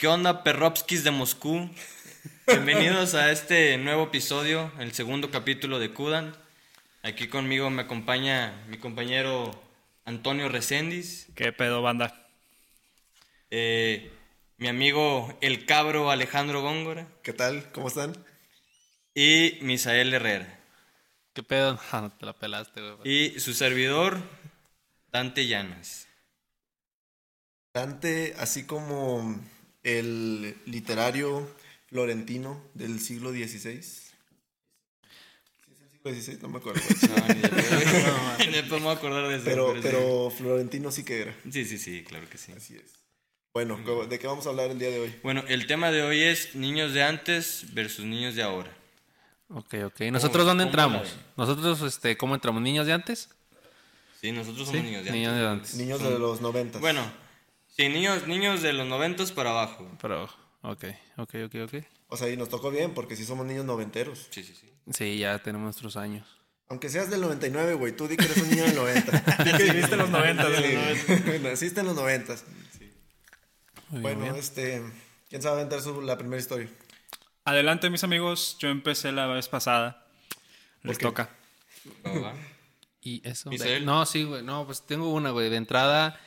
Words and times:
¿Qué 0.00 0.06
onda, 0.08 0.42
perropskis 0.42 1.04
de 1.04 1.10
Moscú? 1.10 1.68
Bienvenidos 2.46 3.14
a 3.14 3.30
este 3.30 3.76
nuevo 3.76 4.04
episodio, 4.04 4.72
el 4.78 4.94
segundo 4.94 5.30
capítulo 5.30 5.78
de 5.78 5.92
Kudan. 5.92 6.34
Aquí 7.02 7.28
conmigo 7.28 7.68
me 7.68 7.82
acompaña 7.82 8.64
mi 8.68 8.78
compañero 8.78 9.50
Antonio 10.06 10.48
Reséndiz, 10.48 11.26
¿Qué 11.34 11.52
pedo, 11.52 11.82
banda? 11.82 12.26
eh, 13.50 14.10
mi 14.56 14.68
amigo 14.68 15.36
el 15.42 15.66
cabro 15.66 16.10
Alejandro 16.10 16.62
Góngora 16.62 17.06
¿Qué 17.22 17.34
tal? 17.34 17.70
¿Cómo 17.72 17.88
están? 17.88 18.16
y 19.14 19.58
Misael 19.60 20.14
Herrera. 20.14 20.60
¿Qué 21.34 21.42
pedo? 21.42 21.78
Ah, 21.92 22.00
no 22.00 22.10
te 22.10 22.24
la 22.24 22.32
pelaste, 22.32 22.80
güey. 22.80 22.98
Y 23.04 23.38
su 23.38 23.52
servidor, 23.52 24.18
Dante 25.12 25.46
Llanas. 25.46 26.08
Dante, 27.74 28.34
así 28.38 28.64
como 28.64 29.38
el 29.82 30.56
literario 30.66 31.48
florentino 31.88 32.62
del 32.74 33.00
siglo 33.00 33.30
XVI. 33.32 33.48
¿Sí 33.82 33.82
es 35.72 35.80
el 35.80 35.90
siglo 35.90 36.12
XVI? 36.14 36.38
No 36.42 36.48
me 36.48 36.58
acuerdo. 36.58 36.80
No, 38.80 38.88
a 38.90 38.92
acordar 38.92 39.28
de 39.28 39.36
eso. 39.36 39.44
Pero, 39.44 39.74
sí. 39.74 39.80
pero 39.82 40.30
florentino 40.30 40.90
sí 40.90 41.04
que 41.04 41.22
era. 41.22 41.34
Sí, 41.50 41.64
sí, 41.64 41.78
sí, 41.78 42.02
claro 42.04 42.28
que 42.28 42.38
sí. 42.38 42.52
Así 42.52 42.74
es. 42.76 42.92
Bueno, 43.52 43.80
¿cómo- 43.84 44.06
¿de 44.06 44.18
qué 44.18 44.26
vamos 44.26 44.46
a 44.46 44.50
hablar 44.50 44.70
el 44.70 44.78
día 44.78 44.90
de 44.90 45.00
hoy? 45.00 45.14
Bueno, 45.22 45.42
el 45.48 45.66
tema 45.66 45.90
de 45.90 46.02
hoy 46.02 46.20
es 46.22 46.54
niños 46.54 46.92
de 46.94 47.02
antes 47.02 47.64
versus 47.74 48.04
niños 48.04 48.34
de 48.36 48.42
ahora. 48.42 48.70
Ok, 49.48 49.74
ok. 49.86 50.00
¿Nosotros 50.12 50.46
dónde 50.46 50.62
cómo 50.64 50.70
entramos? 50.70 51.16
¿Nosotros, 51.36 51.82
este, 51.82 52.16
cómo 52.16 52.34
entramos? 52.36 52.62
¿Niños 52.62 52.86
de 52.86 52.92
antes? 52.92 53.28
Sí, 54.20 54.30
nosotros 54.30 54.68
somos 54.68 54.84
niños 54.84 55.04
de 55.04 55.10
Niños 55.10 55.32
antes. 55.32 55.42
de 55.42 55.48
antes. 55.48 55.74
Niños 55.74 56.02
de 56.02 56.18
los 56.18 56.40
noventas. 56.40 56.80
Bueno, 56.80 57.02
sí, 57.70 57.88
niños, 57.88 58.26
niños 58.26 58.62
de 58.62 58.72
los 58.72 58.86
noventos 58.86 59.32
para 59.32 59.50
abajo. 59.50 59.90
Pero, 60.00 60.24
ok, 60.62 60.84
ok, 61.16 61.34
ok, 61.46 61.54
ok. 61.64 61.74
O 62.08 62.16
sea, 62.16 62.28
y 62.28 62.36
nos 62.36 62.48
tocó 62.48 62.70
bien 62.70 62.92
porque 62.94 63.16
sí 63.16 63.24
somos 63.24 63.46
niños 63.46 63.64
noventeros. 63.64 64.26
Sí, 64.30 64.42
sí, 64.42 64.54
sí. 64.54 64.68
Sí, 64.92 65.18
ya 65.18 65.38
tenemos 65.38 65.64
nuestros 65.64 65.96
años. 65.96 66.26
Aunque 66.68 66.88
seas 66.88 67.10
del 67.10 67.20
99, 67.20 67.74
güey, 67.74 67.96
tú 67.96 68.06
di 68.06 68.16
que 68.16 68.24
eres 68.24 68.36
un 68.38 68.50
niño 68.50 68.64
del 68.64 68.74
90. 68.76 69.24
Sí, 69.58 69.70
viste 69.72 69.96
los 69.96 70.08
90, 70.10 70.46
Sí, 70.46 71.38
Naciste 71.42 71.80
en 71.80 71.86
los 71.86 71.96
90. 71.96 72.34
Muy 73.88 74.02
Bueno, 74.02 74.22
bien. 74.22 74.36
este, 74.36 74.82
¿quién 75.28 75.42
sabe 75.42 75.56
aventar 75.56 75.80
su, 75.80 76.00
la 76.00 76.16
primera 76.16 76.40
historia? 76.40 76.68
Adelante, 77.44 77.90
mis 77.90 78.04
amigos. 78.04 78.56
Yo 78.60 78.68
empecé 78.68 79.10
la 79.10 79.26
vez 79.26 79.48
pasada. 79.48 80.06
Les 80.82 80.98
qué? 80.98 81.04
toca. 81.06 81.30
¿Y 83.00 83.26
eso? 83.28 83.50
Misael. 83.50 83.84
No, 83.84 84.04
sí, 84.06 84.24
güey. 84.24 84.42
No, 84.42 84.66
pues 84.66 84.82
tengo 84.86 85.12
una, 85.12 85.30
güey. 85.30 85.48
De 85.50 85.56
entrada, 85.56 86.20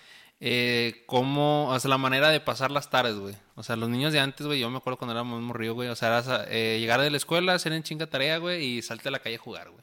eh, 0.45 1.03
cómo, 1.05 1.69
o 1.69 1.79
sea, 1.79 1.87
la 1.89 1.97
manera 1.97 2.29
de 2.29 2.41
pasar 2.41 2.69
las 2.69 2.89
tardes, 2.89 3.15
güey. 3.15 3.33
O 3.55 3.63
sea, 3.63 3.77
los 3.77 3.87
niños 3.87 4.11
de 4.11 4.19
antes, 4.19 4.45
güey, 4.45 4.59
yo 4.59 4.69
me 4.69 4.75
acuerdo 4.75 4.97
cuando 4.97 5.13
éramos 5.13 5.41
morrido, 5.41 5.73
güey. 5.73 5.87
O 5.87 5.95
sea, 5.95 6.09
era 6.19 6.45
eh, 6.49 6.79
llegar 6.81 6.99
de 6.99 7.09
la 7.09 7.15
escuela, 7.15 7.53
hacer 7.53 7.71
en 7.71 7.81
chinga 7.81 8.07
tarea, 8.07 8.39
güey, 8.39 8.61
y 8.61 8.81
salte 8.81 9.07
a 9.07 9.11
la 9.11 9.19
calle 9.19 9.37
a 9.37 9.39
jugar, 9.39 9.69
güey. 9.69 9.81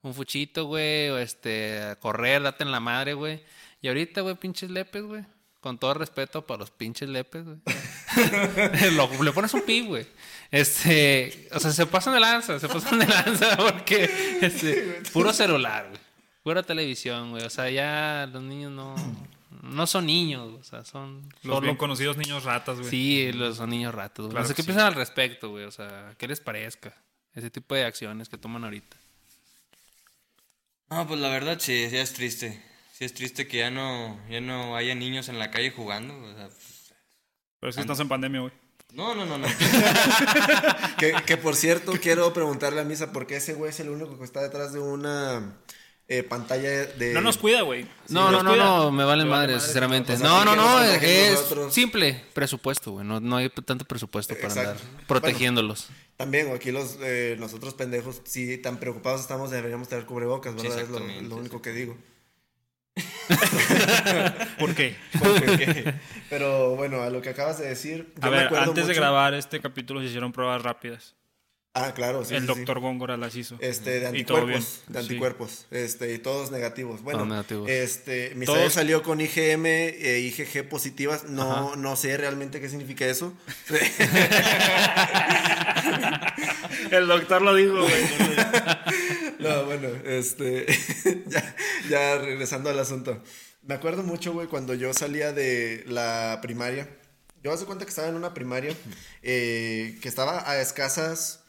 Un 0.00 0.14
fuchito, 0.14 0.64
güey, 0.64 1.10
o 1.10 1.18
este, 1.18 1.96
correr, 2.00 2.42
date 2.42 2.64
en 2.64 2.72
la 2.72 2.80
madre, 2.80 3.12
güey. 3.12 3.42
Y 3.82 3.88
ahorita, 3.88 4.22
güey, 4.22 4.36
pinches 4.36 4.70
lepes, 4.70 5.02
güey. 5.02 5.22
Con 5.60 5.76
todo 5.76 5.92
respeto 5.92 6.46
para 6.46 6.60
los 6.60 6.70
pinches 6.70 7.10
lepes, 7.10 7.44
güey. 7.44 7.58
Lo- 8.92 9.22
le 9.22 9.32
pones 9.32 9.52
un 9.52 9.60
pi, 9.60 9.82
güey. 9.86 10.06
Este, 10.50 11.46
o 11.52 11.60
sea, 11.60 11.72
se 11.72 11.84
pasan 11.84 12.14
de 12.14 12.20
lanza, 12.20 12.58
se 12.58 12.68
pasan 12.68 13.00
de 13.00 13.06
lanza 13.06 13.54
porque 13.58 14.38
este, 14.40 15.02
puro 15.12 15.30
celular, 15.34 15.88
güey. 15.88 16.00
Pura 16.42 16.62
televisión, 16.62 17.32
güey. 17.32 17.44
O 17.44 17.50
sea, 17.50 17.68
ya 17.68 18.26
los 18.32 18.42
niños 18.42 18.72
no 18.72 18.94
no 19.62 19.86
son 19.86 20.06
niños, 20.06 20.54
o 20.60 20.64
sea, 20.64 20.84
son 20.84 21.22
Los 21.42 21.54
solo- 21.56 21.60
bien 21.60 21.76
conocidos 21.76 22.16
niños 22.16 22.44
ratas, 22.44 22.78
güey. 22.78 22.90
Sí, 22.90 23.32
los 23.32 23.56
son 23.56 23.70
niños 23.70 23.94
ratos. 23.94 24.26
güey. 24.26 24.30
Claro 24.32 24.42
no 24.44 24.48
sé 24.48 24.54
que 24.54 24.56
qué 24.56 24.62
sí. 24.62 24.66
piensan 24.66 24.86
al 24.86 24.94
respecto, 24.94 25.50
güey. 25.50 25.64
O 25.64 25.70
sea, 25.70 26.14
¿qué 26.18 26.26
les 26.28 26.40
parezca? 26.40 26.94
Ese 27.34 27.50
tipo 27.50 27.74
de 27.74 27.84
acciones 27.84 28.28
que 28.28 28.38
toman 28.38 28.64
ahorita. 28.64 28.96
No, 30.90 31.06
pues 31.06 31.20
la 31.20 31.28
verdad 31.28 31.58
sí, 31.60 31.88
sí 31.88 31.96
es 31.96 32.12
triste. 32.12 32.62
Sí 32.92 33.04
es 33.04 33.14
triste 33.14 33.46
que 33.46 33.58
ya 33.58 33.70
no, 33.70 34.18
ya 34.28 34.40
no 34.40 34.76
haya 34.76 34.94
niños 34.94 35.28
en 35.28 35.38
la 35.38 35.50
calle 35.50 35.70
jugando. 35.70 36.14
o 36.18 36.34
sea, 36.34 36.46
pues, 36.48 36.92
Pero 37.60 37.70
es 37.70 37.76
que 37.76 37.80
estamos 37.82 38.00
en 38.00 38.08
pandemia, 38.08 38.40
güey. 38.40 38.52
no, 38.92 39.14
no, 39.14 39.24
no, 39.24 39.38
no. 39.38 39.46
Que, 40.98 41.12
que, 41.24 41.36
por 41.38 41.54
cierto, 41.56 41.92
quiero 42.02 42.32
preguntarle 42.34 42.80
a 42.80 42.84
Misa 42.84 43.12
por 43.12 43.26
qué 43.26 43.36
ese 43.36 43.54
güey 43.54 43.70
es 43.70 43.80
el 43.80 43.88
único 43.88 44.18
que 44.18 44.24
está 44.24 44.42
detrás 44.42 44.72
de 44.72 44.80
una 44.80 45.54
eh, 46.12 46.24
pantalla 46.24 46.68
de. 46.86 47.14
No 47.14 47.20
nos 47.20 47.38
cuida, 47.38 47.62
güey. 47.62 47.86
no, 48.08 48.32
no, 48.32 48.42
no, 48.42 48.56
no, 48.56 48.90
me 48.90 49.04
valen 49.04 49.28
madre, 49.28 49.52
madre, 49.52 49.64
sinceramente. 49.64 50.18
no, 50.18 50.44
no, 50.44 50.56
no, 50.56 50.82
es 50.82 51.38
simple 51.70 52.24
presupuesto, 52.34 52.90
güey. 52.90 53.06
No, 53.06 53.20
no 53.20 53.36
hay 53.36 53.48
tanto 53.48 53.84
presupuesto 53.84 54.34
para 54.34 54.48
Exacto. 54.48 54.70
andar 54.70 55.06
protegiéndolos. 55.06 55.88
También, 56.16 56.52
aquí 56.52 56.72
los, 56.72 56.98
eh, 57.00 57.36
nosotros 57.38 57.74
pendejos, 57.74 58.22
si 58.24 58.58
tan 58.58 58.78
preocupados 58.80 59.20
estamos, 59.20 59.52
deberíamos 59.52 59.88
tener 59.88 60.04
cubrebocas, 60.04 60.52
Sí, 60.60 60.66
¿verdad? 60.66 60.82
es 60.82 60.88
lo, 61.28 61.36
único 61.36 61.62
que 61.62 61.70
digo. 61.70 61.96
¿Por 64.58 64.74
qué? 64.74 64.96
Pero 66.28 66.74
bueno, 66.74 67.02
a 67.02 67.10
lo 67.10 67.22
que 67.22 67.28
acabas 67.28 67.60
de 67.60 67.68
decir. 67.68 68.12
yo 68.20 68.26
A 68.26 68.30
me 68.30 68.36
ver, 68.36 68.46
acuerdo 68.46 68.70
antes 68.70 68.88
de 68.88 68.94
grabar 68.94 69.34
este 69.34 69.60
capítulo 69.60 70.00
se 70.00 70.06
hicieron 70.06 70.32
pruebas 70.32 70.60
rápidas. 70.60 71.14
Ah, 71.72 71.94
claro, 71.94 72.24
sí. 72.24 72.34
El 72.34 72.40
sí, 72.42 72.46
doctor 72.48 72.78
sí. 72.78 72.82
Góngora 72.82 73.16
las 73.16 73.36
hizo. 73.36 73.56
Este, 73.60 74.00
de 74.00 74.08
anticuerpos, 74.08 74.82
de 74.88 74.94
Sí. 74.94 74.98
anticuerpos, 75.06 75.66
este, 75.70 76.12
y 76.14 76.18
todos 76.18 76.50
negativos. 76.50 77.00
Bueno, 77.02 77.20
Todos 77.20 77.30
negativos. 77.30 77.70
este, 77.70 78.32
Misael 78.34 78.58
Todos- 78.58 78.72
salió 78.72 79.04
con 79.04 79.20
IgM 79.20 79.66
e 79.66 80.18
IgG 80.18 80.68
positivas, 80.68 81.26
no, 81.28 81.76
no 81.76 81.94
sé 81.94 82.16
realmente 82.16 82.60
qué 82.60 82.68
significa 82.68 83.06
eso. 83.06 83.32
El 86.90 87.06
doctor 87.06 87.42
lo 87.42 87.54
dijo, 87.54 87.82
güey. 87.82 88.02
No, 89.38 89.64
bueno, 89.70 89.88
este, 90.04 90.66
ya, 91.26 91.56
ya 91.88 92.18
regresando 92.18 92.70
al 92.70 92.78
asunto. 92.78 93.22
Me 93.62 93.74
acuerdo 93.74 94.02
mucho, 94.02 94.32
güey, 94.32 94.48
cuando 94.48 94.74
yo 94.74 94.92
salía 94.92 95.32
de 95.32 95.84
la 95.86 96.38
primaria. 96.42 96.88
Yo 97.42 97.52
hace 97.52 97.64
cuenta 97.64 97.84
que 97.84 97.90
estaba 97.90 98.08
en 98.08 98.16
una 98.16 98.34
primaria 98.34 98.74
eh, 99.22 99.98
que 100.02 100.08
estaba 100.08 100.50
a 100.50 100.60
escasas, 100.60 101.39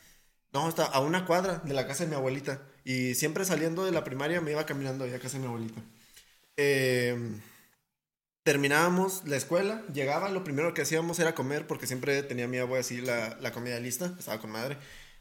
no, 0.54 0.68
estaba 0.68 0.90
a 0.90 1.00
una 1.00 1.26
cuadra 1.26 1.62
de 1.64 1.74
la 1.74 1.88
casa 1.88 2.04
de 2.04 2.10
mi 2.10 2.16
abuelita. 2.16 2.62
Y 2.84 3.16
siempre 3.16 3.46
saliendo 3.46 3.86
de 3.86 3.92
la 3.92 4.04
primaria 4.04 4.42
me 4.42 4.52
iba 4.52 4.66
caminando 4.66 5.06
a 5.06 5.20
casa 5.20 5.38
de 5.38 5.40
mi 5.40 5.46
abuelita. 5.48 5.82
Eh, 6.58 7.16
terminábamos 8.44 9.24
la 9.26 9.38
escuela, 9.38 9.84
llegaba, 9.94 10.30
lo 10.30 10.44
primero 10.44 10.74
que 10.74 10.82
hacíamos 10.82 11.20
era 11.20 11.36
comer, 11.36 11.68
porque 11.68 11.88
siempre 11.88 12.24
tenía 12.24 12.48
mi 12.48 12.58
abuela 12.58 12.82
así 12.82 13.02
la, 13.02 13.38
la 13.40 13.52
comida 13.52 13.80
lista, 13.80 14.16
estaba 14.18 14.40
con 14.40 14.52
madre. 14.52 14.78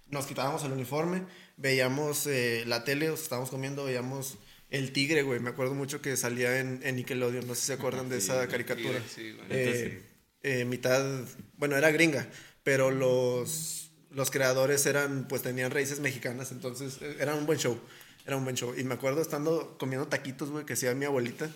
Nos 0.08 0.26
quitábamos 0.26 0.64
el 0.64 0.72
uniforme, 0.72 1.24
veíamos 1.56 2.26
eh, 2.26 2.64
la 2.66 2.84
tele, 2.84 3.10
o 3.10 3.16
sea, 3.16 3.24
estábamos 3.24 3.50
comiendo, 3.50 3.84
veíamos 3.84 4.38
El 4.70 4.92
Tigre, 4.92 5.22
güey. 5.22 5.38
Me 5.38 5.50
acuerdo 5.50 5.74
mucho 5.74 6.00
que 6.00 6.16
salía 6.16 6.58
en, 6.58 6.80
en 6.82 6.97
Nickelodeon, 6.97 7.47
no 7.47 7.54
sé 7.54 7.60
si 7.60 7.66
se 7.68 7.72
acuerdan 7.74 8.08
de 8.08 8.18
esa 8.18 8.48
caricatura. 8.48 9.00
Eh, 9.50 10.02
eh, 10.42 10.64
mitad, 10.64 11.04
bueno, 11.56 11.76
era 11.76 11.91
gringa, 11.91 12.28
pero 12.64 12.91
los, 12.91 13.90
los 14.10 14.31
creadores 14.31 14.87
eran, 14.87 15.26
pues 15.28 15.43
tenían 15.43 15.71
raíces 15.71 16.00
mexicanas, 16.00 16.53
entonces 16.53 16.98
eh, 17.00 17.16
era 17.21 17.34
un 17.34 17.47
buen 17.47 17.59
show, 17.59 17.78
era 18.26 18.37
un 18.37 18.44
buen 18.44 18.56
show. 18.56 18.75
Y 18.76 18.84
me 18.84 18.94
acuerdo 18.94 19.22
estando 19.22 19.76
comiendo 19.78 20.09
taquitos, 20.09 20.50
güey, 20.50 20.66
que 20.66 20.75
hacía 20.75 20.94
mi 20.94 21.04
abuelita, 21.04 21.48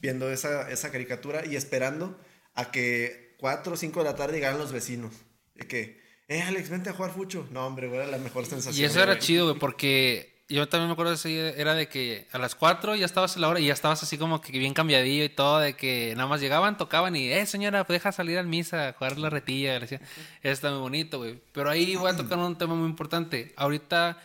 viendo 0.00 0.30
esa, 0.30 0.70
esa 0.70 0.90
caricatura 0.90 1.46
y 1.46 1.56
esperando 1.56 2.18
a 2.54 2.70
que 2.70 3.36
4 3.38 3.74
o 3.74 3.76
5 3.76 4.00
de 4.00 4.04
la 4.04 4.16
tarde 4.16 4.34
llegaran 4.34 4.58
los 4.58 4.72
vecinos. 4.72 5.12
De 5.54 5.66
que, 5.66 6.00
eh, 6.28 6.42
Alex, 6.42 6.70
vente 6.70 6.90
a 6.90 6.92
jugar 6.92 7.12
fucho. 7.12 7.46
No, 7.50 7.66
hombre, 7.66 7.88
güey, 7.88 8.00
era 8.00 8.10
la 8.10 8.18
mejor 8.18 8.46
sensación. 8.46 8.82
Y 8.82 8.84
eso 8.84 9.02
era 9.02 9.12
güey. 9.12 9.18
chido, 9.18 9.46
güey, 9.46 9.58
porque 9.58 10.31
yo 10.54 10.68
también 10.68 10.88
me 10.88 10.92
acuerdo 10.92 11.10
de 11.10 11.16
ese, 11.16 11.60
era 11.60 11.74
de 11.74 11.88
que 11.88 12.26
a 12.32 12.38
las 12.38 12.54
4 12.54 12.94
ya 12.96 13.04
estabas 13.06 13.36
a 13.36 13.40
la 13.40 13.48
hora 13.48 13.60
y 13.60 13.66
ya 13.66 13.72
estabas 13.72 14.02
así 14.02 14.18
como 14.18 14.40
que 14.40 14.58
bien 14.58 14.74
cambiadillo 14.74 15.24
y 15.24 15.28
todo, 15.28 15.58
de 15.60 15.74
que 15.74 16.14
nada 16.16 16.28
más 16.28 16.40
llegaban, 16.40 16.76
tocaban 16.76 17.14
y, 17.16 17.28
eh, 17.32 17.46
señora, 17.46 17.84
pues 17.86 17.96
deja 18.00 18.12
salir 18.12 18.38
al 18.38 18.46
misa 18.46 18.88
a 18.88 18.92
jugar 18.92 19.18
la 19.18 19.30
retilla. 19.30 19.74
Le 19.74 19.80
decía, 19.80 20.00
eso 20.42 20.52
está 20.52 20.70
muy 20.70 20.80
bonito, 20.80 21.18
güey. 21.18 21.40
Pero 21.52 21.70
ahí 21.70 21.96
voy 21.96 22.10
a 22.10 22.16
tocar 22.16 22.38
un 22.38 22.56
tema 22.56 22.74
muy 22.74 22.88
importante. 22.88 23.52
Ahorita 23.56 24.18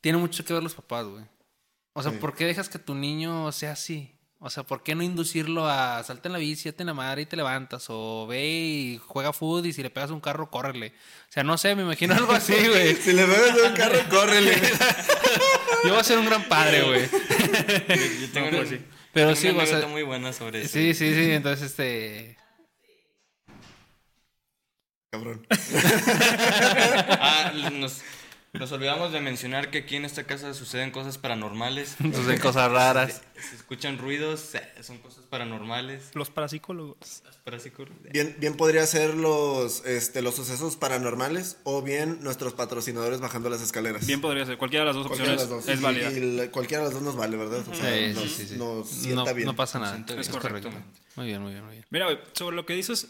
tiene 0.00 0.18
mucho 0.18 0.44
que 0.44 0.52
ver 0.52 0.62
los 0.62 0.74
papás, 0.74 1.06
güey. 1.06 1.24
O 1.94 2.02
sea, 2.02 2.12
Sí. 2.12 2.18
¿por 2.18 2.34
qué 2.34 2.46
dejas 2.46 2.68
que 2.68 2.78
tu 2.78 2.94
niño 2.94 3.50
sea 3.52 3.72
así? 3.72 4.14
O 4.44 4.50
sea, 4.50 4.64
¿por 4.64 4.82
qué 4.82 4.96
no 4.96 5.04
inducirlo 5.04 5.68
a 5.68 6.02
salta 6.02 6.28
en 6.28 6.32
la 6.32 6.40
bici, 6.40 6.68
date 6.68 6.82
en 6.82 6.88
la 6.88 6.94
madre 6.94 7.22
y 7.22 7.26
te 7.26 7.36
levantas? 7.36 7.86
O 7.90 8.26
ve 8.26 8.44
y 8.44 9.00
juega 9.06 9.32
fútbol 9.32 9.64
y 9.66 9.72
si 9.72 9.84
le 9.84 9.90
pegas 9.90 10.10
un 10.10 10.20
carro, 10.20 10.50
córrele. 10.50 10.88
O 11.28 11.32
sea, 11.32 11.44
no 11.44 11.56
sé, 11.56 11.76
me 11.76 11.82
imagino 11.82 12.14
algo 12.16 12.32
así, 12.32 12.52
güey. 12.68 12.96
Si 12.96 13.12
le 13.12 13.24
pegas 13.24 13.56
un 13.56 13.72
carro, 13.76 13.98
córrele. 14.10 14.56
Yo 15.84 15.90
voy 15.90 16.00
a 16.00 16.02
ser 16.02 16.18
un 16.18 16.26
gran 16.26 16.42
padre, 16.48 16.82
güey. 16.82 17.02
Yo, 18.20 18.32
tengo, 18.32 18.50
No, 18.50 18.56
una, 18.56 18.56
pues 18.58 18.70
sí. 18.70 18.80
Pero 19.12 19.26
tengo 19.28 19.40
sí, 19.40 19.48
una 19.50 19.62
o 19.62 19.66
sea, 19.66 19.86
muy 19.86 20.02
buena 20.02 20.32
sobre 20.32 20.62
eso. 20.62 20.72
sí, 20.72 20.92
sí, 20.92 21.14
sí. 21.14 21.30
Entonces, 21.30 21.70
este. 21.70 22.36
Cabrón. 25.12 25.46
Ah, 27.20 27.52
nos, 27.72 28.00
Nos 28.54 28.70
olvidamos 28.70 29.12
de 29.12 29.20
mencionar 29.22 29.70
que 29.70 29.78
aquí 29.78 29.96
en 29.96 30.04
esta 30.04 30.24
casa 30.24 30.52
suceden 30.52 30.90
cosas 30.90 31.16
paranormales. 31.16 31.96
Entonces, 32.04 32.38
cosas 32.38 32.70
raras. 32.70 33.22
Se, 33.34 33.48
se 33.48 33.56
escuchan 33.56 33.96
ruidos, 33.96 34.50
son 34.82 34.98
cosas 34.98 35.24
paranormales. 35.24 36.10
Los 36.12 36.28
parapsicólogos. 36.28 37.22
Parapsicólogos. 37.44 38.02
Bien, 38.12 38.36
bien 38.38 38.54
podría 38.58 38.86
ser 38.86 39.14
los, 39.14 39.86
este, 39.86 40.20
los 40.20 40.34
sucesos 40.34 40.76
paranormales 40.76 41.56
o 41.64 41.80
bien 41.80 42.22
nuestros 42.22 42.52
patrocinadores 42.52 43.20
bajando 43.20 43.48
las 43.48 43.62
escaleras. 43.62 44.06
Bien 44.06 44.20
podría 44.20 44.44
ser. 44.44 44.58
Cualquiera 44.58 44.84
de 44.84 44.86
las 44.88 44.96
dos 44.96 45.06
Cualquiera 45.06 45.34
de 45.34 45.42
opciones 45.44 45.66
las 45.66 45.66
dos. 45.66 45.74
es 45.74 45.80
Y- 45.80 45.82
válida. 45.82 46.10
y 46.12 46.36
la- 46.36 46.50
cualquiera 46.50 46.82
de 46.82 46.88
las 46.90 46.94
dos 46.94 47.02
nos 47.02 47.16
vale, 47.16 47.38
¿verdad? 47.38 47.66
O 47.66 47.74
sea, 47.74 47.90
Sí, 47.90 48.12
nos, 48.14 48.24
sí, 48.30 48.46
sí, 48.48 48.56
nos 48.58 48.86
sienta 48.86 49.30
no, 49.30 49.34
bien. 49.34 49.46
no 49.46 49.56
pasa 49.56 49.78
nada. 49.78 50.04
Es 50.18 50.28
correcto. 50.28 50.70
Muy 51.16 51.26
bien, 51.26 51.40
muy 51.40 51.52
bien, 51.52 51.64
muy 51.64 51.72
bien. 51.72 51.86
Mira, 51.88 52.04
güey, 52.04 52.18
sobre 52.34 52.54
lo 52.54 52.66
que 52.66 52.74
dices 52.74 53.08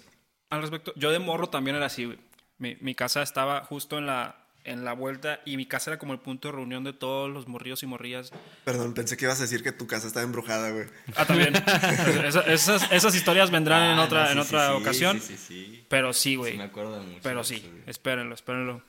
al 0.50 0.60
respecto, 0.60 0.92
yo 0.94 1.10
de 1.10 1.18
morro 1.18 1.48
también 1.48 1.74
era 1.76 1.86
así, 1.86 2.04
güey. 2.04 2.18
Mi, 2.58 2.76
mi 2.80 2.94
casa 2.94 3.22
estaba 3.22 3.64
justo 3.64 3.98
en 3.98 4.06
la, 4.06 4.41
en 4.64 4.84
la 4.84 4.92
vuelta 4.92 5.40
y 5.44 5.56
mi 5.56 5.66
casa 5.66 5.90
era 5.90 5.98
como 5.98 6.12
el 6.12 6.20
punto 6.20 6.48
de 6.48 6.52
reunión 6.52 6.84
de 6.84 6.92
todos 6.92 7.28
los 7.30 7.48
morrillos 7.48 7.82
y 7.82 7.86
morrillas. 7.86 8.32
Perdón, 8.64 8.94
pensé 8.94 9.16
que 9.16 9.24
ibas 9.24 9.38
a 9.40 9.42
decir 9.42 9.62
que 9.62 9.72
tu 9.72 9.86
casa 9.86 10.06
estaba 10.06 10.24
embrujada, 10.24 10.70
güey. 10.70 10.86
Ah, 11.16 11.24
también. 11.26 11.54
Esa- 12.26 12.42
esas, 12.52 12.92
esas 12.92 13.14
historias 13.14 13.50
vendrán 13.50 13.90
en 13.92 13.98
Ah, 13.98 14.04
otra, 14.04 14.24
no, 14.34 14.42
en 14.42 14.46
sí, 14.46 14.54
otra 14.54 14.68
sí, 14.68 14.74
ocasión. 14.82 15.20
Sí, 15.20 15.36
sí, 15.36 15.44
sí. 15.48 15.86
Pero 15.88 16.12
sí, 16.12 16.20
Sí, 16.30 16.36
güey. 16.36 16.56
me 16.56 16.64
acuerdo 16.64 17.02
mucho. 17.02 17.20
Pero 17.22 17.42
sí, 17.44 17.68
espérenlo, 17.86 18.34
espérenlo. 18.34 18.82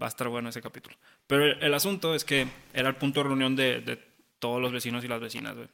Va 0.00 0.06
a 0.06 0.08
estar 0.08 0.28
bueno 0.28 0.48
ese 0.48 0.62
capítulo. 0.62 0.96
Pero 1.26 1.44
el, 1.46 1.62
el 1.62 1.74
asunto 1.74 2.14
es 2.14 2.24
que 2.24 2.46
era 2.72 2.88
el 2.88 2.94
punto 2.96 3.20
de 3.20 3.24
reunión 3.28 3.56
de, 3.56 3.80
de 3.80 3.98
todos 4.38 4.60
los 4.62 4.72
vecinos 4.72 5.04
y 5.04 5.08
las 5.08 5.20
vecinas, 5.20 5.54
güey. 5.56 5.68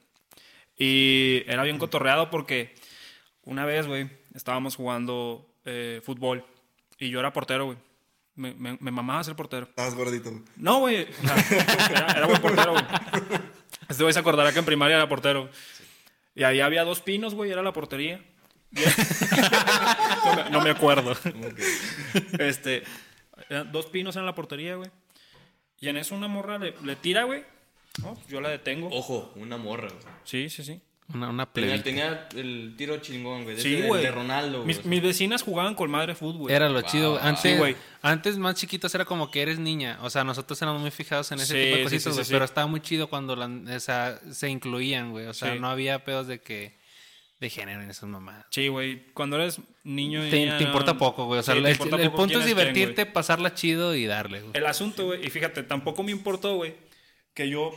Y 0.77 1.43
era 1.47 1.63
bien 1.63 1.77
cotorreado 1.77 2.29
porque 2.29 2.73
una 3.43 3.65
vez, 3.65 3.85
güey, 3.87 4.09
estábamos 4.33 4.75
jugando 4.75 5.45
eh, 5.65 6.01
fútbol 6.03 6.45
y 6.97 7.09
yo 7.09 7.19
era 7.19 7.33
portero, 7.33 7.65
güey. 7.65 7.77
Me, 8.39 8.53
me, 8.53 8.77
me 8.79 8.89
mamaba 8.91 9.21
ser 9.21 9.35
portero. 9.35 9.65
Estabas 9.65 9.95
gordito. 9.95 10.31
No, 10.55 10.79
güey. 10.79 11.03
o 11.03 11.27
sea, 11.27 11.87
era, 11.89 12.11
era 12.13 12.25
buen 12.25 12.41
portero, 12.41 12.71
güey. 12.71 12.85
Este 13.89 14.03
güey 14.03 14.13
se 14.13 14.19
acordará 14.19 14.53
que 14.53 14.59
en 14.59 14.65
primaria 14.65 14.95
era 14.95 15.09
portero. 15.09 15.49
Y 16.35 16.43
ahí 16.43 16.61
había 16.61 16.85
dos 16.85 17.01
pinos, 17.01 17.35
güey, 17.35 17.51
era 17.51 17.61
la 17.61 17.73
portería. 17.73 18.23
no, 18.71 20.35
me, 20.35 20.49
no 20.51 20.61
me 20.61 20.69
acuerdo. 20.69 21.17
Este, 22.39 22.83
eran 23.49 23.71
dos 23.73 23.87
pinos 23.87 24.15
en 24.15 24.25
la 24.25 24.35
portería, 24.35 24.75
güey. 24.75 24.89
Y 25.81 25.89
en 25.89 25.97
eso 25.97 26.15
una 26.15 26.29
morra 26.29 26.57
le, 26.59 26.75
le 26.83 26.95
tira, 26.95 27.23
güey. 27.23 27.43
No, 28.01 28.17
yo 28.29 28.39
la 28.39 28.49
detengo. 28.49 28.87
Ojo, 28.91 29.33
una 29.35 29.57
morra, 29.57 29.89
güey. 29.89 30.13
Sí, 30.23 30.49
sí, 30.49 30.63
sí. 30.63 30.81
Una, 31.13 31.29
una 31.29 31.45
Tenía, 31.47 31.81
tenía 31.81 32.27
el 32.35 32.75
tiro 32.77 32.97
chingón, 32.97 33.43
güey. 33.43 33.55
de 33.55 33.61
Sí, 33.63 33.81
güey. 33.81 34.03
De 34.03 34.11
Ronaldo, 34.11 34.57
güey. 34.63 34.67
Mis, 34.67 34.85
mis 34.85 35.01
vecinas 35.01 35.41
jugaban 35.41 35.73
con 35.73 35.89
madre 35.89 36.13
fútbol. 36.13 36.51
Era 36.51 36.69
lo 36.69 36.81
chido. 36.83 37.13
güey. 37.13 37.23
Antes, 37.23 37.41
Sí, 37.51 37.57
güey. 37.57 37.75
antes 38.03 38.37
más 38.37 38.55
chiquitos 38.55 38.93
era 38.93 39.05
como 39.05 39.31
que 39.31 39.41
eres 39.41 39.57
niña. 39.57 39.97
O 40.03 40.09
sea, 40.11 40.23
nosotros 40.23 40.61
éramos 40.61 40.81
muy 40.81 40.91
fijados 40.91 41.31
en 41.31 41.39
ese 41.39 41.53
Sí, 41.53 41.59
tipo 41.65 41.77
de 41.77 41.89
sí, 41.89 41.95
cositas, 42.05 42.27
sí, 42.27 42.31
Pero 42.33 42.45
estaba 42.45 42.67
muy 42.67 42.81
chido 42.81 43.09
cuando 43.09 43.35
la- 43.35 43.47
o 43.75 43.79
sea, 43.79 44.19
se 44.31 44.49
incluían, 44.49 45.09
güey. 45.11 45.25
O 45.25 45.33
sea, 45.33 45.53
Sí. 45.53 45.59
no 45.59 45.67
había 45.69 46.03
pedos 46.05 46.27
de 46.27 46.41
que 46.41 46.77
de 47.39 47.49
género 47.49 47.81
en 47.81 47.89
esas 47.89 48.07
mamadas. 48.07 48.45
Sí, 48.51 48.67
güey. 48.67 49.07
Cuando 49.13 49.37
eres 49.37 49.59
niño 49.83 50.27
y 50.27 50.29
Te, 50.29 50.39
niña, 50.41 50.57
te 50.59 50.63
no- 50.65 50.69
importa 50.69 50.95
poco, 50.97 51.25
güey. 51.25 51.39
O 51.39 51.43
sea, 51.43 51.55
Sí, 51.55 51.61
el, 51.65 51.77
punto 52.11 52.39
es 52.39 52.45
divertirte, 52.45 53.05
pasarla 53.07 53.55
chido 53.55 53.95
y 53.95 54.05
darle, 54.05 54.41
güey. 54.41 54.51
El 54.55 54.65
asunto, 54.67 55.05
güey, 55.05 55.25
y 55.25 55.29
fíjate, 55.31 55.63
tampoco 55.63 56.03
me 56.03 56.11
importó, 56.11 56.55
güey, 56.57 56.75
que 57.33 57.49
yo 57.49 57.71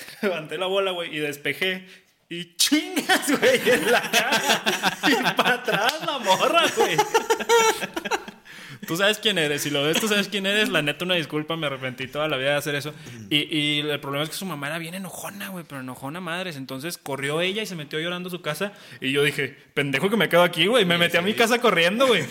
levanté 0.22 0.58
la 0.58 0.66
bola, 0.66 0.90
güey, 0.90 1.14
y 1.14 1.18
despejé. 1.18 1.86
Y 2.28 2.56
chingas, 2.56 3.38
güey, 3.38 3.60
en 3.68 3.92
la 3.92 4.00
cara. 4.00 4.98
Y 5.08 5.14
para 5.34 5.54
atrás 5.54 5.94
la 6.06 6.18
morra, 6.18 6.62
güey. 6.76 6.96
Tú 8.86 8.96
sabes 8.96 9.18
quién 9.18 9.38
eres. 9.38 9.62
Si 9.62 9.70
lo 9.70 9.82
ves, 9.84 10.00
tú 10.00 10.08
sabes 10.08 10.28
quién 10.28 10.44
eres. 10.44 10.68
La 10.68 10.82
neta, 10.82 11.04
una 11.04 11.14
disculpa, 11.14 11.56
me 11.56 11.66
arrepentí 11.66 12.08
toda 12.08 12.26
la 12.26 12.36
vida 12.36 12.50
de 12.50 12.56
hacer 12.56 12.74
eso. 12.74 12.92
Y, 13.30 13.56
y 13.56 13.80
el 13.80 14.00
problema 14.00 14.24
es 14.24 14.30
que 14.30 14.36
su 14.36 14.44
mamá 14.44 14.66
era 14.66 14.78
bien 14.78 14.94
enojona, 14.94 15.50
güey, 15.50 15.64
pero 15.68 15.82
enojona 15.82 16.20
madres. 16.20 16.56
Entonces 16.56 16.98
corrió 16.98 17.40
ella 17.40 17.62
y 17.62 17.66
se 17.66 17.76
metió 17.76 18.00
llorando 18.00 18.26
a 18.26 18.30
su 18.30 18.42
casa. 18.42 18.72
Y 19.00 19.12
yo 19.12 19.22
dije, 19.22 19.56
pendejo 19.74 20.10
que 20.10 20.16
me 20.16 20.28
quedo 20.28 20.42
aquí, 20.42 20.66
güey. 20.66 20.84
Me 20.84 20.98
metí 20.98 21.16
a 21.16 21.22
mi 21.22 21.34
casa 21.34 21.60
corriendo, 21.60 22.08
güey. 22.08 22.24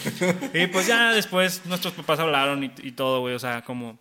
Y 0.53 0.67
pues 0.67 0.87
ya 0.87 1.13
después 1.13 1.65
nuestros 1.65 1.93
papás 1.93 2.19
hablaron 2.19 2.63
y, 2.65 2.71
y 2.83 2.91
todo, 2.91 3.21
güey. 3.21 3.33
O 3.33 3.39
sea, 3.39 3.61
como, 3.63 3.97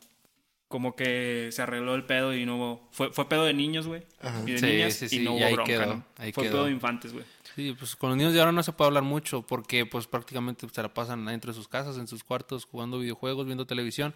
como 0.71 0.95
que 0.95 1.49
se 1.51 1.63
arregló 1.63 1.97
el 1.97 2.05
pedo 2.05 2.33
y 2.33 2.47
no 2.47 2.57
hubo. 2.57 2.89
Fue, 2.93 3.11
fue 3.13 3.29
pedo 3.29 3.45
de 3.45 3.53
niños, 3.53 3.87
güey. 3.89 4.05
Y 4.47 4.53
de 4.53 4.59
Sí, 4.59 4.67
niñas. 4.67 4.95
sí, 4.95 5.05
y 5.07 5.09
sí, 5.09 5.19
no 5.19 5.33
y 5.33 5.39
hubo 5.39 5.45
ahí 5.47 5.53
bronca, 5.55 5.73
quedó, 5.73 5.87
¿no? 5.87 6.05
ahí 6.17 6.33
Fue 6.33 6.45
quedó. 6.45 6.53
pedo 6.53 6.65
de 6.67 6.71
infantes, 6.71 7.13
güey. 7.13 7.25
Sí, 7.57 7.75
pues 7.77 7.97
con 7.97 8.11
los 8.11 8.17
niños 8.17 8.33
de 8.33 8.39
ahora 8.39 8.53
no 8.53 8.63
se 8.63 8.71
puede 8.73 8.87
hablar 8.87 9.03
mucho 9.03 9.43
porque 9.43 9.85
pues 9.85 10.07
prácticamente 10.07 10.69
se 10.73 10.83
la 10.83 10.95
pasan 10.95 11.27
dentro 11.27 11.51
de 11.53 11.57
sus 11.57 11.67
casas, 11.67 11.99
en 11.99 12.07
sus 12.07 12.23
cuartos, 12.23 12.65
jugando 12.65 13.01
videojuegos, 13.01 13.45
viendo 13.47 13.67
televisión. 13.67 14.15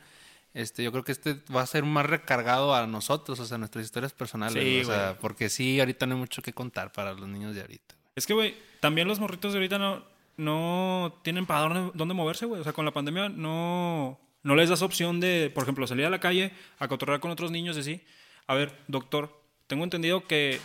Este, 0.55 0.85
yo 0.85 0.93
creo 0.93 1.03
que 1.03 1.11
este 1.11 1.41
va 1.55 1.63
a 1.63 1.67
ser 1.67 1.83
más 1.83 2.07
recargado 2.07 2.73
a 2.77 2.87
nosotros, 2.87 3.41
o 3.41 3.45
sea, 3.45 3.59
nuestras 3.59 3.85
historias 3.85 4.13
personales, 4.13 4.63
Sí, 4.63 4.81
o 4.83 4.85
sea, 4.85 5.07
güey. 5.09 5.19
porque 5.21 5.49
sí, 5.49 5.81
ahorita 5.81 6.07
no 6.07 6.15
hay 6.15 6.21
mucho 6.21 6.41
que 6.43 6.53
contar 6.53 6.93
para 6.93 7.13
los 7.13 7.27
niños 7.29 7.57
de 7.57 7.63
ahorita. 7.63 7.97
Es 8.15 8.25
que, 8.25 8.35
güey, 8.35 8.55
también 8.79 9.09
los 9.09 9.19
morritos 9.19 9.53
de 9.53 9.59
ahorita 9.59 9.79
no, 9.79 10.05
no 10.37 11.19
tienen 11.25 11.47
para 11.47 11.61
dónde, 11.63 11.91
dónde 11.95 12.15
moverse, 12.15 12.47
güey. 12.47 12.61
O 12.61 12.65
sea, 12.65 12.73
con 12.73 12.85
la 12.85 12.93
pandemia 12.93 13.29
no, 13.29 14.21
no 14.45 14.55
les 14.55 14.69
das 14.69 14.83
opción 14.83 15.19
de, 15.21 15.51
por 15.53 15.65
ejemplo, 15.65 15.87
salir 15.87 16.05
a 16.07 16.11
la 16.11 16.21
calle 16.21 16.53
a 16.79 16.87
cotorrear 16.87 17.19
con 17.21 17.31
otros 17.31 17.51
niños 17.51 17.77
y 17.77 17.81
así. 17.81 18.01
A 18.47 18.55
ver, 18.55 18.73
doctor, 18.87 19.43
tengo 19.67 19.83
entendido 19.85 20.27
que 20.27 20.61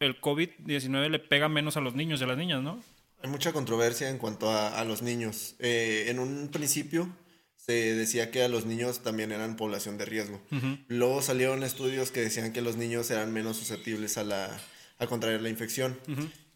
el 0.00 0.20
COVID-19 0.20 1.08
le 1.08 1.18
pega 1.18 1.48
menos 1.48 1.76
a 1.76 1.80
los 1.80 1.94
niños 1.94 2.20
y 2.20 2.24
a 2.24 2.26
las 2.26 2.36
niñas, 2.36 2.62
¿no? 2.62 2.82
Hay 3.22 3.30
mucha 3.30 3.52
controversia 3.52 4.10
en 4.10 4.18
cuanto 4.18 4.50
a, 4.50 4.78
a 4.78 4.84
los 4.84 5.00
niños. 5.00 5.54
Eh, 5.60 6.06
en 6.08 6.18
un 6.18 6.48
principio 6.48 7.08
se 7.56 7.94
decía 7.94 8.32
que 8.32 8.42
a 8.42 8.48
los 8.48 8.66
niños 8.66 9.04
también 9.04 9.30
eran 9.30 9.54
población 9.54 9.96
de 9.96 10.04
riesgo. 10.04 10.42
Luego 10.88 11.22
salieron 11.22 11.62
estudios 11.62 12.10
que 12.10 12.20
decían 12.20 12.52
que 12.52 12.60
los 12.60 12.76
niños 12.76 13.08
eran 13.12 13.32
menos 13.32 13.56
susceptibles 13.56 14.18
a, 14.18 14.24
la, 14.24 14.60
a 14.98 15.06
contraer 15.06 15.40
la 15.42 15.48
infección. 15.48 15.96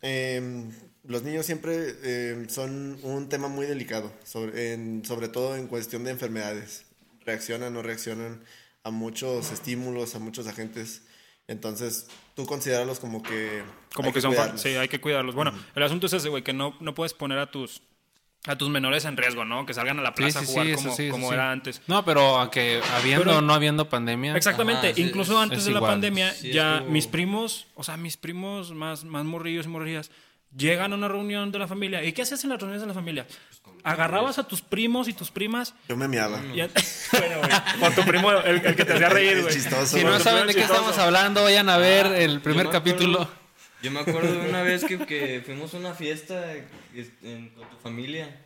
Eh, 0.02 0.68
los 1.08 1.22
niños 1.22 1.46
siempre 1.46 1.94
eh, 2.02 2.46
son 2.48 2.98
un 3.02 3.28
tema 3.28 3.48
muy 3.48 3.66
delicado, 3.66 4.12
sobre, 4.24 4.72
en- 4.74 5.04
sobre 5.04 5.28
todo 5.28 5.56
en 5.56 5.66
cuestión 5.68 6.04
de 6.04 6.10
enfermedades. 6.10 6.84
Reaccionan 7.24 7.68
o 7.68 7.76
no 7.76 7.82
reaccionan 7.82 8.42
a 8.84 8.90
muchos 8.90 9.50
estímulos, 9.50 10.14
a 10.14 10.18
muchos 10.18 10.46
agentes. 10.46 11.02
Entonces, 11.48 12.06
tú 12.34 12.46
considéralo 12.46 12.94
como 12.96 13.22
que... 13.22 13.62
Como 13.94 14.08
hay 14.08 14.12
que, 14.14 14.20
son... 14.20 14.30
cuidarlos. 14.32 14.60
Sí, 14.60 14.70
hay 14.70 14.88
que 14.88 15.00
cuidarlos. 15.00 15.34
Bueno, 15.34 15.52
el 15.74 15.82
asunto 15.82 16.06
es 16.06 16.12
ese, 16.12 16.28
güey, 16.28 16.42
que 16.42 16.52
no, 16.52 16.76
no 16.80 16.94
puedes 16.94 17.14
poner 17.14 17.38
a 17.38 17.50
tus... 17.50 17.82
A 18.48 18.56
tus 18.56 18.68
menores 18.68 19.04
en 19.06 19.16
riesgo, 19.16 19.44
¿no? 19.44 19.66
Que 19.66 19.74
salgan 19.74 19.98
a 19.98 20.02
la 20.02 20.14
plaza 20.14 20.38
a 20.38 20.44
jugar 20.44 20.68
eso 20.68 20.76
como, 20.84 20.94
sí, 20.96 21.02
eso 21.06 21.12
como 21.12 21.28
sí. 21.28 21.34
era 21.34 21.50
antes. 21.50 21.82
No, 21.88 22.04
pero 22.04 22.38
aunque 22.38 22.80
habiendo 22.94 23.38
o 23.38 23.40
no 23.40 23.52
habiendo 23.52 23.88
pandemia. 23.88 24.36
Exactamente, 24.36 24.86
Ajá, 24.88 24.94
sí, 24.94 25.02
incluso 25.02 25.32
es- 25.32 25.38
antes 25.42 25.58
es 25.60 25.64
de 25.64 25.72
la 25.72 25.78
igual. 25.78 25.92
pandemia, 25.94 26.32
Sí, 26.32 26.52
ya 26.52 26.80
mis 26.88 27.08
primos, 27.08 27.66
o 27.74 27.82
sea, 27.82 27.96
mis 27.96 28.16
primos 28.16 28.72
más, 28.72 29.02
más 29.02 29.24
morrillos 29.24 29.66
y 29.66 29.68
morrillas, 29.68 30.12
llegan 30.56 30.92
a 30.92 30.96
una 30.96 31.08
reunión 31.08 31.52
de 31.52 31.58
la 31.58 31.66
familia. 31.68 32.02
¿Y 32.04 32.12
qué 32.12 32.22
hacías 32.22 32.42
en 32.44 32.50
las 32.50 32.58
reuniones 32.58 32.80
de 32.82 32.86
la 32.88 32.94
familia? 32.94 33.26
Agarrabas 33.84 34.38
a 34.38 34.44
tus 34.48 34.62
primos 34.62 35.06
y 35.08 35.12
tus 35.12 35.30
primas. 35.30 35.74
Yo 35.88 35.96
me 35.96 36.08
miaba. 36.08 36.40
y 36.54 36.60
a- 36.60 36.68
bueno, 37.12 37.38
güey, 37.38 37.50
con 37.80 37.94
tu 37.94 38.02
primo, 38.02 38.32
el, 38.32 38.64
el 38.66 38.74
que 38.76 38.84
te 38.84 38.94
hacía 38.94 39.08
reír, 39.08 39.42
güey. 39.42 39.54
chistoso. 39.54 39.96
Si 39.96 40.02
no 40.04 40.18
saben 40.18 40.46
de 40.46 40.54
qué 40.54 40.60
chistoso. 40.60 40.80
estamos 40.80 40.98
hablando, 40.98 41.42
vayan 41.44 41.68
a 41.68 41.76
ver 41.78 42.06
el 42.06 42.34
Yo 42.36 42.42
primer 42.42 42.66
me 42.66 42.72
capítulo. 42.72 43.22
acuerdo- 43.22 43.46
yo 43.82 43.90
me 43.92 44.00
acuerdo 44.00 44.32
de 44.42 44.48
una 44.48 44.62
vez 44.62 44.84
que, 44.84 44.98
que 45.06 45.42
fuimos 45.44 45.72
a 45.74 45.76
una 45.76 45.94
fiesta 45.94 46.52
este, 46.94 47.30
en- 47.32 47.50
con 47.50 47.68
tu 47.68 47.76
familia. 47.76 48.42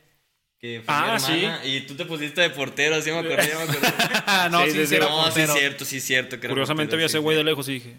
Que 0.61 0.83
fue 0.85 0.93
Ah, 0.95 1.17
mi 1.27 1.35
hermana, 1.43 1.65
Y 1.65 1.81
tú 1.87 1.95
te 1.97 2.05
pusiste 2.05 2.43
de 2.43 2.51
portero, 2.51 2.97
así 2.97 3.11
me 3.11 3.17
acordé, 3.21 3.49
ya 3.49 3.57
me 3.57 3.63
acordé. 3.63 3.89
Ah, 4.27 4.49
no, 4.53 4.63
Sí, 4.65 4.73
sí, 4.73 4.77
sí, 4.81 4.87
sí, 4.89 4.95
sí, 4.97 5.01
no, 5.01 5.31
sí 5.31 5.47
cierto, 5.47 5.85
sí 5.87 5.97
es 5.97 6.05
cierto. 6.05 6.37
Curiosamente 6.39 6.97
vi 6.97 7.03
portero, 7.03 7.05
a 7.05 7.07
ese 7.07 7.17
sí, 7.17 7.23
güey 7.23 7.35
sí. 7.35 7.39
de 7.39 7.45
lejos 7.45 7.69
y 7.71 7.73
dije, 7.73 7.97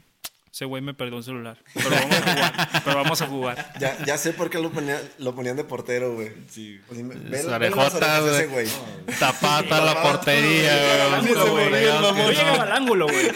ese 0.53 0.65
güey 0.65 0.81
me 0.81 0.93
perdió 0.93 1.15
un 1.17 1.23
celular. 1.23 1.57
Pero 1.73 1.89
vamos 1.91 2.11
a 2.17 2.21
jugar, 2.21 2.81
pero 2.83 2.95
vamos 2.97 3.21
a 3.21 3.27
jugar. 3.27 3.73
Ya, 3.79 3.97
ya 4.05 4.17
sé 4.17 4.33
por 4.33 4.49
qué 4.49 4.59
lo, 4.59 4.69
ponía- 4.71 5.01
lo 5.17 5.33
ponían 5.33 5.55
de 5.55 5.63
portero, 5.63 6.13
güey. 6.15 6.31
Sí. 6.49 6.79
Pues, 6.87 6.99
ve- 7.07 7.45
orejotas, 7.45 8.21
güey. 8.21 8.47
güey. 8.47 8.67
Tapata 9.19 9.79
la 9.81 10.01
portería, 10.03 11.09
güey. 11.21 11.33
Yo 11.33 12.01
no. 12.01 12.31
llegaba 12.31 12.63
al 12.63 12.71
ángulo, 12.73 13.07
güey. 13.07 13.31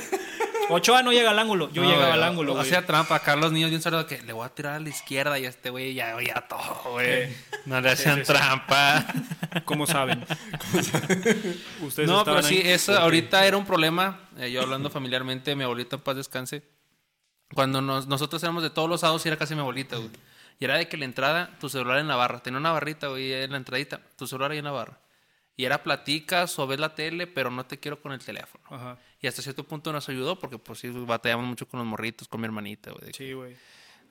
Ochoa 0.67 1.03
no 1.03 1.11
llega 1.13 1.29
al 1.29 1.37
ángulo, 1.37 1.69
yo 1.71 1.83
No, 1.83 1.87
llegaba 1.89 2.07
güey, 2.07 2.17
al 2.17 2.23
ángulo, 2.23 2.53
güey. 2.53 2.65
Hacía 2.65 2.83
trampa 2.87 3.13
acá 3.15 3.35
los 3.35 3.51
niños 3.51 3.69
bien 3.69 3.83
sordos 3.83 4.05
que 4.05 4.19
le 4.23 4.33
voy 4.33 4.43
a 4.47 4.49
tirar 4.49 4.73
a 4.73 4.79
la 4.79 4.89
izquierda 4.89 5.37
y 5.37 5.45
a 5.45 5.49
este 5.49 5.69
güey 5.69 5.93
ya 5.93 6.15
oía 6.15 6.43
todo, 6.49 6.91
güey. 6.93 7.29
No 7.65 7.79
le 7.81 7.91
hacían 7.91 8.23
trampa. 8.23 9.05
¿Cómo 9.63 9.85
saben? 9.85 10.25
Ustedes 11.81 12.09
No, 12.09 12.19
estaban 12.19 12.41
pero 12.41 12.43
sí, 12.43 12.55
ahí. 12.63 12.71
eso 12.71 12.97
ahorita 12.97 13.45
era 13.45 13.57
un 13.57 13.65
problema. 13.65 14.19
eh, 14.39 14.51
yo 14.51 14.61
hablando 14.63 14.89
familiarmente, 14.89 15.55
mi 15.55 15.63
abuelita 15.63 15.97
en 15.97 16.01
paz 16.01 16.15
descanse. 16.15 16.63
Cuando 17.53 17.81
nos- 17.81 18.07
nosotros 18.07 18.41
éramos 18.43 18.63
de 18.63 18.69
todos 18.69 18.89
los 18.89 19.03
lados, 19.03 19.25
y 19.25 19.29
era 19.29 19.37
casi 19.37 19.53
mi 19.55 19.61
abuelita, 19.61 19.97
güey. 19.97 20.09
Y 20.59 20.65
era 20.65 20.77
de 20.77 20.87
que 20.87 20.97
la 20.97 21.05
entrada, 21.05 21.57
tu 21.59 21.69
celular 21.69 21.99
en 21.99 22.07
la 22.07 22.15
barra. 22.15 22.41
Tenía 22.41 22.59
una 22.59 22.71
barrita, 22.71 23.07
güey, 23.07 23.33
en 23.33 23.51
la 23.51 23.57
entradita, 23.57 23.99
tu 24.17 24.25
celular 24.27 24.51
ahí 24.51 24.57
en 24.59 24.65
la 24.65 24.71
barra. 24.71 24.99
Y 25.57 25.63
era 25.65 25.83
platicas 25.83 26.57
o 26.59 26.67
ves 26.67 26.79
la 26.79 26.95
tele, 26.95 27.27
pero 27.27 27.49
no 27.51 27.65
te 27.65 27.79
quiero 27.79 28.01
con 28.01 28.11
el 28.11 28.19
teléfono. 28.19 28.63
Ajá. 28.69 28.97
Y 29.21 29.27
hasta 29.27 29.41
cierto 29.41 29.63
punto 29.63 29.91
nos 29.93 30.09
ayudó, 30.09 30.37
porque 30.39 30.57
pues 30.57 30.79
sí 30.79 30.89
batallamos 30.89 31.45
mucho 31.45 31.67
con 31.67 31.79
los 31.79 31.87
morritos, 31.87 32.27
con 32.27 32.41
mi 32.41 32.45
hermanita, 32.45 32.91
güey. 32.91 33.13
Sí, 33.13 33.33
güey. 33.33 33.55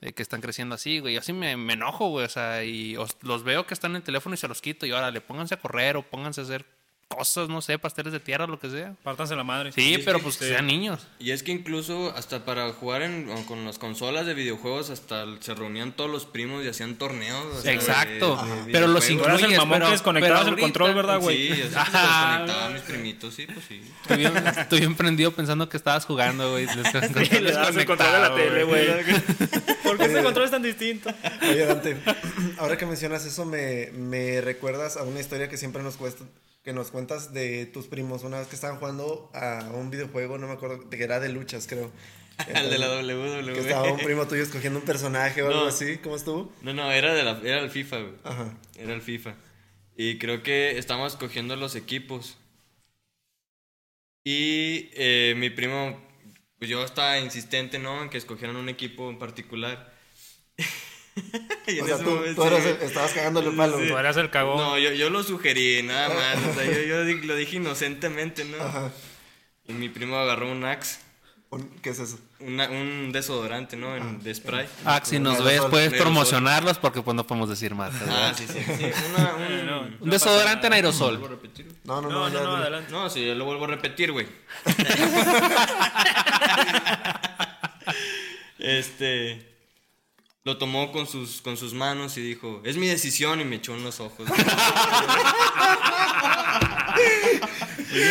de 0.01 0.13
que 0.13 0.21
están 0.21 0.41
creciendo 0.41 0.75
así, 0.75 0.99
güey. 0.99 1.13
Yo 1.13 1.21
así 1.21 1.31
me, 1.31 1.55
me 1.55 1.73
enojo, 1.73 2.09
güey. 2.09 2.25
O 2.25 2.29
sea, 2.29 2.63
y 2.65 2.97
os- 2.97 3.17
los 3.21 3.43
veo 3.43 3.65
que 3.65 3.73
están 3.73 3.91
en 3.91 3.97
el 3.97 4.03
teléfono 4.03 4.35
y 4.35 4.37
se 4.37 4.47
los 4.47 4.61
quito. 4.61 4.85
Y 4.85 4.91
ahora 4.91 5.09
le 5.09 5.21
pónganse 5.21 5.53
a 5.55 5.59
correr 5.61 5.95
o 5.97 6.03
pónganse 6.03 6.41
a 6.41 6.43
hacer 6.43 6.65
cosas, 7.09 7.49
no 7.49 7.61
sé, 7.61 7.77
pasteles 7.77 8.11
de 8.13 8.19
tierra, 8.19 8.47
lo 8.47 8.59
que 8.59 8.69
sea. 8.69 8.93
Pártanse 9.03 9.35
la 9.35 9.43
madre. 9.43 9.71
Sí, 9.71 9.99
pero 10.03 10.17
que- 10.17 10.23
pues 10.23 10.37
que 10.37 10.45
sí. 10.45 10.51
sean 10.51 10.65
niños. 10.67 11.05
Y 11.19 11.31
es 11.31 11.43
que 11.43 11.51
incluso 11.51 12.11
hasta 12.15 12.45
para 12.45 12.71
jugar 12.73 13.03
en, 13.03 13.27
con 13.45 13.63
las 13.63 13.77
consolas 13.77 14.25
de 14.25 14.33
videojuegos, 14.33 14.89
hasta 14.89 15.25
se 15.39 15.53
reunían 15.53 15.91
todos 15.95 16.09
los 16.09 16.25
primos 16.25 16.65
y 16.65 16.67
hacían 16.67 16.95
torneos. 16.95 17.45
o 17.45 17.61
sea, 17.61 17.71
de- 17.71 17.77
Exacto. 17.77 18.35
de 18.65 18.71
Pero 18.71 18.87
los 18.87 19.07
eras 19.07 19.09
el 19.09 19.13
incluyes, 19.35 19.57
mamón 19.59 19.73
pero- 19.77 19.85
que 19.85 19.91
desconectabas 19.91 20.47
el 20.47 20.57
control, 20.59 20.95
¿verdad, 20.95 21.19
güey? 21.19 21.37
Sí, 21.37 21.47
yo 21.49 21.55
desconectaba 21.69 22.65
a 22.65 22.69
mis 22.71 22.81
primitos, 22.81 23.33
sí, 23.33 23.45
pues 23.45 23.65
sí. 23.67 23.81
Estoy 24.01 24.17
bien, 24.17 24.37
estoy 24.47 24.79
bien 24.79 24.95
prendido 24.95 25.31
pensando 25.31 25.69
que 25.69 25.77
estabas 25.77 26.05
jugando, 26.05 26.51
güey. 26.51 26.67
Sí, 26.67 27.39
le 27.39 27.51
das 27.51 27.75
el 27.75 27.85
control 27.85 28.11
la 28.21 28.33
tele, 28.35 28.63
güey. 28.63 28.87
¿Por 29.83 29.97
qué 29.97 30.05
este 30.05 30.23
control 30.23 30.45
es 30.45 30.51
tan 30.51 30.63
distinto? 30.63 31.11
Oye, 31.43 31.65
Dante, 31.65 31.97
ahora 32.57 32.77
que 32.77 32.85
mencionas 32.87 33.25
eso, 33.25 33.45
me, 33.45 33.91
me 33.93 34.41
recuerdas 34.41 34.97
a 34.97 35.03
una 35.03 35.19
historia 35.19 35.47
que 35.47 35.57
siempre 35.57 35.83
nos 35.83 35.95
cuesta, 35.97 36.23
que 36.65 36.73
nos 36.73 36.89
cuentas 36.89 37.31
de 37.31 37.67
tus 37.67 37.85
primos. 37.85 38.23
Una 38.23 38.39
vez 38.39 38.47
que 38.47 38.55
estaban 38.55 38.79
jugando 38.79 39.29
a 39.35 39.69
un 39.75 39.91
videojuego, 39.91 40.39
no 40.39 40.47
me 40.47 40.53
acuerdo, 40.53 40.77
de 40.83 40.97
que 40.97 41.03
era 41.03 41.19
de 41.19 41.29
luchas, 41.29 41.67
creo. 41.67 41.91
Al 42.53 42.69
de 42.71 42.79
la 42.79 42.87
Que 42.87 43.13
WWE. 43.13 43.59
estaba 43.59 43.91
un 43.93 43.99
primo 43.99 44.27
tuyo 44.27 44.41
escogiendo 44.41 44.79
un 44.79 44.85
personaje 44.85 45.43
o 45.43 45.47
algo 45.47 45.67
así. 45.67 45.97
¿Cómo 45.99 46.15
estuvo? 46.15 46.51
No, 46.63 46.73
no, 46.73 46.91
era, 46.91 47.13
de 47.13 47.23
la, 47.23 47.39
era 47.43 47.59
el 47.59 47.69
FIFA, 47.69 47.99
güey. 47.99 48.13
Ajá. 48.23 48.57
Era 48.77 48.93
el 48.93 49.01
FIFA. 49.01 49.35
Y 49.95 50.17
creo 50.17 50.41
que 50.41 50.77
estábamos 50.79 51.15
cogiendo 51.15 51.55
los 51.55 51.75
equipos. 51.75 52.35
Y 54.23 54.89
eh, 54.93 55.35
mi 55.37 55.51
primo, 55.51 56.01
pues 56.57 56.67
yo 56.69 56.83
estaba 56.83 57.19
insistente, 57.19 57.77
¿no? 57.77 58.01
En 58.01 58.09
que 58.09 58.17
escogieran 58.17 58.55
un 58.55 58.69
equipo 58.69 59.07
en 59.11 59.19
particular. 59.19 59.93
Y 61.67 61.79
O 61.79 61.85
sea, 61.87 61.97
tú, 61.97 62.11
momento, 62.11 62.41
tú 62.41 62.47
eras 62.47 62.61
sí, 62.63 62.69
el- 62.69 62.75
güey. 62.75 62.87
estabas 62.87 63.13
cagándole 63.13 63.49
el 63.49 63.55
palo. 63.55 63.77
Tú 63.77 63.97
eras 63.97 64.17
el 64.17 64.29
cagón. 64.29 64.57
No, 64.57 64.77
yo, 64.77 64.91
yo 64.91 65.09
lo 65.09 65.23
sugerí, 65.23 65.81
nada 65.83 66.09
más. 66.09 66.37
O 66.45 66.53
sea, 66.53 66.65
yo, 66.65 66.81
yo 66.83 67.03
lo 67.03 67.35
dije 67.35 67.55
inocentemente, 67.55 68.43
¿no? 68.45 68.57
Ajá. 68.63 68.91
Y 69.67 69.73
mi 69.73 69.89
primo 69.89 70.17
agarró 70.17 70.51
un 70.51 70.63
Axe, 70.65 70.99
¿Qué 71.81 71.89
es 71.91 71.99
eso? 71.99 72.19
una- 72.41 72.69
un 72.69 73.11
desodorante, 73.13 73.77
¿no? 73.77 73.95
En- 73.95 74.21
de 74.21 74.35
spray. 74.35 74.67
Ah, 74.83 74.99
si 75.03 75.19
nos 75.19 75.41
ves, 75.43 75.61
puedes 75.69 75.93
promocionarlos 75.93 76.77
porque 76.79 77.01
pues 77.01 77.15
no 77.15 77.25
podemos 77.25 77.47
decir 77.49 77.73
marcas. 77.73 78.01
Ah, 78.09 78.33
sí, 78.37 78.45
sí. 78.45 78.59
sí. 78.77 78.83
Una, 79.15 79.35
un, 79.35 79.65
No, 79.65 79.81
Un 80.01 80.09
desodorante 80.09 80.67
en 80.67 80.73
¿Vuelvo 80.73 80.73
a 80.73 80.75
aerosol. 80.75 81.39
No, 81.85 82.01
no, 82.01 82.09
no. 82.09 82.11
No, 82.11 82.29
no, 82.29 82.33
ya, 82.33 82.41
no, 82.43 82.49
dile. 82.51 82.61
adelante. 82.63 82.91
No, 82.91 83.09
sí, 83.09 83.25
yo 83.25 83.35
lo 83.35 83.45
vuelvo 83.45 83.63
a 83.63 83.67
repetir, 83.69 84.11
güey. 84.11 84.27
este. 88.59 89.54
Lo 90.45 90.57
tomó 90.57 90.91
con 90.91 91.07
sus, 91.07 91.41
con 91.41 91.57
sus 91.57 91.73
manos 91.73 92.15
y 92.17 92.21
dijo: 92.21 92.61
Es 92.63 92.77
mi 92.77 92.85
decisión, 92.87 93.41
y 93.41 93.45
me 93.45 93.55
echó 93.57 93.73
en 93.75 93.83
los 93.83 93.99
ojos. 93.99 94.27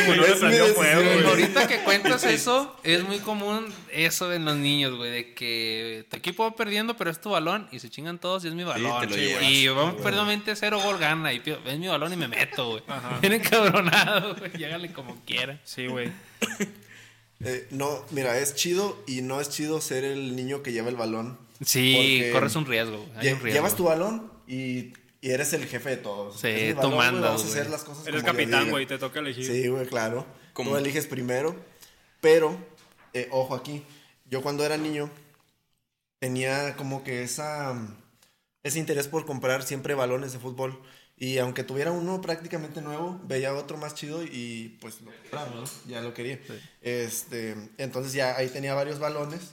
Bueno, 0.07 0.25
Es 0.25 0.41
mi 0.43 0.57
fuego. 0.75 1.29
Ahorita 1.29 1.67
que 1.69 1.79
cuentas 1.81 2.25
eso, 2.25 2.75
es 2.85 3.03
muy 3.05 3.19
común 3.19 3.67
eso 3.93 4.33
en 4.33 4.45
los 4.45 4.57
niños, 4.57 4.97
güey, 4.97 5.11
de 5.11 5.35
que 5.35 6.07
tu 6.11 6.17
equipo 6.17 6.45
va 6.45 6.57
perdiendo, 6.57 6.97
pero 6.97 7.11
es 7.11 7.21
tu 7.21 7.31
balón 7.31 7.69
y 7.71 7.81
se 7.81 7.91
chingan 7.91 8.19
todos 8.19 8.45
y 8.45 8.49
es 8.49 8.55
mi 8.55 8.65
balón. 8.65 9.09
Sí, 9.13 9.17
llevas. 9.21 9.43
y 9.45 9.69
vamos 9.69 9.95
perdiendo 10.03 10.31
20-0 10.33 10.83
gol 10.83 10.99
gana 10.99 11.33
y 11.35 11.41
pio- 11.41 11.59
es 11.67 11.79
mi 11.79 11.89
balón 11.89 12.13
y 12.13 12.17
me 12.17 12.29
meto, 12.29 12.71
güey. 12.71 12.83
Bien 13.21 13.33
encabronado, 13.41 14.35
güey, 14.37 14.53
llégale 14.53 14.91
como 14.93 15.23
quiera. 15.25 15.61
Sí, 15.65 15.87
güey. 15.87 16.11
Eh, 17.47 17.67
no, 17.73 18.03
mira, 18.11 18.39
es 18.39 18.55
chido 18.55 19.03
y 19.07 19.21
no 19.21 19.39
es 19.39 19.51
chido 19.51 19.79
ser 19.83 20.03
el 20.05 20.35
niño 20.35 20.63
que 20.63 20.73
lleva 20.73 20.89
el 20.89 20.97
balón. 20.97 21.37
Sí, 21.65 22.29
corres 22.33 22.55
un 22.57 22.67
riesgo, 22.67 22.99
güey. 22.99 23.11
Hay 23.19 23.27
lle- 23.29 23.35
un 23.35 23.41
riesgo. 23.41 23.59
Llevas 23.59 23.77
tu 23.77 23.85
balón 23.85 24.33
y, 24.47 24.93
y 25.21 25.31
eres 25.31 25.53
el 25.53 25.67
jefe 25.67 25.91
de 25.91 25.97
todos. 25.99 26.41
Sí, 26.41 26.49
Es 26.49 26.77
mi 26.77 26.81
tú 26.83 26.91
mandas, 26.91 27.23
Vamos 27.23 27.43
a 27.43 27.47
güey. 27.47 27.59
hacer 27.59 27.71
las 27.71 27.85
cosas 27.85 28.07
Eres 28.07 28.23
como 28.23 28.33
capitán, 28.33 28.71
güey. 28.71 28.87
Te 28.87 28.99
toca 28.99 29.21
elegir. 29.21 29.47
Sí, 29.47 29.69
güey, 29.69 29.87
claro. 29.87 30.27
¿Cómo? 30.53 30.71
Tú 30.71 30.77
eliges 30.77 31.07
primero. 31.07 31.57
Pero, 32.21 32.57
eh, 33.13 33.29
ojo 33.31 33.55
aquí, 33.55 33.83
yo 34.27 34.43
cuando 34.43 34.65
era 34.65 34.77
niño 34.77 35.11
tenía 36.19 36.77
como 36.77 37.05
que 37.05 37.23
esa, 37.23 37.77
ese 38.63 38.79
interés 38.79 39.09
por 39.09 39.27
comprar 39.27 39.63
siempre 39.63 39.95
balones 39.95 40.33
de 40.33 40.39
fútbol. 40.39 40.81
Y 41.17 41.39
aunque 41.39 41.63
tuviera 41.63 41.93
uno 41.93 42.21
prácticamente 42.21 42.81
nuevo, 42.83 43.21
veía 43.25 43.55
otro 43.55 43.77
más 43.77 43.95
chido 43.95 44.25
y 44.25 44.77
pues 44.81 45.01
lo 45.03 45.13
compraba, 45.13 45.49
¿no? 45.55 45.65
Ya 45.87 46.01
lo 46.01 46.13
quería. 46.13 46.41
Este, 46.81 47.55
entonces 47.79 48.13
ya 48.15 48.37
ahí 48.37 48.49
tenía 48.49 48.75
varios 48.75 48.99
balones 48.99 49.53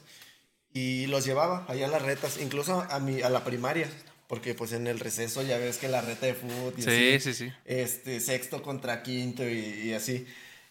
y 0.74 1.08
los 1.08 1.25
llevaba 1.25 1.66
allá 1.68 1.88
a 1.88 1.90
las 1.90 2.01
retas, 2.01 2.40
incluso 2.42 2.86
a 2.90 3.00
mi, 3.00 3.22
a 3.22 3.30
la 3.30 3.44
primaria. 3.44 3.90
Porque 4.28 4.54
pues 4.54 4.72
en 4.72 4.88
el 4.88 5.00
receso 5.00 5.42
ya 5.42 5.58
ves 5.58 5.78
que 5.78 5.90
la 5.90 6.00
reta 6.00 6.25
de 6.25 6.34
fútbol 6.34 6.74
y 6.78 6.82
Sí, 6.82 7.16
así, 7.16 7.20
sí, 7.20 7.34
sí. 7.34 7.54
este, 7.66 8.22
sexto 8.22 8.62
contra 8.62 9.04
quinto 9.04 9.44
y, 9.48 9.58
y 9.58 9.94
así. 9.94 10.25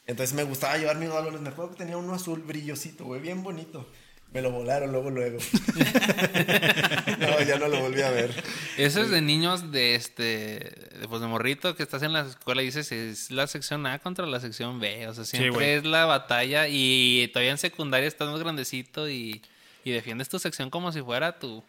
Entonces 0.07 0.35
me 0.35 0.45
gustaba 0.45 0.78
llevar 0.78 0.97
mis 0.97 1.11
balones. 1.11 1.42
Me 1.42 1.50
acuerdo 1.50 1.73
que 1.73 1.76
tenía 1.76 1.99
uno 1.99 2.14
azul 2.14 2.40
brillosito, 2.40 3.04
güey, 3.04 3.21
bien 3.21 3.42
bonito. 3.42 3.87
Me 4.33 4.40
lo 4.40 4.50
volaron 4.50 4.92
luego, 4.92 5.11
luego. 5.11 5.38
no, 7.19 7.42
ya 7.42 7.59
no 7.59 7.69
lo 7.69 7.80
volví 7.80 8.00
a 8.00 8.11
ver. 8.11 8.33
Eso 8.76 9.02
es 9.02 9.11
de 9.11 9.21
niños 9.21 9.73
de 9.73 9.97
este, 9.97 10.23
de, 10.23 11.07
pues 11.09 11.21
de 11.21 11.26
morrito 11.26 11.75
que 11.75 11.83
estás 11.83 12.02
en 12.02 12.12
la 12.12 12.21
escuela 12.23 12.62
y 12.62 12.66
dices 12.66 12.92
es 12.92 13.30
la 13.30 13.47
sección 13.47 13.87
A 13.87 13.99
contra 13.99 14.26
la 14.26 14.38
sección 14.40 14.78
B, 14.78 15.09
o 15.09 15.14
sea, 15.14 15.25
siempre 15.25 15.75
es 15.75 15.85
la 15.85 16.07
batalla 16.07 16.69
y 16.69 17.28
todavía 17.33 17.50
en 17.50 17.59
secundaria 17.59 18.07
estás 18.07 18.28
más 18.28 18.38
grandecito 18.40 19.11
y, 19.11 19.42
y 19.90 19.92
defiendes 19.94 20.28
tu 20.28 20.38
sección 20.38 20.70
como 20.70 20.92
si 20.92 21.02
fuera 21.02 21.38
tu, 21.38 21.62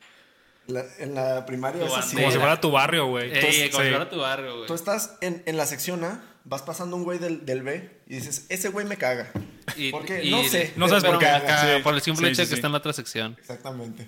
La- 0.67 0.85
en 0.99 1.15
la 1.15 1.45
primaria 1.45 1.85
es 1.85 1.93
así. 1.93 2.15
Como 2.15 2.31
si 2.31 2.37
fuera 2.37 2.59
tu 2.61 2.71
barrio, 2.71 3.07
güey. 3.07 3.29
Como 3.39 3.51
si 3.51 3.69
fuera 3.69 4.09
tu 4.09 4.19
barrio, 4.19 4.55
güey. 4.55 4.67
Tú 4.67 4.73
estás 4.73 5.17
en, 5.21 5.43
en 5.45 5.57
la 5.57 5.65
sección 5.65 6.03
A, 6.03 6.23
vas 6.43 6.61
pasando 6.61 6.95
un 6.95 7.03
güey 7.03 7.19
del, 7.19 7.45
del 7.45 7.61
B 7.63 7.89
y 8.07 8.15
dices, 8.15 8.45
ese 8.49 8.69
güey 8.69 8.85
me 8.85 8.97
caga. 8.97 9.31
Y- 9.75 9.91
¿Por 9.91 10.05
qué? 10.05 10.23
y- 10.23 10.31
no 10.31 10.43
sé. 10.43 10.73
no 10.75 10.87
sabes 10.87 11.03
por 11.03 11.13
me 11.13 11.19
qué. 11.19 11.25
caga. 11.25 11.37
Acá, 11.37 11.75
Sí. 11.77 11.83
por 11.83 11.93
el 11.95 12.01
simple 12.01 12.27
Sí, 12.27 12.31
hecho 12.33 12.41
de 12.41 12.45
sí, 12.45 12.49
que 12.49 12.55
sí. 12.55 12.59
está 12.59 12.67
en 12.67 12.71
la 12.73 12.77
otra 12.79 12.93
sección. 12.93 13.35
Exactamente. 13.39 14.07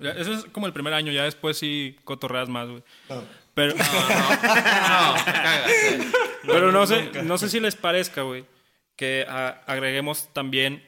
Eso 0.00 0.32
es 0.32 0.44
como 0.46 0.66
el 0.66 0.72
primer 0.72 0.94
año, 0.94 1.12
ya 1.12 1.22
después 1.24 1.56
sí 1.58 1.96
cotorreas 2.04 2.48
más, 2.48 2.68
güey. 2.68 2.82
No. 3.08 3.22
Pero, 3.54 3.74
No, 3.74 3.84
te 5.24 5.32
cagas. 5.32 5.72
pero 6.46 6.72
no 6.72 6.86
sé, 6.86 7.22
no 7.22 7.38
sé 7.38 7.48
si 7.48 7.60
les 7.60 7.76
parezca, 7.76 8.22
güey, 8.22 8.44
que 8.96 9.26
a- 9.28 9.62
agreguemos 9.66 10.28
también 10.32 10.82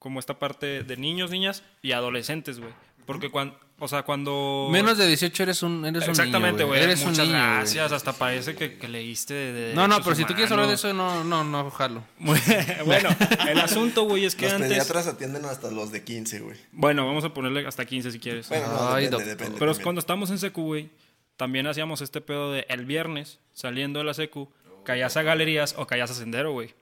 como 0.00 0.18
esta 0.18 0.40
parte 0.40 0.82
de 0.82 0.96
niños, 0.96 1.30
niñas 1.30 1.62
y 1.82 1.92
adolescentes, 1.92 2.58
güey. 2.58 2.72
Porque 3.06 3.28
cuando, 3.28 3.58
o 3.78 3.86
sea, 3.86 4.02
cuando... 4.02 4.68
Menos 4.70 4.96
de 4.96 5.06
18 5.06 5.42
eres 5.42 5.62
un, 5.62 5.84
eres 5.84 6.04
un 6.04 6.10
Exactamente, 6.10 6.62
niño, 6.62 6.68
güey. 6.68 6.82
Eres 6.82 7.00
un 7.02 7.08
Muchas 7.10 7.26
niño, 7.26 7.38
güey. 7.38 7.54
gracias. 7.56 7.92
Hasta 7.92 8.12
parece 8.14 8.54
que, 8.54 8.78
que 8.78 8.88
leíste 8.88 9.34
de, 9.34 9.52
de 9.52 9.74
No, 9.74 9.88
no, 9.88 10.02
pero 10.02 10.14
si 10.16 10.24
tú 10.24 10.32
quieres 10.32 10.50
hablar 10.52 10.68
de 10.68 10.74
eso, 10.74 10.94
no, 10.94 11.22
no, 11.24 11.44
no, 11.44 11.70
jalo. 11.70 12.02
bueno, 12.18 13.10
el 13.48 13.58
asunto, 13.60 14.04
güey, 14.04 14.24
es 14.24 14.34
que 14.34 14.46
Los 14.46 14.54
antes... 14.54 14.70
pediatras 14.70 15.06
atienden 15.06 15.44
hasta 15.44 15.70
los 15.70 15.92
de 15.92 16.02
15, 16.02 16.40
güey. 16.40 16.56
Bueno, 16.72 17.06
vamos 17.06 17.24
a 17.24 17.34
ponerle 17.34 17.66
hasta 17.66 17.84
15 17.84 18.10
si 18.10 18.18
quieres. 18.18 18.48
Bueno, 18.48 18.68
no, 18.68 18.94
Ay, 18.94 19.04
depende, 19.04 19.26
depende. 19.26 19.58
Pero 19.58 19.72
también. 19.72 19.84
cuando 19.84 19.98
estábamos 19.98 20.30
en 20.30 20.38
secu, 20.38 20.62
güey, 20.62 20.88
también 21.36 21.66
hacíamos 21.66 22.00
este 22.00 22.20
pedo 22.20 22.52
de 22.52 22.64
el 22.68 22.86
viernes, 22.86 23.38
saliendo 23.52 23.98
de 23.98 24.04
la 24.06 24.14
secu, 24.14 24.50
caías 24.84 25.16
a 25.16 25.22
galerías 25.22 25.74
o 25.76 25.86
caías 25.86 26.10
a 26.10 26.14
sendero, 26.14 26.52
güey. 26.52 26.74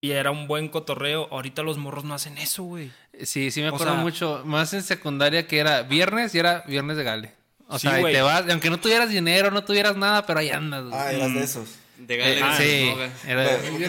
Y 0.00 0.10
era 0.12 0.30
un 0.30 0.46
buen 0.46 0.68
cotorreo. 0.68 1.28
Ahorita 1.30 1.62
los 1.62 1.78
morros 1.78 2.04
no 2.04 2.14
hacen 2.14 2.36
eso, 2.38 2.62
güey. 2.64 2.90
Sí, 3.24 3.50
sí 3.50 3.60
me 3.62 3.70
O 3.70 3.74
acuerdo 3.74 3.94
sea- 3.94 4.02
mucho. 4.02 4.42
Más 4.44 4.72
en 4.74 4.82
secundaria 4.82 5.46
que 5.46 5.58
era 5.58 5.82
viernes 5.82 6.34
y 6.34 6.38
era 6.38 6.62
viernes 6.66 6.96
de 6.96 7.04
gale. 7.04 7.32
O 7.68 7.78
Sí, 7.78 7.88
sea, 7.88 8.00
y 8.00 8.12
te 8.12 8.20
vas, 8.22 8.44
aunque 8.48 8.70
no 8.70 8.78
tuvieras 8.78 9.08
dinero, 9.10 9.50
no 9.50 9.64
tuvieras 9.64 9.96
nada, 9.96 10.24
pero 10.26 10.38
ahí 10.40 10.50
andas. 10.50 10.84
güey. 10.84 10.94
Ah, 10.94 11.12
eras 11.12 11.34
de 11.34 11.42
esos. 11.42 11.68
De 11.98 12.14
Eh, 12.14 12.18
Gale 12.18 12.42
ah, 12.42 12.56
sí, 12.58 12.88
Droga. 12.90 13.10
era 13.26 13.58
Güey, 13.70 13.88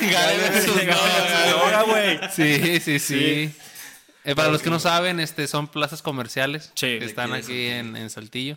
Gale 0.00 1.84
güey. 1.86 2.20
Sí, 2.30 2.80
sí, 2.80 2.98
sí. 2.98 3.54
Eh, 4.24 4.34
para 4.34 4.48
los 4.50 4.62
que 4.62 4.70
no 4.70 4.78
saben, 4.78 5.20
este 5.20 5.46
son 5.46 5.68
plazas 5.68 6.02
comerciales 6.02 6.70
Sí. 6.74 6.98
que 6.98 7.04
están 7.04 7.32
aquí 7.32 7.66
en, 7.66 7.96
en 7.96 8.10
Saltillo. 8.10 8.56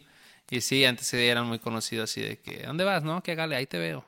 Y 0.49 0.61
sí, 0.61 0.83
antes 0.85 1.07
sí 1.07 1.17
eran 1.17 1.45
muy 1.47 1.59
conocidos 1.59 2.09
así 2.11 2.21
de 2.21 2.37
que, 2.39 2.63
¿dónde 2.63 2.83
vas? 2.83 3.03
No, 3.03 3.23
que 3.23 3.35
Gale, 3.35 3.55
ahí 3.55 3.65
te 3.67 3.79
veo. 3.79 4.05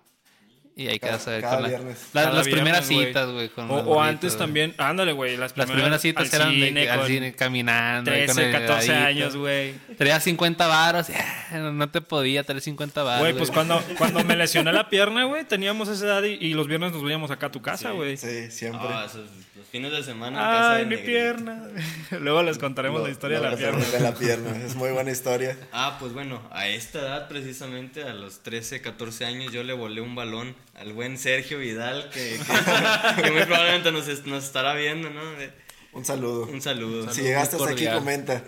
Y 0.76 0.88
ahí 0.88 0.98
Cada- 0.98 1.14
quedas 1.14 1.28
a 1.28 1.32
ver 1.32 1.42
cada 1.42 1.54
con 1.54 1.62
la- 1.64 1.70
viernes. 1.70 1.98
la- 2.14 2.24
Cada 2.24 2.34
las 2.36 2.48
primeras 2.48 2.88
citas, 2.88 3.30
güey. 3.30 3.50
con 3.50 3.70
O, 3.70 3.76
o 3.76 4.02
antes 4.02 4.36
también, 4.38 4.74
ándale, 4.80 5.12
güey. 5.12 5.38
Las, 5.38 5.56
Las 5.56 5.70
primeras 5.70 6.02
citas 6.02 6.34
eran 6.34 6.50
de, 6.60 6.90
al 6.90 7.06
cine 7.06 7.34
caminando. 7.36 8.10
ahí 8.12 8.26
con 8.26 8.36
13, 8.36 8.50
el 8.50 8.52
14 8.60 8.86
heladito. 8.92 9.08
años, 9.08 9.36
güey. 9.36 9.74
Traía 9.98 10.20
50 10.20 10.66
varos. 10.66 11.08
No 11.52 11.90
te 11.90 12.02
podía 12.02 12.44
traer 12.44 12.62
50 12.62 13.04
varos. 13.04 13.20
Güey, 13.22 13.34
pues 13.36 13.52
cuando, 13.52 13.84
cuando 14.00 14.24
me 14.24 14.36
lesioné 14.36 14.74
la 14.74 14.90
pierna, 14.90 15.26
güey, 15.26 15.44
teníamos 15.46 15.90
esa 15.90 16.06
edad 16.06 16.24
y, 16.24 16.34
y 16.44 16.56
los 16.56 16.68
viernes 16.68 16.92
nos 16.92 17.04
veíamos 17.04 17.30
acá 17.30 17.46
a 17.48 17.52
tu 17.52 17.62
casa, 17.62 17.92
güey. 17.92 18.18
Sí, 18.18 18.50
siempre. 18.50 18.82
Ah, 18.92 19.06
esos, 19.08 19.30
los 19.56 19.66
fines 19.68 19.92
de 19.92 20.04
semana. 20.04 20.38
en 20.40 20.44
casa 20.46 20.72
Ay, 20.74 20.80
de 20.80 20.86
mi 20.86 20.96
Negrito. 20.96 21.12
pierna. 21.12 21.68
Luego 22.20 22.42
les 22.44 22.58
contaremos 22.58 23.04
la 23.04 23.10
historia 23.10 23.40
de 23.40 23.50
la 23.52 23.56
pierna. 23.56 23.86
de 23.86 24.00
la 24.00 24.14
pierna. 24.20 24.58
Es 24.66 24.76
muy 24.76 24.92
buena 24.92 25.12
historia. 25.12 25.58
Ah, 25.72 25.98
pues 26.00 26.14
bueno, 26.14 26.42
a 26.52 26.68
esta 26.68 27.00
edad 27.00 27.28
precisamente, 27.28 28.04
a 28.04 28.14
los 28.14 28.42
13, 28.44 28.82
14 28.82 29.26
años, 29.26 29.52
yo 29.54 29.64
le 29.64 29.74
volé 29.74 30.02
un 30.02 30.16
balón 30.16 30.56
al 30.76 30.94
buen 30.94 31.18
Sergio 31.18 31.60
Vidal, 31.60 32.10
que, 32.12 32.40
que- 32.40 33.22
que 33.24 33.32
muy 33.32 33.44
probablemente 33.44 33.92
nos, 33.92 34.08
es- 34.08 34.26
nos 34.26 34.44
estará 34.44 34.74
viendo, 34.74 35.10
¿no? 35.12 35.24
De- 35.34 35.52
Un 35.94 36.04
saludo. 36.06 36.46
Un 36.48 36.62
saludo. 36.62 37.12
si 37.14 37.22
llegaste 37.22 37.56
hasta 37.58 37.70
aquí, 37.72 37.86
comenta. 37.88 38.42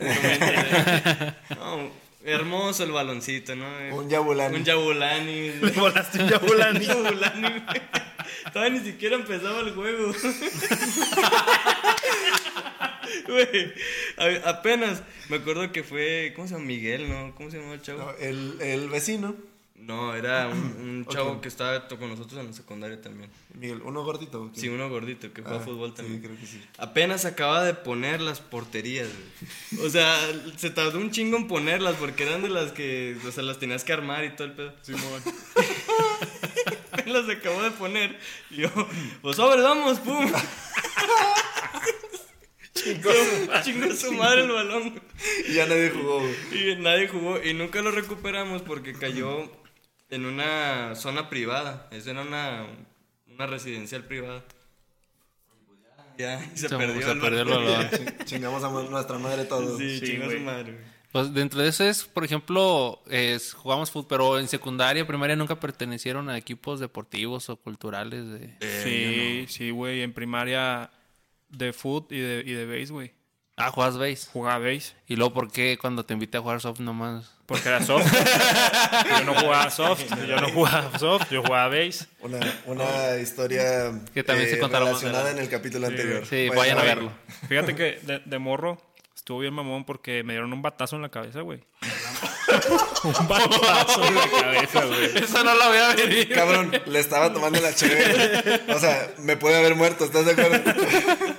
No, 1.57 2.05
Hermoso 2.27 2.83
el 2.83 2.91
baloncito, 2.91 3.55
¿no? 3.55 3.67
Un 3.95 4.09
Yabulani. 4.09 4.55
Un 4.57 4.63
Yabulani. 4.65 5.51
Me 5.61 5.69
volaste 5.69 6.23
un 6.23 6.27
Yabulani. 6.29 6.79
Un 6.79 7.03
Yabulani. 7.03 7.47
Todavía 8.53 8.79
ni 8.79 8.85
siquiera 8.85 9.15
empezaba 9.15 9.59
el 9.61 9.73
juego. 9.73 10.13
Güey, 13.27 13.73
apenas 14.45 15.01
me 15.29 15.37
acuerdo 15.37 15.71
que 15.71 15.83
fue, 15.83 16.33
¿cómo 16.35 16.47
se 16.47 16.53
llama? 16.55 16.65
Miguel, 16.65 17.07
¿no? 17.09 17.33
¿Cómo 17.35 17.49
se 17.51 17.59
llama 17.59 17.73
el 17.73 17.81
chavo? 17.81 17.99
No, 17.99 18.11
el, 18.19 18.57
el 18.61 18.89
vecino, 18.89 19.35
No, 19.75 20.15
era 20.15 20.47
un, 20.47 20.57
un 20.57 21.05
chavo 21.07 21.39
que 21.41 21.47
estaba 21.47 21.87
con 21.87 22.09
nosotros 22.09 22.39
en 22.39 22.47
la 22.47 22.53
secundaria 22.53 22.99
también. 23.01 23.29
Miguel, 23.53 23.81
uno 23.83 24.03
gordito. 24.03 24.43
¿o 24.43 24.51
qué? 24.51 24.59
Sí, 24.59 24.69
uno 24.69 24.89
gordito 24.89 25.31
que 25.33 25.41
juega 25.43 25.57
Ah, 25.57 25.61
fútbol 25.63 25.89
sí, 25.91 25.95
también. 25.97 26.21
creo 26.21 26.35
que 26.39 26.45
sí. 26.47 26.61
Apenas 26.77 27.25
acaba 27.25 27.63
de 27.63 27.73
poner 27.75 28.21
las 28.21 28.39
porterías, 28.41 29.07
güey. 29.71 29.85
O 29.85 29.89
sea, 29.89 30.17
se 30.57 30.69
tardó 30.71 30.97
un 30.99 31.11
chingo 31.11 31.37
en 31.37 31.47
ponerlas 31.47 31.95
porque 31.95 32.23
eran 32.23 32.41
de 32.41 32.49
las 32.49 32.71
que, 32.71 33.17
o 33.27 33.31
sea, 33.31 33.43
las 33.43 33.59
tenías 33.59 33.83
que 33.83 33.93
armar 33.93 34.23
y 34.25 34.31
todo 34.35 34.47
el 34.47 34.53
pedo. 34.53 34.73
las 37.11 37.29
acabó 37.29 37.61
de 37.63 37.71
poner. 37.71 38.19
Y 38.51 38.57
yo, 38.57 38.69
pues 39.21 39.35
sobre, 39.37 39.61
vamos, 39.61 39.99
pum. 39.99 40.31
Chingó 43.63 43.93
su 43.95 44.11
madre 44.13 44.41
el 44.41 44.51
balón. 44.51 45.01
Y 45.47 45.53
ya 45.53 45.65
nadie 45.65 45.89
jugó, 45.91 46.19
güey. 46.19 46.35
Y 46.71 46.75
nadie 46.75 47.07
jugó 47.07 47.41
y 47.41 47.53
nunca 47.53 47.81
lo 47.81 47.91
recuperamos 47.91 48.61
porque 48.61 48.93
cayó 48.93 49.49
en 50.09 50.25
una 50.25 50.93
zona 50.95 51.29
privada. 51.29 51.87
Esa 51.91 52.11
era 52.11 52.21
una, 52.21 52.67
una 53.27 53.47
residencial 53.47 54.03
privada. 54.03 54.43
Ya, 56.17 56.41
y 56.53 56.57
se, 56.57 56.69
Se- 56.69 56.77
perdió, 56.77 57.01
se 57.01 57.11
el 57.11 57.19
perdió 57.19 57.41
el 57.41 57.47
balón. 57.49 57.89
Chingamos 58.25 58.63
a 58.63 58.69
nuestra 58.69 59.17
madre 59.17 59.45
todos. 59.45 59.77
Sí, 59.79 59.99
Sí, 59.99 60.05
chingó 60.05 60.25
a 60.25 60.31
su 60.31 60.39
madre. 60.39 60.77
Pues 61.15 61.33
dentro 61.33 61.61
de 61.61 61.69
eso 61.69 61.85
es, 61.85 62.03
por 62.03 62.25
ejemplo, 62.25 63.01
es, 63.09 63.53
jugamos 63.53 63.89
fútbol, 63.89 64.07
pero 64.09 64.37
en 64.37 64.49
secundaria, 64.49 65.07
primaria 65.07 65.37
nunca 65.37 65.57
pertenecieron 65.57 66.29
a 66.29 66.37
equipos 66.37 66.81
deportivos 66.81 67.47
o 67.47 67.55
culturales. 67.55 68.25
De... 68.29 68.57
Sí, 68.83 69.45
sí, 69.47 69.69
güey. 69.69 70.01
En 70.01 70.11
primaria 70.11 70.91
de 71.47 71.71
foot 71.71 72.11
y 72.11 72.19
de, 72.19 72.43
y 72.45 72.51
de 72.51 72.65
base, 72.65 72.91
güey. 72.91 73.13
Ah, 73.55 73.71
juegas 73.71 73.97
base. 73.97 74.27
Jugaba 74.29 74.59
base. 74.59 74.91
Y 75.07 75.15
luego, 75.15 75.33
¿por 75.33 75.49
qué 75.49 75.77
cuando 75.79 76.03
te 76.03 76.13
invité 76.13 76.37
a 76.37 76.41
jugar 76.41 76.59
soft 76.59 76.81
nomás? 76.81 77.31
Porque 77.45 77.69
era 77.69 77.81
soft. 77.81 78.11
yo 79.17 79.23
no 79.23 79.35
jugaba 79.35 79.71
soft. 79.71 80.03
Yo 80.27 80.35
no 80.41 80.49
jugaba 80.49 80.99
soft. 80.99 81.31
Yo 81.31 81.43
jugaba 81.43 81.69
base. 81.69 82.07
Una, 82.19 82.39
una 82.65 83.15
historia 83.21 83.87
eh, 83.87 84.01
Que 84.13 84.21
también 84.25 84.49
se 84.49 84.59
contaron 84.59 84.91
más 84.91 85.01
relacionada 85.01 85.31
en 85.31 85.39
el 85.39 85.47
capítulo 85.47 85.87
anterior. 85.87 86.25
Sí, 86.25 86.49
vayan 86.49 86.77
a 86.77 86.83
verlo. 86.83 87.13
Fíjate 87.47 87.73
que 87.73 87.99
de, 88.01 88.19
de 88.19 88.37
morro 88.37 88.81
estuvo 89.25 89.39
bien 89.39 89.55
mamón 89.55 89.85
porque 89.85 90.21
me 90.23 90.33
dieron 90.33 90.53
un 90.53 90.61
batazo 90.61 90.97
en 90.97 91.01
la 91.01 91.09
cabeza, 91.09 91.41
güey. 91.41 91.59
un 93.03 93.27
batazo 93.27 94.05
en 94.05 94.13
la 94.13 94.29
cabeza, 94.29 94.85
güey. 94.85 95.17
Eso 95.17 95.43
no 95.43 95.55
lo 95.55 95.67
voy 95.67 95.77
a 95.79 95.95
venir. 95.95 96.29
Cabrón, 96.31 96.71
le 96.85 96.99
estaba 96.99 97.33
tomando 97.33 97.59
la 97.59 97.73
chévere. 97.73 98.61
O 98.71 98.77
sea, 98.77 99.15
me 99.17 99.35
puede 99.35 99.57
haber 99.57 99.73
muerto, 99.73 100.05
¿estás 100.05 100.25
de 100.27 100.33
acuerdo? 100.33 100.61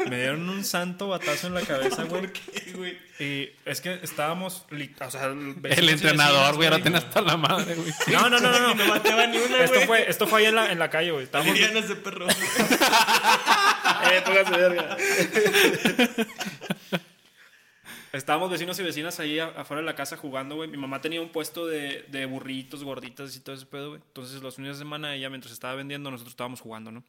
Me 0.11 0.16
dieron 0.19 0.49
un 0.49 0.64
santo 0.64 1.09
batazo 1.09 1.47
en 1.47 1.55
la 1.55 1.61
cabeza, 1.62 2.05
güey. 2.05 2.28
Y 3.21 3.50
es 3.64 3.81
que 3.81 4.00
estábamos. 4.02 4.66
O 5.00 5.11
sea, 5.11 5.26
El 5.26 5.88
entrenador, 5.88 6.57
güey, 6.57 6.69
ahora 6.69 6.83
tenés 6.83 7.05
hasta 7.05 7.21
la 7.21 7.37
madre, 7.37 7.76
güey. 7.76 7.93
No, 8.09 8.28
no, 8.28 8.40
no, 8.40 8.50
no. 8.50 8.75
No 8.75 8.88
bateaba 8.88 9.26
ni 9.28 9.38
una, 9.38 9.59
Esto 9.62 9.76
güey. 9.76 9.87
fue, 9.87 10.11
esto 10.11 10.26
fue 10.26 10.40
ahí 10.40 10.47
en 10.47 10.57
la, 10.57 10.73
en 10.73 10.78
la 10.81 10.90
calle, 10.90 11.12
güey. 11.12 11.25
Estábamos. 11.25 11.57
Ese 11.57 11.95
perro. 11.97 12.26
Eh, 12.28 14.23
póngase 14.25 14.50
verga. 14.50 14.97
Estábamos 18.16 18.50
vecinos 18.50 18.78
y 18.78 18.82
vecinas 18.82 19.20
ahí 19.20 19.38
afuera 19.38 19.80
de 19.80 19.87
la 19.87 19.94
casa 19.94 20.16
jugando, 20.16 20.56
güey. 20.56 20.68
Mi 20.68 20.76
mamá 20.76 21.00
tenía 21.00 21.20
un 21.20 21.30
puesto 21.30 21.66
de, 21.66 22.04
de 22.08 22.26
burritos, 22.26 22.82
gorditas 22.82 23.37
y 23.37 23.40
todo 23.40 23.54
ese 23.54 23.66
pedo, 23.66 23.90
güey. 23.90 24.00
Entonces, 24.06 24.42
los 24.42 24.56
fines 24.56 24.76
de 24.76 24.85
semana, 24.85 25.14
ella, 25.14 25.28
mientras 25.28 25.52
estaba 25.52 25.75
vendiendo, 25.75 26.11
nosotros 26.11 26.32
estábamos 26.32 26.61
jugando, 26.61 26.90
¿no? 26.90 27.04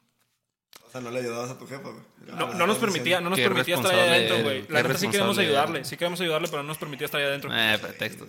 O 0.85 0.89
sea, 0.89 1.01
no 1.01 1.11
le 1.11 1.19
ayudabas 1.19 1.51
a 1.51 1.57
tu 1.57 1.67
jefa, 1.67 1.89
güey. 1.89 2.03
No, 2.27 2.53
no 2.53 2.67
nos 2.67 2.77
permitía, 2.77 3.19
no 3.19 3.29
nos 3.29 3.39
permitía 3.39 3.75
estar 3.75 3.93
ahí 3.93 3.99
adentro, 3.99 4.43
güey. 4.43 4.67
La 4.69 4.83
neta 4.83 4.97
sí 4.97 5.09
queremos 5.09 5.37
ayudarle, 5.37 5.83
sí 5.85 5.97
queremos 5.97 6.21
ayudarle, 6.21 6.47
pero 6.47 6.63
no 6.63 6.69
nos 6.69 6.77
permitía 6.77 7.05
estar 7.05 7.19
ahí 7.19 7.27
adentro. 7.27 7.49
Eh, 7.53 7.77
pretexto. 7.81 8.25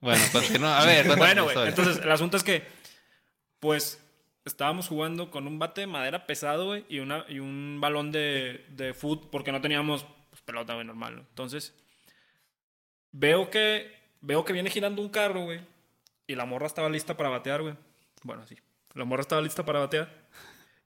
Bueno, 0.00 0.22
continúa. 0.32 0.80
A 0.80 0.86
ver, 0.86 1.16
Bueno, 1.16 1.44
güey, 1.44 1.68
entonces 1.68 1.98
el 1.98 2.10
asunto 2.10 2.36
es 2.36 2.44
que, 2.44 2.62
pues, 3.58 4.00
estábamos 4.44 4.88
jugando 4.88 5.30
con 5.30 5.46
un 5.46 5.58
bate 5.58 5.82
de 5.82 5.86
madera 5.86 6.26
pesado, 6.26 6.66
güey, 6.66 6.84
y, 6.88 7.00
una, 7.00 7.24
y 7.28 7.38
un 7.38 7.78
balón 7.80 8.12
de, 8.12 8.64
de 8.70 8.94
foot, 8.94 9.30
porque 9.30 9.52
no 9.52 9.60
teníamos 9.60 10.06
pues, 10.30 10.42
pelota, 10.42 10.74
güey, 10.74 10.86
normal, 10.86 11.16
¿no? 11.16 11.20
Entonces, 11.20 11.74
veo 13.18 13.50
que, 13.50 13.92
veo 14.20 14.44
que 14.44 14.52
viene 14.52 14.70
girando 14.70 15.02
un 15.02 15.08
carro, 15.08 15.44
güey, 15.44 15.60
y 16.26 16.34
la 16.34 16.44
morra 16.44 16.66
estaba 16.66 16.88
lista 16.88 17.16
para 17.16 17.28
batear, 17.28 17.62
güey. 17.62 17.74
Bueno, 18.22 18.46
sí, 18.46 18.56
la 18.94 19.04
morra 19.04 19.22
estaba 19.22 19.42
lista 19.42 19.64
para 19.64 19.80
batear, 19.80 20.08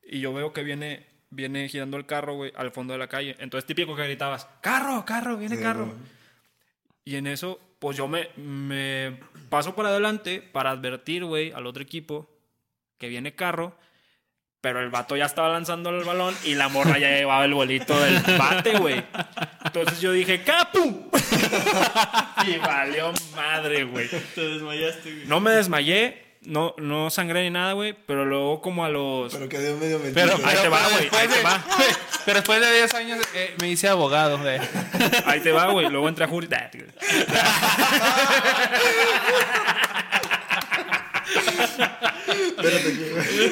y 0.05 0.21
yo 0.21 0.33
veo 0.33 0.53
que 0.53 0.63
viene, 0.63 1.07
viene 1.31 1.69
girando 1.69 1.97
el 1.97 2.07
carro, 2.07 2.35
güey, 2.35 2.53
al 2.57 2.71
fondo 2.71 2.95
de 2.95 2.99
la 2.99 3.09
calle. 3.09 3.37
Entonces, 3.39 3.67
típico 3.67 3.95
que 3.95 4.05
gritabas, 4.05 4.49
carro, 4.61 5.05
carro, 5.05 5.37
viene 5.37 5.61
carro. 5.61 5.93
Y 7.05 7.17
en 7.17 7.27
eso, 7.27 7.61
pues 7.79 7.97
yo 7.97 8.09
me, 8.09 8.29
me 8.37 9.19
paso 9.49 9.75
para 9.75 9.91
adelante 9.91 10.41
para 10.41 10.71
advertir, 10.71 11.25
güey, 11.25 11.53
al 11.53 11.67
otro 11.67 11.83
equipo 11.83 12.29
que 12.99 13.09
viene 13.09 13.35
carro. 13.35 13.77
Pero 14.61 14.81
el 14.81 14.91
vato 14.91 15.17
ya 15.17 15.25
estaba 15.25 15.49
lanzando 15.49 15.91
el 15.91 16.05
balón 16.05 16.37
y 16.45 16.55
la 16.55 16.69
morra 16.69 16.97
ya 16.97 17.09
llevaba 17.09 17.45
el 17.45 17.53
bolito 17.53 17.99
del 17.99 18.23
bate, 18.39 18.79
güey. 18.79 19.05
Entonces 19.75 20.01
yo 20.01 20.13
dije, 20.13 20.43
¡capu! 20.43 21.11
y 22.47 22.59
valió 22.59 23.11
madre, 23.35 23.85
güey. 23.85 24.07
Te 24.35 24.49
desmayaste, 24.49 25.15
güey. 25.15 25.27
No 25.27 25.41
me 25.41 25.53
desmayé, 25.53 26.23
no, 26.43 26.75
no 26.77 27.09
sangré 27.09 27.45
ni 27.45 27.51
nada, 27.51 27.73
güey. 27.73 27.95
Pero 28.07 28.27
luego, 28.27 28.61
como 28.61 28.85
a 28.85 28.91
los. 28.91 29.33
Pero 29.33 29.49
quedó 29.49 29.77
medio 29.79 29.99
mentira. 29.99 30.27
Pero, 30.27 30.47
Ahí 30.47 30.57
te 30.61 30.69
va, 30.69 30.89
güey, 30.89 31.09
ahí 31.11 31.29
te 31.29 31.43
va. 31.43 31.65
Pero 32.27 32.39
después 32.39 32.61
de 32.61 32.73
10 32.73 32.95
años 32.95 33.27
eh, 33.35 33.57
me 33.61 33.71
hice 33.71 33.89
abogado, 33.89 34.39
güey. 34.39 34.61
Ahí 35.27 35.41
te 35.41 35.51
va, 35.51 35.73
güey. 35.73 35.89
Luego 35.89 36.09
entré 36.09 36.25
a 36.25 36.29
Juris. 36.29 36.51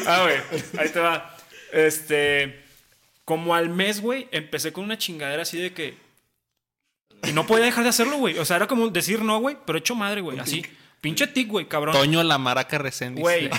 Ah, 0.07 0.23
güey. 0.23 0.37
Ahí 0.79 0.89
te 0.91 1.01
va. 1.01 1.37
Este. 1.73 2.61
Como 3.25 3.55
al 3.55 3.71
mes, 3.71 4.01
güey, 4.01 4.29
empecé 4.31 4.73
con 4.73 4.85
una 4.85 4.99
chingadera 4.99 5.43
así 5.43 5.61
de 5.61 5.73
que. 5.73 6.10
Y 7.27 7.33
no 7.33 7.47
podía 7.47 7.67
dejar 7.67 7.85
de 7.85 7.91
hacerlo, 7.91 8.17
güey. 8.17 8.39
O 8.39 8.45
sea, 8.45 8.57
era 8.57 8.67
como 8.67 8.89
decir 8.89 9.23
no, 9.23 9.39
güey, 9.39 9.57
pero 9.65 9.79
hecho 9.79 9.95
madre, 9.95 10.21
güey. 10.21 10.39
Así. 10.39 10.65
Pinche 11.01 11.27
tic, 11.27 11.49
güey, 11.49 11.67
cabrón. 11.67 11.95
Toño 11.95 12.23
la 12.23 12.39
maraca 12.39 12.79
Reséndiz. 12.79 13.23
Güey. 13.23 13.51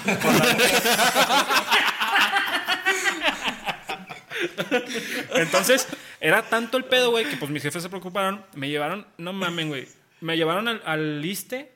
Entonces, 5.35 5.87
era 6.19 6.43
tanto 6.43 6.77
el 6.77 6.85
pedo, 6.85 7.11
güey, 7.11 7.25
que 7.25 7.37
pues 7.37 7.51
mis 7.51 7.63
jefes 7.63 7.83
se 7.83 7.89
preocuparon. 7.89 8.45
Me 8.53 8.69
llevaron, 8.69 9.07
no 9.17 9.33
mamen, 9.33 9.69
güey. 9.69 9.87
Me 10.19 10.37
llevaron 10.37 10.67
al, 10.67 10.81
al 10.85 11.21
liste. 11.21 11.71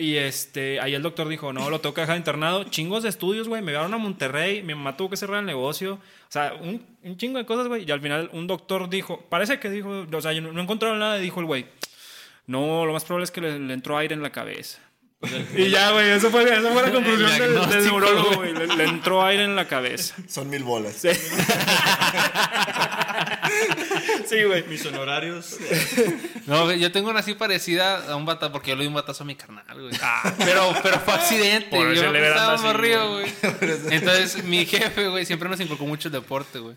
Y 0.00 0.16
este, 0.16 0.80
ahí 0.80 0.94
el 0.94 1.02
doctor 1.02 1.28
dijo, 1.28 1.52
no, 1.52 1.68
lo 1.68 1.82
tengo 1.82 1.92
que 1.92 2.00
dejar 2.00 2.16
internado. 2.16 2.64
Chingos 2.64 3.02
de 3.02 3.10
estudios, 3.10 3.48
güey. 3.48 3.60
Me 3.60 3.72
llevaron 3.72 3.92
a 3.92 3.98
Monterrey. 3.98 4.62
Mi 4.62 4.74
mamá 4.74 4.96
tuvo 4.96 5.10
que 5.10 5.18
cerrar 5.18 5.40
el 5.40 5.44
negocio. 5.44 5.96
O 5.96 6.30
sea, 6.30 6.54
un, 6.54 6.82
un 7.02 7.18
chingo 7.18 7.36
de 7.36 7.44
cosas, 7.44 7.68
güey. 7.68 7.84
Y 7.86 7.90
al 7.90 8.00
final 8.00 8.30
un 8.32 8.46
doctor 8.46 8.88
dijo, 8.88 9.20
parece 9.28 9.60
que 9.60 9.68
dijo, 9.68 10.06
o 10.10 10.20
sea, 10.22 10.32
yo 10.32 10.40
no, 10.40 10.52
no 10.52 10.62
encontraron 10.62 10.98
nada. 11.00 11.18
Y 11.18 11.22
dijo 11.22 11.40
el 11.40 11.46
güey, 11.46 11.66
no, 12.46 12.86
lo 12.86 12.94
más 12.94 13.04
probable 13.04 13.24
es 13.24 13.30
que 13.30 13.42
le, 13.42 13.58
le 13.58 13.74
entró 13.74 13.98
aire 13.98 14.14
en 14.14 14.22
la 14.22 14.32
cabeza. 14.32 14.78
y 15.54 15.68
ya, 15.68 15.90
güey, 15.90 16.08
eso 16.08 16.30
fue, 16.30 16.44
esa 16.44 16.70
fue 16.72 16.82
la 16.82 16.92
conclusión 16.92 17.38
del, 17.38 17.68
del 17.68 17.84
neurólogo, 17.84 18.36
güey. 18.36 18.54
Le, 18.54 18.68
le 18.68 18.84
entró 18.84 19.22
aire 19.22 19.44
en 19.44 19.54
la 19.54 19.68
cabeza. 19.68 20.14
Son 20.26 20.48
mil 20.48 20.64
bolas. 20.64 20.94
Sí, 20.94 21.08
güey. 24.46 24.64
Mis 24.64 24.84
honorarios. 24.86 25.56
No, 26.46 26.72
yo 26.72 26.90
tengo 26.92 27.10
una 27.10 27.20
así 27.20 27.34
parecida 27.34 28.10
a 28.10 28.16
un 28.16 28.24
batazo, 28.24 28.52
porque 28.52 28.70
yo 28.70 28.76
le 28.76 28.82
di 28.82 28.88
un 28.88 28.94
batazo 28.94 29.24
a 29.24 29.26
mi 29.26 29.34
carnal, 29.34 29.64
güey. 29.80 29.92
pero, 30.38 30.74
pero 30.82 31.00
fue 31.00 31.14
accidente. 31.14 31.68
Por 31.70 31.90
eso 31.92 32.02
yo 32.02 32.12
le 32.12 32.28
estaba 32.28 32.56
morrido, 32.58 33.12
güey. 33.12 33.32
Entonces, 33.90 34.44
mi 34.44 34.66
jefe, 34.66 35.08
güey, 35.08 35.24
siempre 35.24 35.48
nos 35.48 35.60
inculcó 35.60 35.86
mucho 35.86 36.08
el 36.08 36.12
deporte, 36.12 36.58
güey. 36.58 36.76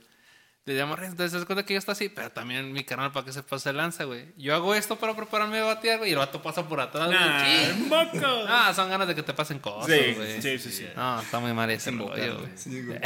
Le 0.66 0.76
llamo, 0.76 0.96
entonces 0.96 1.32
se 1.32 1.38
das 1.38 1.46
cuenta 1.46 1.66
que 1.66 1.74
yo 1.74 1.78
está 1.80 1.92
así, 1.92 2.08
pero 2.08 2.32
también 2.32 2.72
mi 2.72 2.86
carnal 2.86 3.12
para 3.12 3.26
que 3.26 3.34
se 3.34 3.44
pase 3.44 3.74
lanza, 3.74 4.06
güey. 4.06 4.34
Yo 4.38 4.56
hago 4.56 4.74
esto 4.74 4.98
para 4.98 5.14
prepararme 5.14 5.60
a 5.60 5.66
batear, 5.66 5.98
güey, 5.98 6.12
y 6.12 6.14
el 6.14 6.20
vato 6.20 6.42
pasa 6.42 6.66
por 6.70 6.80
atrás, 6.80 7.08
güey. 7.08 7.20
Nah, 7.20 7.46
Sí. 7.46 7.82
moco. 7.90 8.46
Ah, 8.48 8.72
son 8.74 8.90
ganas 8.90 9.08
de 9.10 9.14
que 9.16 9.24
te 9.24 9.34
pasen 9.34 9.60
cosas, 9.60 9.92
Sí, 9.94 10.14
güey. 10.14 10.42
sí, 10.42 10.60
sí, 10.60 10.72
sí. 10.72 10.88
No, 10.96 11.20
está 11.20 11.40
muy 11.40 11.52
mal 11.54 11.70
ese 11.70 11.92
rollo, 11.92 12.40
güey. 12.40 12.52
Sí, 12.56 12.82
güey. 12.82 13.00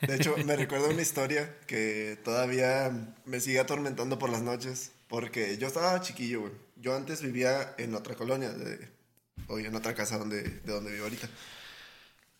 De 0.00 0.16
hecho, 0.16 0.34
me 0.46 0.56
recuerda 0.56 0.88
una 0.88 1.02
historia 1.02 1.54
que 1.66 2.18
todavía 2.24 2.90
me 3.26 3.40
sigue 3.40 3.60
atormentando 3.60 4.18
por 4.18 4.30
las 4.30 4.40
noches. 4.40 4.92
Porque 5.08 5.58
yo 5.58 5.66
estaba 5.66 6.00
chiquillo, 6.00 6.40
güey. 6.40 6.52
Yo 6.76 6.96
antes 6.96 7.20
vivía 7.20 7.74
en 7.76 7.94
otra 7.94 8.14
colonia, 8.14 8.48
de, 8.48 8.88
hoy 9.48 9.66
en 9.66 9.74
otra 9.76 9.94
casa 9.94 10.16
donde, 10.16 10.42
de 10.42 10.72
donde 10.72 10.90
vivo 10.90 11.04
ahorita. 11.04 11.28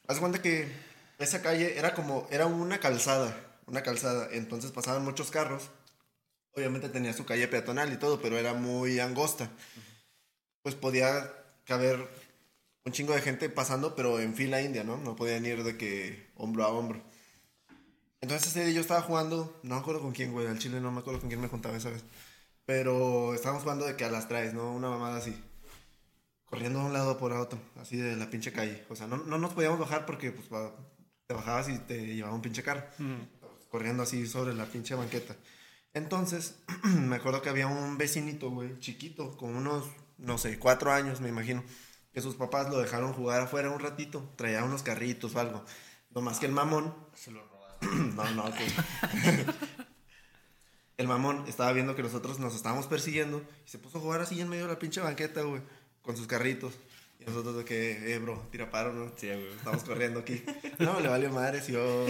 Haz 0.08 0.18
cuenta 0.18 0.40
que 0.40 0.66
esa 1.18 1.42
calle 1.42 1.78
era 1.78 1.92
como, 1.92 2.26
era 2.30 2.46
una 2.46 2.78
calzada, 2.78 3.36
una 3.72 3.82
calzada. 3.82 4.28
Entonces 4.30 4.70
pasaban 4.70 5.04
muchos 5.04 5.30
carros. 5.32 5.70
Obviamente 6.54 6.88
tenía 6.90 7.12
su 7.14 7.24
calle 7.24 7.48
peatonal 7.48 7.92
y 7.92 7.96
todo, 7.96 8.20
pero 8.20 8.38
era 8.38 8.54
muy 8.54 9.00
angosta. 9.00 9.50
pues 10.62 10.76
podía 10.76 11.32
caber 11.64 12.06
un 12.84 12.92
chingo 12.92 13.14
de 13.14 13.22
gente 13.22 13.48
pasando, 13.48 13.96
pero 13.96 14.20
en 14.20 14.34
fila 14.34 14.62
india, 14.62 14.84
¿no? 14.84 14.96
No 14.98 15.16
podían 15.16 15.44
ir 15.46 15.64
de 15.64 15.76
que 15.76 16.30
hombro 16.36 16.64
a 16.64 16.68
hombro. 16.68 17.02
Entonces 18.20 18.50
ese 18.50 18.64
día 18.64 18.74
yo 18.74 18.80
estaba 18.80 19.02
jugando, 19.02 19.58
no 19.64 19.74
me 19.74 19.80
acuerdo 19.80 20.00
con 20.02 20.12
quién, 20.12 20.32
güey, 20.32 20.46
al 20.46 20.58
chile 20.58 20.80
no 20.80 20.92
me 20.92 21.00
acuerdo 21.00 21.18
con 21.20 21.28
quién 21.28 21.40
me 21.40 21.48
contaba 21.48 21.76
esa 21.76 21.90
vez. 21.90 22.04
Pero 22.64 23.34
estábamos 23.34 23.64
jugando 23.64 23.86
de 23.86 23.96
que 23.96 24.04
a 24.04 24.10
las 24.10 24.28
traes, 24.28 24.54
¿no? 24.54 24.72
Una 24.72 24.88
mamada 24.90 25.16
así. 25.16 25.34
Corriendo 26.44 26.80
de 26.80 26.84
un 26.86 26.92
lado 26.92 27.18
por 27.18 27.32
otro, 27.32 27.58
así 27.80 27.96
de 27.96 28.14
la 28.16 28.30
pinche 28.30 28.52
calle. 28.52 28.84
O 28.90 28.94
sea, 28.94 29.06
no, 29.08 29.16
no 29.16 29.38
nos 29.38 29.54
podíamos 29.54 29.80
bajar 29.80 30.06
porque 30.06 30.30
pues 30.30 30.48
te 31.26 31.34
bajabas 31.34 31.68
y 31.70 31.78
te 31.78 32.14
llevaba 32.14 32.34
un 32.34 32.42
pinche 32.42 32.62
carro. 32.62 32.84
Corriendo 33.72 34.02
así 34.02 34.26
sobre 34.26 34.52
la 34.52 34.66
pinche 34.66 34.94
banqueta. 34.94 35.34
Entonces, 35.94 36.56
me 36.84 37.16
acuerdo 37.16 37.40
que 37.40 37.48
había 37.48 37.68
un 37.68 37.96
vecinito, 37.96 38.50
güey, 38.50 38.78
chiquito, 38.80 39.34
con 39.38 39.56
unos, 39.56 39.86
no 40.18 40.36
sé, 40.36 40.58
cuatro 40.58 40.92
años, 40.92 41.22
me 41.22 41.30
imagino. 41.30 41.64
Que 42.12 42.20
sus 42.20 42.34
papás 42.34 42.68
lo 42.68 42.78
dejaron 42.78 43.14
jugar 43.14 43.40
afuera 43.40 43.70
un 43.70 43.80
ratito. 43.80 44.30
Traía 44.36 44.62
unos 44.62 44.82
carritos 44.82 45.34
o 45.34 45.40
algo. 45.40 45.64
No 46.10 46.20
más 46.20 46.38
que 46.38 46.44
el 46.44 46.52
mamón. 46.52 46.94
no, 48.14 48.30
no, 48.32 48.44
que. 48.52 48.66
el 50.98 51.08
mamón 51.08 51.46
estaba 51.48 51.72
viendo 51.72 51.96
que 51.96 52.02
nosotros 52.02 52.38
nos 52.38 52.54
estábamos 52.54 52.86
persiguiendo 52.86 53.42
y 53.66 53.70
se 53.70 53.78
puso 53.78 53.96
a 53.96 54.00
jugar 54.02 54.20
así 54.20 54.38
en 54.38 54.50
medio 54.50 54.64
de 54.66 54.72
la 54.74 54.78
pinche 54.78 55.00
banqueta, 55.00 55.40
güey, 55.40 55.62
con 56.02 56.14
sus 56.14 56.26
carritos. 56.26 56.74
Y 57.24 57.30
nosotros 57.30 57.56
de 57.56 57.64
que, 57.64 58.12
eh, 58.12 58.18
bro, 58.18 58.48
tira 58.50 58.70
paro, 58.70 58.92
¿no? 58.92 59.12
Sí, 59.16 59.28
güey. 59.28 59.48
Estamos 59.48 59.84
corriendo 59.84 60.20
aquí. 60.20 60.42
No, 60.78 60.98
le 61.00 61.08
valió 61.08 61.30
madre, 61.30 61.60
siguió, 61.60 62.06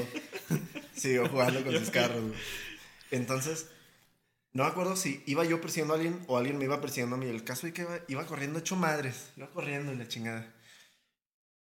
siguió 0.96 1.28
jugando 1.28 1.62
con 1.62 1.78
sus 1.78 1.90
carros, 1.90 2.22
güey. 2.22 2.34
Entonces, 3.10 3.66
no 4.54 4.64
me 4.64 4.70
acuerdo 4.70 4.96
si 4.96 5.22
iba 5.26 5.44
yo 5.44 5.60
persiguiendo 5.60 5.92
a 5.92 5.96
alguien 5.96 6.20
o 6.26 6.38
alguien 6.38 6.56
me 6.56 6.64
iba 6.64 6.80
persiguiendo 6.80 7.16
a 7.16 7.18
mí. 7.18 7.26
El 7.26 7.44
caso 7.44 7.66
es 7.66 7.74
que 7.74 7.82
iba, 7.82 8.00
iba 8.08 8.26
corriendo 8.26 8.58
hecho 8.58 8.76
madres. 8.76 9.30
Iba 9.36 9.50
corriendo 9.50 9.92
y 9.92 9.96
la 9.96 10.08
chingada. 10.08 10.50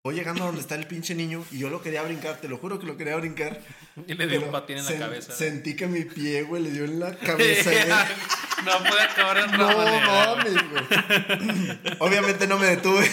Voy 0.05 0.15
llegando 0.15 0.43
a 0.43 0.47
donde 0.47 0.61
está 0.61 0.75
el 0.75 0.87
pinche 0.87 1.15
niño 1.15 1.45
y 1.51 1.59
yo 1.59 1.71
lo 1.71 1.83
quería 1.83 2.03
brincar, 2.03 2.41
te 2.41 2.49
lo 2.49 2.59
juro 2.59 2.79
que 2.79 2.87
lo 2.87 2.97
quería 2.97 3.17
brincar. 3.17 3.61
Y 4.07 4.15
le 4.15 4.29
dio 4.29 4.45
un 4.45 4.53
patín 4.53 4.79
en 4.79 4.85
la 4.85 4.99
cabeza. 4.99 5.33
Sentí 5.35 5.75
que 5.75 5.87
mi 5.87 6.05
pie, 6.05 6.43
güey, 6.43 6.63
le 6.63 6.71
dio 6.71 6.85
en 6.85 7.01
la 7.01 7.17
cabeza. 7.17 7.71
no 8.65 8.79
puede 8.79 9.03
acabar 9.03 9.39
en 9.39 9.51
No 9.53 9.69
mames, 9.69 10.55
güey. 10.71 11.97
Obviamente 11.99 12.47
no 12.47 12.59
me 12.59 12.67
detuve. 12.67 13.09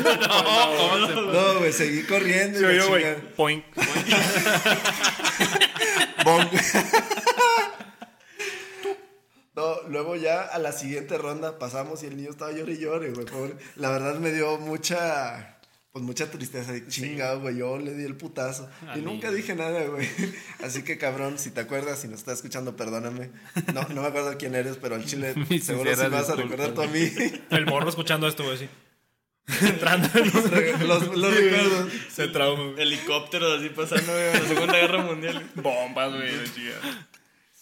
No, 0.00 0.76
¿cómo 0.76 1.06
se 1.06 1.12
puede? 1.12 1.32
No, 1.32 1.58
güey, 1.58 1.72
seguí 1.72 2.02
corriendo. 2.04 2.58
y 2.58 2.62
la 2.62 2.68
oyó, 2.68 2.96
chingada. 2.96 3.14
güey. 3.14 3.34
Poink. 3.34 3.64
Bong. 6.24 6.48
No, 9.56 9.82
luego 9.88 10.16
ya 10.16 10.42
a 10.42 10.58
la 10.58 10.72
siguiente 10.72 11.18
ronda 11.18 11.58
pasamos 11.58 12.02
y 12.02 12.06
el 12.06 12.16
niño 12.16 12.30
estaba 12.30 12.52
y 12.52 12.78
llore, 12.78 13.10
güey, 13.10 13.26
pobre. 13.26 13.56
La 13.76 13.90
verdad 13.90 14.14
me 14.14 14.30
dio 14.30 14.58
mucha, 14.58 15.58
pues 15.92 16.04
mucha 16.04 16.30
tristeza. 16.30 16.72
de 16.72 16.86
Chinga, 16.86 17.34
güey, 17.34 17.56
yo 17.56 17.78
le 17.78 17.94
di 17.94 18.04
el 18.04 18.16
putazo. 18.16 18.68
y 18.96 19.00
nunca 19.00 19.30
dije 19.30 19.54
nada, 19.54 19.84
güey. 19.86 20.08
Así 20.64 20.82
que 20.82 20.98
cabrón, 20.98 21.38
si 21.38 21.50
te 21.50 21.60
acuerdas, 21.60 22.00
si 22.00 22.08
nos 22.08 22.20
estás 22.20 22.36
escuchando, 22.38 22.76
perdóname. 22.76 23.30
No, 23.74 23.82
no 23.94 24.02
me 24.02 24.08
acuerdo 24.08 24.36
quién 24.38 24.54
eres, 24.54 24.76
pero 24.76 24.94
al 24.94 25.04
chile 25.04 25.34
seguro 25.34 25.48
sí 25.48 25.60
sinceras 25.60 26.10
vas 26.10 26.30
a 26.30 26.36
recordar 26.36 26.74
tú 26.74 26.82
a 26.82 26.86
mí. 26.86 27.10
El 27.50 27.66
morro 27.66 27.88
escuchando 27.88 28.28
esto, 28.28 28.44
güey, 28.44 28.56
así. 28.56 28.68
Entrando 29.66 30.08
en 30.14 30.86
los, 30.86 31.16
los 31.16 31.34
recuerdos. 31.34 31.92
Se 32.08 32.28
trauma, 32.28 32.70
güey. 32.70 32.82
Helicópteros 32.82 33.58
así 33.58 33.70
pasando, 33.70 34.12
güey, 34.12 34.32
la 34.32 34.48
Segunda 34.48 34.74
Guerra 34.74 35.02
Mundial. 35.02 35.50
Bombas, 35.56 36.12
güey. 36.14 36.30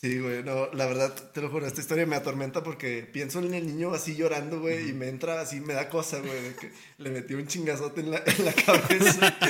Sí, 0.00 0.20
güey, 0.20 0.44
no, 0.44 0.72
la 0.74 0.86
verdad, 0.86 1.12
te 1.32 1.40
lo 1.42 1.48
juro, 1.50 1.66
esta 1.66 1.80
historia 1.80 2.06
me 2.06 2.14
atormenta 2.14 2.62
porque 2.62 3.02
pienso 3.12 3.40
en 3.40 3.52
el 3.52 3.66
niño 3.66 3.92
así 3.92 4.14
llorando, 4.14 4.60
güey, 4.60 4.90
y 4.90 4.92
me 4.92 5.08
entra 5.08 5.40
así, 5.40 5.60
me 5.60 5.74
da 5.74 5.88
cosa, 5.88 6.20
güey, 6.20 6.40
de 6.40 6.54
que 6.54 6.72
le 6.98 7.10
metí 7.10 7.34
un 7.34 7.48
chingazote 7.48 8.02
en 8.02 8.12
la, 8.12 8.22
en 8.24 8.44
la 8.44 8.52
cabeza. 8.52 9.36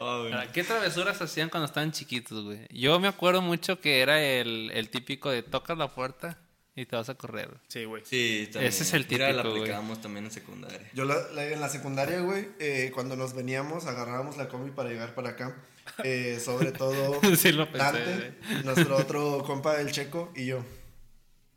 Oh, 0.00 0.26
¿Qué 0.52 0.62
travesuras 0.62 1.20
hacían 1.20 1.48
cuando 1.48 1.66
estaban 1.66 1.90
chiquitos, 1.90 2.44
güey? 2.44 2.60
Yo 2.70 3.00
me 3.00 3.08
acuerdo 3.08 3.42
mucho 3.42 3.80
que 3.80 4.00
era 4.00 4.22
el, 4.22 4.70
el 4.72 4.90
típico 4.90 5.28
de 5.28 5.42
tocas 5.42 5.76
la 5.76 5.92
puerta 5.92 6.38
y 6.76 6.86
te 6.86 6.94
vas 6.94 7.08
a 7.08 7.14
correr. 7.16 7.50
Sí, 7.66 7.84
güey. 7.84 8.04
Sí, 8.06 8.48
también. 8.52 8.68
Ese 8.72 8.84
es 8.84 8.94
el 8.94 9.04
Mira, 9.10 9.26
la 9.32 9.42
típico, 9.42 9.50
güey. 9.50 9.62
aplicábamos 9.62 10.00
también 10.00 10.24
en 10.26 10.30
secundaria. 10.30 10.88
Yo 10.94 11.04
la- 11.04 11.28
la- 11.32 11.46
en 11.48 11.60
la 11.60 11.68
secundaria, 11.68 12.20
güey, 12.20 12.48
eh, 12.60 12.92
cuando 12.94 13.16
nos 13.16 13.34
veníamos, 13.34 13.86
agarrábamos 13.86 14.36
la 14.36 14.48
combi 14.48 14.70
para 14.70 14.88
llegar 14.88 15.16
para 15.16 15.30
acá, 15.30 15.56
eh, 16.04 16.40
sobre 16.44 16.72
todo 16.72 17.20
Sí 17.36 17.52
lo 17.52 17.66
pensé, 17.70 17.78
Dante, 17.78 18.34
nuestro 18.64 18.96
otro 18.96 19.42
compa, 19.44 19.80
el 19.80 19.90
Checo, 19.92 20.32
y 20.36 20.46
yo. 20.46 20.64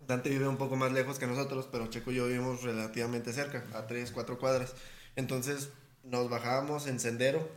Dante 0.07 0.29
vive 0.29 0.47
un 0.47 0.57
poco 0.57 0.75
más 0.75 0.91
lejos 0.91 1.19
que 1.19 1.27
nosotros, 1.27 1.67
pero 1.71 1.87
Checo 1.87 2.11
y 2.11 2.15
yo 2.15 2.27
vivimos 2.27 2.63
relativamente 2.63 3.31
cerca, 3.33 3.63
a 3.73 3.87
3, 3.87 4.11
4 4.11 4.37
cuadras. 4.39 4.73
Entonces 5.15 5.69
nos 6.03 6.29
bajábamos 6.29 6.87
en 6.87 6.99
sendero 6.99 7.47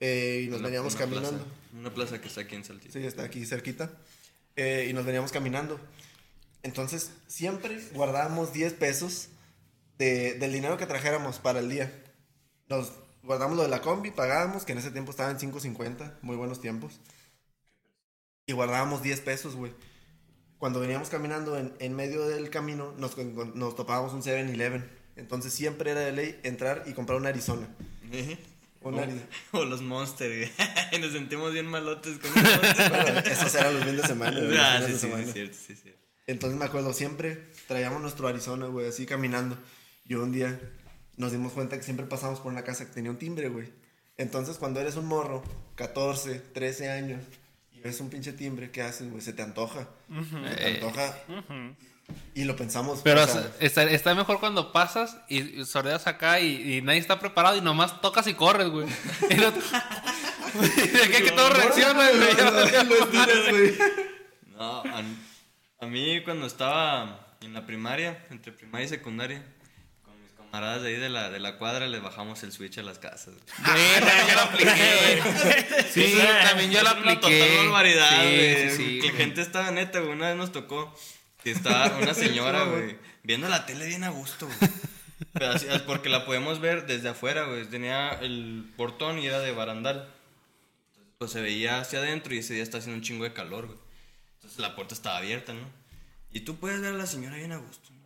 eh, 0.00 0.42
y 0.44 0.48
nos 0.48 0.60
Una- 0.60 0.68
veníamos 0.68 0.94
una 0.94 1.00
caminando. 1.04 1.30
plaza- 1.30 1.44
una 1.78 1.94
plaza 1.94 2.20
que 2.20 2.28
está 2.28 2.42
aquí 2.42 2.54
en 2.54 2.64
Saltillo. 2.64 2.92
Sí, 2.92 3.04
está 3.06 3.24
aquí 3.24 3.44
cerquita. 3.44 3.90
Eh, 4.56 4.86
y 4.88 4.92
nos 4.92 5.04
veníamos 5.04 5.32
caminando. 5.32 5.78
Entonces, 6.62 7.10
siempre 7.26 7.80
guardábamos 7.94 8.52
10 8.52 8.72
pesos 8.74 9.28
de- 9.98 10.34
del 10.34 10.52
dinero 10.52 10.76
que 10.78 10.86
trajéramos 10.86 11.38
para 11.38 11.58
el 11.60 11.68
día. 11.68 11.92
Nos 12.68 12.92
guardamos 13.28 13.58
lo 13.58 13.62
de 13.62 13.68
la 13.68 13.82
combi, 13.82 14.10
pagábamos, 14.10 14.64
que 14.64 14.72
en 14.72 14.78
ese 14.78 14.90
tiempo 14.90 15.10
estaba 15.10 15.30
en 15.30 15.38
5.50, 15.38 16.14
muy 16.22 16.34
buenos 16.34 16.62
tiempos. 16.62 16.98
Y 18.46 18.54
guardábamos 18.54 19.02
10 19.02 19.20
pesos, 19.20 19.54
güey. 19.54 19.70
Cuando 20.56 20.80
veníamos 20.80 21.10
caminando 21.10 21.58
en, 21.58 21.74
en 21.78 21.94
medio 21.94 22.26
del 22.26 22.48
camino, 22.48 22.94
nos, 22.96 23.18
nos 23.54 23.76
topábamos 23.76 24.14
un 24.14 24.22
7-Eleven. 24.22 24.88
Entonces, 25.16 25.52
siempre 25.52 25.90
era 25.90 26.00
de 26.00 26.12
ley 26.12 26.40
entrar 26.42 26.84
y 26.86 26.94
comprar 26.94 27.18
una 27.18 27.28
Arizona. 27.28 27.68
Arizona. 28.82 29.22
O 29.52 29.64
los 29.66 29.82
Monster, 29.82 30.34
güey. 30.34 31.00
Nos 31.00 31.12
sentimos 31.12 31.52
bien 31.52 31.66
malotes 31.66 32.18
con 32.18 32.30
los 32.30 32.42
Monster. 32.62 32.90
Bueno, 32.90 33.18
esos 33.18 33.54
eran 33.54 33.74
los 33.74 33.84
fines 33.84 34.02
de 34.02 34.08
semana. 34.08 34.40
güey, 34.40 34.56
ah, 34.56 34.82
sí, 34.86 34.92
sí, 34.92 34.98
semana. 35.00 35.24
sí, 35.26 35.32
cierto, 35.32 35.58
sí, 35.66 35.76
cierto. 35.76 36.00
Entonces 36.26 36.58
me 36.58 36.64
acuerdo, 36.64 36.94
siempre 36.94 37.50
traíamos 37.66 38.00
nuestro 38.00 38.26
Arizona, 38.26 38.68
güey, 38.68 38.88
así 38.88 39.04
caminando. 39.04 39.58
Y 40.06 40.14
un 40.14 40.32
día 40.32 40.58
nos 41.18 41.32
dimos 41.32 41.52
cuenta 41.52 41.76
que 41.76 41.82
siempre 41.82 42.06
pasamos 42.06 42.40
por 42.40 42.50
una 42.52 42.62
casa 42.64 42.86
que 42.86 42.92
tenía 42.94 43.10
un 43.10 43.18
timbre, 43.18 43.48
güey. 43.48 43.68
Entonces 44.16 44.56
cuando 44.56 44.80
eres 44.80 44.96
un 44.96 45.06
morro, 45.06 45.42
14, 45.76 46.40
13 46.40 46.90
años, 46.90 47.20
y 47.72 47.80
ves 47.80 48.00
un 48.00 48.08
pinche 48.10 48.32
timbre, 48.32 48.70
¿qué 48.70 48.82
haces, 48.82 49.10
güey? 49.10 49.22
Se 49.22 49.32
te 49.32 49.42
antoja. 49.42 49.88
Se 50.48 50.56
te 50.56 50.66
antoja. 50.74 51.14
Y 52.34 52.44
lo 52.44 52.56
pensamos. 52.56 53.00
Pero 53.04 53.22
o 53.22 53.26
sea, 53.26 53.52
está, 53.60 53.82
está 53.84 54.14
mejor 54.14 54.40
cuando 54.40 54.72
pasas 54.72 55.18
y, 55.28 55.60
y 55.60 55.64
sordeas 55.66 56.06
acá 56.06 56.40
y, 56.40 56.76
y 56.78 56.82
nadie 56.82 56.98
está 57.00 57.20
preparado 57.20 57.56
y 57.56 57.60
nomás 57.60 58.00
tocas 58.00 58.26
y 58.26 58.34
corres, 58.34 58.68
güey. 58.70 58.86
Y 59.30 59.34
no- 59.34 59.52
¿De 60.60 61.10
qué 61.10 61.22
que 61.24 61.32
todo 61.32 61.50
reacciona, 61.50 62.08
güey? 62.08 62.88
lo. 62.88 63.06
No, 64.56 64.82
a, 64.82 65.02
a 65.80 65.86
mí 65.86 66.22
cuando 66.24 66.46
estaba 66.46 67.36
en 67.42 67.52
la 67.52 67.66
primaria, 67.66 68.24
entre 68.30 68.52
primaria 68.52 68.86
y 68.86 68.88
secundaria, 68.88 69.44
camaradas 70.50 70.82
de 70.82 70.88
ahí 70.88 70.96
de 70.96 71.08
la, 71.08 71.30
de 71.30 71.38
la 71.40 71.56
cuadra, 71.58 71.86
les 71.86 72.02
bajamos 72.02 72.42
el 72.42 72.52
switch 72.52 72.78
a 72.78 72.82
las 72.82 72.98
casas. 72.98 73.34
Verga, 73.64 74.28
yo 74.28 74.34
lo 74.34 74.40
apliqué, 74.40 75.20
güey. 75.22 75.84
Sí, 75.92 76.18
también 76.42 76.70
yo 76.70 76.82
lo 76.82 76.88
apliqué. 76.90 77.16
total 77.40 77.56
barbaridad, 77.66 78.10
Sí, 78.22 78.26
güey. 78.36 78.76
sí, 78.76 78.98
güey. 79.00 79.12
gente 79.12 79.40
estaba 79.42 79.70
neta, 79.70 80.00
güey. 80.00 80.12
Una 80.12 80.28
vez 80.28 80.36
nos 80.36 80.52
tocó 80.52 80.94
que 81.42 81.50
estaba 81.50 81.96
una 81.98 82.14
señora, 82.14 82.64
güey, 82.64 82.96
viendo 83.22 83.48
la 83.48 83.66
tele 83.66 83.86
bien 83.86 84.04
a 84.04 84.08
gusto, 84.10 84.46
güey. 84.46 84.70
Pero 85.32 85.50
así- 85.52 85.66
es 85.68 85.82
porque 85.82 86.08
la 86.08 86.24
podemos 86.24 86.60
ver 86.60 86.86
desde 86.86 87.08
afuera, 87.10 87.44
güey. 87.44 87.64
Tenía 87.66 88.10
el 88.20 88.70
portón 88.76 89.18
y 89.18 89.26
era 89.26 89.40
de 89.40 89.52
barandal. 89.52 90.08
Entonces, 90.92 91.14
pues 91.18 91.32
se 91.32 91.40
veía 91.40 91.80
hacia 91.80 91.98
adentro 91.98 92.34
y 92.34 92.38
ese 92.38 92.54
día 92.54 92.62
está 92.62 92.78
haciendo 92.78 92.96
un 92.98 93.02
chingo 93.02 93.24
de 93.24 93.32
calor, 93.32 93.66
güey. 93.66 93.78
Entonces 94.36 94.58
la 94.60 94.74
puerta 94.76 94.94
estaba 94.94 95.18
abierta, 95.18 95.52
¿no? 95.52 95.68
Y 96.32 96.40
tú 96.40 96.56
puedes 96.58 96.80
ver 96.80 96.94
a 96.94 96.96
la 96.96 97.06
señora 97.06 97.36
bien 97.36 97.52
a 97.52 97.56
gusto, 97.56 97.90
¿no? 97.90 97.98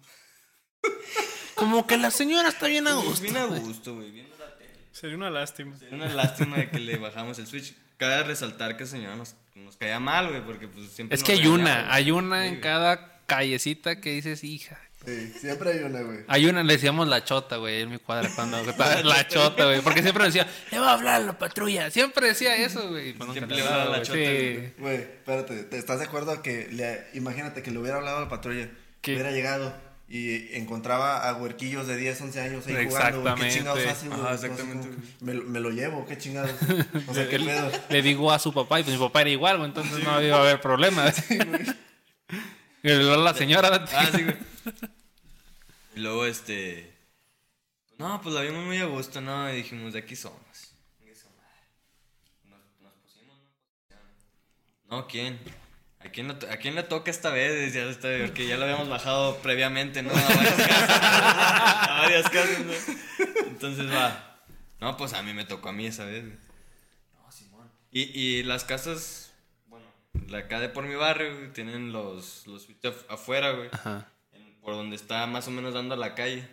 Como 1.55 1.87
que 1.87 1.97
la 1.97 2.11
señora 2.11 2.49
está 2.49 2.67
bien 2.67 2.87
a 2.87 2.95
gusto. 2.95 3.23
Bien 3.23 3.37
a 3.37 3.45
gusto, 3.47 3.95
güey, 3.95 4.11
viendo 4.11 4.37
la 4.39 4.57
tele. 4.57 4.71
Sería 4.93 5.17
una 5.17 5.31
lástima. 5.31 5.75
Era 5.81 5.97
una 5.97 6.09
lástima 6.13 6.57
de 6.57 6.71
que 6.71 6.79
le 6.79 6.97
bajamos 6.97 7.39
el 7.39 7.47
switch. 7.47 7.75
Cabe 7.97 8.23
resaltar 8.25 8.77
que 8.77 8.83
el 8.85 8.89
señor 8.89 9.17
nos, 9.17 9.35
nos 9.55 9.77
caía 9.77 10.01
mal, 10.01 10.29
güey, 10.29 10.45
porque 10.45 10.67
pues 10.69 10.91
siempre 10.91 11.15
Es 11.15 11.21
nos 11.21 11.27
que 11.27 11.33
hay 11.35 11.47
una, 11.47 11.93
hay 11.95 12.11
una 12.11 12.43
Sí, 12.43 12.49
en 12.49 12.61
cada 12.61 13.21
callecita 13.27 14.01
que 14.01 14.11
dices, 14.13 14.43
hija. 14.45 14.79
Sí, 15.05 15.33
siempre 15.41 15.73
hay 15.73 15.79
una, 15.81 16.01
güey. 16.03 16.19
Hay 16.29 16.47
una, 16.47 16.63
le 16.63 16.75
decíamos 16.75 17.09
la 17.09 17.25
chota, 17.25 17.57
güey, 17.57 17.81
en 17.83 17.91
mi 17.91 17.99
cuadra 17.99 18.29
cuando 18.37 18.59
estaba- 18.59 19.03
la 19.03 19.27
chota, 19.27 19.65
güey, 19.65 19.81
porque 19.81 20.01
siempre 20.03 20.25
decía, 20.25 20.47
le 20.71 20.79
va 20.79 20.91
a 20.91 20.95
hablar 20.95 21.21
a 21.23 21.25
la 21.25 21.39
patrulla, 21.39 21.91
siempre 21.91 22.29
decía 22.29 22.55
eso, 22.57 22.89
güey. 22.89 23.13
pues 23.13 23.33
Siempre 23.33 23.57
le 23.57 23.63
va 23.63 23.69
a 23.69 23.73
hablaba, 23.83 23.91
la 23.91 23.97
güey. 23.99 24.07
chota, 24.07 24.19
Sí. 24.19 24.55
güey. 24.57 24.73
Güey, 24.79 24.97
espérate, 24.97 25.63
¿te 25.65 25.79
estás 25.79 25.99
de 25.99 26.05
acuerdo 26.05 26.31
a 26.33 26.43
que 26.43 26.69
le, 26.71 27.05
imagínate 27.15 27.63
que 27.65 27.71
le 27.73 27.79
hubiera 27.79 27.97
hablado 27.99 28.19
a 28.19 28.21
la 28.23 28.29
patrulla, 28.29 28.69
¿Qué? 29.01 29.15
hubiera 29.15 29.33
llegado 29.33 29.75
y 30.15 30.55
encontraba 30.57 31.27
a 31.27 31.35
huerquillos 31.35 31.87
de 31.87 31.97
10, 31.97 32.21
11 32.21 32.41
años 32.43 32.67
ahí 32.67 32.87
jugando, 32.87 33.35
¿qué 33.35 33.49
chingados 33.49 33.87
hace, 33.87 34.09
güey? 34.09 34.21
Ajá, 34.21 34.31
Así 34.33 34.45
exactamente, 34.47 34.89
como. 34.89 35.03
Me, 35.21 35.33
lo- 35.35 35.45
me 35.45 35.61
lo 35.61 35.71
llevo, 35.71 36.05
qué 36.07 36.19
chingados. 36.19 36.51
O 37.09 37.15
sea, 37.15 37.27
qué 37.31 37.39
Le- 37.39 37.47
pedo. 37.47 37.71
Le 37.89 38.03
digo 38.03 38.31
a 38.31 38.39
su 38.39 38.53
papá 38.53 38.81
y 38.81 38.83
pues 38.83 38.95
mi 38.99 39.03
papá 39.03 39.23
era 39.23 39.31
igual, 39.31 39.57
güey, 39.57 39.69
entonces 39.71 40.05
no 40.05 40.21
iba 40.23 40.37
a 40.37 40.41
haber 40.43 40.61
problema. 40.61 41.11
y 42.83 42.89
luego 42.89 43.17
la 43.23 43.33
señora, 43.33 43.87
Ah, 43.95 44.07
sí, 44.15 44.23
güey. 44.23 44.37
Y 45.97 46.01
luego, 46.01 46.27
este. 46.27 46.93
No, 47.97 48.21
pues 48.21 48.35
la 48.35 48.43
vimos 48.43 48.67
muy 48.67 48.77
a 48.79 48.85
gusto, 48.87 49.21
¿no? 49.23 49.51
Y 49.51 49.57
dijimos, 49.57 49.95
de 49.95 50.01
aquí 50.01 50.15
somos. 50.15 50.39
Nos, 52.45 52.59
nos 52.83 52.93
pusimos, 53.03 53.39
¿no? 54.89 54.97
No, 54.99 55.07
¿quién? 55.07 55.39
¿A 56.05 56.11
quién, 56.11 56.29
le 56.29 56.35
¿A 56.51 56.57
quién 56.59 56.75
le 56.75 56.83
toca 56.83 57.11
esta 57.11 57.31
vez? 57.31 57.73
Ya 57.75 57.85
está, 57.85 58.09
porque 58.27 58.47
ya 58.47 58.57
lo 58.57 58.65
habíamos 58.65 58.89
bajado 58.89 59.37
previamente, 59.39 60.03
¿no? 60.03 60.11
A 60.11 60.15
varias 60.15 60.57
casas. 60.57 60.91
a 61.89 61.99
varias 62.03 62.31
casas, 62.31 62.61
¿no? 62.61 63.47
Entonces 63.47 63.87
va. 63.91 64.41
No, 64.81 64.97
pues 64.97 65.13
a 65.13 65.23
mí 65.23 65.33
me 65.33 65.45
tocó 65.45 65.69
a 65.69 65.73
mí 65.73 65.87
esa 65.87 66.05
vez. 66.05 66.25
güey. 66.25 66.37
No, 67.15 67.31
Simón. 67.31 67.71
Y, 67.93 68.03
y 68.19 68.43
las 68.43 68.65
casas, 68.65 69.33
bueno, 69.67 69.87
la 70.29 70.39
acá 70.39 70.59
de 70.59 70.69
por 70.69 70.85
mi 70.85 70.95
barrio, 70.97 71.37
güey, 71.37 71.53
tienen 71.53 71.93
los, 71.93 72.47
los 72.49 72.67
afuera, 73.09 73.53
güey. 73.53 73.69
Ajá. 73.73 74.09
en- 74.33 74.61
Por 74.61 74.75
donde 74.75 74.97
está 74.97 75.27
más 75.29 75.47
o 75.47 75.51
menos 75.53 75.73
dando 75.75 75.95
a 75.95 75.99
la 75.99 76.15
calle. 76.17 76.49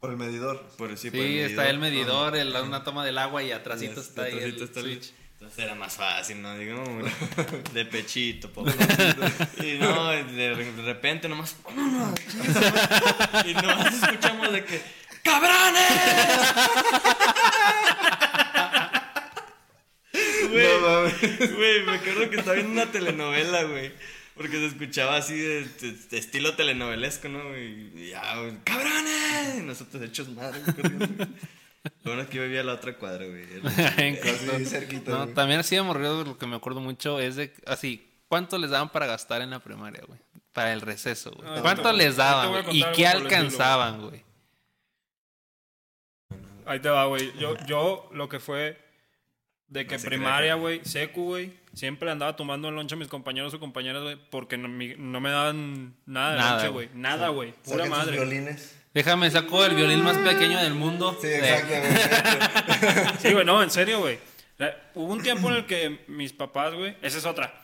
Por 0.00 0.10
el 0.10 0.16
medidor. 0.16 0.66
Por 0.76 0.90
decir, 0.90 1.12
Sí, 1.12 1.16
por 1.16 1.26
el 1.26 1.38
está 1.50 1.70
el 1.70 1.78
medidor. 1.78 2.32
medidor, 2.32 2.56
el- 2.58 2.66
una 2.68 2.82
toma 2.84 3.04
del 3.04 3.18
agua 3.18 3.42
y 3.44 3.52
atrásito 3.52 3.94
Ya, 3.94 4.00
está 4.00 4.22
ahí 4.24 4.32
el 4.32 4.38
atrásito 4.38 4.64
está 4.64 4.80
el- 4.80 4.86
switch. 4.86 5.14
Entonces 5.38 5.58
era 5.64 5.74
más 5.74 5.94
fácil, 5.94 6.40
¿no? 6.40 6.56
Digo, 6.56 6.82
de 7.74 7.84
pechito, 7.84 8.50
papá. 8.52 8.72
Y 9.62 9.74
no, 9.78 10.08
de, 10.10 10.54
repente 10.84 11.28
nomás. 11.28 11.56
Y 13.44 13.52
nomás 13.54 13.94
escuchamos 14.02 14.50
de 14.52 14.64
que. 14.64 14.80
¡Cabrones! 15.22 15.82
Güey, 20.50 20.66
No 20.80 20.80
mames. 20.88 21.54
güey, 21.54 21.82
me 21.84 21.92
acuerdo 21.96 22.30
que 22.30 22.36
estaba 22.36 22.54
viendo 22.54 22.72
una 22.72 22.90
telenovela, 22.90 23.64
güey. 23.64 23.92
Porque 24.36 24.56
se 24.58 24.66
escuchaba 24.66 25.16
así 25.16 25.36
de, 25.36 25.64
de- 25.64 25.92
de 26.10 26.18
estilo 26.18 26.54
telenovelesco, 26.54 27.28
¿no? 27.28 27.56
Y 27.58 28.08
ya, 28.10 28.38
güey, 28.38 28.52
¡cabrones! 28.64 29.58
Y 29.58 29.62
nosotros 29.62 30.02
hechos 30.02 30.28
madre. 30.28 30.60
Lo 31.84 32.10
bueno 32.12 32.22
es 32.22 32.28
que 32.28 32.36
yo 32.38 32.42
vivía 32.42 32.60
a 32.62 32.64
la 32.64 32.74
otra 32.74 32.96
cuadra, 32.96 33.24
güey. 33.26 33.44
En 33.98 34.16
corto. 34.16 34.52
Así, 34.56 34.64
cerquita, 34.66 35.10
No, 35.12 35.22
güey. 35.24 35.34
también 35.34 35.60
así 35.60 35.76
de 35.76 35.82
morrido, 35.82 36.24
lo 36.24 36.36
que 36.38 36.46
me 36.46 36.56
acuerdo 36.56 36.80
mucho 36.80 37.20
es 37.20 37.36
de, 37.36 37.52
así, 37.66 38.08
¿cuánto 38.28 38.58
les 38.58 38.70
daban 38.70 38.90
para 38.90 39.06
gastar 39.06 39.40
en 39.42 39.50
la 39.50 39.60
primaria, 39.60 40.02
güey? 40.06 40.18
Para 40.52 40.72
el 40.72 40.80
receso, 40.80 41.30
güey. 41.32 41.48
Ah, 41.48 41.58
¿Cuánto 41.62 41.92
les 41.92 42.16
daban, 42.16 42.50
güey? 42.50 42.78
¿Y 42.78 42.84
qué 42.94 43.02
el 43.02 43.08
alcanzaban, 43.18 44.08
güey? 44.08 44.24
Ahí 46.64 46.80
te 46.80 46.88
va, 46.88 47.04
güey. 47.06 47.32
Yo, 47.38 47.56
yo 47.66 48.08
lo 48.12 48.28
que 48.28 48.40
fue 48.40 48.76
de 49.68 49.86
que 49.86 49.98
primaria, 49.98 50.54
güey, 50.54 50.80
secu, 50.84 51.24
güey, 51.24 51.52
siempre 51.74 52.10
andaba 52.10 52.34
tomando 52.36 52.68
en 52.68 52.74
lonche 52.74 52.94
a 52.94 52.98
mis 52.98 53.08
compañeros 53.08 53.52
o 53.54 53.60
compañeras, 53.60 54.02
güey, 54.02 54.16
porque 54.30 54.56
no, 54.56 54.68
mi- 54.68 54.94
no 54.96 55.20
me 55.20 55.30
daban 55.30 55.94
nada 56.06 56.32
de 56.32 56.38
Nada, 56.38 56.50
lonche, 56.54 56.68
güey. 56.68 56.88
Nada, 56.94 57.28
güey. 57.28 57.52
Pura 57.64 57.84
sus 57.84 57.90
madre. 57.90 58.12
violines. 58.16 58.76
Déjame, 58.96 59.30
saco 59.30 59.62
el 59.62 59.74
violín 59.74 60.02
más 60.02 60.16
pequeño 60.16 60.58
del 60.58 60.72
mundo. 60.72 61.18
Sí, 61.20 61.26
exactamente. 61.26 62.00
Sí, 63.20 63.30
güey, 63.34 63.44
no, 63.44 63.62
en 63.62 63.70
serio, 63.70 64.00
güey. 64.00 64.18
Hubo 64.94 65.12
un 65.12 65.22
tiempo 65.22 65.50
en 65.50 65.56
el 65.56 65.66
que 65.66 66.00
mis 66.08 66.32
papás, 66.32 66.72
güey, 66.72 66.96
esa 67.02 67.18
es 67.18 67.26
otra. 67.26 67.62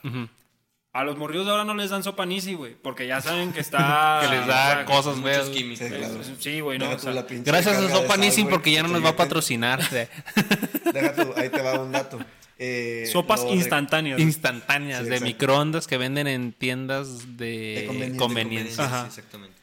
A 0.92 1.04
los 1.04 1.16
morridos 1.16 1.46
de 1.46 1.52
ahora 1.52 1.64
no 1.64 1.72
les 1.74 1.88
dan 1.88 2.02
sopa 2.02 2.26
nisi, 2.26 2.52
güey, 2.52 2.74
porque 2.74 3.06
ya 3.06 3.22
saben 3.22 3.54
que 3.54 3.60
está... 3.60 4.18
Que 4.22 4.28
les 4.28 4.44
o 4.44 4.46
da 4.46 4.74
sea, 4.74 4.84
cosas, 4.84 5.16
Muchos 5.16 5.48
güey. 5.48 5.52
químicos. 5.54 5.88
Sí, 5.88 5.94
claro. 5.94 6.14
Sí, 6.38 6.60
güey, 6.60 6.78
no. 6.78 6.90
O 6.90 6.98
sea, 6.98 7.12
Gracias 7.14 7.76
a 7.78 7.88
Sopa 7.88 8.18
güey, 8.18 8.44
porque 8.50 8.72
ya 8.72 8.82
no 8.82 8.88
nos 8.88 9.02
va 9.02 9.08
a 9.08 9.16
patrocinar. 9.16 9.80
Deja 10.92 11.14
tú, 11.14 11.32
ahí 11.34 11.48
te 11.48 11.62
va 11.62 11.80
un 11.80 11.92
dato. 11.92 12.18
Eh, 12.58 13.08
Sopas 13.10 13.42
instantáneas. 13.48 14.20
Instantáneas, 14.20 14.98
Sí, 14.98 15.04
de 15.06 15.10
exacto. 15.12 15.24
microondas 15.24 15.86
que 15.86 15.96
venden 15.96 16.26
en 16.26 16.52
tiendas 16.52 17.38
de, 17.38 17.46
De 17.46 17.84
conveniencia, 17.86 18.18
conveniencia. 18.18 18.84
Ajá. 18.84 19.00
Sí, 19.04 19.18
exactamente. 19.18 19.56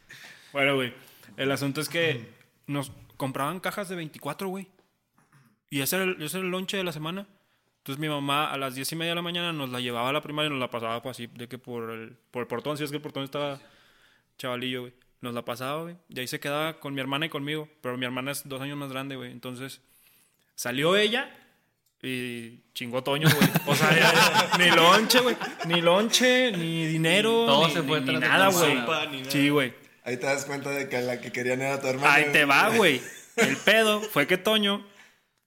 Bueno, 0.52 0.74
güey, 0.74 0.92
el 1.40 1.52
asunto 1.52 1.82
es 1.82 1.90
que 1.90 2.28
nos 2.68 2.92
compraban 3.18 3.60
cajas 3.60 3.90
de 3.90 3.96
24, 3.96 4.48
güey. 4.48 4.68
Y 5.70 5.82
ese 5.82 5.96
era, 5.98 6.06
el, 6.06 6.22
ese 6.22 6.38
era 6.38 6.46
el 6.46 6.52
lonche 6.52 6.78
de 6.78 6.84
la 6.84 6.92
semana. 6.92 7.28
Entonces 7.78 8.00
mi 8.00 8.10
mamá 8.10 8.52
a 8.52 8.58
las 8.58 8.76
10 8.76 8.92
y 8.92 8.96
media 8.96 9.12
de 9.12 9.16
la 9.16 9.22
mañana 9.22 9.54
nos 9.54 9.70
la 9.70 9.80
llevaba 9.80 10.10
a 10.10 10.14
la 10.14 10.22
primaria 10.22 10.48
y 10.48 10.52
nos 10.52 10.60
la 10.60 10.70
pasaba 10.70 11.02
pues, 11.02 11.16
así, 11.18 11.28
de 11.28 11.48
que 11.48 11.58
por 11.58 11.90
el, 11.92 12.18
por 12.32 12.42
el 12.42 12.48
portón, 12.48 12.78
si 12.78 12.84
es 12.84 12.90
que 12.92 12.98
el 12.98 13.02
portón 13.02 13.24
estaba 13.24 13.60
chavalillo, 14.38 14.82
güey. 14.82 14.94
Nos 15.22 15.34
la 15.34 15.44
pasaba, 15.44 15.82
güey. 15.84 15.96
Y 16.08 16.20
ahí 16.20 16.28
se 16.28 16.40
quedaba 16.40 16.80
con 16.80 16.94
mi 16.94 17.02
hermana 17.02 17.26
y 17.26 17.30
conmigo. 17.30 17.68
Pero 17.82 17.98
mi 17.98 18.06
hermana 18.06 18.32
es 18.32 18.48
dos 18.48 18.62
años 18.62 18.78
más 18.78 18.90
grande, 18.92 19.16
güey. 19.18 19.32
Entonces 19.32 19.82
salió 20.56 20.96
ella 20.96 21.30
y 22.02 22.60
chingó 22.74 23.04
Toño, 23.04 23.28
güey. 23.30 23.50
O 23.66 23.76
sea, 23.76 23.98
ya- 23.98 24.58
ni 24.58 24.70
lonche, 24.72 25.20
güey. 25.20 25.36
Ni 25.68 25.82
lonche, 25.82 26.52
ni 26.54 26.86
dinero. 26.88 27.30
Todo 27.46 27.68
ni, 27.68 27.74
se 27.74 27.84
fue 27.84 28.00
ni- 28.02 28.14
ni 28.14 28.20
nada, 28.20 28.48
güey. 28.50 28.80
sopa, 28.80 29.06
ni 29.08 29.18
nada. 29.20 29.32
Sí, 29.32 29.50
güey. 29.50 29.74
Ahí 30.10 30.18
te 30.18 30.26
das 30.26 30.46
cuenta 30.46 30.72
de 30.72 30.90
que 30.90 31.02
la 31.02 31.22
que 31.22 31.32
querían 31.32 31.62
era 31.62 31.80
tu 31.80 31.86
hermana. 31.86 32.12
Ahí 32.16 32.26
te 32.32 32.44
va, 32.44 32.70
güey. 32.76 33.00
El 33.36 33.56
pedo 33.58 34.02
fue 34.02 34.26
que 34.26 34.38
Toño, 34.40 34.84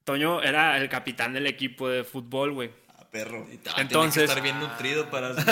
Toño 0.05 0.41
era 0.41 0.77
el 0.77 0.87
capitán 0.87 1.33
del 1.33 1.47
equipo 1.47 1.89
de 1.89 2.05
fútbol, 2.05 2.53
güey. 2.53 2.71
Ah, 2.97 3.03
perro. 3.11 3.45
Ah, 3.75 3.81
Entonces- 3.81 4.13
tiene 4.13 4.13
que 4.13 4.23
estar 4.23 4.41
bien 4.41 4.59
nutrido 4.61 5.09
para. 5.09 5.35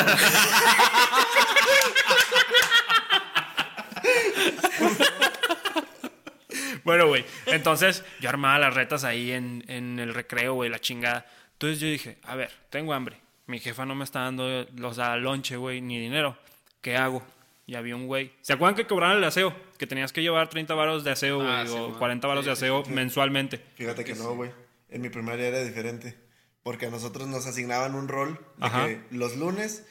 Bueno, 6.83 7.07
güey. 7.07 7.25
Entonces 7.45 8.03
yo 8.19 8.29
armaba 8.29 8.59
las 8.59 8.73
retas 8.73 9.03
ahí 9.03 9.31
en, 9.31 9.63
en 9.67 9.99
el 9.99 10.13
recreo, 10.13 10.53
güey, 10.55 10.69
la 10.69 10.79
chingada. 10.79 11.25
Entonces 11.53 11.79
yo 11.79 11.87
dije, 11.87 12.17
a 12.23 12.35
ver, 12.35 12.51
tengo 12.69 12.93
hambre. 12.93 13.17
Mi 13.47 13.59
jefa 13.59 13.85
no 13.85 13.95
me 13.95 14.03
está 14.03 14.21
dando 14.21 14.65
los 14.75 14.95
da 14.97 15.15
lonche, 15.17 15.57
güey, 15.57 15.81
ni 15.81 15.99
dinero. 15.99 16.37
¿Qué 16.81 16.95
hago? 16.97 17.23
Y 17.71 17.75
había 17.75 17.95
un 17.95 18.05
güey. 18.05 18.33
¿Se 18.41 18.51
acuerdan 18.51 18.75
que 18.75 18.85
cobraban 18.85 19.15
el 19.19 19.23
aseo? 19.23 19.55
Que 19.77 19.87
tenías 19.87 20.11
que 20.11 20.21
llevar 20.21 20.49
30 20.49 20.73
varos 20.73 21.05
de 21.05 21.11
aseo, 21.11 21.37
güey, 21.37 21.47
Ah, 21.49 21.63
sí, 21.65 21.71
o 21.73 21.87
man. 21.87 21.99
40 21.99 22.27
varos 22.27 22.43
de 22.43 22.51
aseo 22.51 22.83
mensualmente. 22.89 23.61
Fíjate 23.75 24.03
que 24.03 24.13
no, 24.13 24.35
güey. 24.35 24.51
En 24.89 24.99
mi 25.01 25.07
primaria 25.07 25.47
era 25.47 25.63
diferente. 25.63 26.17
Porque 26.63 26.87
a 26.87 26.89
nosotros 26.89 27.29
nos 27.29 27.47
asignaban 27.47 27.95
un 27.95 28.09
rol 28.09 28.37
de 28.57 28.65
Ajá. 28.65 28.87
que 28.87 28.99
los 29.11 29.37
lunes 29.37 29.85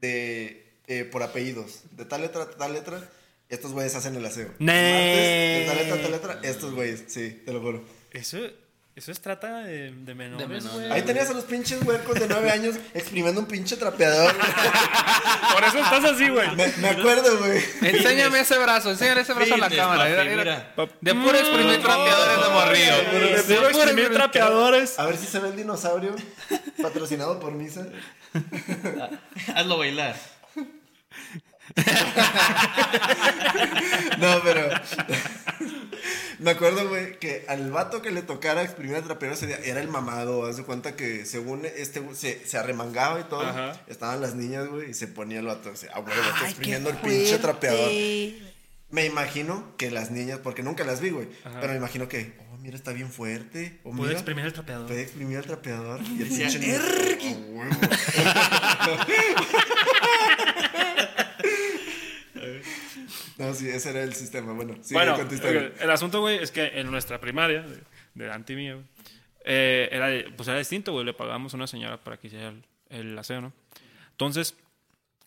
de 0.00 0.66
eh, 0.86 1.04
por 1.04 1.22
apellidos. 1.22 1.82
De 1.90 2.06
tal 2.06 2.22
letra 2.22 2.48
tal 2.52 2.72
letra, 2.72 3.06
estos 3.50 3.72
güeyes 3.72 3.94
hacen 3.94 4.16
el 4.16 4.24
aseo. 4.24 4.54
Nee. 4.58 5.66
Martes, 5.66 5.66
de 5.66 5.66
tal 5.66 5.76
letra 5.76 6.02
tal 6.02 6.12
letra, 6.12 6.50
estos 6.50 6.74
güeyes. 6.74 7.04
Sí, 7.08 7.42
te 7.44 7.52
lo 7.52 7.60
juro. 7.60 7.84
Eso, 8.12 8.38
eso 8.96 9.12
es 9.12 9.20
trata 9.20 9.58
de, 9.58 9.92
de 9.92 10.14
menores, 10.14 10.48
menores. 10.48 10.72
güey. 10.72 10.90
Ahí 10.90 11.02
tenías 11.02 11.28
a 11.28 11.34
los 11.34 11.44
pinches 11.44 11.82
huercos 11.84 12.18
de 12.18 12.26
nueve 12.28 12.50
años 12.50 12.76
exprimiendo 12.94 13.40
un 13.42 13.46
pinche 13.46 13.76
trapeador. 13.76 14.34
güey. 14.34 14.48
Por 15.54 15.64
eso 15.64 15.78
estás 15.78 16.04
así, 16.04 16.28
güey. 16.30 16.56
me, 16.56 16.66
me 16.78 16.88
acuerdo, 16.88 17.36
güey. 17.38 17.62
Enséñame 17.82 18.40
ese 18.40 18.56
brazo, 18.58 18.90
enséñale 18.90 19.20
ese 19.20 19.34
brazo 19.34 19.54
a 19.54 19.58
la 19.58 19.68
cámara. 19.70 20.72
papi. 20.74 20.94
De 21.02 21.14
puro 21.14 21.36
exprimir 21.38 21.82
trapeadores 21.82 22.44
de 22.46 22.50
morrillo. 22.52 22.96
De 23.46 23.54
puro 23.54 23.68
exprimir 23.68 24.12
trapeadores. 24.14 24.98
A 24.98 25.04
ver 25.04 25.16
si 25.18 25.26
se 25.26 25.38
ve 25.40 25.48
el 25.50 25.56
dinosaurio. 25.56 26.16
Patrocinado 26.80 27.38
por 27.38 27.52
Misa. 27.52 27.86
Hazlo 29.54 29.76
bailar. 29.78 30.16
No, 34.18 34.40
pero. 34.42 34.68
Me 36.38 36.50
acuerdo, 36.50 36.88
güey, 36.88 37.18
que 37.18 37.44
al 37.48 37.70
vato 37.70 38.02
que 38.02 38.10
le 38.10 38.22
tocara 38.22 38.62
exprimir 38.62 38.96
el 38.96 39.46
día 39.46 39.58
era 39.64 39.80
el 39.80 39.88
mamado. 39.88 40.46
Haz 40.46 40.56
de 40.58 40.64
cuenta 40.64 40.96
que 40.96 41.24
según 41.24 41.64
este 41.64 42.02
se, 42.14 42.46
se 42.46 42.58
arremangaba 42.58 43.20
y 43.20 43.24
todo. 43.24 43.42
Ajá. 43.42 43.80
Estaban 43.86 44.20
las 44.20 44.34
niñas, 44.34 44.68
güey, 44.68 44.90
y 44.90 44.94
se 44.94 45.06
ponía 45.08 45.40
el 45.40 45.46
vato 45.46 45.70
así, 45.70 45.86
ah, 45.94 46.00
güey, 46.00 46.14
exprimiendo 46.44 46.90
el 46.90 46.96
pinche 46.96 47.38
trapeador. 47.38 47.90
Me 48.90 49.04
imagino 49.04 49.74
que 49.76 49.90
las 49.90 50.10
niñas, 50.10 50.38
porque 50.42 50.62
nunca 50.62 50.84
las 50.84 51.00
vi, 51.00 51.10
güey, 51.10 51.28
pero 51.60 51.72
me 51.72 51.76
imagino 51.76 52.08
que, 52.08 52.34
oh, 52.52 52.56
mira, 52.58 52.76
está 52.76 52.92
bien 52.92 53.10
fuerte. 53.10 53.80
O 53.82 53.90
Puede 53.90 54.08
mira, 54.08 54.12
exprimir 54.12 54.44
el 54.46 54.52
trapeador. 54.52 54.86
Puede 54.86 55.02
exprimir 55.02 55.38
el 55.38 55.44
trapeador. 55.44 56.00
Y 56.02 56.22
el 56.22 56.28
pinche 56.28 56.58
niño, 56.60 56.78
"Oh, 56.78 57.58
huevo". 57.58 57.76
No, 63.38 63.52
sí, 63.52 63.68
ese 63.68 63.90
era 63.90 64.02
el 64.02 64.14
sistema. 64.14 64.52
Bueno, 64.54 64.76
sí, 64.80 64.94
bueno, 64.94 65.14
con 65.16 65.28
tu 65.28 65.34
historia. 65.34 65.60
el, 65.60 65.74
el 65.78 65.90
asunto, 65.90 66.20
güey, 66.20 66.38
es 66.42 66.50
que 66.50 66.80
en 66.80 66.90
nuestra 66.90 67.20
primaria, 67.20 67.62
de, 67.62 67.82
de 68.14 68.56
mía, 68.56 68.74
güey, 68.74 68.86
eh, 69.44 69.88
era, 69.92 70.08
pues 70.36 70.48
era 70.48 70.58
distinto, 70.58 70.92
güey. 70.92 71.04
Le 71.04 71.12
pagábamos 71.12 71.52
a 71.52 71.56
una 71.56 71.66
señora 71.66 72.02
para 72.02 72.16
que 72.16 72.28
hiciera 72.28 72.48
el, 72.48 72.64
el 72.88 73.18
aseo, 73.18 73.40
¿no? 73.42 73.52
Entonces, 74.12 74.56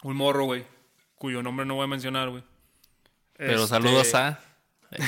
un 0.02 0.16
morro, 0.16 0.46
güey, 0.46 0.66
cuyo 1.16 1.44
nombre 1.44 1.66
no 1.66 1.76
voy 1.76 1.84
a 1.84 1.88
mencionar, 1.88 2.30
güey. 2.30 2.44
Pero 3.38 3.54
Este- 3.64 3.68
saludos 3.68 4.16
a. 4.16 4.40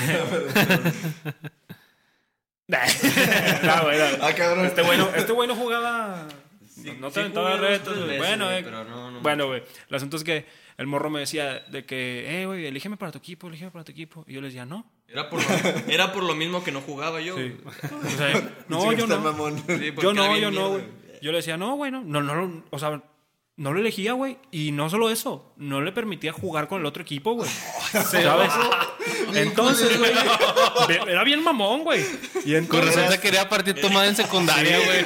no, 2.68 2.78
güey, 3.84 3.98
no. 3.98 4.06
Ah, 4.26 4.34
cabrón. 4.36 4.66
Este 4.66 4.82
güey 4.84 4.98
no, 4.98 5.10
este 5.16 5.34
no 5.48 5.56
no 7.00 7.08
te 7.10 7.14
sí 7.16 7.20
aventaba 7.22 7.58
retos, 7.58 8.00
veces, 8.08 8.18
Bueno, 8.18 8.46
güey, 8.46 8.58
eh, 8.60 8.62
pero 8.64 8.84
no, 8.84 9.12
no. 9.12 9.20
bueno, 9.22 9.48
güey. 9.48 9.64
El 9.90 9.96
asunto 9.96 10.18
es 10.18 10.24
que 10.24 10.46
el 10.78 10.88
morro 10.88 11.10
me 11.10 11.20
decía 11.20 11.60
de 11.70 11.86
que, 11.86 12.42
eh, 12.42 12.46
güey, 12.46 12.66
elígeme 12.66 12.98
para 12.98 13.12
tu 13.12 13.18
equipo, 13.20 13.48
elígeme 13.48 13.72
para 13.72 13.84
tu 13.86 13.92
equipo. 13.92 14.24
Y 14.28 14.34
yo 14.34 14.42
le 14.42 14.48
decía, 14.48 14.66
no. 14.66 14.86
Era 15.08 15.30
por, 15.30 15.42
lo, 15.44 15.50
era 15.90 16.14
por 16.14 16.24
lo 16.24 16.34
mismo 16.36 16.64
que 16.64 16.72
no 16.72 16.82
jugaba 16.82 17.20
yo. 17.22 17.36
Sí. 17.38 17.56
güey. 17.64 17.76
O 18.14 18.18
sea, 18.18 18.54
no, 18.68 18.82
Sí, 18.92 18.98
yo 18.98 19.08
no. 19.08 19.20
mamón. 19.20 19.64
Sí, 19.68 19.94
Yo 20.02 20.14
no, 20.14 20.38
yo 20.38 20.52
no, 20.52 20.70
güey. 20.70 20.84
Yo 21.22 21.32
le 21.32 21.38
decía, 21.38 21.58
no, 21.58 21.76
güey, 21.76 21.92
no. 21.92 22.02
No, 22.04 22.22
no, 22.22 22.34
lo- 22.34 22.64
o 22.72 22.80
sea, 22.80 23.02
no 23.58 23.74
lo 23.74 23.80
elegía, 23.80 24.14
güey. 24.14 24.38
Y 24.50 24.72
no 24.72 24.90
solo 24.90 25.12
eso, 25.12 25.54
no 25.58 25.82
le 25.82 25.92
permitía 25.92 26.32
jugar 26.34 26.68
con 26.68 26.80
el 26.80 26.86
otro 26.88 27.04
equipo, 27.04 27.34
güey. 27.34 27.50
¿Sabes? 27.92 28.52
Entonces, 29.36 30.00
güey, 30.00 30.12
era 31.08 31.24
bien 31.24 31.44
mamón, 31.44 31.84
güey. 31.84 32.04
Y 32.46 32.60
Con 32.62 32.82
razón 32.86 33.08
te 33.10 33.20
quería 33.20 33.48
partir 33.48 33.80
tu 33.80 33.90
madre 33.92 34.10
en 34.10 34.16
secundaria, 34.16 34.78
güey. 34.80 35.06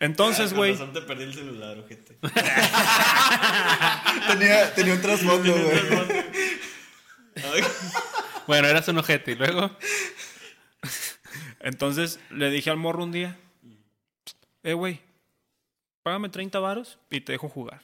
Entonces, 0.00 0.54
güey, 0.54 0.76
te 0.76 1.02
perdí 1.02 1.24
el 1.24 1.34
celular, 1.34 1.78
ojete. 1.78 2.16
Tenía, 4.28 4.74
tenía 4.74 4.94
un 4.94 5.00
trasfondo, 5.00 5.52
güey. 5.52 6.24
Bueno, 8.46 8.68
eras 8.68 8.88
un 8.88 8.98
ojete. 8.98 9.32
Y 9.32 9.34
luego... 9.36 9.70
entonces 11.60 12.20
le 12.30 12.50
dije 12.50 12.70
al 12.70 12.76
morro 12.76 13.04
un 13.04 13.12
día, 13.12 13.38
eh, 14.62 14.72
güey, 14.72 15.00
págame 16.02 16.28
30 16.28 16.58
varos 16.58 16.98
y 17.10 17.20
te 17.20 17.32
dejo 17.32 17.48
jugar. 17.48 17.82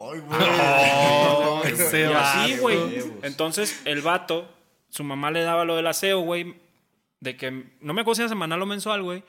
Ay, 0.00 0.20
güey. 0.26 0.40
Oh, 0.40 1.62
Y 1.64 1.72
ese 1.72 2.06
así, 2.06 2.56
güey. 2.58 2.78
Entonces, 3.22 3.82
el 3.84 4.02
vato, 4.02 4.48
su 4.88 5.04
mamá 5.04 5.30
le 5.30 5.42
daba 5.42 5.64
lo 5.64 5.76
del 5.76 5.86
aseo, 5.86 6.20
güey, 6.20 6.54
de 7.20 7.36
que 7.36 7.50
no 7.80 7.94
me 7.94 8.00
acuerdo 8.00 8.16
si 8.16 8.22
era 8.22 8.28
semanal 8.28 8.62
o 8.62 8.66
mensual, 8.66 9.02
güey. 9.02 9.22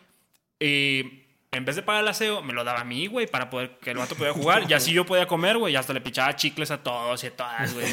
Y 0.59 1.23
en 1.51 1.65
vez 1.65 1.75
de 1.75 1.81
pagar 1.81 2.03
el 2.03 2.07
aseo, 2.07 2.41
me 2.41 2.53
lo 2.53 2.63
daba 2.63 2.81
a 2.81 2.83
mí, 2.83 3.07
güey, 3.07 3.25
para 3.27 3.49
poder 3.49 3.77
que 3.81 3.91
el 3.91 3.97
vato 3.97 4.15
pudiera 4.15 4.33
jugar. 4.33 4.69
Y 4.69 4.73
así 4.73 4.91
yo 4.91 5.05
podía 5.05 5.27
comer, 5.27 5.57
güey. 5.57 5.73
Y 5.73 5.75
hasta 5.75 5.93
le 5.93 6.01
pichaba 6.01 6.35
chicles 6.35 6.71
a 6.71 6.83
todos 6.83 7.23
y 7.23 7.27
a 7.27 7.31
todas, 7.31 7.73
güey. 7.73 7.87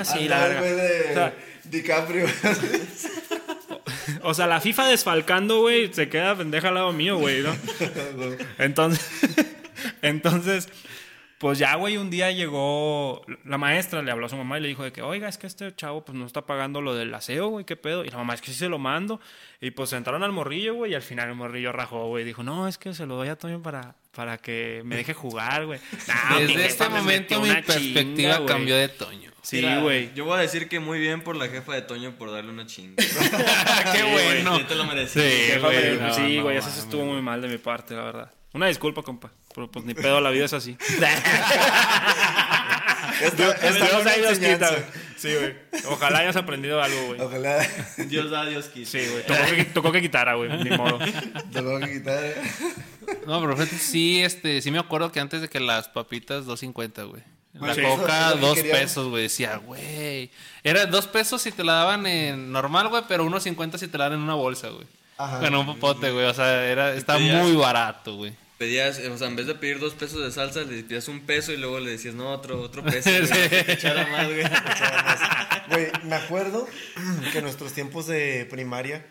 Así, 0.00 0.28
la 0.28 0.40
verga. 0.40 0.60
güey 0.60 0.74
de 0.74 1.10
O 1.10 1.14
sea, 1.14 1.34
DiCaprio. 1.64 2.26
O 4.22 4.34
sea, 4.34 4.46
la 4.46 4.60
FIFA 4.60 4.88
desfalcando, 4.88 5.60
güey, 5.60 5.92
se 5.92 6.08
queda 6.08 6.36
pendeja 6.36 6.68
al 6.68 6.74
lado 6.74 6.92
mío, 6.92 7.18
güey, 7.18 7.42
¿no? 7.42 7.54
Entonces, 8.58 9.04
entonces, 10.02 10.68
pues 11.38 11.58
ya, 11.58 11.76
güey, 11.76 11.96
un 11.96 12.10
día 12.10 12.32
llegó 12.32 13.22
la 13.44 13.58
maestra, 13.58 14.02
le 14.02 14.10
habló 14.10 14.26
a 14.26 14.28
su 14.28 14.36
mamá 14.36 14.58
y 14.58 14.62
le 14.62 14.68
dijo 14.68 14.82
de 14.82 14.92
que, 14.92 15.02
oiga, 15.02 15.28
es 15.28 15.38
que 15.38 15.46
este 15.46 15.74
chavo 15.74 16.04
pues 16.04 16.18
no 16.18 16.26
está 16.26 16.46
pagando 16.46 16.80
lo 16.80 16.94
del 16.96 17.14
aseo, 17.14 17.48
güey, 17.48 17.64
qué 17.64 17.76
pedo. 17.76 18.04
Y 18.04 18.10
la 18.10 18.16
mamá, 18.16 18.34
es 18.34 18.40
que 18.40 18.48
sí 18.48 18.54
se 18.54 18.68
lo 18.68 18.78
mando. 18.78 19.20
Y 19.60 19.70
pues 19.70 19.92
entraron 19.92 20.24
al 20.24 20.32
morrillo, 20.32 20.74
güey, 20.74 20.92
y 20.92 20.94
al 20.96 21.02
final 21.02 21.28
el 21.28 21.36
morrillo 21.36 21.70
rajó, 21.70 22.08
güey, 22.08 22.24
dijo, 22.24 22.42
no, 22.42 22.66
es 22.66 22.76
que 22.76 22.92
se 22.92 23.06
lo 23.06 23.14
doy 23.14 23.28
a 23.28 23.36
Toño 23.36 23.62
para, 23.62 23.94
para 24.14 24.38
que 24.38 24.82
me 24.84 24.96
deje 24.96 25.14
jugar, 25.14 25.66
güey. 25.66 25.78
No, 26.30 26.40
Desde 26.40 26.66
este 26.66 26.88
me 26.88 26.98
momento 26.98 27.40
mi 27.40 27.48
perspectiva 27.50 28.36
chinga, 28.38 28.46
cambió 28.46 28.76
de 28.76 28.88
Toño. 28.88 29.30
Sí, 29.42 29.64
güey. 29.80 30.12
Yo 30.14 30.24
voy 30.24 30.38
a 30.38 30.40
decir 30.42 30.68
que 30.68 30.80
muy 30.80 30.98
bien 30.98 31.22
por 31.22 31.36
la 31.36 31.48
jefa 31.48 31.72
de 31.72 31.82
Toño 31.82 32.16
por 32.18 32.32
darle 32.32 32.50
una 32.50 32.66
chinga. 32.66 32.96
Qué 33.92 34.02
bueno. 34.02 34.58
Sí, 34.58 34.64
te 34.64 34.74
lo 34.74 34.84
merecí. 34.84 35.20
Sí, 35.20 35.58
güey, 35.60 35.98
no, 35.98 36.12
sí, 36.12 36.38
no 36.38 36.50
eso 36.50 36.68
estuvo 36.68 37.04
muy 37.04 37.22
mal 37.22 37.40
de 37.40 37.48
mi 37.48 37.58
parte, 37.58 37.94
la 37.94 38.02
verdad. 38.02 38.37
Una 38.52 38.66
disculpa, 38.66 39.02
compa. 39.02 39.30
Pero 39.54 39.70
pues 39.70 39.84
ni 39.84 39.94
pedo, 39.94 40.20
la 40.20 40.30
vida 40.30 40.46
es 40.46 40.52
así. 40.52 40.76
Esta, 43.22 43.52
esta 43.68 43.86
Dios 43.86 44.06
ahí 44.06 44.22
nos 44.22 44.38
quita. 44.38 44.70
Sí, 45.16 45.34
güey. 45.34 45.54
Ojalá 45.90 46.20
hayas 46.20 46.36
aprendido 46.36 46.82
algo, 46.82 47.06
güey. 47.08 47.20
Ojalá 47.20 47.66
Dios 48.06 48.30
da, 48.30 48.44
Dios 48.46 48.66
quita. 48.66 48.90
Sí, 48.90 49.00
güey. 49.10 49.26
Tocó 49.26 49.44
que, 49.56 49.64
tocó 49.64 49.92
que 49.92 50.00
quitara, 50.02 50.34
güey. 50.34 50.50
Ni 50.64 50.70
modo. 50.76 50.98
te 51.52 51.62
lo 51.62 51.72
voy 51.72 51.82
a 51.82 51.92
quitar. 51.92 52.34
No, 53.26 53.40
pero 53.40 53.56
sí, 53.66 54.22
este, 54.22 54.60
sí 54.62 54.70
me 54.70 54.78
acuerdo 54.78 55.10
que 55.12 55.20
antes 55.20 55.40
de 55.40 55.48
que 55.48 55.60
las 55.60 55.88
papitas 55.88 56.44
2.50, 56.46 57.08
güey. 57.08 57.22
La 57.54 57.74
Sí. 57.74 57.82
coca, 57.82 58.34
que 58.34 58.38
dos 58.40 58.54
quería. 58.54 58.72
pesos, 58.74 59.08
güey. 59.08 59.24
Decía, 59.24 59.56
güey. 59.56 60.30
Era 60.62 60.86
dos 60.86 61.06
pesos 61.08 61.42
si 61.42 61.50
te 61.50 61.64
la 61.64 61.72
daban 61.74 62.06
en 62.06 62.52
normal, 62.52 62.88
güey, 62.88 63.02
pero 63.08 63.24
unos 63.24 63.42
50 63.42 63.78
si 63.78 63.88
te 63.88 63.98
la 63.98 64.04
dan 64.04 64.14
en 64.18 64.20
una 64.24 64.34
bolsa, 64.34 64.68
güey. 64.68 64.86
Ajá. 65.18 65.40
Bueno, 65.40 65.60
un 65.60 65.66
popote, 65.66 66.10
güey. 66.12 66.26
O 66.26 66.34
sea, 66.34 66.64
era, 66.66 66.94
está 66.94 67.16
pedías- 67.18 67.42
muy 67.42 67.54
barato, 67.56 68.16
güey. 68.16 68.32
Pedías, 68.56 68.98
o 68.98 69.18
sea, 69.18 69.28
en 69.28 69.36
vez 69.36 69.46
de 69.46 69.54
pedir 69.54 69.78
dos 69.78 69.94
pesos 69.94 70.20
de 70.24 70.32
salsa, 70.32 70.62
le 70.62 70.82
pedías 70.82 71.06
un 71.08 71.20
peso 71.20 71.52
y 71.52 71.56
luego 71.58 71.78
le 71.78 71.92
decías, 71.92 72.14
no, 72.14 72.30
otro, 72.32 72.60
otro 72.60 72.82
peso. 72.82 73.08
güey, 73.10 73.26
Sí. 73.78 73.86
más, 74.10 74.26
güey. 74.26 74.42
Güey, 75.70 75.86
me 76.04 76.16
acuerdo 76.16 76.66
que 77.32 77.38
en 77.38 77.44
nuestros 77.44 77.72
tiempos 77.74 78.06
de 78.06 78.46
primaria, 78.50 79.06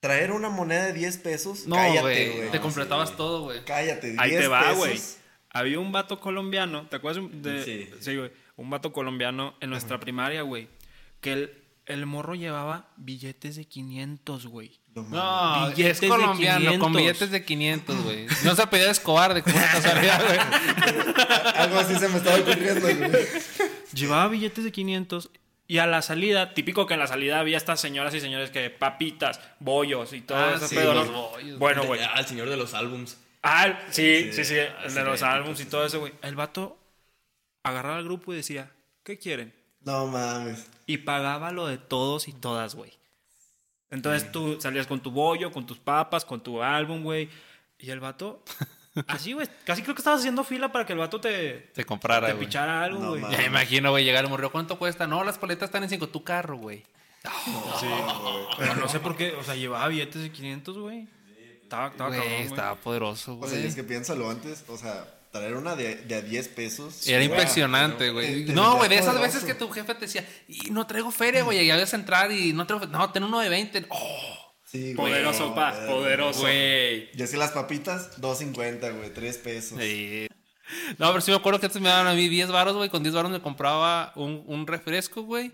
traer 0.00 0.30
una 0.30 0.48
moneda 0.48 0.86
de 0.86 0.92
10 0.92 1.18
pesos, 1.18 1.66
No, 1.66 1.76
cállate, 1.76 2.30
güey. 2.30 2.50
Te 2.50 2.60
completabas 2.60 3.16
todo, 3.16 3.42
güey. 3.42 3.64
Cállate, 3.64 4.08
10 4.08 4.18
Ahí 4.20 4.30
te 4.30 4.46
va, 4.48 4.60
pesos. 4.60 4.76
güey. 4.78 5.00
Había 5.50 5.78
un 5.80 5.92
vato 5.92 6.20
colombiano, 6.20 6.86
¿te 6.88 6.96
acuerdas 6.96 7.24
de...? 7.32 7.64
Sí. 7.64 7.90
Sí, 8.00 8.16
güey. 8.16 8.30
Un 8.56 8.70
vato 8.70 8.92
colombiano 8.92 9.54
en 9.60 9.70
nuestra 9.70 9.98
primaria, 10.00 10.42
güey. 10.42 10.68
Que 11.20 11.32
el, 11.32 11.62
el 11.86 12.06
morro 12.06 12.34
llevaba 12.34 12.88
billetes 12.96 13.56
de 13.56 13.64
500, 13.66 14.46
güey. 14.46 14.80
No, 14.94 15.68
Billetes 15.70 16.02
es 16.02 16.08
colombiano, 16.08 16.64
con 16.78 16.92
500. 16.92 16.96
billetes 16.96 17.30
de 17.30 17.44
500, 17.44 18.02
güey. 18.04 18.26
No 18.44 18.54
se 18.54 18.62
apellida 18.62 18.90
Escobar 18.90 19.34
de 19.34 19.42
como 19.42 19.56
casualidad, 19.56 20.22
güey. 20.26 20.38
Algo 21.56 21.78
así 21.78 21.94
se 21.96 22.08
me 22.08 22.18
estaba 22.18 22.36
ocurriendo, 22.38 22.80
güey. 22.80 23.26
Llevaba 23.92 24.28
billetes 24.28 24.64
de 24.64 24.72
500 24.72 25.30
y 25.66 25.78
a 25.78 25.86
la 25.86 26.02
salida, 26.02 26.52
típico 26.54 26.86
que 26.86 26.94
en 26.94 27.00
la 27.00 27.06
salida 27.06 27.40
había 27.40 27.56
estas 27.56 27.80
señoras 27.80 28.14
y 28.14 28.20
señores 28.20 28.50
que 28.50 28.70
papitas, 28.70 29.40
bollos 29.60 30.12
y 30.12 30.20
todo 30.20 30.38
Ah, 30.38 30.54
ese 30.56 30.68
sí, 30.68 30.76
pedo, 30.76 30.94
los 30.94 31.10
¿no? 31.10 31.30
bollos. 31.30 31.58
Bueno, 31.58 31.84
güey. 31.84 32.00
El 32.16 32.26
señor 32.26 32.48
de 32.50 32.56
los 32.56 32.74
álbums. 32.74 33.16
Ah, 33.42 33.78
sí, 33.90 34.30
sí, 34.32 34.44
sí, 34.44 34.54
ah, 34.58 34.82
el 34.84 34.90
sí, 34.90 34.96
de 34.96 35.04
los 35.04 35.22
álbums 35.22 35.60
y 35.60 35.64
todo 35.64 35.84
eso, 35.86 36.00
güey. 36.00 36.12
El 36.22 36.36
vato 36.36 36.78
agarraba 37.62 37.96
al 37.96 38.04
grupo 38.04 38.32
y 38.32 38.36
decía, 38.36 38.70
¿qué 39.02 39.18
quieren? 39.18 39.54
No 39.80 40.06
mames. 40.06 40.66
Y 40.86 40.98
pagaba 40.98 41.50
lo 41.50 41.66
de 41.66 41.78
todos 41.78 42.28
y 42.28 42.32
todas, 42.32 42.74
güey. 42.74 42.92
Entonces 43.94 44.30
tú 44.32 44.58
salías 44.60 44.86
con 44.86 45.00
tu 45.00 45.10
bollo, 45.10 45.50
con 45.52 45.64
tus 45.66 45.78
papas, 45.78 46.24
con 46.24 46.42
tu 46.42 46.62
álbum, 46.62 47.02
güey. 47.02 47.28
Y 47.78 47.90
el 47.90 48.00
vato, 48.00 48.42
así, 49.08 49.32
güey. 49.32 49.48
Casi 49.64 49.82
creo 49.82 49.94
que 49.94 50.00
estabas 50.00 50.20
haciendo 50.20 50.42
fila 50.44 50.72
para 50.72 50.84
que 50.84 50.92
el 50.92 50.98
vato 50.98 51.20
te, 51.20 51.70
Te 51.74 51.84
comprara, 51.84 52.26
te 52.26 52.32
güey. 52.34 52.46
pichara 52.46 52.82
algo, 52.84 53.10
güey. 53.10 53.22
Ya 53.30 53.38
me 53.38 53.44
imagino, 53.46 53.90
güey, 53.90 54.04
llegar 54.04 54.24
al 54.24 54.30
morro. 54.30 54.50
¿Cuánto 54.50 54.78
cuesta? 54.78 55.06
No, 55.06 55.22
las 55.24 55.38
paletas 55.38 55.68
están 55.68 55.82
en 55.84 55.90
5. 55.90 56.08
Tu 56.08 56.22
carro, 56.24 56.56
güey. 56.58 56.84
Sí. 57.80 57.86
Pero 58.58 58.74
no 58.76 58.88
sé 58.88 59.00
por 59.00 59.16
qué, 59.16 59.32
o 59.32 59.42
sea, 59.42 59.54
llevaba 59.54 59.88
billetes 59.88 60.22
de 60.22 60.30
500, 60.30 60.78
güey. 60.78 61.08
Estaba, 61.62 61.88
estaba 61.88 62.08
Güey, 62.10 62.20
cabrón, 62.20 62.36
güey. 62.38 62.48
estaba 62.48 62.74
poderoso, 62.76 63.38
O 63.38 63.46
sea, 63.46 63.54
y 63.56 63.60
güey. 63.62 63.68
es 63.68 63.74
que 63.74 63.84
piénsalo 63.84 64.28
antes, 64.30 64.64
o 64.68 64.76
sea, 64.76 65.06
traer 65.40 65.54
una 65.56 65.74
de, 65.76 65.96
de 65.96 66.14
a 66.14 66.22
10 66.22 66.48
pesos. 66.48 67.06
Era 67.08 67.22
impresionante, 67.24 68.04
te- 68.06 68.10
güey. 68.10 68.44
No, 68.46 68.76
güey, 68.76 68.88
de 68.88 68.98
esas 68.98 69.20
veces 69.20 69.44
que 69.44 69.54
tu 69.54 69.68
jefe 69.70 69.94
te 69.94 70.02
decía, 70.06 70.26
y 70.48 70.70
no 70.70 70.86
traigo 70.86 71.10
feria, 71.10 71.42
güey, 71.42 71.58
y 71.58 71.70
a 71.70 71.82
entrar 71.82 72.30
y 72.32 72.52
no 72.52 72.66
traigo, 72.66 72.86
no, 72.86 73.10
ten 73.10 73.24
uno 73.24 73.40
de 73.40 73.48
20. 73.48 73.86
Oh, 73.88 74.54
Sí, 74.64 74.94
güey. 74.94 75.12
Poderoso, 75.12 75.54
pa, 75.54 75.72
poderoso. 75.86 76.40
güey. 76.40 77.08
Y 77.16 77.22
así 77.22 77.36
las 77.36 77.52
papitas, 77.52 78.20
2.50, 78.20 78.96
güey, 78.96 79.12
3 79.14 79.38
pesos. 79.38 79.78
Sí. 79.80 80.26
No, 80.98 81.08
pero 81.10 81.20
sí 81.20 81.30
me 81.30 81.36
acuerdo 81.36 81.60
que 81.60 81.66
antes 81.66 81.80
me 81.80 81.88
daban 81.88 82.06
a 82.08 82.14
mí 82.14 82.28
10 82.28 82.50
varos, 82.50 82.74
güey. 82.74 82.88
Con 82.88 83.02
10 83.02 83.14
varos 83.14 83.30
me 83.30 83.40
compraba 83.40 84.12
un, 84.16 84.42
un 84.46 84.66
refresco, 84.66 85.22
güey. 85.22 85.52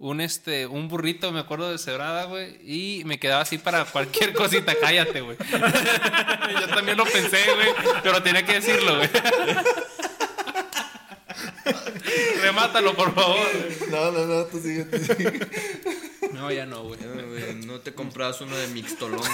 Un 0.00 0.20
este, 0.22 0.66
un 0.66 0.88
burrito, 0.88 1.30
me 1.30 1.40
acuerdo 1.40 1.70
de 1.70 1.76
cebrada, 1.76 2.24
güey. 2.24 2.56
Y 2.62 3.02
me 3.04 3.18
quedaba 3.20 3.42
así 3.42 3.58
para 3.58 3.84
cualquier 3.84 4.32
cosita. 4.32 4.74
Cállate, 4.80 5.20
güey. 5.20 5.36
Yo 5.50 6.68
también 6.74 6.96
lo 6.96 7.04
pensé, 7.04 7.44
güey. 7.54 7.68
Pero 8.02 8.22
tenía 8.22 8.46
que 8.46 8.54
decirlo, 8.54 8.96
güey. 8.96 9.10
Remátalo, 12.40 12.96
por 12.96 13.14
favor. 13.14 13.46
No, 13.90 14.10
no, 14.10 14.24
no, 14.24 14.44
tú 14.46 14.58
sigue, 14.58 14.84
tú 14.84 14.96
sigue. 15.04 15.38
No, 16.32 16.50
ya 16.50 16.64
no, 16.64 16.84
güey. 16.84 16.98
Güey, 17.00 17.54
No 17.66 17.80
te 17.80 17.92
comprabas 17.92 18.40
uno 18.40 18.56
de 18.56 18.68
Mixtolón. 18.68 19.20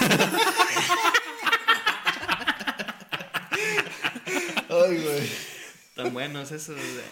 Ay, 4.69 4.97
güey. 4.97 5.29
Tan 5.95 6.13
buenos 6.13 6.51
esos. 6.51 6.75
güey. 6.75 7.05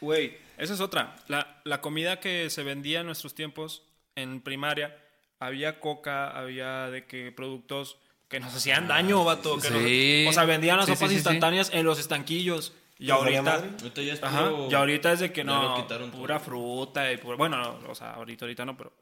Güey, 0.00 0.36
esa 0.58 0.74
es 0.74 0.80
otra. 0.80 1.16
La, 1.28 1.60
la 1.64 1.80
comida 1.80 2.20
que 2.20 2.50
se 2.50 2.62
vendía 2.62 3.00
en 3.00 3.06
nuestros 3.06 3.34
tiempos 3.34 3.82
en 4.14 4.40
primaria, 4.40 4.96
había 5.38 5.80
coca, 5.80 6.30
había 6.30 6.90
de 6.90 7.06
que 7.06 7.32
productos 7.32 7.98
que 8.28 8.40
nos 8.40 8.54
hacían 8.54 8.88
daño, 8.88 9.24
vato. 9.24 9.56
que 9.58 9.68
Sí. 9.68 10.22
nos- 10.24 10.30
o 10.30 10.34
sea, 10.34 10.44
vendían 10.44 10.76
las 10.78 10.86
Sí, 10.86 10.92
sopas 10.94 11.10
sí, 11.10 11.16
instantáneas 11.16 11.70
en 11.72 11.84
los 11.84 11.98
estanquillos. 11.98 12.72
Y 12.98 13.06
¿Les 13.06 13.16
valía 13.18 13.38
ahorita... 13.40 13.56
madre? 13.56 13.70
Ahorita 13.80 14.02
ya 14.02 14.12
es 14.12 14.22
Ajá, 14.22 14.50
puro- 14.50 14.68
y 14.70 14.74
ahorita 14.74 15.12
es 15.12 15.20
de 15.20 15.32
que 15.32 15.42
no, 15.44 15.74
quitaron 15.76 16.10
todo. 16.10 16.20
pura 16.20 16.38
fruta 16.38 17.12
y 17.12 17.16
pura- 17.16 17.36
bueno, 17.36 17.56
no, 17.58 17.90
o 17.90 17.94
sea, 17.94 18.12
ahorita 18.12 18.44
ahorita 18.44 18.64
no, 18.64 18.76
pero 18.76 18.92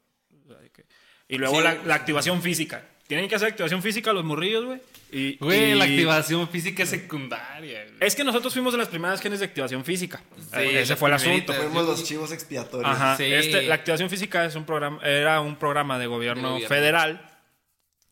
o 0.43 0.47
sea, 0.47 0.57
de 0.57 0.69
que- 0.71 0.85
y 1.31 1.37
luego 1.39 1.57
Sí. 1.57 1.63
la, 1.63 1.73
la 1.85 1.95
activación 1.95 2.41
física. 2.43 2.83
Tienen 3.07 3.27
que 3.27 3.35
hacer 3.35 3.49
activación 3.49 3.81
física 3.81 4.13
los 4.13 4.23
morrillos, 4.23 4.65
güey. 4.65 4.79
Y, 5.11 5.35
Güey, 5.37 5.71
y- 5.71 5.75
la 5.75 5.83
activación 5.83 6.47
física 6.47 6.83
es 6.83 6.89
secundaria, 6.89 7.83
güey. 7.83 7.95
Es 7.99 8.15
que 8.15 8.23
nosotros 8.23 8.53
fuimos 8.53 8.71
de 8.71 8.77
las 8.77 8.87
primeras 8.87 9.19
genes 9.19 9.39
de 9.39 9.45
activación 9.45 9.83
física. 9.83 10.21
Sí, 10.53 10.59
Ese 10.61 10.95
fue 10.95 11.09
el 11.09 11.15
asunto. 11.15 11.51
Fuimos 11.53 11.85
los 11.85 12.03
chivos 12.05 12.31
expiatorios. 12.31 12.89
Ajá. 12.89 13.17
Sí. 13.17 13.25
Este, 13.25 13.63
la 13.63 13.75
activación 13.75 14.09
física 14.09 14.45
es 14.45 14.55
un 14.55 14.63
programa, 14.65 15.01
era 15.03 15.41
un 15.41 15.57
programa 15.57 15.99
de 15.99 16.07
gobierno, 16.07 16.43
De 16.43 16.53
gobierno. 16.53 16.69
federal. 16.75 17.27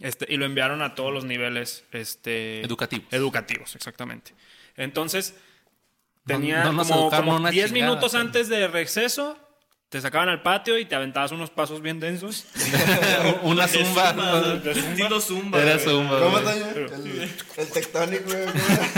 Este, 0.02 0.26
y 0.28 0.36
lo 0.38 0.46
enviaron 0.46 0.82
a 0.82 0.96
todos 0.96 1.14
los 1.14 1.24
niveles 1.24 1.84
este, 1.94 2.62
Educativos. 2.62 3.06
Educativos, 3.12 3.76
exactamente. 3.76 4.34
Entonces, 4.76 5.36
tenía 6.26 6.64
no 6.66 6.76
como, 6.86 7.10
como 7.10 7.36
una 7.38 7.50
10 7.52 7.68
chingada, 7.72 7.90
minutos 7.92 8.12
pero- 8.12 8.22
antes 8.22 8.50
de 8.50 8.68
receso, 8.68 9.38
te 9.90 10.00
sacaban 10.00 10.30
al 10.30 10.44
patio 10.44 10.78
y 10.78 10.86
te 10.86 10.94
aventabas 10.96 11.32
unos 11.32 11.50
pasos 11.50 11.82
bien 11.82 12.00
densos. 12.00 12.46
Una 13.42 13.68
zumba. 13.68 14.12
zumba, 14.14 14.72
Estilo 14.72 15.20
zumba. 15.20 15.60
Era 15.62 15.80
zumba, 15.80 16.20
¿Cómo? 16.20 16.38
El, 16.38 17.30
el 17.58 17.68
tectónico, 17.72 18.26
güey. 18.26 18.46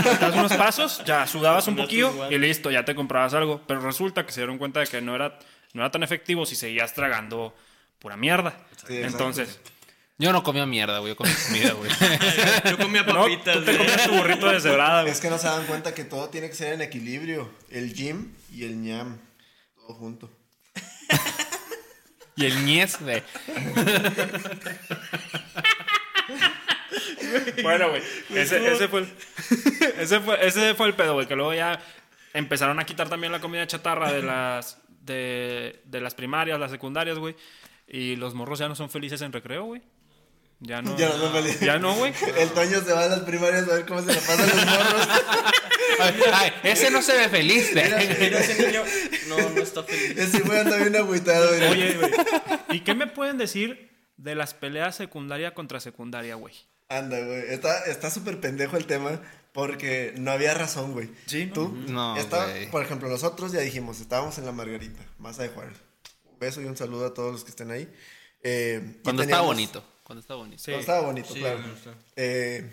Te 0.02 0.18
das 0.18 0.34
unos 0.34 0.52
pasos, 0.52 1.02
ya 1.06 1.26
sudabas 1.26 1.66
un 1.66 1.76
poquillo 1.76 2.30
y 2.30 2.36
listo, 2.36 2.70
ya 2.70 2.84
te 2.84 2.94
comprabas 2.94 3.32
algo. 3.32 3.62
Pero 3.66 3.80
resulta 3.80 4.26
que 4.26 4.32
se 4.32 4.40
dieron 4.40 4.58
cuenta 4.58 4.80
de 4.80 4.86
que 4.86 5.00
no 5.00 5.14
era, 5.14 5.38
no 5.72 5.80
era 5.82 5.90
tan 5.90 6.02
efectivo 6.02 6.44
si 6.44 6.56
seguías 6.56 6.92
tragando 6.92 7.56
pura 7.98 8.18
mierda. 8.18 8.54
Sí. 8.86 8.98
Entonces, 8.98 9.60
Yo 10.18 10.30
no 10.30 10.42
comía 10.42 10.66
mierda, 10.66 10.98
güey. 10.98 11.12
Yo 11.12 11.16
comía 11.16 11.34
comida, 11.48 11.72
güey. 11.72 11.90
Yo 12.70 12.76
comía 12.76 13.02
no, 13.04 13.14
papitas. 13.14 13.56
tú 13.56 13.64
te 13.64 13.78
comías 13.78 14.04
tu 14.04 14.12
burrito 14.12 14.46
de 14.50 14.60
cebrada, 14.60 15.00
güey. 15.02 15.12
Es 15.14 15.20
que 15.20 15.30
no 15.30 15.38
se 15.38 15.46
dan 15.46 15.64
cuenta 15.64 15.94
que 15.94 16.04
todo 16.04 16.28
tiene 16.28 16.48
que 16.50 16.54
ser 16.54 16.74
en 16.74 16.82
equilibrio. 16.82 17.50
El 17.70 17.94
gym 17.94 18.34
y 18.52 18.64
el 18.64 18.82
ñam. 18.82 19.16
Todo 19.74 19.94
junto. 19.94 20.30
Y 22.36 22.46
el 22.46 22.64
ñez, 22.64 22.98
güey. 22.98 23.22
Bueno, 27.62 27.90
güey. 27.90 28.02
Ese, 28.34 28.72
ese, 28.72 28.88
fue 28.88 29.00
el, 29.00 29.12
ese, 29.98 30.20
fue, 30.20 30.46
ese 30.46 30.74
fue 30.74 30.86
el 30.86 30.94
pedo, 30.94 31.14
güey. 31.14 31.26
Que 31.26 31.36
luego 31.36 31.52
ya 31.54 31.80
empezaron 32.32 32.80
a 32.80 32.84
quitar 32.84 33.08
también 33.08 33.32
la 33.32 33.40
comida 33.40 33.66
chatarra 33.66 34.10
de 34.10 34.22
las, 34.22 34.78
de, 34.88 35.82
de 35.84 36.00
las 36.00 36.14
primarias, 36.14 36.58
las 36.58 36.70
secundarias, 36.70 37.18
güey. 37.18 37.36
Y 37.86 38.16
los 38.16 38.34
morros 38.34 38.58
ya 38.58 38.68
no 38.68 38.74
son 38.74 38.90
felices 38.90 39.20
en 39.20 39.32
recreo, 39.32 39.64
güey. 39.64 39.82
Ya 40.60 40.80
no. 40.80 40.96
Ya 40.96 41.08
no 41.08 41.18
son 41.18 41.32
felices. 41.32 41.60
Ya 41.60 41.78
no, 41.78 41.94
güey. 41.94 42.14
El 42.38 42.50
Toño 42.50 42.80
se 42.80 42.92
va 42.92 43.04
a 43.04 43.08
las 43.08 43.20
primarias 43.20 43.68
a 43.68 43.74
ver 43.74 43.86
cómo 43.86 44.00
se 44.00 44.14
le 44.14 44.20
pasan 44.20 44.48
los 44.48 44.66
morros. 44.66 45.08
Ay, 46.32 46.52
ese 46.64 46.90
no 46.90 47.02
se 47.02 47.16
ve 47.16 47.28
feliz, 47.28 47.72
güey. 47.72 47.84
Mira, 48.18 48.40
ese 48.40 48.66
niño 48.66 48.82
no, 49.28 49.50
no 49.50 49.60
está 49.62 49.82
feliz. 49.82 50.16
Ese 50.18 50.40
güey 50.40 50.58
anda 50.58 50.76
bien 50.76 50.96
agüitado, 50.96 51.52
mira. 51.52 51.70
Oye, 51.70 51.94
güey. 51.94 52.10
¿Y 52.70 52.80
qué 52.80 52.94
me 52.94 53.06
pueden 53.06 53.38
decir 53.38 53.90
de 54.16 54.34
las 54.34 54.54
peleas 54.54 54.96
secundaria 54.96 55.54
contra 55.54 55.80
secundaria, 55.80 56.34
güey? 56.36 56.54
Anda, 56.88 57.18
güey. 57.20 57.44
Está 57.48 57.84
está 57.86 58.10
súper 58.10 58.40
pendejo 58.40 58.76
el 58.76 58.86
tema 58.86 59.20
porque 59.52 60.14
no 60.16 60.30
había 60.30 60.54
razón, 60.54 60.92
güey. 60.92 61.10
Sí. 61.26 61.50
Tú, 61.52 61.68
No, 61.88 62.14
güey. 62.14 62.70
por 62.70 62.82
ejemplo, 62.82 63.08
nosotros 63.08 63.52
ya 63.52 63.60
dijimos, 63.60 64.00
estábamos 64.00 64.38
en 64.38 64.46
la 64.46 64.52
Margarita, 64.52 65.02
Masa 65.18 65.42
de 65.42 65.48
Juárez. 65.50 65.76
Un 66.30 66.38
beso 66.38 66.60
y 66.62 66.64
un 66.66 66.76
saludo 66.76 67.06
a 67.06 67.14
todos 67.14 67.32
los 67.32 67.44
que 67.44 67.50
estén 67.50 67.70
ahí. 67.70 67.88
Eh, 68.42 69.00
Cuando 69.04 69.22
estaba 69.22 69.42
teníamos- 69.42 69.46
bonito. 69.46 69.84
Cuando 70.02 70.20
estaba 70.20 70.40
bonito. 70.40 70.58
Sí. 70.58 70.64
Cuando 70.72 70.80
estaba 70.80 71.00
bonito, 71.00 71.32
Sí, 71.32 71.40
claro. 71.40 71.58
me 71.60 71.70
gusta. 71.70 71.94
Eh, 72.16 72.70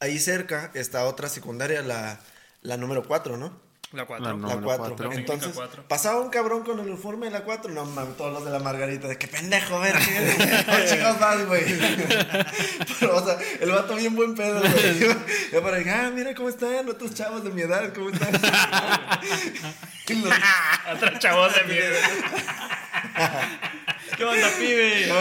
ahí 0.00 0.18
cerca 0.18 0.70
está 0.74 1.04
otra 1.04 1.28
secundaria, 1.28 1.82
la, 1.82 2.18
la 2.62 2.76
número 2.76 3.02
4, 3.04 3.36
¿no? 3.36 3.64
La 3.92 4.04
4. 4.04 4.24
La 4.26 4.32
no. 4.34 4.48
la 4.48 4.54
Número 4.56 4.66
4. 4.66 4.96
cuatro. 4.96 5.12
Entonces, 5.12 5.52
pasaba 5.88 6.20
un 6.20 6.28
cabrón 6.28 6.64
con 6.64 6.78
el 6.80 6.86
uniforme 6.88 7.26
de 7.26 7.32
la 7.32 7.44
4. 7.44 7.70
No 7.72 7.84
mames, 7.84 8.16
todos 8.16 8.32
los 8.32 8.44
de 8.44 8.50
la 8.50 8.58
Margarita. 8.58 9.06
De 9.06 9.16
qué 9.16 9.28
pendejo, 9.28 9.78
ver. 9.78 9.94
¿Qué 9.96 10.86
chicos 10.90 11.18
vas, 11.20 11.46
güey? 11.46 11.64
Pero, 12.98 13.16
o 13.16 13.24
sea, 13.24 13.38
el 13.60 13.70
vato 13.70 13.94
bien 13.94 14.16
buen 14.16 14.34
pedo, 14.34 14.60
güey. 14.60 14.98
Yo, 14.98 15.08
yo 15.52 15.62
para 15.62 15.76
ahí, 15.76 15.88
ah, 15.88 16.10
mira 16.12 16.34
cómo 16.34 16.48
están 16.48 16.88
otros 16.88 17.14
chavos 17.14 17.44
de 17.44 17.50
mi 17.50 17.62
edad, 17.62 17.92
cómo 17.94 18.10
están. 18.10 18.32
Los- 20.08 20.34
Otra 20.92 21.18
chavos 21.20 21.54
de 21.54 21.62
mierda. 21.64 21.98
¿Qué 24.16 24.24
onda, 24.24 24.48
pibe? 24.58 25.12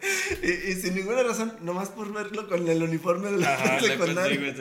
y, 0.42 0.46
y 0.70 0.74
sin 0.74 0.94
ninguna 0.94 1.22
razón, 1.22 1.56
nomás 1.60 1.90
por 1.90 2.12
verlo 2.12 2.48
con 2.48 2.66
el 2.68 2.82
uniforme 2.82 3.30
de 3.32 3.38
la 3.38 3.54
Ajá, 3.54 3.80
secundaria. 3.80 4.54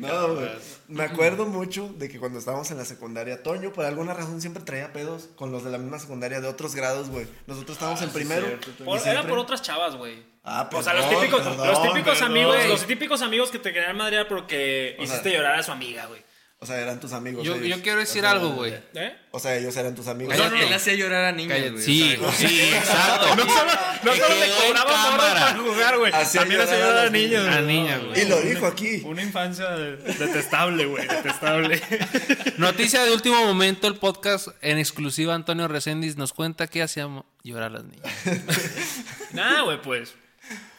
No, 0.00 0.34
güey. 0.34 0.48
Me 0.88 1.04
acuerdo 1.04 1.46
mucho 1.46 1.92
de 1.96 2.08
que 2.08 2.18
cuando 2.18 2.38
estábamos 2.38 2.70
en 2.70 2.76
la 2.78 2.84
secundaria, 2.84 3.42
Toño, 3.42 3.72
por 3.72 3.84
alguna 3.84 4.12
razón, 4.14 4.40
siempre 4.40 4.62
traía 4.62 4.92
pedos 4.92 5.30
con 5.36 5.50
los 5.52 5.64
de 5.64 5.70
la 5.70 5.78
misma 5.78 5.98
secundaria 5.98 6.40
de 6.40 6.48
otros 6.48 6.74
grados, 6.74 7.08
güey. 7.10 7.26
Nosotros 7.46 7.76
estábamos 7.76 8.02
en 8.02 8.10
primero. 8.10 8.46
cierto, 8.46 8.84
Por- 8.84 8.98
siempre- 9.00 9.10
era 9.20 9.28
por 9.28 9.38
otras 9.38 9.62
chavas, 9.62 9.96
güey. 9.96 10.22
Ah, 10.46 10.68
O 10.72 10.82
sea, 10.82 10.92
los 10.92 11.08
típicos, 11.08 11.40
perdón, 11.40 11.66
los 11.66 11.82
típicos 11.82 12.18
perdón. 12.18 12.30
amigos, 12.30 12.56
los 12.68 12.86
típicos 12.86 13.22
amigos 13.22 13.50
que 13.50 13.58
te 13.58 13.72
querían 13.72 13.96
madrear 13.96 14.28
porque 14.28 14.96
hiciste 15.00 15.32
llorar 15.32 15.58
a 15.58 15.62
su 15.62 15.72
amiga, 15.72 16.04
güey. 16.06 16.22
O 16.64 16.66
sea, 16.66 16.80
eran 16.80 16.98
tus 16.98 17.12
amigos. 17.12 17.44
Yo, 17.44 17.56
ellos. 17.56 17.76
yo 17.76 17.82
quiero 17.82 17.98
decir 17.98 18.20
O 18.20 18.22
sea, 18.22 18.30
algo, 18.30 18.48
güey. 18.52 18.72
¿Eh? 18.94 19.14
O 19.32 19.38
sea, 19.38 19.54
ellos 19.54 19.76
eran 19.76 19.94
tus 19.94 20.06
amigos. 20.06 20.34
No, 20.34 20.48
no, 20.48 20.56
él 20.56 20.72
hacía 20.72 20.94
llorar 20.94 21.26
a 21.26 21.32
niños, 21.32 21.72
güey. 21.72 21.84
Sí, 21.84 22.16
o 22.18 22.32
sea, 22.32 22.48
sí, 22.48 22.60
exacto. 22.62 23.36
No 23.36 23.42
solo, 23.42 23.72
no 24.02 24.14
solo 24.14 24.34
le 24.40 24.46
cobraba 24.66 25.10
morros 25.10 25.26
para 25.26 25.56
jugar, 25.58 25.98
güey. 25.98 26.12
También 26.12 26.60
hacía 26.62 26.78
llorar 26.78 26.96
a 26.96 27.02
a 27.02 27.10
niños. 27.10 27.42
niños. 27.42 27.54
A 27.54 27.60
güey. 27.60 27.66
niñas, 27.76 28.02
güey. 28.02 28.22
Y 28.22 28.28
lo 28.30 28.40
dijo 28.40 28.66
aquí. 28.66 29.02
Una 29.04 29.22
infancia 29.22 29.68
de- 29.72 29.96
detestable, 29.98 30.86
güey. 30.86 31.06
Detestable. 31.06 31.82
Noticia 32.56 33.04
de 33.04 33.12
último 33.12 33.44
momento, 33.44 33.86
el 33.86 33.96
podcast 33.96 34.48
en 34.62 34.78
exclusiva 34.78 35.34
Antonio 35.34 35.68
Reséndiz 35.68 36.16
nos 36.16 36.32
cuenta 36.32 36.66
que 36.66 36.82
hacíamos 36.82 37.26
llorar 37.42 37.64
a 37.64 37.74
las 37.74 37.84
niñas. 37.84 38.06
Nah, 39.32 39.62
güey, 39.64 39.82
pues. 39.82 40.14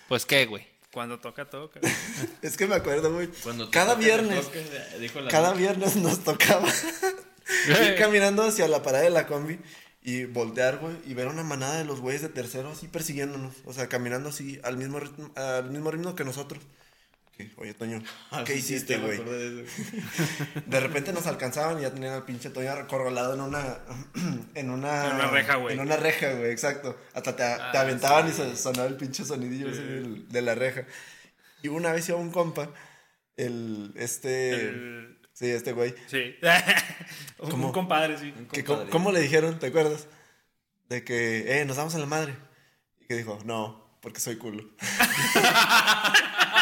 Pues 0.07 0.25
qué, 0.25 0.47
güey. 0.47 0.65
Cuando 0.95 1.19
toca, 1.19 1.43
toca. 1.43 1.81
Es 2.41 2.55
que 2.55 2.67
me 2.67 2.75
acuerdo, 2.75 3.13
güey. 3.13 3.27
Cuando 3.43 3.69
Cada 3.69 3.95
viernes, 3.95 4.45
toque, 4.45 4.63
dijo 4.97 5.19
la 5.19 5.29
cada 5.29 5.51
viernes 5.53 5.97
nos 5.97 6.23
tocaba 6.23 6.69
ir 7.67 7.95
caminando 7.97 8.43
hacia 8.43 8.65
la 8.69 8.81
parada 8.81 9.03
de 9.03 9.09
la 9.09 9.27
combi 9.27 9.59
y 10.01 10.23
voltear, 10.23 10.77
güey, 10.77 10.95
y 11.05 11.13
ver 11.13 11.27
una 11.27 11.43
manada 11.43 11.79
de 11.79 11.83
los 11.83 11.99
güeyes 11.99 12.21
de 12.21 12.29
tercero 12.29 12.71
así 12.71 12.87
persiguiéndonos. 12.87 13.55
O 13.65 13.73
sea, 13.73 13.89
caminando 13.89 14.29
así 14.29 14.57
al 14.63 14.77
mismo 14.77 15.01
ritmo, 15.01 15.33
al 15.35 15.69
mismo 15.69 15.91
ritmo 15.91 16.15
que 16.15 16.23
nosotros. 16.23 16.63
¿Qué? 17.38 17.51
Oye, 17.57 17.73
Toño, 17.73 18.01
Ah, 18.31 18.43
¿qué 18.45 18.53
sí, 18.53 18.61
sí, 18.61 18.73
hiciste, 18.75 18.97
güey? 18.97 19.19
de 20.65 20.79
repente 20.79 21.11
nos 21.11 21.27
alcanzaban 21.27 21.77
y 21.79 21.81
ya 21.81 21.91
tenían 21.91 22.13
al 22.13 22.23
pinche 22.23 22.49
Toño 22.49 22.71
acorralado 22.71 23.33
en 23.33 23.41
una. 23.41 23.79
En 24.55 24.69
una. 24.69 25.07
En 25.09 25.15
una 25.15 25.27
reja, 25.27 25.55
güey. 25.55 25.73
En 25.75 25.81
una 25.81 25.97
reja, 25.97 26.31
güey, 26.33 26.51
exacto. 26.51 26.97
Hasta 27.13 27.36
te, 27.36 27.43
Ah, 27.43 27.71
te 27.73 27.77
aventaban 27.77 28.29
y 28.29 28.31
se 28.31 28.55
sonaba 28.55 28.88
el 28.88 28.95
pinche 28.95 29.25
sonidillo 29.25 29.69
ese 29.69 29.81
de 29.83 30.41
la 30.41 30.55
reja. 30.55 30.86
Y 31.61 31.67
una 31.67 31.91
vez 31.91 32.07
iba 32.07 32.17
un 32.17 32.31
compa, 32.31 32.69
el. 33.36 33.91
Este. 33.95 34.51
El- 34.53 35.15
Sí, 35.33 35.47
este 35.49 35.73
güey. 35.73 35.93
Sí. 36.07 36.33
un, 37.39 37.51
¿Cómo? 37.51 37.67
un 37.67 37.73
compadre, 37.73 38.17
sí. 38.17 38.31
Que, 38.53 38.63
Compadre. 38.63 38.89
¿cómo, 38.89 38.89
cómo 38.89 39.11
le 39.11 39.19
dijeron? 39.19 39.59
¿Te 39.59 39.67
acuerdas? 39.67 40.07
De 40.88 41.03
que, 41.03 41.59
eh, 41.59 41.65
nos 41.65 41.75
damos 41.75 41.93
a 41.93 41.97
la 41.99 42.05
madre. 42.05 42.38
Y 43.01 43.05
que 43.05 43.15
dijo, 43.17 43.38
no, 43.43 43.97
porque 44.01 44.21
soy 44.21 44.38
culo. 44.38 44.63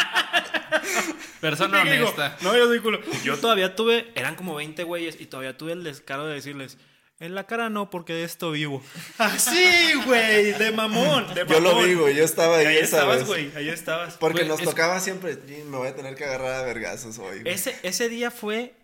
Persona 1.40 1.82
¿Qué 1.84 1.92
digo? 1.92 2.04
honesta. 2.08 2.36
No, 2.42 2.56
yo 2.56 2.66
soy 2.66 2.80
culo. 2.80 3.00
Yo 3.24 3.36
todavía 3.38 3.74
tuve, 3.76 4.10
eran 4.14 4.34
como 4.36 4.54
20 4.54 4.82
güeyes 4.84 5.20
y 5.20 5.26
todavía 5.26 5.56
tuve 5.56 5.72
el 5.72 5.84
descaro 5.84 6.26
de 6.26 6.34
decirles, 6.34 6.78
en 7.20 7.34
la 7.34 7.46
cara 7.46 7.70
no, 7.70 7.90
porque 7.90 8.12
de 8.12 8.24
esto 8.24 8.50
vivo. 8.50 8.82
Así, 9.18 9.94
güey, 10.04 10.52
de 10.52 10.72
mamón, 10.72 11.32
de 11.34 11.46
Yo 11.46 11.60
lo 11.60 11.72
mamón. 11.74 11.96
güey, 11.98 12.16
yo 12.16 12.24
estaba 12.24 12.58
ahí 12.58 12.66
ahí 12.66 12.76
esa 12.78 12.96
estabas, 12.98 13.24
güey, 13.26 13.50
ahí 13.56 13.68
estabas. 13.68 14.14
Porque 14.18 14.44
nos 14.44 14.58
es- 14.60 14.64
tocaba 14.66 14.98
siempre, 15.00 15.34
"Sí, 15.46 15.62
me 15.68 15.76
voy 15.76 15.88
a 15.88 15.94
tener 15.94 16.14
que 16.16 16.24
agarrar 16.24 16.54
a 16.54 16.62
vergazos 16.62 17.18
hoy. 17.18 17.40
güey". 17.42 17.54
Ese, 17.54 17.78
ese 17.82 18.08
día 18.08 18.30
fue 18.30 18.74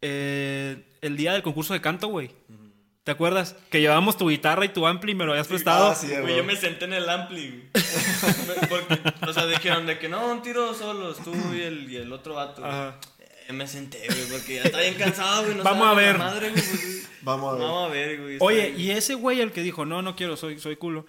eh, 0.00 0.84
el 1.00 1.16
día 1.16 1.32
del 1.32 1.42
concurso 1.42 1.72
de 1.74 1.80
canto, 1.80 2.08
güey. 2.08 2.30
¿Te 3.04 3.10
acuerdas? 3.10 3.56
Que 3.70 3.80
llevábamos 3.80 4.16
tu 4.16 4.28
guitarra 4.28 4.64
y 4.64 4.68
tu 4.68 4.86
ampli 4.86 5.12
y 5.12 5.14
me 5.16 5.24
lo 5.24 5.32
habías 5.32 5.48
prestado. 5.48 5.88
Ah, 5.88 5.94
sí, 5.94 6.06
Güey, 6.06 6.36
yo 6.36 6.44
me 6.44 6.54
senté 6.54 6.84
en 6.84 6.92
el 6.92 7.08
ampli, 7.08 7.48
güey. 7.48 7.62
Porque, 8.68 9.00
o 9.26 9.32
sea, 9.32 9.46
dijeron 9.46 9.86
de 9.86 9.98
que 9.98 10.08
no, 10.08 10.30
un 10.30 10.40
tiro 10.42 10.72
solos, 10.72 11.18
tú 11.24 11.34
y 11.52 11.62
el, 11.62 11.90
y 11.90 11.96
el 11.96 12.12
otro 12.12 12.34
vato. 12.34 12.64
Ajá. 12.64 13.00
Eh, 13.48 13.52
me 13.52 13.66
senté, 13.66 14.06
güey, 14.06 14.28
porque 14.30 14.54
ya 14.54 14.62
estaba 14.62 14.84
bien 14.84 14.94
cansado, 14.94 15.44
güey. 15.44 15.56
no 15.56 15.64
Vamos 15.64 15.88
a 15.88 15.94
ver. 15.94 16.16
Madre, 16.16 16.50
güey, 16.50 16.62
pues, 16.62 17.08
Vamos 17.22 17.54
a 17.54 17.56
ver. 17.56 17.62
Vamos 17.66 17.90
a 17.90 17.92
ver, 17.92 18.20
güey. 18.20 18.36
Oye, 18.40 18.68
está 18.68 18.80
y 18.80 18.90
ese 18.92 19.14
güey, 19.14 19.40
el 19.40 19.50
que 19.50 19.62
dijo, 19.62 19.84
no, 19.84 20.00
no 20.00 20.14
quiero, 20.14 20.36
soy, 20.36 20.60
soy 20.60 20.76
culo. 20.76 21.06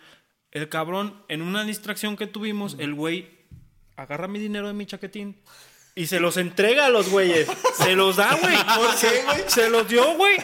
El 0.51 0.69
cabrón, 0.69 1.23
en 1.27 1.43
una 1.43 1.63
distracción 1.63 2.17
que 2.17 2.25
tuvimos, 2.25 2.75
el 2.79 2.95
güey 2.95 3.29
agarra 3.95 4.27
mi 4.27 4.39
dinero 4.39 4.67
de 4.67 4.73
mi 4.73 4.87
chaquetín 4.87 5.37
y 5.95 6.07
se 6.07 6.19
los 6.19 6.37
entrega 6.37 6.87
a 6.87 6.89
los 6.89 7.09
güeyes. 7.09 7.47
Se 7.77 7.95
los 7.95 8.15
da, 8.15 8.35
güey. 8.35 8.55
¿Por 8.75 8.95
qué, 8.99 9.23
güey? 9.23 9.43
Se 9.47 9.69
los 9.69 9.87
dio, 9.87 10.15
güey. 10.15 10.37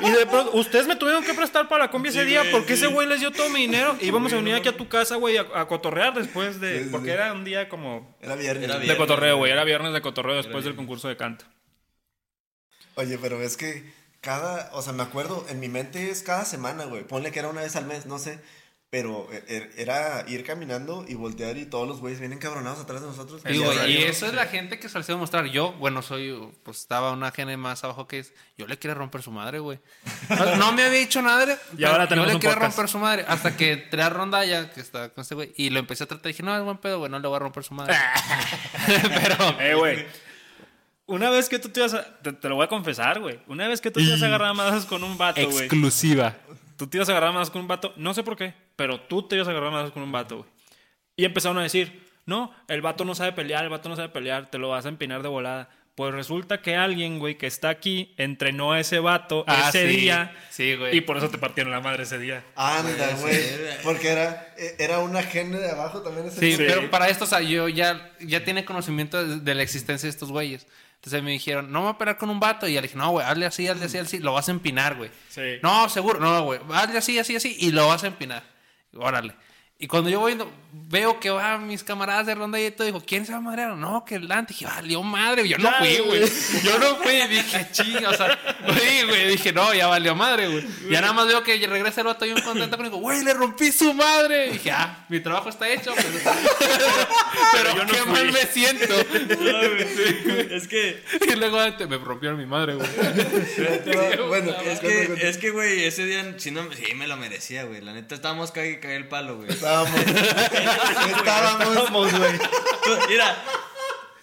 Y 0.00 0.10
de 0.10 0.26
pronto, 0.26 0.52
ustedes 0.56 0.86
me 0.86 0.96
tuvieron 0.96 1.22
que 1.24 1.34
prestar 1.34 1.68
para 1.68 1.84
la 1.84 1.90
combi 1.90 2.08
ese 2.08 2.20
Sí, 2.22 2.26
día 2.26 2.40
güey, 2.40 2.52
porque 2.52 2.76
sí. 2.76 2.84
ese 2.84 2.86
güey 2.92 3.06
les 3.06 3.20
dio 3.20 3.30
todo 3.30 3.48
mi 3.48 3.60
dinero. 3.60 3.96
Y 4.00 4.06
íbamos 4.08 4.32
a 4.32 4.36
venir 4.36 4.54
aquí 4.54 4.68
a 4.68 4.76
tu 4.76 4.88
casa, 4.88 5.16
güey, 5.16 5.36
a, 5.36 5.46
a 5.54 5.68
cotorrear 5.68 6.14
después 6.14 6.60
de. 6.60 6.84
Sí, 6.84 6.88
porque 6.90 7.08
sí. 7.08 7.12
era 7.12 7.32
un 7.32 7.44
día 7.44 7.68
como. 7.68 8.16
Era 8.20 8.34
viernes. 8.34 8.64
Era 8.64 8.74
güey. 8.74 8.86
viernes. 8.86 8.88
De 8.88 8.96
cotorreo, 8.96 9.36
güey. 9.36 9.52
Era 9.52 9.64
viernes 9.64 9.92
de 9.92 10.00
cotorreo 10.00 10.36
después 10.36 10.64
del 10.64 10.74
concurso 10.74 11.08
de 11.08 11.16
canto. 11.16 11.44
Oye, 12.96 13.18
pero 13.18 13.40
es 13.40 13.56
que 13.56 13.84
cada, 14.20 14.70
o 14.72 14.82
sea, 14.82 14.92
me 14.92 15.04
acuerdo, 15.04 15.46
en 15.48 15.60
mi 15.60 15.68
mente 15.68 16.10
es 16.10 16.22
cada 16.22 16.44
semana, 16.44 16.84
güey. 16.84 17.04
Ponle 17.04 17.30
que 17.30 17.38
era 17.38 17.48
una 17.48 17.60
vez 17.60 17.76
al 17.76 17.86
mes, 17.86 18.06
no 18.06 18.18
sé. 18.18 18.40
Pero 18.90 19.28
e- 19.30 19.44
e- 19.48 19.82
era 19.82 20.24
ir 20.28 20.44
caminando 20.44 21.04
y 21.06 21.14
voltear 21.14 21.58
y 21.58 21.66
todos 21.66 21.86
los 21.86 22.00
güeyes 22.00 22.20
vienen 22.20 22.38
cabronados 22.38 22.78
atrás 22.80 23.02
de 23.02 23.06
nosotros. 23.08 23.42
Sí, 23.46 23.58
Ya 23.58 23.66
güey, 23.66 23.92
y 23.92 24.02
eso 24.04 24.24
es 24.24 24.32
la 24.32 24.46
gente 24.46 24.78
que 24.78 24.88
se 24.88 25.14
mostrar. 25.14 25.44
Yo, 25.44 25.72
bueno, 25.72 26.00
soy, 26.00 26.34
pues 26.62 26.78
estaba 26.78 27.12
una 27.12 27.30
gene 27.30 27.58
más 27.58 27.84
abajo 27.84 28.08
que 28.08 28.20
es. 28.20 28.32
Yo 28.56 28.66
le 28.66 28.78
quería 28.78 28.94
romper 28.94 29.20
su 29.22 29.30
madre, 29.30 29.58
güey. 29.58 29.78
No, 30.30 30.56
no 30.56 30.72
me 30.72 30.84
había 30.84 31.00
dicho 31.00 31.20
nada. 31.20 31.58
Y 31.76 31.84
ahora 31.84 32.04
yo 32.04 32.08
tenemos 32.08 32.28
le 32.28 32.34
podcast. 32.38 32.60
romper 32.62 32.88
su 32.88 32.98
madre. 32.98 33.24
Hasta 33.28 33.54
que 33.58 33.72
entré 33.72 34.02
a 34.02 34.08
ronda 34.08 34.42
ya 34.46 34.70
que 34.70 34.80
estaba 34.80 35.10
con 35.10 35.20
este 35.20 35.34
güey. 35.34 35.52
Y 35.58 35.68
lo 35.68 35.80
empecé 35.80 36.04
a 36.04 36.06
tratar. 36.06 36.28
Dije, 36.28 36.42
no, 36.42 36.56
es 36.56 36.62
buen 36.64 36.78
pedo, 36.78 36.98
güey, 37.00 37.10
no 37.10 37.18
le 37.18 37.28
voy 37.28 37.36
a 37.36 37.40
romper 37.40 37.64
su 37.64 37.74
madre. 37.74 37.94
Pero, 38.86 39.60
Eh, 39.60 39.74
güey. 39.74 40.06
Una 41.04 41.28
vez 41.28 41.48
que 41.50 41.58
tú 41.58 41.68
te 41.68 41.80
ibas 41.80 41.92
a. 41.92 42.04
Te, 42.22 42.32
te 42.32 42.48
lo 42.48 42.54
voy 42.54 42.64
a 42.64 42.68
confesar, 42.68 43.20
güey. 43.20 43.38
Una 43.48 43.68
vez 43.68 43.80
que 43.82 43.90
tú 43.90 44.00
te 44.00 44.06
ibas 44.06 44.22
a 44.22 44.26
agarrar 44.26 44.48
a 44.48 44.54
madrazos 44.54 44.86
con 44.86 45.02
un 45.04 45.16
vato, 45.18 45.42
güey. 45.44 45.64
Exclusiva. 45.66 46.36
Tú 46.76 46.86
te 46.86 46.96
ibas 46.96 47.08
a 47.08 47.12
agarrar 47.12 47.32
más 47.34 47.50
con 47.50 47.62
un 47.62 47.68
vato, 47.68 47.92
no 47.96 48.14
sé 48.14 48.22
por 48.22 48.36
qué, 48.36 48.54
pero 48.78 49.00
tú 49.00 49.26
te 49.26 49.34
ibas 49.34 49.48
a 49.48 49.50
agarrar 49.50 49.72
más 49.72 49.90
con 49.90 50.04
un 50.04 50.12
vato, 50.12 50.36
güey. 50.38 50.48
Y 51.16 51.24
empezaron 51.24 51.58
a 51.58 51.62
decir, 51.64 52.00
no, 52.26 52.54
el 52.68 52.80
vato 52.80 53.04
no 53.04 53.16
sabe 53.16 53.32
pelear, 53.32 53.64
el 53.64 53.70
vato 53.70 53.88
no 53.88 53.96
sabe 53.96 54.08
pelear, 54.10 54.50
te 54.50 54.56
lo 54.58 54.68
vas 54.68 54.86
a 54.86 54.88
empinar 54.88 55.20
de 55.24 55.28
volada. 55.28 55.68
Pues 55.96 56.14
resulta 56.14 56.62
que 56.62 56.76
alguien, 56.76 57.18
güey, 57.18 57.36
que 57.36 57.48
está 57.48 57.70
aquí, 57.70 58.14
entrenó 58.18 58.70
a 58.70 58.78
ese 58.78 59.00
vato 59.00 59.42
Ah, 59.48 59.66
ese 59.68 59.90
sí. 59.90 59.96
día. 59.96 60.32
Sí, 60.48 60.76
güey. 60.76 60.96
Y 60.96 61.00
por 61.00 61.16
eso 61.16 61.28
te 61.28 61.38
partieron 61.38 61.72
la 61.72 61.80
madre 61.80 62.04
ese 62.04 62.20
día. 62.20 62.44
Anda, 62.54 63.16
güey. 63.20 63.34
sí. 63.34 63.50
Porque 63.82 64.10
era, 64.10 64.54
era 64.78 65.00
una 65.00 65.24
gene 65.24 65.58
de 65.58 65.70
abajo 65.72 66.00
también 66.02 66.28
ese 66.28 66.38
Sí, 66.38 66.52
Sí. 66.52 66.62
pero 66.68 66.88
para 66.88 67.08
esto, 67.08 67.24
o 67.24 67.26
sea, 67.26 67.40
yo 67.40 67.66
ya, 67.68 68.12
ya 68.20 68.44
tiene 68.44 68.64
conocimiento 68.64 69.26
de, 69.26 69.40
de 69.40 69.54
la 69.56 69.64
existencia 69.64 70.06
de 70.06 70.10
estos 70.10 70.30
güeyes. 70.30 70.68
Entonces 70.94 71.20
me 71.24 71.32
dijeron, 71.32 71.72
no 71.72 71.80
me 71.80 71.86
voy 71.86 71.94
a 71.94 71.98
pelear 71.98 72.16
con 72.18 72.30
un 72.30 72.38
vato. 72.38 72.68
Y 72.68 72.74
ya 72.74 72.80
le 72.80 72.86
dije, 72.86 72.96
no, 72.98 73.10
güey, 73.10 73.26
hazle 73.26 73.46
así, 73.46 73.66
hazle 73.66 73.86
así, 73.86 73.98
hazle 73.98 74.06
así. 74.06 74.18
Lo 74.20 74.34
vas 74.34 74.46
a 74.48 74.52
empinar, 74.52 74.94
güey. 74.94 75.10
Sí. 75.28 75.58
No, 75.64 75.88
seguro. 75.88 76.20
No, 76.20 76.44
güey, 76.44 76.60
hazle 76.74 76.98
así, 76.98 77.18
así, 77.18 77.34
así. 77.34 77.56
Y 77.58 77.72
lo 77.72 77.88
vas 77.88 78.04
a 78.04 78.06
empinar. 78.06 78.44
Órale. 78.96 79.34
Y 79.80 79.86
cuando 79.86 80.10
yo 80.10 80.18
voy, 80.20 80.34
no- 80.34 80.50
veo 80.72 81.18
que 81.20 81.30
va 81.30 81.56
mis 81.58 81.82
camaradas 81.84 82.26
de 82.26 82.34
ronda 82.34 82.60
y 82.60 82.70
todo, 82.70 82.84
dijo, 82.86 83.02
¿quién 83.06 83.24
se 83.24 83.32
va 83.32 83.38
a 83.38 83.40
madrear? 83.40 83.70
No, 83.76 84.04
que 84.04 84.16
el 84.16 84.26
Dante. 84.28 84.52
Dije, 84.52 84.66
valió 84.66 85.02
madre. 85.02 85.46
Yo 85.48 85.56
no 85.58 85.70
fui, 85.78 85.98
güey. 85.98 86.22
Yo 86.64 86.78
no 86.78 86.96
fui. 86.96 87.12
Dije, 87.28 87.66
chinga, 87.72 88.10
o 88.10 88.14
sea, 88.14 88.38
güey, 88.66 89.04
güey. 89.06 89.28
Dije, 89.28 89.52
no, 89.52 89.72
ya 89.74 89.86
valió 89.86 90.14
madre, 90.14 90.48
güey. 90.48 90.66
Ya 90.90 91.00
nada 91.00 91.12
más 91.12 91.26
veo 91.26 91.42
que 91.42 91.64
regresa 91.66 92.00
el 92.00 92.06
vato 92.08 92.26
y 92.26 92.30
un 92.32 92.40
contento 92.40 92.76
conmigo, 92.76 92.96
güey, 92.98 93.22
le 93.22 93.34
rompí 93.34 93.70
su 93.72 93.94
madre. 93.94 94.50
Dije, 94.52 94.70
ah, 94.72 95.06
mi 95.08 95.20
trabajo 95.20 95.48
está 95.48 95.68
hecho. 95.68 95.94
Pero, 95.94 96.08
pero 97.52 97.76
yo 97.76 97.84
no 97.84 97.92
qué 97.92 98.02
mal 98.10 98.32
me 98.32 98.42
siento. 98.46 98.94
Es 100.50 100.68
que, 100.68 101.02
Y 101.28 101.36
luego 101.36 101.58
me 101.88 101.98
rompieron 101.98 102.38
mi 102.38 102.46
madre, 102.46 102.74
güey. 102.74 102.88
bueno, 104.28 104.52
es 104.64 104.80
que, 104.80 105.28
es 105.28 105.38
que, 105.38 105.50
güey, 105.50 105.84
ese 105.84 106.04
día 106.04 106.34
sí, 106.38 106.50
no, 106.50 106.62
sí 106.72 106.94
me 106.94 107.06
lo 107.06 107.16
merecía, 107.16 107.64
güey. 107.64 107.80
La 107.80 107.92
neta, 107.92 108.14
estábamos 108.14 108.50
cague 108.50 108.72
y 108.72 108.80
cague 108.80 108.96
el 108.96 109.08
palo, 109.08 109.36
güey. 109.36 109.48
Estábamos. 111.16 111.66
estábamos. 111.76 112.12
Güey. 112.18 112.32
Mira, 113.08 113.36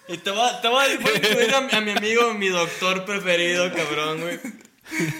y 0.07 0.17
te 0.17 0.31
voy, 0.31 0.47
a- 0.49 0.61
te 0.61 0.67
voy 0.67 0.85
a 0.85 0.97
voy 0.99 1.11
a 1.13 1.17
incluir 1.17 1.53
a, 1.55 1.61
mi- 1.61 1.71
a 1.73 1.81
mi 1.81 1.91
amigo, 1.91 2.33
mi 2.33 2.47
doctor 2.49 3.05
preferido, 3.05 3.71
cabrón, 3.73 4.21
güey. 4.21 4.39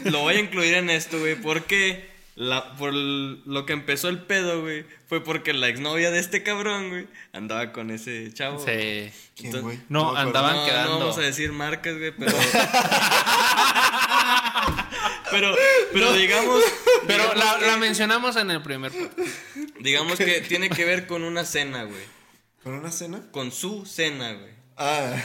Lo 0.06 0.20
voy 0.20 0.36
a 0.36 0.40
incluir 0.40 0.76
en 0.76 0.90
esto, 0.90 1.18
güey, 1.20 1.36
porque 1.36 2.10
la, 2.36 2.74
por 2.76 2.94
lo 2.94 3.66
que 3.66 3.74
empezó 3.74 4.10
el 4.10 4.20
pedo, 4.20 4.62
güey, 4.62 4.86
fue 5.08 5.24
porque 5.24 5.54
la 5.54 5.68
exnovia 5.70 6.12
de 6.12 6.20
este 6.20 6.44
cabrón, 6.44 6.90
güey, 6.90 7.08
andaba 7.34 7.72
con 7.72 7.90
ese 7.92 8.32
chavo. 8.34 8.60
Sí. 8.64 9.12
¿Quién, 9.36 9.62
güey? 9.62 9.80
No, 9.90 10.16
andaban 10.16 10.56
No, 10.58 10.66
quedando. 10.66 10.94
no 10.94 11.00
vamos 11.00 11.18
a 11.18 11.22
decir 11.22 11.52
marcas, 11.52 11.98
güey, 11.98 12.12
pero... 12.12 12.32
pero, 15.32 15.56
pero 15.94 16.14
digamos... 16.14 16.64
Pero 17.08 17.34
la, 17.36 17.58
la 17.60 17.78
mencionamos 17.78 18.36
en 18.36 18.52
el 18.52 18.62
primer 18.62 18.92
podcast. 18.92 19.30
Digamos 19.80 20.18
que 20.18 20.42
tiene 20.42 20.70
que 20.70 20.86
ver 20.86 21.08
con 21.08 21.24
una 21.24 21.46
cena, 21.46 21.84
güey. 21.84 22.02
¿Con 22.64 22.74
una 22.74 22.92
cena? 22.92 23.22
Con 23.32 23.52
su 23.52 23.86
cena, 23.86 24.34
güey. 24.34 24.54
Ah. 24.78 25.16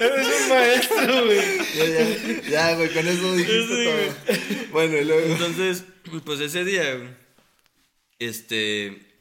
Eres 0.00 0.26
un 0.26 0.48
maestro, 0.48 1.24
güey. 1.26 1.58
Ya, 1.74 1.84
ya, 1.84 2.42
ya, 2.48 2.74
güey, 2.74 2.92
con 2.92 3.06
eso 3.06 3.34
dijiste 3.34 3.84
todo. 3.84 4.36
Bueno, 4.72 4.96
y 4.96 5.04
luego. 5.04 5.32
Entonces, 5.32 5.84
pues 6.24 6.40
ese 6.40 6.64
día, 6.64 6.94
güey, 6.94 7.10
este, 8.18 9.11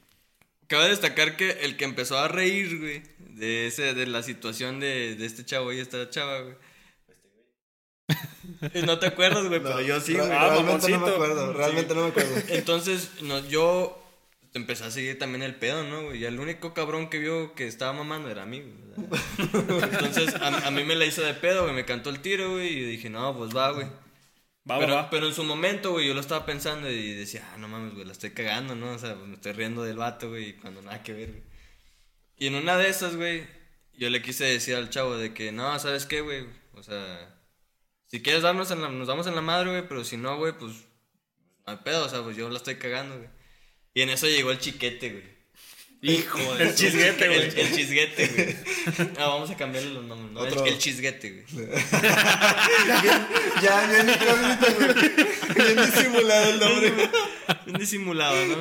cabe 0.72 0.88
destacar 0.88 1.36
que 1.36 1.52
el 1.64 1.76
que 1.76 1.84
empezó 1.84 2.18
a 2.18 2.30
reír, 2.30 2.80
güey, 2.80 3.04
de 3.18 3.68
ese, 3.68 3.94
de 3.94 4.08
la 4.08 4.24
situación 4.24 4.80
de, 4.80 5.18
de 5.18 5.26
este 5.26 5.44
chavo 5.44 5.74
y 5.74 5.80
esta 5.80 6.10
chava, 6.10 6.40
güey. 6.40 6.56
Y 8.74 8.82
No 8.84 8.98
te 8.98 9.08
acuerdas, 9.08 9.46
güey, 9.48 9.60
pero 9.64 9.82
yo 9.82 10.00
sí, 10.00 10.14
güey. 10.14 10.32
Ah, 10.32 10.48
realmente 10.50 10.90
no 10.90 11.00
me 11.00 11.10
acuerdo, 11.10 11.52
realmente 11.52 11.94
no 11.94 12.04
me 12.04 12.08
acuerdo. 12.08 12.36
Entonces, 12.48 13.12
no, 13.22 13.46
yo 13.50 14.02
empecé 14.54 14.86
a 14.86 14.92
seguir 14.92 15.20
también 15.20 15.44
el 15.44 15.56
pedo, 15.56 15.84
¿no, 15.84 16.04
güey? 16.06 16.20
Y 16.20 16.26
el 16.26 16.40
único 16.40 16.74
cabrón 16.74 17.10
que 17.10 17.20
vio 17.20 17.54
que 17.54 17.68
estaba 17.68 17.92
mamando 17.92 18.30
era 18.30 18.44
a 18.44 18.46
mí, 18.46 18.62
güey. 18.62 19.10
Entonces, 19.84 20.36
a, 20.36 20.68
a 20.68 20.72
mí 20.72 20.86
me 20.86 20.96
la 20.96 21.06
hizo 21.06 21.22
de 21.22 21.34
pedo, 21.34 21.64
güey. 21.64 21.76
Me 21.76 21.84
cantó 21.84 22.10
el 22.10 22.22
tiro, 22.22 22.52
güey. 22.52 22.70
Y 22.70 22.86
dije, 22.86 23.10
no, 23.10 23.38
pues 23.38 23.54
va, 23.54 23.72
güey. 23.72 23.88
Va, 24.70 24.78
pero, 24.80 24.94
va, 24.94 25.10
pero 25.10 25.28
en 25.28 25.34
su 25.34 25.44
momento, 25.44 25.92
güey, 25.92 26.08
yo 26.08 26.14
lo 26.14 26.20
estaba 26.20 26.46
pensando 26.46 26.90
y 26.90 27.14
decía, 27.14 27.50
ah, 27.52 27.58
no 27.58 27.68
mames, 27.68 27.94
güey, 27.94 28.06
la 28.06 28.12
estoy 28.12 28.32
cagando, 28.32 28.76
¿no? 28.76 28.92
O 28.92 29.00
sea, 29.00 29.16
me 29.16 29.34
estoy 29.34 29.54
riendo 29.54 29.84
del 29.84 29.98
vato, 29.98 30.30
güey, 30.30 30.50
y 30.50 30.54
cuando 30.54 30.82
nada 30.82 31.02
que 31.02 31.14
ver, 31.14 31.32
güey. 31.32 31.44
Y 32.38 32.48
en 32.48 32.56
una 32.56 32.78
de 32.78 32.90
esas, 32.90 33.16
güey, 33.16 33.48
yo 33.94 34.10
le 34.10 34.22
quise 34.22 34.46
decir 34.46 34.76
al 34.76 34.90
chavo 34.90 35.18
de 35.18 35.34
que, 35.34 35.52
no, 35.52 35.78
¿sabes 35.80 36.06
qué, 36.06 36.22
güey? 36.22 36.46
O 36.74 36.84
sea, 36.84 37.40
si 38.06 38.22
quieres 38.22 38.44
darnos 38.44 38.70
en 38.72 38.82
la, 38.82 38.90
nos 38.90 39.08
damos 39.08 39.26
en 39.28 39.36
la 39.36 39.42
madre, 39.42 39.72
güey, 39.72 39.88
pero 39.88 40.04
si 40.04 40.18
no, 40.18 40.38
güey, 40.38 40.54
pues, 40.58 40.74
no 41.66 41.74
hay 41.74 41.78
pedo, 41.78 42.06
o 42.06 42.10
sea, 42.10 42.22
pues 42.24 42.38
yo 42.38 42.50
la 42.50 42.58
estoy 42.58 42.76
cagando, 42.76 43.18
güey. 43.18 43.30
Y 43.94 44.02
en 44.02 44.10
eso 44.10 44.28
llegó 44.28 44.52
el 44.52 44.60
chiquete, 44.60 45.12
güey. 45.12 45.31
Hijo 46.04 46.56
de 46.56 46.64
El 46.64 46.76
chisguete, 46.76 47.26
El, 47.26 47.52
güey. 47.52 47.62
el 47.62 47.76
chisguete, 47.76 48.28
güey. 48.28 48.56
No, 49.20 49.28
vamos 49.34 49.52
a 49.52 49.56
cambiarle 49.56 49.94
los 49.94 50.04
nombres, 50.04 50.32
¿no? 50.32 50.46
El, 50.46 50.54
Otro. 50.54 50.66
el 50.66 50.78
chisguete, 50.80 51.46
güey. 51.48 51.68
Ya, 53.62 53.88
bien 53.88 54.10
incógnito, 54.10 54.66
güey. 54.76 54.94
Bien 55.56 55.86
disimulado 55.86 56.50
el 56.50 56.60
nombre. 56.60 56.94
Un 57.68 57.74
disimulado, 57.74 58.46
¿no? 58.48 58.56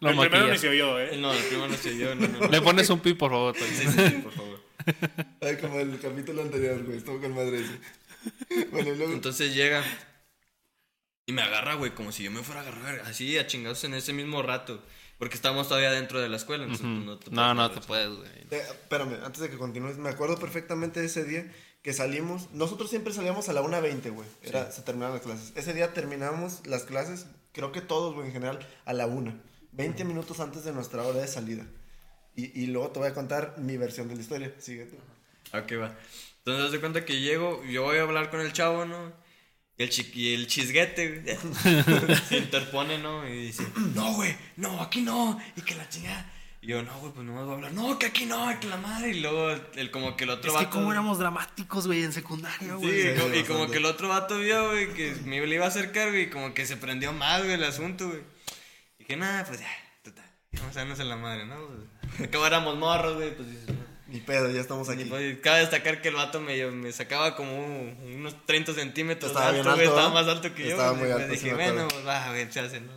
Lo 0.00 0.10
el 0.10 0.16
primero 0.18 0.38
maquillas. 0.40 0.60
se 0.60 0.68
oyó, 0.70 0.98
eh. 0.98 1.16
No, 1.18 1.32
el 1.32 1.42
primero 1.44 1.68
no 1.68 1.76
sé 1.76 1.96
yo, 1.96 2.14
no, 2.16 2.26
no. 2.26 2.38
no. 2.40 2.48
Le 2.48 2.60
pones 2.60 2.90
un 2.90 3.00
pi, 3.00 3.14
por 3.14 3.30
favor. 3.30 3.56
Sí, 3.56 3.64
sí, 3.76 3.86
sí, 3.86 4.10
por 4.22 4.32
favor. 4.32 4.60
Ay, 5.40 5.56
como 5.56 5.78
el 5.78 6.00
capítulo 6.00 6.42
anterior, 6.42 6.82
güey. 6.84 6.98
Estuvo 6.98 7.20
con 7.20 7.32
madre 7.34 7.60
ese. 7.60 8.66
Bueno, 8.72 8.92
y 8.92 8.96
luego. 8.96 9.12
Entonces 9.12 9.54
llega 9.54 9.84
y 11.26 11.32
me 11.32 11.42
agarra, 11.42 11.74
güey, 11.74 11.92
como 11.94 12.10
si 12.12 12.24
yo 12.24 12.30
me 12.32 12.42
fuera 12.42 12.62
a 12.62 12.64
agarrar 12.64 13.00
así 13.06 13.38
a 13.38 13.46
chingados 13.46 13.84
en 13.84 13.94
ese 13.94 14.12
mismo 14.12 14.42
rato. 14.42 14.82
Porque 15.20 15.34
estamos 15.34 15.68
todavía 15.68 15.90
dentro 15.90 16.18
de 16.18 16.30
la 16.30 16.38
escuela. 16.38 16.64
Entonces, 16.64 16.86
pues, 16.86 17.04
no, 17.04 17.18
te 17.18 17.30
No, 17.30 17.42
puedes 17.42 17.56
no 17.56 17.70
te 17.70 17.86
puedes, 17.86 18.08
güey. 18.08 18.30
Eh, 18.50 18.64
espérame, 18.70 19.22
antes 19.22 19.42
de 19.42 19.50
que 19.50 19.58
continúes, 19.58 19.98
me 19.98 20.08
acuerdo 20.08 20.38
perfectamente 20.38 20.98
de 20.98 21.06
ese 21.06 21.24
día 21.24 21.52
que 21.82 21.92
salimos. 21.92 22.50
Nosotros 22.52 22.88
siempre 22.88 23.12
salíamos 23.12 23.50
a 23.50 23.52
la 23.52 23.60
1.20, 23.60 24.14
güey. 24.14 24.26
Era, 24.42 24.72
Se 24.72 24.80
terminaban 24.80 25.16
las 25.16 25.22
clases. 25.22 25.52
Ese 25.56 25.74
día 25.74 25.92
terminamos 25.92 26.66
las 26.66 26.84
clases, 26.84 27.26
creo 27.52 27.70
que 27.70 27.82
todos, 27.82 28.14
güey, 28.14 28.28
en 28.28 28.32
general, 28.32 28.66
a 28.86 28.94
la 28.94 29.06
1. 29.06 29.38
20 29.72 30.04
minutos 30.04 30.40
antes 30.40 30.64
de 30.64 30.72
nuestra 30.72 31.02
hora 31.02 31.20
de 31.20 31.28
salida. 31.28 31.66
Y, 32.34 32.58
y 32.58 32.68
luego 32.68 32.88
te 32.88 33.00
voy 33.00 33.08
a 33.08 33.12
contar 33.12 33.56
mi 33.58 33.76
versión 33.76 34.08
de 34.08 34.14
la 34.14 34.22
historia. 34.22 34.54
Sigue 34.58 34.86
tú. 34.86 34.96
Ok, 35.54 35.72
va. 35.78 35.94
Entonces, 36.38 36.72
de 36.72 36.80
cuenta 36.80 37.04
que 37.04 37.20
llego, 37.20 37.62
yo 37.64 37.82
voy 37.82 37.98
a 37.98 38.02
hablar 38.02 38.30
con 38.30 38.40
el 38.40 38.54
chavo, 38.54 38.86
¿no? 38.86 39.12
Y 39.80 39.82
el, 39.82 39.88
chi- 39.88 40.10
y 40.14 40.34
el 40.34 40.46
chisguete, 40.46 41.22
güey, 41.22 41.36
se 42.28 42.36
interpone, 42.36 42.98
¿no? 42.98 43.26
Y 43.26 43.46
dice, 43.46 43.66
no, 43.94 44.12
güey, 44.12 44.36
no, 44.56 44.78
aquí 44.82 45.00
no, 45.00 45.40
y 45.56 45.62
que 45.62 45.74
la 45.74 45.88
chingada. 45.88 46.30
Y 46.60 46.66
yo, 46.66 46.82
no, 46.82 46.92
güey, 47.00 47.14
pues 47.14 47.24
no 47.26 47.32
me 47.32 47.40
voy 47.42 47.50
a 47.50 47.54
hablar, 47.54 47.72
no, 47.72 47.98
que 47.98 48.04
aquí 48.04 48.26
no, 48.26 48.46
que 48.60 48.66
la 48.68 48.76
madre. 48.76 49.08
Y 49.16 49.20
luego, 49.22 49.50
el, 49.76 49.90
como 49.90 50.18
que 50.18 50.24
el 50.24 50.30
otro 50.30 50.50
Es 50.52 50.58
que 50.58 50.64
vato- 50.66 50.76
como 50.76 50.92
éramos 50.92 51.18
dramáticos, 51.18 51.86
güey, 51.86 52.02
en 52.04 52.12
secundaria, 52.12 52.58
Sí, 52.60 52.74
güey. 52.74 53.10
y 53.10 53.14
como- 53.18 53.34
y 53.36 53.42
como 53.44 53.70
que 53.70 53.78
el 53.78 53.86
otro 53.86 54.10
vato 54.10 54.36
vio, 54.38 54.68
güey, 54.68 54.92
que 54.92 55.14
me 55.24 55.40
le 55.46 55.54
iba 55.54 55.64
a 55.64 55.68
acercar, 55.68 56.10
güey, 56.10 56.24
y 56.24 56.28
como 56.28 56.52
que 56.52 56.66
se 56.66 56.76
prendió 56.76 57.14
más, 57.14 57.40
güey, 57.40 57.54
el 57.54 57.64
asunto, 57.64 58.06
güey. 58.08 58.20
Y 58.98 59.04
dije, 59.04 59.16
nada, 59.16 59.46
pues 59.46 59.60
ya, 59.60 59.68
total, 60.04 60.30
vamos 60.52 60.76
a 60.76 60.80
darnos 60.80 61.00
en 61.00 61.08
la 61.08 61.16
madre, 61.16 61.46
¿no? 61.46 61.56
Pues, 62.18 62.28
acabo 62.28 62.46
éramos 62.46 62.76
morros, 62.76 63.16
güey, 63.16 63.34
pues 63.34 63.48
dices, 63.50 63.68
no. 63.68 63.79
Ni 64.10 64.20
pedo, 64.20 64.50
ya 64.50 64.60
estamos 64.60 64.88
aquí. 64.88 65.02
Y, 65.02 65.04
pues, 65.06 65.38
cabe 65.40 65.60
destacar 65.60 66.02
que 66.02 66.08
el 66.08 66.14
vato 66.16 66.40
me, 66.40 66.66
me 66.70 66.90
sacaba 66.92 67.36
como 67.36 67.56
un- 67.64 67.96
unos 68.16 68.34
30 68.44 68.74
centímetros 68.74 69.30
Estaba 69.30 69.50
alto, 69.50 69.70
alto, 69.70 69.82
estaba 69.82 70.08
¿eh? 70.08 70.12
más 70.14 70.26
alto 70.26 70.54
que 70.54 70.64
yo. 70.64 70.70
Estaba 70.70 70.90
güey. 70.90 71.02
muy 71.04 71.10
alto, 71.12 71.26
sí 71.34 71.40
dije, 71.40 71.54
me 71.54 71.62
acuerdo. 71.64 71.72
bueno, 71.74 71.88
pues 71.88 72.06
va, 72.06 72.28
güey, 72.28 72.52
se 72.52 72.60
hace, 72.60 72.80
¿no? 72.80 72.92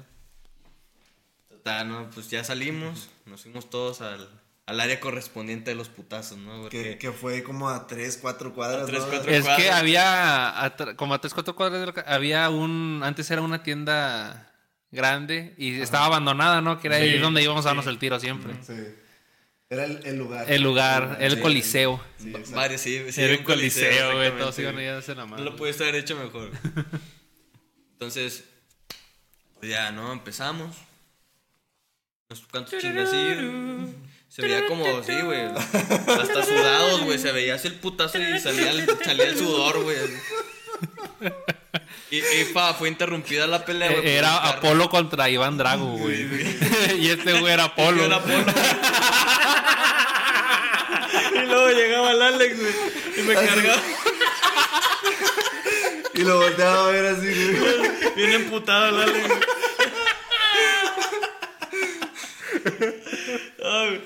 Total, 1.49 1.87
no, 1.87 2.09
pues 2.09 2.29
ya 2.29 2.43
salimos, 2.43 3.09
nos 3.25 3.43
fuimos 3.43 3.69
todos 3.69 4.01
al, 4.01 4.27
al 4.65 4.79
área 4.79 4.99
correspondiente 4.99 5.71
de 5.71 5.75
los 5.75 5.87
putazos, 5.89 6.37
¿no? 6.37 6.63
Porque 6.63 6.83
Que, 6.83 6.97
que 6.97 7.11
fue 7.11 7.43
como 7.43 7.69
a 7.69 7.87
3, 7.87 8.17
4 8.21 8.53
cuadras. 8.53 8.83
A 8.83 8.85
tres, 8.87 9.01
¿no? 9.03 9.07
cuatro 9.09 9.31
Es 9.31 9.43
cuadras. 9.43 9.61
que 9.63 9.71
había, 9.71 10.65
atra- 10.65 10.95
como 10.95 11.13
a 11.13 11.21
tres, 11.21 11.33
cuatro 11.33 11.55
cuadras 11.55 11.79
de 11.79 11.93
la 11.93 12.01
había 12.13 12.49
un, 12.49 13.01
antes 13.03 13.29
era 13.31 13.41
una 13.41 13.63
tienda 13.63 14.51
grande 14.91 15.53
y 15.57 15.79
estaba 15.79 16.05
abandonada, 16.07 16.61
¿no? 16.61 16.79
Que 16.79 16.87
era 16.87 16.97
ahí 16.97 17.13
Sí, 17.13 17.17
donde 17.19 17.41
íbamos 17.43 17.65
a 17.65 17.69
darnos 17.69 17.87
el 17.87 17.97
tiro 17.99 18.19
siempre. 18.19 18.53
Sí. 18.65 18.73
Era 19.69 19.85
el, 19.85 19.99
el 20.05 20.17
lugar. 20.17 20.51
El 20.51 20.61
lugar, 20.61 21.17
el 21.19 21.35
Sí. 21.35 21.41
coliseo. 21.41 22.03
Sí, 22.17 22.33
sí, 22.77 23.11
sí, 23.11 23.21
era 23.21 23.33
un 23.33 23.39
un 23.39 23.45
coliseo, 23.45 24.13
güey, 24.15 24.37
todos 24.37 24.59
iban 24.59 24.77
a 24.77 24.81
darse 24.83 25.15
la 25.15 25.21
No 25.23 25.27
mano. 25.27 25.43
lo 25.43 25.55
pudiste 25.55 25.83
haber 25.83 25.95
hecho 25.95 26.15
mejor. 26.15 26.51
Entonces, 27.93 28.43
pues 29.59 29.71
ya, 29.71 29.91
¿no? 29.91 30.11
Empezamos. 30.13 30.75
Unos 32.29 32.43
cuantos 32.51 32.79
chingacillos. 32.81 33.89
Se 34.27 34.41
veía 34.41 34.65
como, 34.67 34.85
sí, 35.03 35.13
güey. 35.21 35.41
Hasta 35.45 36.43
sudados, 36.45 37.01
güey. 37.05 37.17
Se 37.19 37.31
veía 37.31 37.55
así 37.55 37.67
el 37.67 37.75
putazo 37.75 38.19
y 38.19 38.39
salía 38.39 38.71
el, 38.71 38.87
salía 39.03 39.27
el 39.27 39.37
sudor, 39.37 39.81
güey. 39.83 39.97
Y, 42.11 42.17
y 42.17 42.45
pa, 42.53 42.73
fue 42.73 42.89
interrumpida 42.89 43.47
la 43.47 43.63
pelea, 43.65 43.91
güey. 43.91 44.07
Era. 44.07 44.37
Apolo 44.49 44.89
contra 44.89 45.29
Iván 45.29 45.57
Drago, 45.57 45.97
güey. 45.97 46.27
y 46.99 47.09
este 47.09 47.39
güey 47.39 47.53
era 47.53 47.63
Apolo. 47.65 47.97
Yo 47.97 48.05
era 48.05 48.15
Apolo. 48.17 48.43
Luego 51.53 51.69
llegaba 51.69 52.11
el 52.11 52.21
Alex, 52.21 52.59
güey. 52.59 52.73
Y 53.17 53.21
me 53.21 53.33
cargaba. 53.33 53.81
Y 56.13 56.21
lo 56.21 56.37
volteaba 56.37 56.87
a 56.87 56.91
ver 56.91 57.05
así, 57.07 57.27
güey. 57.27 58.13
Bien 58.15 58.31
emputado 58.31 58.89
el 58.89 59.01
Alex. 59.01 59.27
güey. 59.27 59.39
Ay, 63.63 64.01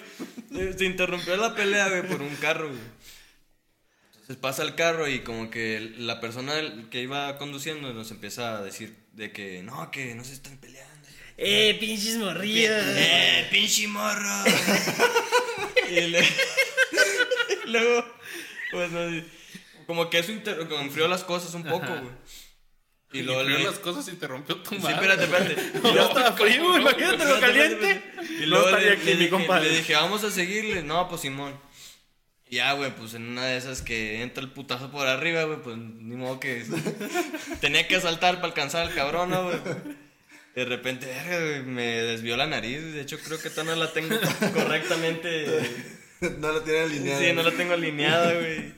güey. 0.49 0.73
Se 0.77 0.85
interrumpió 0.85 1.37
la 1.37 1.55
pelea, 1.55 1.89
güey, 1.89 2.07
por 2.07 2.21
un 2.21 2.35
carro, 2.37 2.69
güey. 2.69 2.97
Entonces 4.13 4.37
pasa 4.37 4.63
el 4.63 4.75
carro 4.75 5.07
y 5.07 5.19
como 5.19 5.49
que 5.49 5.93
la 5.97 6.19
persona 6.19 6.53
que 6.89 7.01
iba 7.01 7.37
conduciendo 7.37 7.93
nos 7.93 8.11
empieza 8.11 8.57
a 8.57 8.61
decir 8.61 8.95
de 9.13 9.31
que 9.31 9.63
no, 9.63 9.89
que 9.91 10.15
no 10.15 10.23
se 10.23 10.33
están 10.33 10.57
peleando. 10.57 10.86
¡Eh, 11.37 11.77
pinches 11.79 12.17
morrillas! 12.17 12.83
¡Eh, 12.97 13.47
pinche 13.51 13.87
morro! 13.87 14.43
y 15.89 16.01
le- 16.01 16.27
luego, 17.67 18.05
pues, 18.71 18.91
no 18.91 19.09
sé, 19.09 19.23
como 19.85 20.09
que 20.09 20.19
eso 20.19 20.31
inter- 20.31 20.67
como 20.67 20.81
enfrió 20.81 21.07
las 21.07 21.23
cosas 21.23 21.53
un 21.53 21.63
poco, 21.63 21.85
güey. 21.87 22.11
Y 23.13 23.21
luego 23.21 23.41
Enfrió 23.41 23.59
le- 23.59 23.63
las 23.65 23.79
cosas 23.79 24.07
y 24.09 24.17
te 24.17 24.27
rompió 24.27 24.57
tu 24.57 24.71
Sí, 24.71 24.79
madre. 24.81 24.95
espérate, 24.95 25.23
espérate. 25.23 25.79
Ya 25.95 26.03
estaba 26.07 26.33
frío, 26.33 26.77
imagínate 26.77 27.17
lo 27.23 27.35
Espérate, 27.35 27.39
caliente. 27.41 28.03
Y 28.37 28.41
No 28.41 28.45
luego 28.47 28.67
estaría 28.69 28.89
le, 28.89 28.95
aquí 28.95 29.05
le 29.05 29.11
mi 29.13 29.17
dije, 29.19 29.29
compadre. 29.29 29.69
le 29.71 29.77
dije, 29.77 29.93
vamos 29.95 30.23
a 30.25 30.31
seguirle. 30.31 30.83
No, 30.83 31.07
pues 31.07 31.21
Simón. 31.21 31.57
Y 32.49 32.57
ya, 32.57 32.73
güey, 32.73 32.93
pues 32.95 33.13
en 33.13 33.27
una 33.27 33.45
de 33.45 33.57
esas 33.57 33.81
que 33.81 34.21
entra 34.23 34.43
el 34.43 34.49
putazo 34.51 34.91
por 34.91 35.07
arriba, 35.07 35.43
güey, 35.43 35.61
pues 35.61 35.77
ni 35.77 36.15
modo 36.17 36.39
que. 36.39 36.65
Tenía 37.61 37.87
que 37.87 37.99
saltar 38.01 38.35
para 38.35 38.47
alcanzar 38.47 38.87
al 38.87 38.93
cabrón, 38.93 39.29
¿no, 39.29 39.43
güey? 39.45 39.57
De 40.57 40.65
repente, 40.65 41.05
me 41.67 41.83
desvió 42.01 42.35
la 42.35 42.47
nariz. 42.47 42.81
De 42.81 43.01
hecho, 43.01 43.19
creo 43.19 43.39
que 43.39 43.51
todavía 43.51 43.75
no 43.75 43.83
la 43.83 43.93
tengo 43.93 44.15
correctamente. 44.55 45.45
No 46.39 46.51
lo 46.51 46.63
tiene 46.63 46.79
alineado. 46.79 47.21
Sí, 47.21 47.31
no 47.33 47.43
la 47.43 47.51
tengo 47.51 47.73
alineada, 47.73 48.33
güey. 48.33 48.73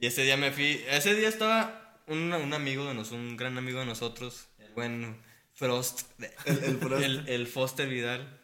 Y 0.00 0.06
ese 0.08 0.24
día 0.24 0.36
me 0.36 0.50
fui. 0.50 0.84
Ese 0.90 1.14
día 1.14 1.28
estaba 1.28 2.00
un, 2.08 2.32
un 2.32 2.52
amigo 2.52 2.84
de 2.88 2.94
nosotros, 2.94 3.20
un 3.20 3.36
gran 3.36 3.56
amigo 3.58 3.78
de 3.78 3.86
nosotros, 3.86 4.48
el 4.58 4.72
buen 4.72 5.22
Frost. 5.54 6.00
El- 6.46 6.64
el 6.64 6.78
Frost. 6.78 7.04
El, 7.04 7.28
el 7.28 7.46
Foster 7.46 7.88
Vidal. 7.88 8.40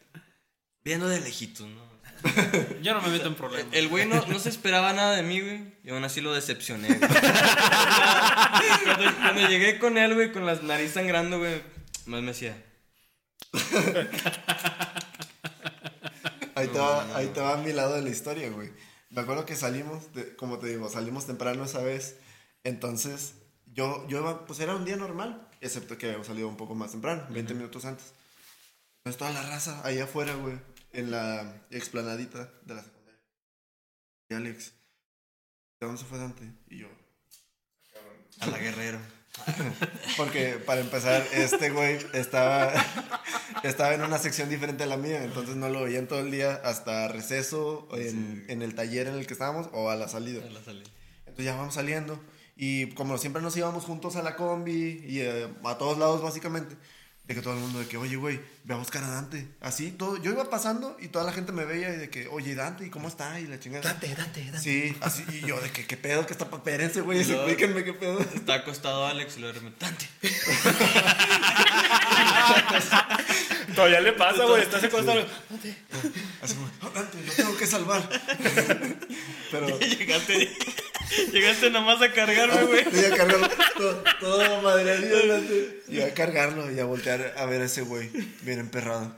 Viendo 0.85 1.09
de 1.09 1.21
lejitos, 1.21 1.67
¿no? 1.67 1.89
Yo 2.83 2.95
no 2.95 3.03
me 3.03 3.09
meto 3.09 3.27
en 3.27 3.35
problemas. 3.35 3.75
El 3.75 3.89
güey 3.89 4.07
no, 4.07 4.25
no 4.27 4.39
se 4.39 4.49
esperaba 4.49 4.93
nada 4.93 5.17
de 5.17 5.25
mí, 5.25 5.41
güey. 5.41 5.75
Y 5.83 5.91
aún 5.91 6.05
así 6.05 6.21
lo 6.21 6.33
decepcioné, 6.33 6.87
güey. 6.87 7.01
cuando, 8.85 9.17
cuando 9.17 9.49
llegué 9.49 9.81
con 9.81 9.99
él, 9.99 10.15
güey, 10.15 10.31
con 10.31 10.47
la 10.47 10.55
nariz 10.55 10.93
sangrando, 10.93 11.39
güey, 11.41 11.61
más 12.09 12.23
me. 12.23 12.65
Ahí, 16.55 16.67
te 16.69 16.79
va, 16.79 17.17
ahí 17.17 17.29
te 17.29 17.41
va 17.41 17.55
a 17.55 17.63
mi 17.63 17.73
lado 17.73 17.95
de 17.95 18.03
la 18.03 18.11
historia, 18.11 18.51
güey. 18.51 18.71
Me 19.11 19.21
acuerdo 19.21 19.47
que 19.47 19.55
salimos, 19.57 20.13
de- 20.13 20.35
como 20.37 20.59
te 20.59 20.67
digo, 20.67 20.89
salimos 20.89 21.27
temprano 21.27 21.65
esa 21.65 21.83
vez. 21.83 22.17
Entonces, 22.65 23.35
yo, 23.67 24.07
yo 24.09 24.19
iba, 24.19 24.45
pues 24.47 24.59
era 24.61 24.75
un 24.75 24.85
día 24.85 24.97
normal, 24.97 25.49
excepto 25.61 25.97
que 25.97 26.07
habíamos 26.07 26.27
salido 26.27 26.49
un 26.49 26.57
poco 26.57 26.75
más 26.75 26.91
temprano, 26.91 27.27
20 27.31 27.55
minutos 27.55 27.85
antes. 27.85 28.13
Entonces, 28.99 29.19
toda 29.19 29.31
la 29.33 29.43
raza 29.43 29.81
ahí 29.85 29.99
afuera, 30.01 30.35
güey, 30.35 30.59
en 30.93 31.11
la 31.13 31.63
explanadita 31.71 32.51
de 32.63 32.75
la 32.75 32.83
secundaria. 32.83 33.21
Y 34.31 34.35
Alex, 34.35 34.73
¿de 35.81 35.87
dónde 35.87 36.01
se 36.03 36.07
fue 36.09 36.19
Dante? 36.19 36.53
Y 36.69 36.79
yo, 36.79 36.89
A 38.41 38.47
la 38.47 38.59
guerrero. 38.59 38.99
Porque 40.17 40.59
para 40.65 40.81
empezar, 40.81 41.27
este 41.33 41.71
güey 41.71 41.99
estaba, 42.13 42.73
estaba 43.63 43.95
en 43.95 44.03
una 44.03 44.19
sección 44.19 44.49
diferente 44.49 44.85
a 44.85 44.87
la 44.87 44.97
mía, 44.97 45.25
entonces 45.25 45.57
no 45.57 45.69
lo 45.69 45.83
veían 45.83 46.07
todo 46.07 46.21
el 46.21 46.31
día 46.31 46.61
hasta 46.65 47.09
receso 47.09 47.89
en, 47.93 48.45
en 48.49 48.63
el 48.63 48.75
taller 48.75 49.07
en 49.07 49.15
el 49.15 49.27
que 49.27 49.33
estábamos 49.33 49.69
o 49.73 49.91
a 49.91 49.97
la 49.97 50.09
salida. 50.09 50.43
A 50.45 50.51
la 50.51 50.63
salida. 50.63 50.89
Entonces 51.21 51.45
ya 51.45 51.57
vamos 51.57 51.75
saliendo 51.75 52.21
y 52.57 52.89
como 52.95 53.17
siempre 53.19 53.41
nos 53.41 53.57
íbamos 53.57 53.85
juntos 53.85 54.17
a 54.17 54.23
la 54.23 54.35
combi 54.35 55.05
y 55.07 55.21
eh, 55.21 55.49
a 55.65 55.79
todos 55.79 55.97
lados 55.97 56.21
básicamente, 56.23 56.77
de 57.29 57.35
que 57.35 57.43
todo 57.43 57.53
el 57.55 57.61
mundo 57.61 57.79
de 57.79 57.87
que, 57.87 57.99
oye 57.99 58.17
güey, 58.17 58.41
ve 58.65 58.75
a 58.75 58.79
buscar 58.79 59.05
a 59.05 59.09
Dante. 59.09 59.47
Así, 59.61 59.93
todo, 59.93 60.17
yo 60.17 60.31
iba 60.31 60.49
pasando 60.49 60.97
y 60.99 61.09
toda 61.09 61.27
la 61.27 61.33
gente 61.33 61.53
me 61.53 61.67
veía 61.67 61.93
y 61.93 61.97
de 61.99 62.09
que, 62.09 62.27
oye 62.29 62.55
Dante, 62.55 62.87
¿y 62.87 62.91
cómo 62.91 63.07
está? 63.07 63.39
Y 63.39 63.47
la 63.47 63.61
chingada. 63.61 63.93
Date, 63.93 64.15
date, 64.15 64.45
date. 64.47 64.59
Sí, 64.59 64.97
así, 65.03 65.25
y 65.31 65.41
yo 65.47 65.61
de 65.61 65.71
que, 65.71 65.87
¿qué 65.87 65.99
pedo? 65.99 66.25
¿Qué 66.27 66.33
está? 66.33 66.47
Espérense, 66.47 67.03
güey, 67.03 67.21
explíquenme 67.21 67.85
qué 67.85 67.93
pedo. 67.93 68.19
Está 68.21 68.55
acostado 68.55 69.07
Alex 69.07 69.37
y 69.37 69.41
lo 69.41 69.49
de 69.49 69.53
repente. 69.53 69.77
"Dante". 69.79 70.09
Todavía 73.79 74.01
le 74.01 74.13
pasa, 74.13 74.45
güey. 74.45 74.63
Estás 74.63 74.83
acostado. 74.83 75.25
Así 76.43 76.55
como, 76.55 76.69
"Oh, 76.83 76.91
Dante, 76.91 77.17
lo 77.25 77.33
tengo 77.33 77.57
que 77.57 77.65
salvar. 77.65 78.09
Pero 79.53 79.79
llegaste, 79.79 80.51
llegaste 81.33 81.71
nomás 81.71 82.03
a 82.03 82.13
cargarme, 82.13 82.65
güey. 82.65 82.85
voy 82.91 83.05
a 83.05 83.17
cargarlo 83.17 83.49
todo, 83.77 84.03
todo 84.19 84.63
Dante. 85.29 85.83
Y 85.87 86.01
a 86.01 86.13
cargarlo 86.13 86.73
y 86.73 86.81
a 86.81 86.85
voltear 86.87 87.35
a 87.37 87.47
ver 87.47 87.63
a 87.63 87.67
ese 87.67 87.83
güey, 87.83 88.11
bien 88.43 88.59
emperrado. 88.59 89.15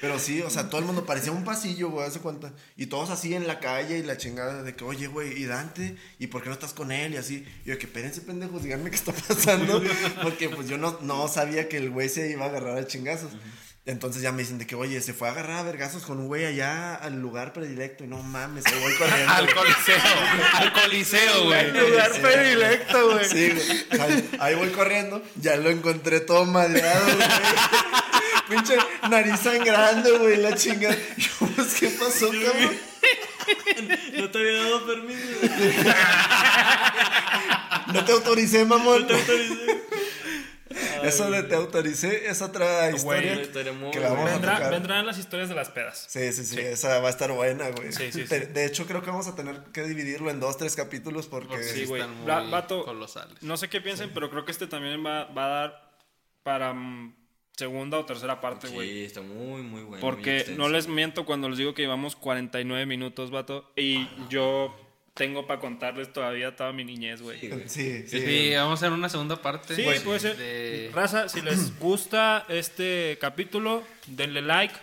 Pero 0.00 0.18
sí, 0.20 0.42
o 0.42 0.50
sea, 0.50 0.68
todo 0.68 0.80
el 0.80 0.86
mundo 0.86 1.04
parecía 1.04 1.32
un 1.32 1.44
pasillo, 1.44 1.90
güey, 1.90 2.06
hace 2.06 2.20
cuenta. 2.20 2.52
Y 2.76 2.86
todos 2.86 3.10
así 3.10 3.34
en 3.34 3.46
la 3.48 3.58
calle 3.58 3.98
y 3.98 4.02
la 4.04 4.16
chingada 4.16 4.62
de 4.62 4.74
que, 4.76 4.84
oye, 4.84 5.08
güey, 5.08 5.32
¿y 5.42 5.46
Dante? 5.46 5.96
¿Y 6.20 6.28
por 6.28 6.40
qué 6.42 6.48
no 6.48 6.54
estás 6.54 6.72
con 6.72 6.92
él? 6.92 7.14
Y 7.14 7.16
así. 7.16 7.44
Y 7.64 7.70
yo, 7.70 7.78
que 7.78 7.86
espérense, 7.86 8.20
pendejos, 8.20 8.62
díganme 8.62 8.90
qué 8.90 8.96
está 8.96 9.12
pasando. 9.12 9.82
Porque 10.22 10.48
pues 10.48 10.68
yo 10.68 10.78
no, 10.78 10.98
no 11.02 11.26
sabía 11.26 11.68
que 11.68 11.78
el 11.78 11.90
güey 11.90 12.08
se 12.08 12.30
iba 12.30 12.44
a 12.44 12.48
agarrar 12.48 12.78
a 12.78 12.86
chingazos. 12.86 13.32
Entonces 13.86 14.20
ya 14.20 14.32
me 14.32 14.42
dicen 14.42 14.58
de 14.58 14.66
que, 14.66 14.74
oye, 14.74 15.00
se 15.00 15.14
fue 15.14 15.28
a 15.28 15.30
agarrar 15.32 15.56
a 15.60 15.62
vergazos 15.62 16.02
con 16.04 16.20
un 16.20 16.26
güey 16.26 16.44
allá 16.44 16.94
al 16.94 17.20
lugar 17.20 17.52
predilecto. 17.54 18.04
Y 18.04 18.06
no 18.06 18.22
mames, 18.22 18.66
ahí 18.66 18.78
voy 18.80 18.94
corriendo. 18.94 19.32
Al 19.32 19.52
coliseo. 19.54 19.96
al 20.52 20.72
coliseo, 20.74 21.44
güey. 21.46 21.72
Lugar 21.72 22.12
Sí. 22.14 22.20
predilecto, 22.20 23.10
güey. 23.12 23.24
Sí, 23.24 23.50
güey. 23.50 24.00
Ahí, 24.00 24.30
ahí 24.40 24.54
voy 24.56 24.68
corriendo. 24.68 25.22
Ya 25.40 25.56
lo 25.56 25.70
encontré 25.70 26.20
todo 26.20 26.44
madreado, 26.44 27.04
güey. 27.04 27.16
Pinche 28.48 28.76
nariz 29.10 29.40
sangrando, 29.40 30.18
güey, 30.20 30.36
la 30.38 30.54
chingada. 30.54 30.96
Yo, 31.16 31.30
pues, 31.54 31.74
¿qué 31.74 31.88
pasó, 31.90 32.28
cabrón? 32.30 32.78
No 34.14 34.30
te 34.30 34.38
había 34.38 34.62
dado 34.62 34.86
permiso. 34.86 35.38
No 37.92 38.04
te 38.04 38.12
autoricé, 38.12 38.64
mamón. 38.64 39.02
No 39.02 39.06
te 39.06 39.14
autoricé. 39.14 39.82
Eso 41.02 41.30
de 41.30 41.42
te 41.44 41.54
autoricé 41.54 42.28
es 42.28 42.42
otra 42.42 42.90
historia. 42.90 43.32
una 43.32 43.40
historia 43.42 43.72
muy 43.72 43.90
que 43.90 44.00
la 44.00 44.10
vamos 44.10 44.30
a 44.30 44.34
tocar. 44.40 44.70
vendrán 44.70 45.06
las 45.06 45.16
historias 45.18 45.48
de 45.48 45.54
las 45.54 45.70
pedas. 45.70 46.04
Sí, 46.08 46.30
sí, 46.32 46.44
sí, 46.44 46.60
esa 46.60 46.98
va 47.00 47.06
a 47.08 47.10
estar 47.10 47.32
buena, 47.32 47.70
güey. 47.70 47.92
Sí, 47.92 48.12
sí, 48.12 48.24
de, 48.24 48.40
sí. 48.40 48.46
de 48.52 48.64
hecho, 48.66 48.86
creo 48.86 49.00
que 49.02 49.10
vamos 49.10 49.26
a 49.28 49.34
tener 49.34 49.62
que 49.72 49.82
dividirlo 49.84 50.30
en 50.30 50.40
dos, 50.40 50.58
tres 50.58 50.76
capítulos 50.76 51.26
porque... 51.26 51.62
Sí, 51.62 51.86
güey. 51.86 52.02
están 52.02 52.16
muy 52.18 52.26
Va- 52.28 52.42
vato, 52.42 52.84
colosales. 52.84 53.42
No 53.42 53.56
sé 53.56 53.68
qué 53.68 53.80
piensen, 53.80 54.10
pero 54.12 54.28
creo 54.28 54.44
que 54.44 54.52
este 54.52 54.66
también 54.66 55.04
va, 55.04 55.24
va 55.26 55.44
a 55.46 55.48
dar 55.48 55.92
para 56.42 56.74
segunda 57.58 57.98
o 57.98 58.04
tercera 58.04 58.40
parte, 58.40 58.68
güey. 58.68 58.88
Sí, 58.88 59.04
está 59.04 59.20
muy, 59.20 59.62
muy 59.62 59.82
bueno. 59.82 60.00
Porque 60.00 60.54
no 60.56 60.68
les 60.68 60.86
miento 60.86 61.24
cuando 61.26 61.48
les 61.48 61.58
digo 61.58 61.74
que 61.74 61.82
llevamos 61.82 62.14
49 62.14 62.86
minutos, 62.86 63.32
vato. 63.32 63.68
Y 63.74 64.08
yo 64.30 64.72
tengo 65.14 65.48
para 65.48 65.58
contarles 65.58 66.12
todavía 66.12 66.54
toda 66.54 66.72
mi 66.72 66.84
niñez, 66.84 67.20
güey. 67.20 67.40
Sí. 67.40 67.50
Sí, 67.66 68.04
sí. 68.06 68.20
Sí, 68.20 68.54
vamos 68.54 68.70
a 68.80 68.86
hacer 68.86 68.92
una 68.92 69.08
segunda 69.08 69.42
parte. 69.42 69.74
Sí, 69.74 69.82
Güey, 69.82 69.98
puede 70.04 70.20
ser. 70.20 70.36
de- 70.36 70.90
Raza, 70.94 71.28
si 71.28 71.40
les 71.42 71.76
gusta 71.80 72.46
este 72.48 73.18
capítulo, 73.20 73.82
denle 74.06 74.40
like. 74.42 74.74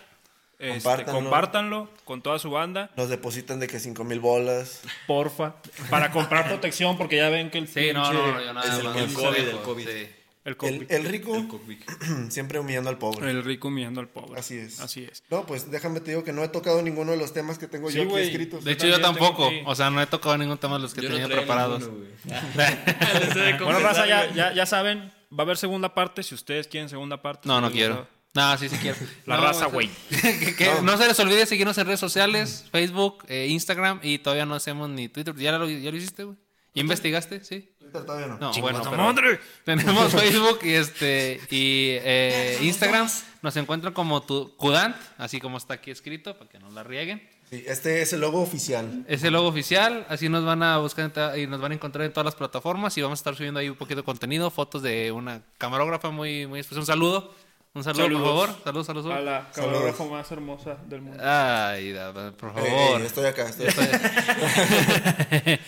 este, 0.58 0.72
Compártanlo. 0.82 1.20
compártanlo 1.20 1.90
con 2.04 2.20
toda 2.22 2.38
su 2.38 2.50
banda, 2.50 2.90
Nos 2.96 3.08
depositan 3.08 3.58
de 3.60 3.66
que 3.68 3.80
cinco 3.80 4.04
mil 4.04 4.20
bolas. 4.20 4.82
porfa. 5.06 5.54
Para 5.88 6.10
comprar 6.10 6.46
protección, 6.48 6.98
porque 6.98 7.16
ya 7.16 7.30
ven 7.30 7.50
que 7.50 7.56
el 7.58 7.68
Sí, 7.68 7.90
no, 7.94 8.04
pinche- 8.04 8.12
no, 8.12 8.32
no, 8.32 8.40
yo 8.44 8.52
nada 8.52 8.66
Es 8.74 8.78
el- 8.80 8.86
el 9.08 9.14
COVID, 9.14 9.38
el 9.48 9.56
COVID. 9.58 9.88
sí. 9.88 10.06
El, 10.46 10.86
El, 10.88 11.04
rico 11.04 11.34
El 11.36 12.30
siempre 12.30 12.60
humillando 12.60 12.88
al 12.88 12.98
pobre. 12.98 13.28
El 13.28 13.42
rico 13.42 13.66
humillando 13.66 14.00
al 14.00 14.08
pobre. 14.08 14.38
Así 14.38 14.56
es. 14.56 14.78
Así 14.78 15.02
es. 15.04 15.24
No, 15.28 15.44
pues 15.44 15.70
déjame 15.70 16.00
te 16.00 16.12
digo 16.12 16.22
que 16.22 16.32
no 16.32 16.44
he 16.44 16.48
tocado 16.48 16.82
ninguno 16.82 17.10
de 17.10 17.18
los 17.18 17.32
temas 17.32 17.58
que 17.58 17.66
tengo 17.66 17.90
Sí, 17.90 17.96
yo 17.96 18.02
aquí 18.04 18.28
escritos. 18.28 18.64
De 18.64 18.72
hecho, 18.72 18.86
yo 18.86 19.00
tampoco. 19.00 19.50
O 19.64 19.74
sea, 19.74 19.90
no 19.90 20.00
he 20.00 20.06
tocado 20.06 20.38
ningún 20.38 20.58
tema 20.58 20.76
de 20.76 20.82
los 20.82 20.94
que 20.94 21.02
Yo 21.02 21.08
tenía 21.08 21.26
preparados. 21.26 21.80
ninguno, 21.80 22.06
Bueno, 23.64 23.80
raza, 23.80 24.06
ya, 24.06 24.32
ya, 24.32 24.54
ya 24.54 24.66
saben, 24.66 25.12
va 25.32 25.38
a 25.38 25.42
haber 25.42 25.56
segunda 25.56 25.94
parte. 25.94 26.22
Si 26.22 26.34
ustedes 26.34 26.68
quieren 26.68 26.88
segunda 26.88 27.20
parte. 27.20 27.48
No, 27.48 27.60
no 27.60 27.70
quiero. 27.70 28.06
No, 28.34 28.56
sí, 28.58 28.68
sí 28.68 28.76
quiero. 28.76 28.98
La 29.24 29.38
No, 29.38 29.44
raza, 29.44 29.66
güey. 29.66 29.90
no. 30.82 30.96
se 30.98 31.08
les 31.08 31.18
olvide 31.18 31.46
seguirnos 31.46 31.76
en 31.78 31.86
redes 31.86 32.00
sociales, 32.00 32.66
Facebook, 32.70 33.24
eh, 33.28 33.46
Instagram 33.48 33.98
y 34.02 34.18
todavía 34.18 34.44
no 34.44 34.54
hacemos 34.54 34.90
ni 34.90 35.08
Twitter. 35.08 35.34
¿Ya 35.36 35.52
lo, 35.58 35.68
ya 35.68 35.90
lo 35.90 35.96
hiciste, 35.96 36.24
güey? 36.24 36.36
¿Ya 36.74 36.82
investigaste? 36.82 37.42
Sí. 37.42 37.70
Todavía 37.92 38.26
no. 38.26 38.52
Bueno, 38.60 38.82
pero 39.14 39.38
tenemos 39.64 40.12
Facebook 40.20 40.60
y 40.62 40.72
este 40.72 41.40
y 41.50 41.98
eh, 42.02 42.58
Instagram. 42.62 43.08
Nos 43.42 43.56
encuentran 43.56 43.92
como 43.92 44.22
tu, 44.22 44.56
Kudant, 44.56 44.96
así 45.18 45.40
como 45.40 45.58
está 45.58 45.74
aquí 45.74 45.90
escrito, 45.90 46.36
para 46.36 46.50
que 46.50 46.58
no 46.58 46.70
la 46.70 46.82
rieguen. 46.82 47.22
Sí, 47.48 47.62
este 47.64 48.02
es 48.02 48.12
el 48.12 48.20
logo 48.22 48.42
oficial. 48.42 49.04
Es 49.06 49.22
el 49.22 49.32
logo 49.34 49.46
oficial, 49.46 50.04
así 50.08 50.28
nos 50.28 50.44
van 50.44 50.64
a 50.64 50.78
buscar 50.78 51.12
y 51.38 51.46
nos 51.46 51.60
van 51.60 51.70
a 51.70 51.74
encontrar 51.76 52.04
en 52.04 52.12
todas 52.12 52.24
las 52.24 52.34
plataformas 52.34 52.98
y 52.98 53.02
vamos 53.02 53.18
a 53.18 53.20
estar 53.20 53.36
subiendo 53.36 53.60
ahí 53.60 53.68
un 53.68 53.76
poquito 53.76 54.00
de 54.00 54.04
contenido, 54.04 54.50
fotos 54.50 54.82
de 54.82 55.12
una 55.12 55.42
camarógrafa 55.58 56.10
muy, 56.10 56.48
muy 56.48 56.58
especial. 56.58 56.80
Un 56.80 56.86
saludo, 56.86 57.34
un 57.72 57.84
saludo 57.84 58.02
Saludos. 58.02 58.22
por 58.22 58.30
favor. 58.30 58.64
Saludos, 58.64 58.86
saludos. 58.86 59.12
A 59.12 59.20
la 59.20 59.48
camarógrafa 59.54 60.04
más 60.06 60.32
hermosa 60.32 60.76
del 60.88 61.02
mundo. 61.02 61.22
Ay, 61.24 61.94
por 62.36 62.52
favor. 62.52 63.00
estoy 63.02 63.26
acá, 63.26 63.48
estoy 63.48 63.68
acá. 63.68 64.00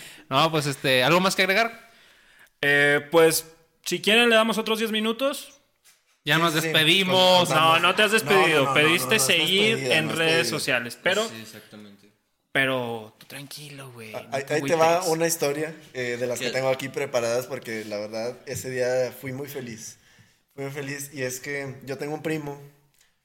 no, 0.29 0.51
pues 0.51 0.65
este, 0.65 1.01
¿algo 1.01 1.21
más 1.21 1.33
que 1.33 1.43
agregar? 1.43 1.88
Eh, 2.61 3.01
pues, 3.11 3.45
si 3.85 4.01
quieren, 4.01 4.29
le 4.29 4.35
damos 4.35 4.57
otros 4.57 4.79
10 4.79 4.91
minutos. 4.91 5.61
Ya 6.25 6.37
nos 6.37 6.53
sí. 6.53 6.59
despedimos. 6.61 7.49
No, 7.49 7.79
no 7.79 7.95
te 7.95 8.03
has 8.03 8.11
despedido. 8.11 8.65
No, 8.65 8.75
no, 8.75 8.83
no, 8.83 8.87
Pediste 8.87 9.17
no, 9.17 9.25
no, 9.25 9.35
no, 9.37 9.47
seguir 9.47 9.77
despedida, 9.77 9.97
en 9.97 10.07
no 10.07 10.15
redes 10.15 10.31
despedida. 10.37 10.49
sociales. 10.49 10.99
Pero, 11.01 11.27
Sí, 11.29 11.41
exactamente. 11.41 12.09
pero, 12.51 13.15
tú 13.17 13.25
tranquilo, 13.25 13.91
güey. 13.91 14.11
no 14.11 14.27
Ahí, 14.31 14.43
te 14.43 14.53
ahí 14.55 14.61
te 14.61 14.75
va 14.75 15.03
una 15.05 15.27
historia 15.27 15.73
eh, 15.93 16.17
de 16.19 16.27
las 16.27 16.39
que 16.39 16.51
tengo 16.51 16.69
aquí 16.69 16.89
preparadas 16.89 17.47
porque 17.47 17.85
la 17.85 17.97
verdad 17.97 18.37
ese 18.45 18.69
día 18.69 19.11
fui 19.19 19.31
muy 19.31 19.47
feliz. 19.47 19.97
Fui 20.53 20.63
muy 20.65 20.73
feliz 20.73 21.11
y 21.13 21.23
es 21.23 21.39
que 21.39 21.77
yo 21.85 21.97
tengo 21.97 22.13
un 22.13 22.21
primo 22.23 22.61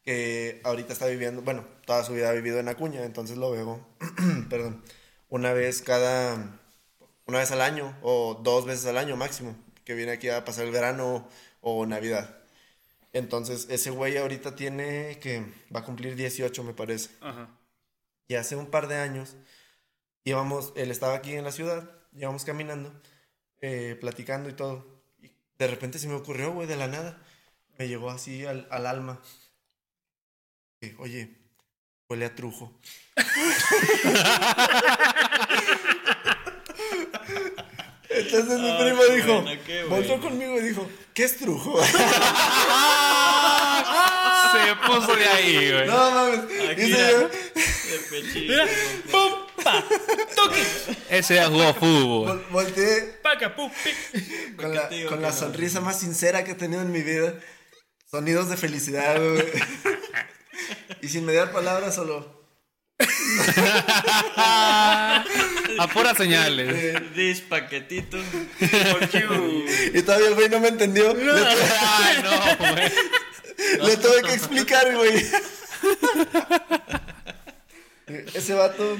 que 0.05 0.61
ahorita 0.64 0.93
está 0.93 1.07
viviendo, 1.07 1.43
bueno, 1.43 1.66
toda 1.87 2.05
su 2.05 2.12
vida 2.14 2.28
ha 2.28 2.32
vivido 2.32 2.59
en 2.61 2.68
Acuña, 2.68 3.05
entonces 3.05 3.39
lo 3.39 3.51
veo, 3.51 3.87
perdón, 4.51 4.82
una 5.30 5.53
vez 5.55 5.80
cada, 5.82 6.61
una 7.26 7.38
vez 7.38 7.50
al 7.50 7.60
año 7.60 7.96
o 8.02 8.40
dos 8.42 8.66
veces 8.66 8.86
al 8.86 8.98
año 8.98 9.16
máximo, 9.16 9.56
que 9.84 9.94
viene 9.94 10.12
aquí 10.12 10.28
a 10.28 10.44
pasar 10.44 10.64
el 10.64 10.72
verano 10.72 11.28
o 11.60 11.86
Navidad. 11.86 12.38
Entonces 13.12 13.66
ese 13.70 13.90
güey 13.90 14.16
ahorita 14.16 14.56
tiene 14.56 15.18
que 15.20 15.46
va 15.74 15.80
a 15.80 15.84
cumplir 15.84 16.16
18 16.16 16.64
me 16.64 16.74
parece. 16.74 17.10
Ajá. 17.20 17.48
Y 18.28 18.34
hace 18.34 18.56
un 18.56 18.66
par 18.66 18.88
de 18.88 18.96
años 18.96 19.36
íbamos, 20.24 20.72
él 20.76 20.90
estaba 20.90 21.14
aquí 21.14 21.34
en 21.34 21.44
la 21.44 21.52
ciudad, 21.52 21.90
íbamos 22.12 22.44
caminando, 22.44 22.92
eh, 23.60 23.96
platicando 24.00 24.48
y 24.48 24.54
todo. 24.54 24.86
Y 25.22 25.30
de 25.58 25.66
repente 25.66 25.98
se 25.98 26.08
me 26.08 26.14
ocurrió, 26.14 26.52
güey, 26.52 26.66
de 26.66 26.76
la 26.76 26.88
nada. 26.88 27.22
Me 27.78 27.88
llegó 27.88 28.10
así 28.10 28.46
al, 28.46 28.66
al 28.70 28.86
alma. 28.86 29.20
Eh, 30.80 30.94
Oye, 30.98 31.36
huele 32.08 32.26
a 32.26 32.34
trujo. 32.34 32.72
Entonces 38.16 38.60
mi 38.60 38.72
primo 38.72 39.00
qué 39.08 39.14
dijo, 39.16 39.42
bueno, 39.42 39.88
volvió 39.88 40.20
conmigo 40.20 40.58
y 40.58 40.62
dijo, 40.62 40.88
¿qué 41.12 41.24
es 41.24 41.36
trujo? 41.38 41.80
Se 44.52 44.76
puso 44.86 45.16
de 45.16 45.24
ahí, 45.26 45.72
güey. 45.72 45.86
no 45.88 46.10
mames. 46.10 46.40
Aquí 46.70 46.88
yo, 46.90 46.96
De 46.96 47.28
pechito. 48.10 48.52
Mira, 48.52 48.66
pum, 49.10 49.32
pa, 49.62 49.84
toque, 50.36 50.62
Ese 51.10 51.34
ya 51.34 51.48
jugó 51.48 51.74
fútbol. 51.74 52.28
vol- 52.28 52.48
volteé 52.50 53.00
paca, 53.22 53.54
pum, 53.54 53.70
pi. 53.82 53.90
con 54.56 54.74
la, 54.74 54.88
con 55.08 55.32
sonrisa 55.32 55.80
más 55.80 55.98
sincera 55.98 56.44
que 56.44 56.52
he 56.52 56.54
tenido 56.54 56.82
en 56.82 56.92
mi 56.92 57.02
vida. 57.02 57.34
Sonidos 58.10 58.48
de 58.48 58.56
felicidad, 58.56 59.16
güey. 59.18 59.44
y 61.02 61.08
sin 61.08 61.24
mediar 61.26 61.50
palabras, 61.52 61.94
solo. 61.96 62.42
A 65.78 65.86
puras 65.88 66.16
señales. 66.16 67.12
This 67.14 67.40
paquetito. 67.40 68.18
Y 69.92 70.02
todavía 70.02 70.28
el 70.28 70.34
güey 70.34 70.48
no 70.48 70.60
me 70.60 70.68
entendió. 70.68 71.14
Le, 71.14 71.30
Ay, 71.32 72.22
no, 72.22 72.56
güey. 72.72 72.92
le 73.88 73.96
tuve 73.96 74.22
que 74.22 74.34
explicar, 74.34 74.94
güey. 74.94 75.24
Ese 78.34 78.54
vato, 78.54 78.96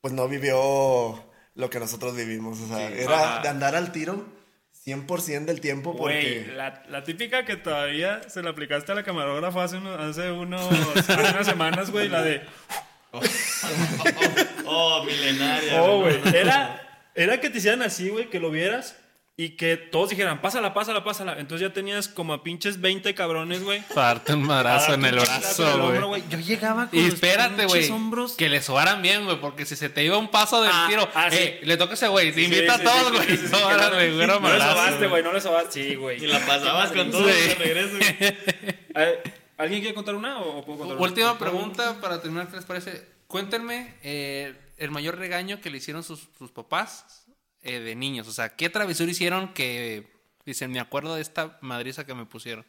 pues 0.00 0.12
no 0.12 0.28
vivió 0.28 1.24
lo 1.54 1.70
que 1.70 1.78
nosotros 1.78 2.14
vivimos. 2.16 2.60
O 2.60 2.68
sea, 2.68 2.88
era 2.90 3.18
Ajá. 3.34 3.42
de 3.42 3.48
andar 3.48 3.74
al 3.74 3.92
tiro 3.92 4.26
100% 4.84 5.44
del 5.46 5.60
tiempo 5.60 5.92
Güey, 5.92 6.38
porque. 6.40 6.52
la, 6.56 6.82
la 6.88 7.04
típica 7.04 7.44
que 7.44 7.56
todavía 7.56 8.20
se 8.28 8.42
la 8.42 8.50
aplicaste 8.50 8.92
a 8.92 8.94
la 8.96 9.02
camarógrafa 9.04 9.64
hace, 9.64 9.76
uno- 9.76 9.94
hace, 9.94 10.30
unos, 10.30 10.60
hace 10.96 11.12
unas 11.12 11.46
semanas, 11.46 11.90
güey, 11.90 12.08
la 12.08 12.22
de... 12.22 12.42
Oh, 14.66 15.04
milenaria. 15.04 15.82
Oh, 15.82 16.00
güey. 16.00 16.20
Era, 16.34 17.10
era 17.14 17.40
que 17.40 17.50
te 17.50 17.58
hicieran 17.58 17.82
así, 17.82 18.08
güey, 18.08 18.30
que 18.30 18.40
lo 18.40 18.50
vieras 18.50 18.96
y 19.36 19.50
que 19.56 19.76
todos 19.76 20.10
dijeran, 20.10 20.40
pásala, 20.40 20.72
pásala, 20.72 21.04
pásala. 21.04 21.36
Entonces 21.38 21.66
ya 21.68 21.74
tenías 21.74 22.06
como 22.08 22.32
a 22.32 22.42
pinches 22.42 22.80
20 22.80 23.14
cabrones, 23.14 23.62
güey. 23.64 23.82
Parte 23.94 24.34
un 24.34 24.42
madrazo 24.44 24.94
en 24.94 25.04
el 25.04 25.16
brazo, 25.16 26.06
güey. 26.06 26.22
Yo 26.30 26.38
llegaba 26.38 26.88
con 26.88 26.98
Y 26.98 27.02
los 27.04 27.14
espérate, 27.14 27.64
güey. 27.66 27.80
pinches 27.80 27.90
hombros. 27.90 28.32
Que 28.34 28.48
le 28.48 28.62
sobaran 28.62 29.02
bien, 29.02 29.24
güey. 29.24 29.40
Porque 29.40 29.64
si 29.66 29.74
se 29.76 29.88
te 29.88 30.04
iba 30.04 30.16
un 30.18 30.30
paso 30.30 30.62
del 30.62 30.70
Ah, 30.72 30.86
tiro, 30.88 31.08
ah, 31.14 31.28
sí. 31.30 31.36
eh, 31.38 31.60
le 31.64 31.76
toca 31.76 31.92
a 31.92 31.94
ese 31.94 32.08
güey. 32.08 32.30
Te 32.32 32.40
Sí, 32.40 32.44
invita 32.44 32.76
sí, 32.76 32.80
a 32.80 32.84
todos, 32.84 33.12
güey. 33.12 33.28
no, 34.26 34.40
le 34.48 34.58
sobaste, 34.60 35.06
güey. 35.08 35.22
No 35.22 35.32
le 35.32 35.40
sobaste. 35.40 35.72
Sí, 35.88 35.94
güey. 35.96 36.22
Y 36.22 36.26
la 36.28 36.38
pasabas 36.46 36.92
con 36.92 37.10
todo 37.10 37.26
de 37.26 37.54
regreso. 37.56 37.96
güey. 37.98 39.32
¿Alguien 39.56 39.80
quiere 39.80 39.94
contar 39.94 40.14
una 40.14 40.40
o 40.40 40.64
puedo 40.64 40.78
contar 40.78 40.96
una? 40.96 41.06
Última 41.06 41.38
pregunta 41.38 42.00
para 42.00 42.20
terminar, 42.20 42.48
¿qué 42.48 42.56
les 42.56 42.64
parece? 42.64 43.06
Cuéntenme 43.26 43.94
eh, 44.02 44.54
el 44.76 44.90
mayor 44.90 45.18
regaño 45.18 45.60
que 45.60 45.70
le 45.70 45.78
hicieron 45.78 46.02
sus, 46.02 46.28
sus 46.38 46.50
papás 46.50 47.26
eh, 47.62 47.80
de 47.80 47.94
niños. 47.94 48.26
O 48.28 48.32
sea, 48.32 48.56
¿qué 48.56 48.68
travesura 48.68 49.10
hicieron 49.10 49.54
que 49.54 50.10
dicen, 50.44 50.70
me 50.70 50.80
acuerdo 50.80 51.14
de 51.14 51.22
esta 51.22 51.58
madriza 51.60 52.04
que 52.04 52.14
me 52.14 52.26
pusieron? 52.26 52.66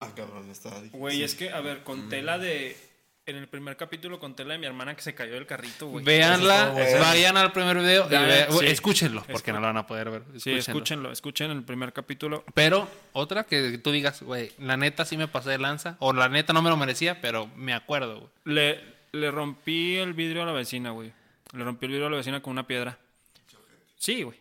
Ah, 0.00 0.12
cabrón, 0.14 0.50
está 0.50 0.70
difícil. 0.76 0.98
Güey, 0.98 1.22
es 1.22 1.34
que, 1.34 1.50
a 1.50 1.60
ver, 1.60 1.82
conté 1.82 2.22
la 2.22 2.38
de... 2.38 2.76
En 3.26 3.34
el 3.34 3.48
primer 3.48 3.76
capítulo 3.76 4.20
conté 4.20 4.44
la 4.44 4.52
de 4.54 4.60
mi 4.60 4.66
hermana 4.66 4.94
que 4.94 5.02
se 5.02 5.12
cayó 5.12 5.32
del 5.34 5.46
carrito, 5.46 5.88
güey. 5.88 6.04
Bueno. 6.04 6.44
vayan 7.00 7.36
al 7.36 7.50
primer 7.50 7.76
video 7.78 8.06
y 8.06 8.10
Ya, 8.12 8.20
ve- 8.20 8.46
sí. 8.60 8.66
escúchenlo, 8.66 9.24
porque 9.24 9.50
Escu- 9.50 9.54
no 9.54 9.60
lo 9.60 9.66
van 9.66 9.76
a 9.78 9.86
poder 9.88 10.10
ver. 10.10 10.22
Sí, 10.36 10.52
Escúchenlo. 10.52 10.60
escúchenlo, 10.60 11.12
escuchen 11.12 11.50
el 11.50 11.64
primer 11.64 11.92
capítulo. 11.92 12.44
Pero 12.54 12.88
otra 13.14 13.42
que 13.42 13.78
tú 13.78 13.90
digas, 13.90 14.22
güey, 14.22 14.52
la 14.58 14.76
neta 14.76 15.04
sí 15.04 15.16
me 15.16 15.26
pasé 15.26 15.50
de 15.50 15.58
lanza, 15.58 15.96
o 15.98 16.12
la 16.12 16.28
neta 16.28 16.52
no 16.52 16.62
me 16.62 16.70
lo 16.70 16.76
merecía, 16.76 17.20
pero 17.20 17.48
me 17.56 17.74
acuerdo, 17.74 18.20
güey. 18.20 18.30
Le, 18.44 18.80
le 19.10 19.30
rompí 19.32 19.96
el 19.96 20.12
vidrio 20.14 20.44
a 20.44 20.46
la 20.46 20.52
vecina, 20.52 20.90
güey. 20.90 21.12
Le 21.52 21.64
rompí 21.64 21.86
el 21.86 21.92
vidrio 21.92 22.06
a 22.06 22.10
la 22.10 22.18
vecina 22.18 22.40
con 22.42 22.52
una 22.52 22.68
piedra. 22.68 22.96
Sí, 23.96 24.22
güey. 24.22 24.38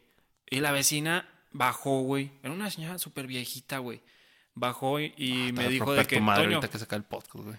Y 0.47 0.59
la 0.59 0.71
vecina 0.71 1.27
bajó, 1.51 2.01
güey. 2.01 2.29
Era 2.43 2.53
una 2.53 2.69
señora 2.69 2.99
súper 2.99 3.25
viejita, 3.25 3.79
güey. 3.79 4.01
Bajó 4.53 4.99
y, 4.99 5.11
y 5.17 5.51
me 5.53 5.69
dijo 5.69 5.91
de 5.95 6.05
que... 6.05 6.17
tu 6.17 6.21
madre 6.21 6.43
"Toño", 6.43 6.57
ahorita 6.57 6.71
que 6.71 6.77
se 6.77 6.85
cae 6.85 6.97
el 6.97 7.03
podcast, 7.03 7.33
güey. 7.45 7.57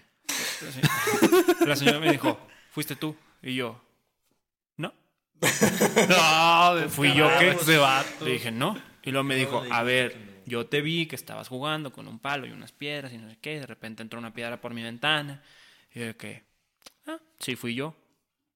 La 1.65 1.75
señora- 1.75 1.99
me 1.99 2.11
dijo, 2.11 2.39
¿fuiste 2.71 2.95
tú? 2.95 3.15
Y 3.41 3.55
yo, 3.55 3.79
¿no? 4.77 4.93
No, 6.09 6.89
¿Fui 6.89 7.13
yo 7.13 7.29
qué? 7.39 7.49
Ese 7.51 7.77
vato. 7.77 8.25
Le 8.25 8.31
dije, 8.31 8.51
no. 8.51 8.79
Y 9.03 9.11
luego 9.11 9.23
me 9.23 9.35
dijo, 9.35 9.63
a 9.71 9.83
ver, 9.83 10.41
yo 10.45 10.65
te 10.67 10.81
vi 10.81 11.05
que 11.05 11.15
estabas 11.15 11.47
jugando 11.47 11.91
con 11.91 12.07
un 12.07 12.19
palo 12.19 12.45
y 12.45 12.51
unas 12.51 12.71
piedras 12.71 13.13
y 13.13 13.17
no 13.17 13.29
sé 13.29 13.37
qué. 13.39 13.59
De 13.59 13.65
repente 13.65 14.01
entró 14.03 14.19
una 14.19 14.33
piedra 14.33 14.59
por 14.59 14.73
mi 14.73 14.83
ventana. 14.83 15.41
Y 15.93 15.99
yo 15.99 16.17
que, 16.17 16.43
ah, 17.05 17.17
sí, 17.39 17.55
fui 17.55 17.75
yo. 17.75 17.95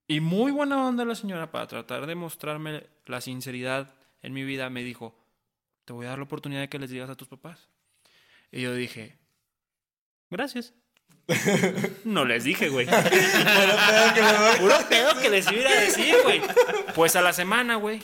Y 0.07 0.19
muy 0.19 0.51
buena 0.51 0.86
onda 0.86 1.05
la 1.05 1.15
señora 1.15 1.51
para 1.51 1.67
tratar 1.67 2.05
de 2.05 2.15
mostrarme 2.15 2.84
la 3.05 3.22
sinceridad 3.22 3.93
en 4.22 4.34
mi 4.34 4.43
vida. 4.43 4.69
Me 4.69 4.84
dijo, 4.84 5.15
te 5.86 5.93
voy 5.93 6.05
a 6.05 6.09
dar 6.09 6.17
la 6.19 6.26
oportunidad 6.26 6.61
de 6.61 6.69
que 6.69 6.80
les 6.80 6.89
digas 6.89 7.09
a 7.09 7.15
tus 7.15 7.30
papás. 7.30 7.69
Y 8.51 8.61
yo 8.61 8.74
dije, 8.76 9.17
gracias. 10.30 10.74
No 12.03 12.26
les 12.26 12.43
dije, 12.43 12.69
güey. 12.69 12.88
Puro 14.59 14.76
pedo 14.89 15.19
que 15.22 15.30
les 15.30 15.51
iba 15.51 15.69
a 15.69 15.82
decir, 15.82 16.15
güey. 16.24 16.41
Pues 16.95 17.15
a 17.15 17.22
la 17.22 17.34
semana, 17.34 17.76
güey. 17.76 18.01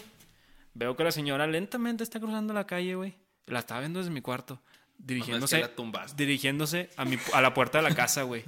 Veo 0.73 0.95
que 0.95 1.03
la 1.03 1.11
señora 1.11 1.47
lentamente 1.47 2.03
está 2.03 2.19
cruzando 2.19 2.53
la 2.53 2.67
calle, 2.67 2.95
güey. 2.95 3.17
La 3.47 3.59
estaba 3.59 3.79
viendo 3.81 3.99
desde 3.99 4.11
mi 4.11 4.21
cuarto. 4.21 4.61
Dirigiéndose, 4.97 5.59
la 5.59 6.05
dirigiéndose 6.15 6.89
a, 6.97 7.05
mi, 7.05 7.17
a 7.33 7.41
la 7.41 7.53
puerta 7.53 7.77
de 7.79 7.89
la 7.89 7.95
casa, 7.95 8.23
güey. 8.23 8.43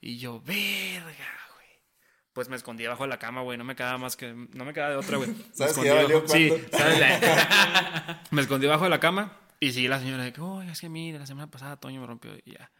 Y 0.00 0.18
yo, 0.18 0.40
verga, 0.40 1.06
güey. 1.54 1.68
Pues 2.32 2.48
me 2.48 2.56
escondí 2.56 2.84
abajo 2.84 3.04
de 3.04 3.08
la 3.08 3.18
cama, 3.18 3.42
güey. 3.42 3.56
No 3.56 3.64
me 3.64 3.76
quedaba 3.76 3.98
más 3.98 4.16
que. 4.16 4.32
No 4.32 4.64
me 4.64 4.72
quedaba 4.72 4.90
de 4.90 4.96
otra, 4.96 5.16
güey. 5.16 5.30
Me 5.30 5.36
¿Sabes 5.52 5.74
que 5.74 5.84
ya 5.84 5.94
valió 5.94 6.26
Sí, 6.26 6.52
me 8.30 8.42
escondí 8.42 8.66
abajo 8.66 8.84
de 8.84 8.90
la 8.90 9.00
cama. 9.00 9.38
Y 9.60 9.72
sí, 9.72 9.86
la 9.86 10.00
señora 10.00 10.24
de 10.24 10.32
que, 10.32 10.40
oye, 10.40 10.72
es 10.72 10.80
que 10.80 10.88
mire, 10.88 11.20
la 11.20 11.26
semana 11.26 11.48
pasada 11.48 11.76
Toño 11.76 12.00
me 12.00 12.06
rompió. 12.06 12.32
Y 12.44 12.52
ya. 12.52 12.70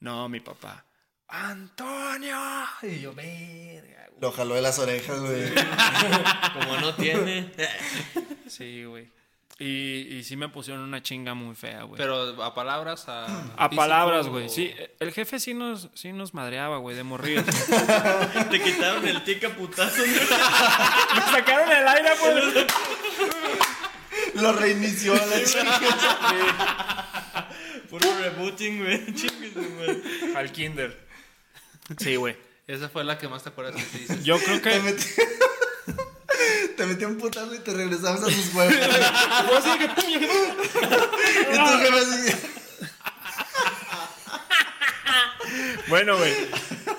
No, 0.00 0.28
mi 0.28 0.40
papá. 0.40 0.84
¡Antonio! 1.34 2.36
Y 2.82 3.00
yo, 3.00 3.14
verga, 3.14 4.06
güey. 4.10 4.20
Lo 4.20 4.32
jaló 4.32 4.54
de 4.54 4.60
las 4.62 4.78
orejas, 4.78 5.18
güey. 5.18 5.50
Como 6.52 6.76
no 6.78 6.94
tiene. 6.94 7.50
Sí, 8.48 8.84
güey. 8.84 9.08
Y, 9.58 10.08
y 10.16 10.24
sí 10.24 10.36
me 10.36 10.48
pusieron 10.50 10.82
una 10.82 11.02
chinga 11.02 11.32
muy 11.34 11.54
fea, 11.54 11.84
güey. 11.84 11.96
Pero 11.96 12.42
a 12.42 12.54
palabras, 12.54 13.08
a... 13.08 13.24
A 13.24 13.28
físico, 13.68 13.76
palabras, 13.76 14.26
güey. 14.28 14.44
o- 14.46 14.50
Sí, 14.50 14.74
el 15.00 15.12
jefe 15.12 15.40
sí 15.40 15.54
nos, 15.54 15.88
sí 15.94 16.12
nos 16.12 16.34
madreaba, 16.34 16.76
güey, 16.78 16.94
de 16.96 17.02
morrir. 17.02 17.42
Te 18.50 18.60
quitaron 18.62 19.06
el 19.08 19.24
tic 19.24 19.42
a 19.44 19.50
putazo. 19.54 20.02
me 20.02 21.22
sacaron 21.32 21.70
el 21.72 21.88
aire, 21.88 22.10
güey. 22.20 22.66
Lo 24.34 24.52
reinició 24.52 25.14
a 25.14 25.26
la 25.26 25.42
chica. 25.44 27.06
Puro 27.88 28.06
rebooting, 28.20 28.80
güey. 28.82 29.14
Chingues, 29.14 29.54
güey. 29.54 30.02
Al 30.36 30.52
kinder. 30.52 31.10
Sí, 31.98 32.16
güey. 32.16 32.36
Esa 32.66 32.88
fue 32.88 33.04
la 33.04 33.18
que 33.18 33.28
más 33.28 33.42
te 33.42 33.48
acuerdas 33.50 33.74
que 33.76 33.82
te 33.82 33.98
dices. 33.98 34.24
Yo 34.24 34.38
creo 34.38 34.60
Te 34.60 34.70
que. 34.70 34.80
metí, 34.80 35.04
te 36.76 36.86
metí 36.86 37.04
un 37.04 37.18
putazo 37.18 37.54
y 37.54 37.58
te 37.58 37.72
regresabas 37.74 38.22
a 38.22 38.30
sus 38.30 38.54
huevos. 38.54 38.74
y 40.08 40.18
tu 41.56 41.78
jefe 41.78 41.98
así. 41.98 42.48
Bueno, 45.88 46.16
güey. 46.16 46.32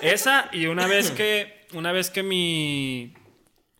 Esa 0.00 0.48
y 0.52 0.66
una 0.66 0.86
vez 0.86 1.10
que. 1.10 1.66
Una 1.72 1.92
vez 1.92 2.10
que 2.10 2.22
mi. 2.22 3.14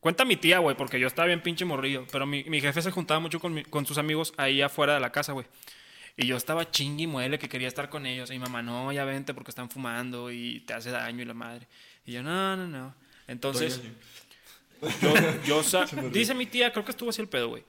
Cuenta 0.01 0.25
mi 0.25 0.37
tía, 0.37 0.59
güey, 0.59 0.77
porque 0.77 0.99
yo 1.01 1.07
estaba 1.07 1.27
bien 1.27 1.43
pinche 1.43 1.65
morrillo. 1.65 2.07
Pero 2.11 2.27
mi, 2.27 2.45
mi 2.45 2.61
jefe 2.61 2.83
se 2.83 2.91
juntaba 2.91 3.21
mucho 3.21 3.41
con, 3.41 3.55
mi- 3.55 3.65
con 3.65 3.87
sus 3.87 3.97
amigos 3.99 4.35
ahí 4.37 4.61
afuera 4.61 4.95
de 4.95 5.01
la 5.01 5.13
casa, 5.13 5.33
güey. 5.33 5.47
Y 6.17 6.27
yo 6.27 6.37
estaba 6.37 6.71
chingui 6.71 7.05
y 7.05 7.07
muele 7.07 7.39
que 7.39 7.49
quería 7.49 7.67
estar 7.69 7.89
con 7.89 8.07
ellos. 8.07 8.31
Y 8.31 8.35
mi 8.35 8.39
mamá, 8.41 8.63
no, 8.63 8.93
ya 8.93 9.05
vente 9.05 9.35
porque 9.35 9.51
están 9.51 9.69
fumando 9.69 10.31
y 10.31 10.61
te 10.61 10.73
hace 10.75 10.91
daño 10.91 11.23
y 11.23 11.25
la 11.25 11.35
madre. 11.35 11.67
Y 12.07 12.13
yo, 12.13 12.23
no, 12.23 12.57
no, 12.57 12.67
no. 12.69 12.95
Entonces, 13.27 13.81
yo, 15.03 15.15
yo 15.47 15.63
sa- 15.63 15.87
dice 16.13 16.35
mi 16.35 16.47
tía, 16.47 16.73
creo 16.73 16.85
que 16.85 16.93
estuvo 16.93 17.11
así 17.11 17.21
el 17.21 17.29
pedo, 17.29 17.49
güey. 17.49 17.65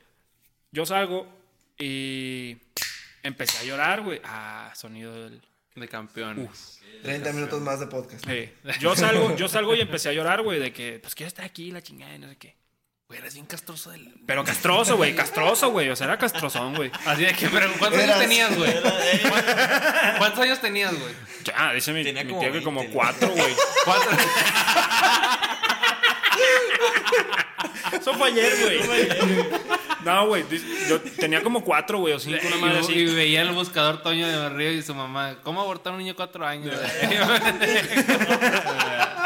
Yo 0.71 0.85
salgo 0.85 1.27
y 1.79 2.57
empecé 3.23 3.57
a 3.59 3.63
llorar, 3.63 4.01
güey. 4.01 4.21
Ah, 4.23 4.71
sonido 4.75 5.13
del... 5.23 5.41
De 5.75 5.89
campeón. 5.89 6.49
30 7.03 7.33
minutos 7.33 7.61
más 7.61 7.81
de 7.81 7.87
podcast. 7.87 8.25
Yo 8.79 8.95
salgo, 8.95 9.35
yo 9.35 9.49
salgo 9.49 9.75
y 9.75 9.81
empecé 9.81 10.07
a 10.07 10.13
llorar, 10.13 10.41
güey, 10.41 10.57
de 10.57 10.71
que, 10.71 10.99
pues 10.99 11.13
quiero 11.15 11.27
estar 11.27 11.43
aquí, 11.43 11.69
la 11.69 11.81
chingada 11.81 12.15
y 12.15 12.19
no 12.19 12.29
sé 12.29 12.37
qué. 12.37 12.55
Güey, 13.07 13.19
eres 13.19 13.35
bien 13.35 13.45
castroso 13.45 13.91
del... 13.91 14.15
Pero 14.25 14.43
castroso, 14.43 14.97
güey, 14.97 15.15
castroso, 15.15 15.69
güey. 15.69 15.89
O 15.91 15.95
sea, 15.95 16.07
era 16.07 16.17
castrozón, 16.17 16.73
güey. 16.75 16.89
Así 17.05 17.23
de 17.23 17.33
que, 17.33 17.47
pero 17.49 17.71
¿cuántos 17.77 18.01
Eras- 18.01 18.15
años 18.17 18.29
tenías, 18.29 18.57
güey? 18.57 18.73
¿Cuántos 20.17 20.39
años 20.39 20.59
tenías, 20.59 20.99
güey? 20.99 21.13
Ya, 21.43 21.71
dice 21.73 21.93
mi, 21.93 22.03
Tenía 22.03 22.23
mi 22.23 22.29
como 22.31 22.41
tía 22.41 22.49
que 22.49 22.53
20, 22.59 22.65
como 22.65 22.83
¿no? 22.83 22.89
cuatro, 22.89 23.29
güey. 23.29 23.55
¿Cuántos? 23.83 24.13
Eso 27.93 28.13
fue 28.15 28.27
ayer, 28.29 28.83
güey. 28.87 29.07
No, 30.03 30.27
güey. 30.27 30.43
Yo 30.89 30.99
tenía 31.01 31.43
como 31.43 31.63
cuatro, 31.63 31.99
güey, 31.99 32.13
o 32.15 32.19
cinco, 32.19 32.39
una 32.47 32.57
madre 32.57 32.77
y, 32.77 32.79
así. 32.83 32.93
y 32.93 33.05
veía 33.13 33.43
el 33.43 33.51
buscador 33.51 34.01
Toño 34.01 34.27
de 34.27 34.35
Barrio 34.35 34.71
y 34.71 34.81
su 34.81 34.95
mamá. 34.95 35.35
¿Cómo 35.43 35.61
abortar 35.61 35.91
a 35.91 35.93
un 35.93 35.99
niño 35.99 36.13
de 36.13 36.15
cuatro 36.15 36.43
años? 36.45 36.75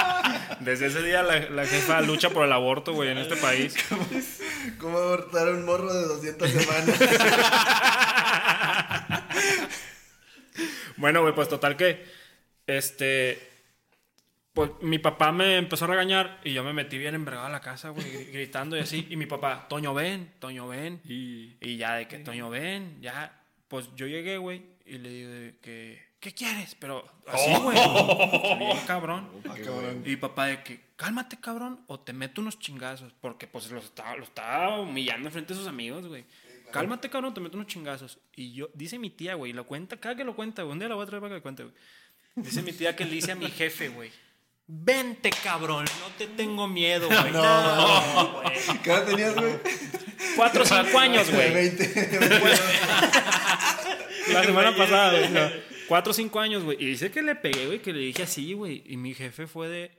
Desde 0.59 0.87
ese 0.87 1.01
día 1.01 1.23
la, 1.23 1.39
la 1.49 1.65
jefa 1.65 2.01
lucha 2.01 2.29
por 2.29 2.45
el 2.45 2.51
aborto, 2.51 2.93
güey, 2.93 3.09
en 3.09 3.17
este 3.17 3.35
país. 3.37 3.75
¿Cómo 4.79 4.97
abortar 4.97 5.47
a 5.47 5.51
un 5.51 5.65
morro 5.65 5.93
de 5.93 6.07
200 6.07 6.49
semanas? 6.49 6.99
Bueno, 10.97 11.21
güey, 11.21 11.33
pues 11.33 11.47
total 11.47 11.77
que, 11.77 12.03
este, 12.67 13.39
pues 14.53 14.71
mi 14.81 14.99
papá 14.99 15.31
me 15.31 15.55
empezó 15.57 15.85
a 15.85 15.89
regañar 15.89 16.41
y 16.43 16.51
yo 16.53 16.61
me 16.63 16.73
metí 16.73 16.97
bien 16.97 17.15
envergado 17.15 17.47
a 17.47 17.51
la 17.51 17.61
casa, 17.61 17.89
güey, 17.89 18.05
gri- 18.05 18.31
gritando 18.33 18.75
y 18.75 18.81
así. 18.81 19.07
Y 19.09 19.15
mi 19.15 19.25
papá, 19.25 19.67
Toño, 19.69 19.93
ven, 19.93 20.33
Toño, 20.39 20.67
ven. 20.67 20.99
Y, 21.05 21.77
ya 21.77 21.95
de 21.95 22.07
que, 22.09 22.19
Toño, 22.19 22.49
ven, 22.49 22.97
ya. 23.01 23.33
Pues 23.69 23.87
yo 23.95 24.07
llegué, 24.07 24.37
güey, 24.37 24.63
y 24.85 24.97
le 24.97 25.09
digo 25.09 25.29
de 25.31 25.55
que, 25.61 26.01
¿qué 26.19 26.33
quieres? 26.33 26.75
Pero 26.79 27.05
así, 27.27 27.53
güey, 27.55 27.77
bien 28.57 28.77
cabrón. 28.85 29.29
Ah, 29.49 29.55
cabrón. 29.63 30.03
Y 30.05 30.15
papá 30.17 30.47
de 30.47 30.63
que, 30.63 30.81
cálmate, 30.95 31.39
cabrón, 31.39 31.81
o 31.87 31.99
te 31.99 32.13
meto 32.13 32.41
unos 32.41 32.59
chingazos. 32.59 33.13
Porque, 33.21 33.47
pues, 33.47 33.69
los 33.71 33.85
estaba, 33.85 34.15
lo 34.15 34.23
estaba 34.23 34.79
humillando 34.79 35.31
frente 35.31 35.53
a 35.53 35.55
sus 35.55 35.67
amigos, 35.67 36.07
güey. 36.07 36.25
Cálmate, 36.71 37.09
cabrón, 37.09 37.33
te 37.33 37.41
meto 37.41 37.57
unos 37.57 37.67
chingazos. 37.67 38.19
Y 38.35 38.53
yo, 38.53 38.69
dice 38.75 38.99
mi 38.99 39.09
tía, 39.09 39.33
güey, 39.33 39.51
y 39.51 39.53
lo 39.53 39.65
cuenta, 39.65 39.97
cada 39.97 40.15
que 40.15 40.23
lo 40.23 40.35
cuenta, 40.35 40.61
güey. 40.61 40.73
Un 40.73 40.79
día 40.79 40.87
la 40.87 40.95
voy 40.95 41.03
a 41.03 41.07
traer 41.07 41.21
para 41.21 41.31
que 41.31 41.35
lo 41.37 41.41
cuente, 41.41 41.63
güey. 41.63 41.75
Dice 42.35 42.61
mi 42.61 42.73
tía 42.73 42.95
que 42.95 43.05
le 43.05 43.11
dice 43.11 43.31
a 43.31 43.35
mi 43.35 43.49
jefe, 43.49 43.89
güey. 43.89 44.11
Vente, 44.67 45.31
cabrón, 45.43 45.85
no 45.99 46.07
te 46.15 46.27
tengo 46.27 46.67
miedo, 46.67 47.07
güey. 47.09 47.31
No, 47.31 48.33
güey. 48.33 48.79
¿Qué 48.83 48.91
edad 48.91 49.05
tenías, 49.05 49.35
güey? 49.35 49.53
Cuatro 50.35 50.61
o 50.61 50.65
cinco 50.65 50.99
años, 50.99 51.31
güey. 51.31 51.51
20. 51.51 52.19
La 54.31 54.43
semana 54.43 54.75
pasada, 54.75 55.27
güey. 55.27 55.68
Cuatro 55.89 56.11
o 56.11 56.13
cinco 56.13 56.39
años, 56.39 56.63
güey. 56.63 56.77
Y 56.79 56.85
dice 56.85 57.11
que 57.11 57.21
le 57.21 57.35
pegué, 57.35 57.65
güey, 57.65 57.79
que 57.81 57.91
le 57.91 57.99
dije 57.99 58.23
así, 58.23 58.53
güey. 58.53 58.83
Y 58.85 58.95
mi 58.95 59.13
jefe 59.13 59.45
fue 59.47 59.67
de. 59.67 59.91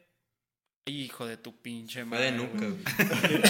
Hijo 0.87 1.27
de 1.27 1.37
tu 1.37 1.61
pinche 1.61 2.01
Fue 2.01 2.05
madre. 2.07 2.25
de 2.27 2.33
nuca, 2.33 2.59
güey. 2.59 2.71
güey. 2.71 3.43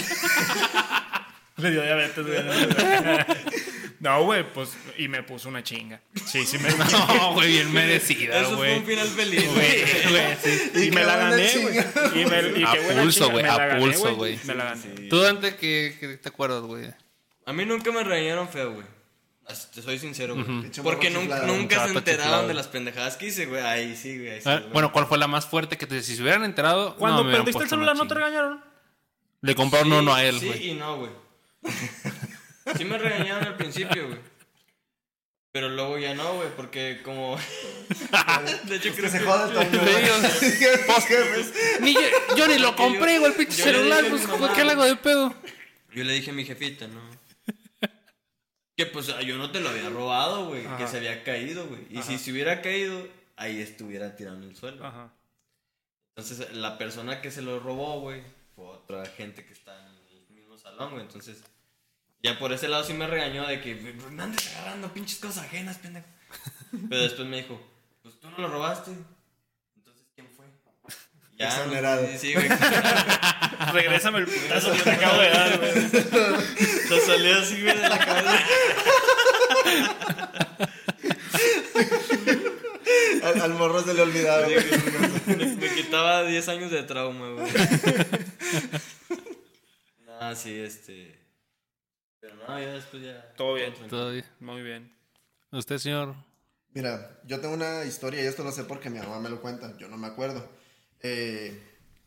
Le 1.57 1.71
dio 1.71 1.81
diabetes, 1.83 2.25
güey. 2.25 2.39
No, 3.99 4.23
güey, 4.23 4.43
pues. 4.51 4.71
Y 4.97 5.07
me 5.07 5.21
puso 5.21 5.47
una 5.47 5.61
chinga. 5.63 6.01
Sí, 6.25 6.43
sí 6.45 6.57
me. 6.57 6.69
No, 6.91 7.33
güey, 7.33 7.49
bien 7.51 7.71
merecida, 7.71 8.41
Eso 8.41 8.57
fue 8.57 8.69
güey. 8.69 8.79
un 8.79 8.85
final 8.85 9.07
feliz, 9.07 9.45
Güey, 9.47 9.81
güey. 9.81 10.09
güey, 10.09 10.35
sí. 10.43 10.71
Y 10.75 10.83
Y, 10.87 10.91
me 10.91 11.03
la 11.03 11.15
gané, 11.17 11.51
güey. 11.59 11.77
Y 12.21 12.25
me, 12.25 12.59
y 12.59 12.63
A 12.63 12.71
qué 12.71 12.79
pulso, 12.99 13.29
güey, 13.29 13.45
a 13.45 13.77
pulso, 13.77 14.15
güey. 14.15 14.35
güey. 14.37 14.39
Me 14.45 14.55
la 14.55 14.63
gané. 14.73 15.07
¿Tú, 15.07 15.19
Dante, 15.19 15.55
qué, 15.55 15.95
qué 15.99 16.17
te 16.17 16.29
acuerdas, 16.29 16.63
güey? 16.63 16.87
A 17.45 17.53
mí 17.53 17.63
nunca 17.63 17.91
me 17.91 18.03
regañaron 18.03 18.49
feo, 18.49 18.73
güey. 18.73 18.85
Así, 19.51 19.67
Te 19.73 19.81
soy 19.81 19.99
sincero, 19.99 20.35
güey. 20.35 20.71
Porque 20.83 21.09
nunca, 21.09 21.35
chiflado. 21.37 21.47
nunca 21.47 21.87
se 21.87 21.91
enteraron 21.93 22.23
chiflado. 22.23 22.47
de 22.47 22.53
las 22.53 22.67
pendejadas 22.67 23.17
que 23.17 23.27
hice, 23.27 23.45
güey. 23.45 23.61
Ahí 23.61 23.95
sí, 23.95 24.17
güey. 24.17 24.31
ahí 24.31 24.41
sí, 24.41 24.49
Ah, 24.49 24.59
güey. 24.59 24.71
Bueno, 24.73 24.91
¿cuál 24.91 25.05
fue 25.07 25.17
la 25.17 25.27
más 25.27 25.45
fuerte 25.45 25.77
que 25.77 25.85
te, 25.87 26.01
si 26.01 26.15
se 26.15 26.21
hubieran 26.21 26.43
enterado? 26.43 26.95
Cuando 26.97 27.23
no, 27.23 27.31
perdiste 27.31 27.63
el 27.63 27.69
celular, 27.69 27.95
¿no 27.95 28.07
te 28.07 28.13
regañaron? 28.15 28.63
Le 29.41 29.55
compraron 29.55 29.89
Sí, 29.89 29.93
uno 29.97 30.13
a 30.13 30.23
él, 30.23 30.39
Sí 30.39 30.47
güey. 30.47 30.69
y 30.69 30.73
no, 30.75 30.97
güey. 30.97 31.11
Sí 32.77 32.85
me 32.85 32.97
regañaron 32.97 33.43
al 33.47 33.55
principio, 33.57 34.07
güey. 34.07 34.19
Pero 35.51 35.67
luego 35.67 35.97
ya 35.97 36.13
no, 36.13 36.35
güey, 36.35 36.47
porque 36.55 37.01
como... 37.03 37.37
de 38.67 38.75
hecho, 38.77 38.89
Que 38.91 38.93
creo 38.95 39.09
se 39.11 39.19
que... 39.19 39.25
joda 39.25 39.47
el 39.49 39.53
Toño. 39.53 39.69
Sí, 39.71 39.77
güey. 39.79 40.09
o 40.09 40.21
sea, 40.21 40.87
Los 40.95 41.05
jefes. 41.05 41.53
Ni 41.81 41.93
yo, 41.93 41.99
yo 42.37 42.47
ni 42.47 42.57
lo 42.59 42.73
compré, 42.75 43.19
güey, 43.19 43.31
el 43.31 43.37
pinche 43.37 43.61
celular. 43.63 44.05
Pues, 44.09 44.21
¿qué 44.55 44.63
le 44.63 44.71
hago 44.71 44.85
de 44.85 44.95
pedo? 44.95 45.35
Yo 45.93 46.03
le 46.05 46.13
dije 46.13 46.31
a 46.31 46.33
mi 46.33 46.45
jefita, 46.45 46.87
¿no? 46.87 47.01
Que 48.81 48.87
pues 48.87 49.15
yo 49.27 49.37
no 49.37 49.51
te 49.51 49.59
lo 49.59 49.69
había 49.69 49.89
robado, 49.89 50.47
güey. 50.47 50.63
Que 50.63 50.67
Ajá. 50.67 50.87
se 50.87 50.97
había 50.97 51.23
caído, 51.23 51.67
güey. 51.67 51.85
Y 51.91 52.01
si 52.01 52.17
se 52.17 52.31
hubiera 52.31 52.63
caído, 52.63 53.07
ahí 53.35 53.61
estuviera 53.61 54.15
tirado 54.15 54.37
en 54.37 54.43
el 54.45 54.55
suelo. 54.55 54.83
Ajá. 54.83 55.11
Entonces, 56.15 56.51
la 56.55 56.79
persona 56.79 57.21
que 57.21 57.29
se 57.29 57.43
lo 57.43 57.59
robó, 57.59 57.99
güey, 57.99 58.23
fue 58.55 58.65
otra 58.65 59.05
gente 59.05 59.45
que 59.45 59.53
está 59.53 59.79
en 59.87 59.93
el 60.17 60.35
mismo 60.35 60.57
salón, 60.57 60.93
güey. 60.93 61.03
Entonces, 61.03 61.43
ya 62.23 62.39
por 62.39 62.53
ese 62.53 62.69
lado 62.69 62.83
sí 62.83 62.93
me 62.93 63.05
regañó 63.05 63.45
de 63.45 63.61
que 63.61 63.75
me 63.75 64.23
andes 64.23 64.55
agarrando 64.55 64.91
pinches 64.91 65.19
cosas 65.19 65.45
ajenas, 65.45 65.77
pendejo. 65.77 66.07
Pero 66.89 67.03
después 67.03 67.27
me 67.27 67.37
dijo, 67.37 67.61
pues 68.01 68.19
tú 68.19 68.31
no 68.31 68.39
lo 68.39 68.47
robaste. 68.47 68.93
Ya, 71.41 71.47
Exonerado. 71.49 72.07
Sí, 72.07 72.17
sí, 72.17 72.33
güey. 72.33 72.47
Regrésame 73.73 74.19
el 74.19 74.25
putazo 74.25 74.71
que 74.73 74.79
te 74.79 74.91
acabo 74.91 75.21
de 75.21 75.29
dar, 75.29 75.57
güey. 75.59 75.73
Lo 76.89 76.99
salió 76.99 77.39
así, 77.39 77.61
güey, 77.61 77.77
de 77.77 77.89
la 77.89 77.99
cabeza. 77.99 78.45
Al, 83.23 83.41
al 83.41 83.53
morro 83.53 83.81
se 83.83 83.93
le 83.93 84.01
olvidaba. 84.01 84.47
Sí, 84.47 84.53
güey. 84.53 85.37
me, 85.37 85.55
me 85.55 85.69
quitaba 85.75 86.23
10 86.23 86.49
años 86.49 86.71
de 86.71 86.83
trauma, 86.83 87.29
güey. 87.29 87.51
No, 90.19 90.35
sí, 90.35 90.59
este. 90.59 91.19
Pero 92.19 92.35
no, 92.35 92.59
ya 92.59 92.73
después 92.73 93.03
ya. 93.03 93.33
Todo 93.35 93.55
bien. 93.55 93.73
Todo 93.89 94.11
bien. 94.11 94.25
Muy 94.39 94.61
bien. 94.61 94.93
¿Usted, 95.51 95.77
señor? 95.77 96.15
Mira, 96.73 97.19
yo 97.25 97.39
tengo 97.39 97.53
una 97.53 97.83
historia 97.85 98.23
y 98.23 98.27
esto 98.27 98.43
lo 98.43 98.51
sé 98.51 98.63
porque 98.63 98.89
mi 98.89 98.99
mamá 98.99 99.19
me 99.19 99.29
lo 99.29 99.41
cuenta. 99.41 99.75
Yo 99.77 99.87
no 99.87 99.97
me 99.97 100.07
acuerdo. 100.07 100.47
Eh, 101.03 101.59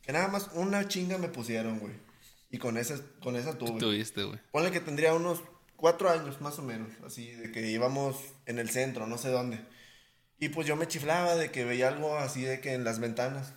que 0.02 0.12
nada 0.12 0.28
más 0.28 0.50
una 0.54 0.86
chinga 0.86 1.18
me 1.18 1.28
pusieron, 1.28 1.78
güey. 1.78 1.94
Y 2.50 2.58
con 2.58 2.76
esa, 2.76 3.00
con 3.22 3.36
esa 3.36 3.58
tuve. 3.58 3.80
Tuviste, 3.80 4.22
güey. 4.24 4.38
Ponle 4.52 4.70
que 4.70 4.80
tendría 4.80 5.14
unos 5.14 5.42
cuatro 5.76 6.10
años 6.10 6.40
más 6.40 6.58
o 6.58 6.62
menos, 6.62 6.88
así, 7.04 7.30
de 7.32 7.50
que 7.50 7.68
íbamos 7.70 8.16
en 8.46 8.58
el 8.58 8.70
centro, 8.70 9.06
no 9.06 9.18
sé 9.18 9.30
dónde. 9.30 9.60
Y 10.38 10.50
pues 10.50 10.66
yo 10.66 10.76
me 10.76 10.88
chiflaba 10.88 11.36
de 11.36 11.50
que 11.50 11.64
veía 11.64 11.88
algo 11.88 12.16
así 12.16 12.42
de 12.42 12.60
que 12.60 12.74
en 12.74 12.84
las 12.84 13.00
ventanas. 13.00 13.54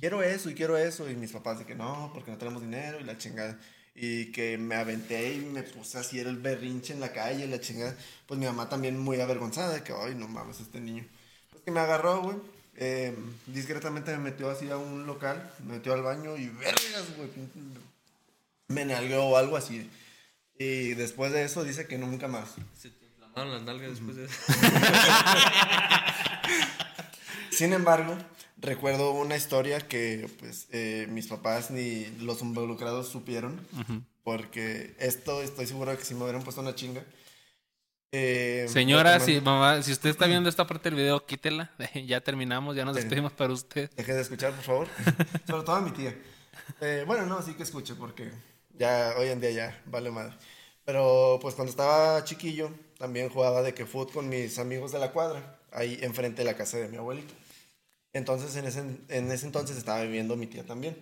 Quiero 0.00 0.22
eso 0.22 0.50
y 0.50 0.54
quiero 0.54 0.76
eso. 0.76 1.08
Y 1.10 1.14
mis 1.14 1.32
papás 1.32 1.58
de 1.58 1.66
que 1.66 1.74
no, 1.74 2.10
porque 2.12 2.30
no 2.30 2.38
tenemos 2.38 2.62
dinero 2.62 3.00
y 3.00 3.04
la 3.04 3.18
chingada. 3.18 3.58
Y 3.94 4.32
que 4.32 4.58
me 4.58 4.76
aventé 4.76 5.34
y 5.34 5.40
me 5.40 5.62
puse 5.62 5.98
así, 5.98 6.20
era 6.20 6.30
el 6.30 6.36
berrinche 6.38 6.92
en 6.92 7.00
la 7.00 7.12
calle, 7.12 7.46
la 7.46 7.60
chingada. 7.60 7.96
Pues 8.26 8.38
mi 8.38 8.46
mamá 8.46 8.68
también 8.68 8.98
muy 8.98 9.20
avergonzada 9.20 9.74
de 9.74 9.82
que, 9.82 9.92
ay, 9.92 10.14
no 10.14 10.28
mames, 10.28 10.60
este 10.60 10.80
niño. 10.80 11.06
Pues 11.50 11.64
que 11.64 11.70
me 11.70 11.80
agarró, 11.80 12.22
güey. 12.22 12.36
Eh, 12.80 13.12
discretamente 13.46 14.12
me 14.12 14.18
metió 14.18 14.50
así 14.50 14.70
a 14.70 14.76
un 14.76 15.04
local, 15.06 15.50
me 15.66 15.72
metió 15.74 15.94
al 15.94 16.02
baño 16.02 16.36
y 16.36 16.48
vergas, 16.48 17.16
güey. 17.16 17.28
Me 18.68 18.84
nalgueó 18.84 19.24
o 19.24 19.36
algo 19.36 19.56
así. 19.56 19.90
Y 20.58 20.94
después 20.94 21.32
de 21.32 21.42
eso 21.44 21.64
dice 21.64 21.88
que 21.88 21.98
nunca 21.98 22.28
más. 22.28 22.50
Se 22.80 22.90
te 22.90 23.06
inflamaron 23.06 23.52
las 23.52 23.62
nalgas 23.62 23.90
después 23.90 24.14
de 24.16 24.26
eso. 24.26 24.34
Sin 27.50 27.72
embargo, 27.72 28.16
recuerdo 28.58 29.10
una 29.12 29.36
historia 29.36 29.80
que 29.80 30.30
pues 30.38 30.68
eh, 30.70 31.08
mis 31.10 31.26
papás 31.26 31.72
ni 31.72 32.06
los 32.20 32.42
involucrados 32.42 33.08
supieron. 33.08 33.60
Porque 34.22 34.94
esto 35.00 35.42
estoy 35.42 35.66
seguro 35.66 35.90
de 35.90 35.98
que 35.98 36.04
sí 36.04 36.14
me 36.14 36.22
hubieran 36.22 36.44
puesto 36.44 36.60
una 36.60 36.76
chinga. 36.76 37.02
Eh, 38.10 38.66
Señora, 38.68 39.20
si, 39.20 39.40
mamá, 39.40 39.82
si 39.82 39.92
usted 39.92 40.10
está 40.10 40.26
viendo 40.26 40.48
esta 40.48 40.66
parte 40.66 40.90
del 40.90 40.98
video, 40.98 41.24
quítela. 41.26 41.70
ya 42.06 42.20
terminamos, 42.20 42.74
ya 42.74 42.84
nos 42.84 42.96
despedimos 42.96 43.32
para 43.32 43.52
usted. 43.52 43.90
Deje 43.96 44.14
de 44.14 44.22
escuchar, 44.22 44.52
por 44.54 44.64
favor. 44.64 44.88
Sobre 45.46 45.62
todo 45.64 45.76
a 45.76 45.80
mi 45.80 45.90
tía. 45.90 46.16
Eh, 46.80 47.04
bueno, 47.06 47.26
no, 47.26 47.42
sí 47.42 47.54
que 47.54 47.62
escuche 47.62 47.94
porque 47.94 48.30
ya 48.78 49.14
hoy 49.18 49.28
en 49.28 49.40
día 49.40 49.50
ya 49.50 49.82
vale 49.86 50.10
madre. 50.10 50.34
Pero 50.84 51.38
pues 51.42 51.54
cuando 51.54 51.70
estaba 51.70 52.24
chiquillo 52.24 52.70
también 52.98 53.28
jugaba 53.28 53.62
de 53.62 53.74
que 53.74 53.84
fútbol 53.84 54.12
con 54.12 54.28
mis 54.28 54.58
amigos 54.58 54.92
de 54.92 54.98
la 54.98 55.12
cuadra, 55.12 55.58
ahí 55.70 55.98
enfrente 56.02 56.42
de 56.42 56.44
la 56.44 56.56
casa 56.56 56.78
de 56.78 56.88
mi 56.88 56.96
abuelita. 56.96 57.34
Entonces 58.14 58.56
en 58.56 58.64
ese, 58.64 58.80
en 59.08 59.30
ese 59.30 59.46
entonces 59.46 59.76
estaba 59.76 60.02
viviendo 60.02 60.34
mi 60.36 60.46
tía 60.46 60.64
también. 60.64 60.96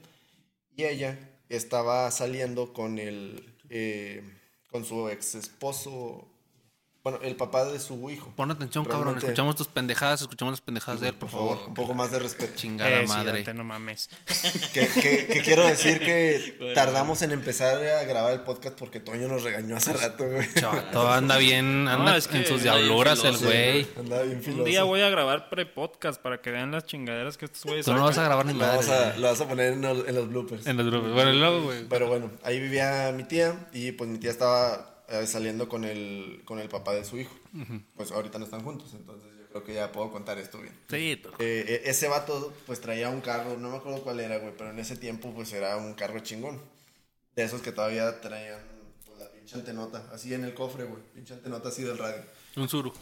Y 0.77 0.85
ella 0.85 1.19
estaba 1.49 2.11
saliendo 2.11 2.73
con 2.73 2.99
el, 2.99 3.55
eh, 3.71 4.23
con 4.71 4.85
su 4.85 5.09
ex 5.09 5.37
esposo, 5.37 6.29
bueno, 7.07 7.21
el 7.23 7.37
papá 7.37 7.65
de 7.67 7.79
su 7.79 8.11
hijo. 8.11 8.33
Pon 8.35 8.51
atención, 8.51 8.85
cabrón. 8.85 9.17
Escuchamos 9.17 9.55
tus 9.55 9.69
pendejadas, 9.69 10.23
escuchamos 10.23 10.51
las 10.51 10.61
pendejadas 10.61 11.01
de 11.01 11.11
él, 11.11 11.15
Por 11.15 11.29
favor, 11.29 11.61
un 11.69 11.75
poco 11.75 11.95
más 11.95 12.11
de 12.11 12.19
respeto. 12.19 12.53
Chingada 12.57 12.91
Eh, 12.91 13.03
sí, 13.07 13.13
madre. 13.13 13.55
No 13.55 13.63
mames. 13.63 14.11
Que, 14.75 14.89
que- 14.89 15.27
que 15.29 15.41
quiero 15.43 15.65
decir 15.65 16.01
que 16.01 16.73
tardamos 16.75 17.23
en 17.23 17.31
empezar 17.31 17.77
a 17.77 18.03
grabar 18.03 18.33
el 18.33 18.41
podcast 18.41 18.77
porque 18.77 18.99
Toño 18.99 19.29
nos 19.29 19.45
regañó 19.45 19.77
hace 19.77 19.93
rato, 19.93 20.29
güey. 20.29 20.53
Chato, 20.55 21.09
anda 21.09 21.37
bien, 21.39 21.87
anda 21.87 22.17
es 22.17 22.27
que 22.27 22.39
en 22.39 22.47
sus 22.47 22.61
anda 22.63 22.77
diabluras 22.79 23.23
el 23.23 23.37
güey. 23.39 23.87
Andaba 23.97 24.23
bien 24.23 24.39
Un 24.39 24.43
filoso. 24.43 24.65
día 24.65 24.83
voy 24.83 25.03
a 25.03 25.09
grabar 25.09 25.49
pre-podcast 25.49 26.21
para 26.21 26.41
que 26.43 26.51
vean 26.51 26.73
las 26.73 26.87
chingaderas 26.87 27.37
que 27.39 27.45
estos 27.45 27.63
güeyes 27.67 27.87
Tú 27.87 27.95
no 27.95 28.03
vas 28.03 28.19
a 28.19 28.25
grabar 28.25 28.45
ni 28.47 28.53
Lo, 28.53 28.59
madre. 28.59 28.93
a, 28.93 29.17
lo 29.17 29.29
vas 29.29 29.41
a 29.41 29.47
poner 29.47 29.75
en, 29.75 29.83
los- 29.83 30.09
en 30.09 30.15
los 30.17 30.29
bloopers. 30.29 30.67
En 30.67 30.77
los 30.77 30.87
grupos. 30.87 31.13
Bueno, 31.13 31.33
luego, 31.35 31.63
güey. 31.63 31.85
Pero 31.89 32.09
bueno, 32.09 32.33
ahí 32.43 32.59
vivía 32.59 33.13
mi 33.17 33.23
tía 33.23 33.69
y 33.73 33.93
pues 33.93 34.11
mi 34.11 34.19
tía 34.19 34.33
estaba 34.33 34.96
eh, 35.09 35.27
saliendo 35.27 35.69
con 35.69 35.85
el, 35.85 36.43
con 36.45 36.59
el 36.59 36.69
papá 36.69 36.93
de 36.95 37.05
su 37.05 37.19
hijo. 37.19 37.35
Pues 37.97 38.11
ahorita 38.11 38.39
no 38.39 38.45
están 38.45 38.63
juntos, 38.63 38.93
entonces 38.95 39.31
yo 39.39 39.49
creo 39.49 39.65
que 39.65 39.75
ya 39.75 39.93
puedo 39.93 40.11
contar 40.11 40.39
esto 40.39 40.59
bien. 40.59 40.75
Sí. 40.89 41.23
Eh, 41.23 41.23
eh, 41.39 41.83
ese 41.85 42.09
vato 42.09 42.53
pues 42.67 42.81
traía 42.81 43.09
un 43.09 43.21
carro, 43.21 43.57
no 43.57 43.71
me 43.71 43.77
acuerdo 43.77 44.03
cuál 44.03 44.21
era, 44.21 44.39
güey, 44.39 44.53
pero 44.57 44.71
en 44.71 44.79
ese 44.79 44.97
tiempo 44.97 45.33
pues 45.33 45.53
era 45.53 45.77
un 45.77 45.95
carro 45.95 46.21
chingón. 46.21 46.61
De 47.37 47.45
esos 47.45 47.61
que 47.61 47.71
todavía 47.71 48.21
traían 48.21 48.61
pues, 49.05 49.19
la 49.19 49.31
pinche 49.31 49.57
antenota, 49.57 50.09
así 50.13 50.33
en 50.33 50.45
el 50.45 50.55
cofre, 50.55 50.85
güey, 50.85 51.03
pinche 51.15 51.35
antenota 51.35 51.69
así 51.69 51.83
del 51.83 51.99
radio. 51.99 52.23
Un 52.57 52.69
suru. 52.69 52.93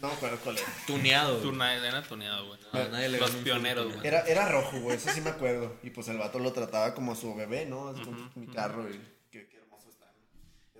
No 0.00 0.08
me 0.08 0.14
acuerdo 0.14 0.38
cuál 0.42 0.56
era. 0.56 0.66
Tuneado. 0.86 1.36
Tu 1.38 1.52
era 1.62 2.02
tuneado, 2.02 2.46
güey. 2.46 2.60
A 2.72 2.88
nadie 2.88 3.10
le 3.10 3.18
Los 3.18 3.28
gana 3.28 3.38
un 3.38 3.44
pioneros, 3.44 3.92
güey. 3.92 4.06
Era, 4.06 4.20
era 4.22 4.48
rojo, 4.48 4.80
güey, 4.80 4.96
eso 4.96 5.10
sí 5.12 5.20
me 5.20 5.30
acuerdo. 5.30 5.76
Y 5.82 5.90
pues 5.90 6.08
el 6.08 6.16
vato 6.16 6.38
lo 6.38 6.52
trataba 6.52 6.94
como 6.94 7.14
su 7.14 7.34
bebé, 7.34 7.66
¿no? 7.66 7.88
Así 7.88 8.00
como 8.02 8.30
mi 8.34 8.46
carro 8.46 8.88
y 8.88 8.98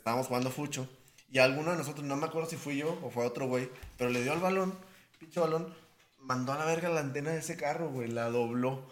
Estábamos 0.01 0.29
jugando 0.29 0.51
fucho. 0.51 0.89
Y 1.31 1.41
alguno 1.41 1.73
de 1.73 1.77
nosotros, 1.77 2.07
no 2.07 2.17
me 2.17 2.25
acuerdo 2.25 2.49
si 2.49 2.57
fui 2.57 2.79
yo 2.79 2.99
o 3.03 3.11
fue 3.11 3.27
otro 3.27 3.47
güey, 3.47 3.69
pero 3.99 4.09
le 4.09 4.23
dio 4.23 4.33
el 4.33 4.41
balón, 4.41 4.75
pinche 5.19 5.39
balón, 5.41 5.75
mandó 6.19 6.55
a 6.55 6.59
la 6.59 6.65
verga 6.65 6.89
la 6.89 7.01
antena 7.01 7.33
de 7.33 7.41
ese 7.41 7.59
carro, 7.59 7.91
güey, 7.91 8.09
la 8.09 8.31
dobló. 8.31 8.89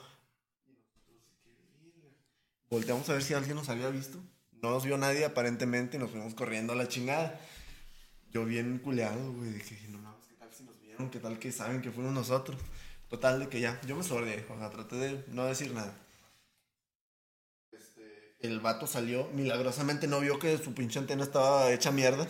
Volteamos 2.69 3.09
a 3.09 3.15
ver 3.15 3.23
si 3.23 3.33
alguien 3.33 3.57
nos 3.57 3.71
había 3.71 3.89
visto. 3.89 4.19
No 4.61 4.71
nos 4.71 4.85
vio 4.85 4.99
nadie 4.99 5.25
aparentemente 5.25 5.97
y 5.97 6.01
nos 6.01 6.11
fuimos 6.11 6.35
corriendo 6.35 6.75
a 6.75 6.77
la 6.77 6.89
chingada. 6.89 7.41
Yo 8.31 8.45
bien 8.45 8.79
culeado, 8.79 9.33
güey, 9.33 9.51
dije, 9.55 9.89
no 9.89 9.97
mames, 9.99 10.27
¿qué 10.29 10.35
tal 10.35 10.53
si 10.53 10.65
nos 10.65 10.79
vieron? 10.83 11.09
¿Qué 11.09 11.21
tal 11.21 11.39
que 11.39 11.51
saben 11.51 11.81
que 11.81 11.91
fuimos 11.91 12.13
nosotros? 12.13 12.61
Total, 13.09 13.41
de 13.41 13.49
que 13.49 13.61
ya, 13.61 13.81
yo 13.87 13.97
me 13.97 14.03
sordeé, 14.03 14.45
o 14.51 14.59
sea, 14.59 14.69
traté 14.69 14.97
de 14.97 15.25
no 15.29 15.47
decir 15.47 15.73
nada. 15.73 15.97
El 18.41 18.61
vato 18.61 18.87
salió, 18.87 19.29
milagrosamente 19.35 20.07
no 20.07 20.21
vio 20.21 20.39
que 20.39 20.57
su 20.59 20.73
pinche 20.73 20.99
antena 21.01 21.25
estaba 21.25 21.73
hecha 21.73 21.91
mierda. 21.91 22.27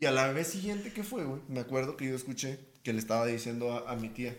Y 0.00 0.06
a 0.06 0.12
la 0.12 0.30
vez 0.30 0.46
siguiente 0.46 0.92
que 0.92 1.02
fue, 1.02 1.24
güey, 1.24 1.40
me 1.48 1.58
acuerdo 1.60 1.96
que 1.96 2.06
yo 2.06 2.14
escuché 2.14 2.60
que 2.84 2.92
le 2.92 3.00
estaba 3.00 3.26
diciendo 3.26 3.72
a, 3.72 3.90
a 3.90 3.96
mi 3.96 4.10
tía, 4.10 4.36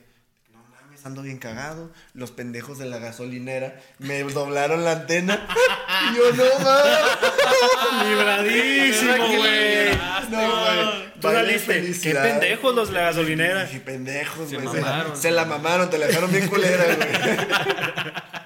no 0.53 0.63
mames, 0.69 1.05
ando 1.05 1.21
bien 1.21 1.37
cagado, 1.37 1.91
los 2.13 2.31
pendejos 2.31 2.77
de 2.77 2.85
la 2.85 2.97
gasolinera 2.97 3.77
me 3.97 4.23
doblaron 4.23 4.85
la 4.85 4.93
antena. 4.93 5.47
y 6.13 6.15
yo, 6.15 6.31
no 6.31 6.59
mames. 6.63 8.09
Libradísimo, 8.09 9.27
güey. 9.37 9.97
No, 10.29 10.61
güey. 10.61 11.19
Tú 11.19 11.27
saliste. 11.27 11.99
Qué 12.01 12.15
pendejos 12.15 12.73
los 12.73 12.87
de 12.87 12.93
la 12.93 13.01
gasolinera. 13.01 13.67
Sí, 13.67 13.79
pendejos, 13.79 14.49
Se 14.49 14.57
güey. 14.57 14.81
Se, 14.81 15.21
se 15.21 15.31
la 15.31 15.43
mamaron, 15.43 15.89
te 15.89 15.97
la 15.97 16.07
dejaron 16.07 16.31
bien 16.31 16.47
culera, 16.47 16.85
güey. 16.85 17.09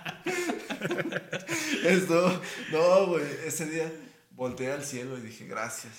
Esto, 1.84 2.42
no, 2.72 3.08
güey. 3.08 3.24
Ese 3.46 3.66
día 3.68 3.92
volteé 4.32 4.72
al 4.72 4.84
cielo 4.84 5.18
y 5.18 5.22
dije, 5.22 5.46
gracias. 5.48 5.94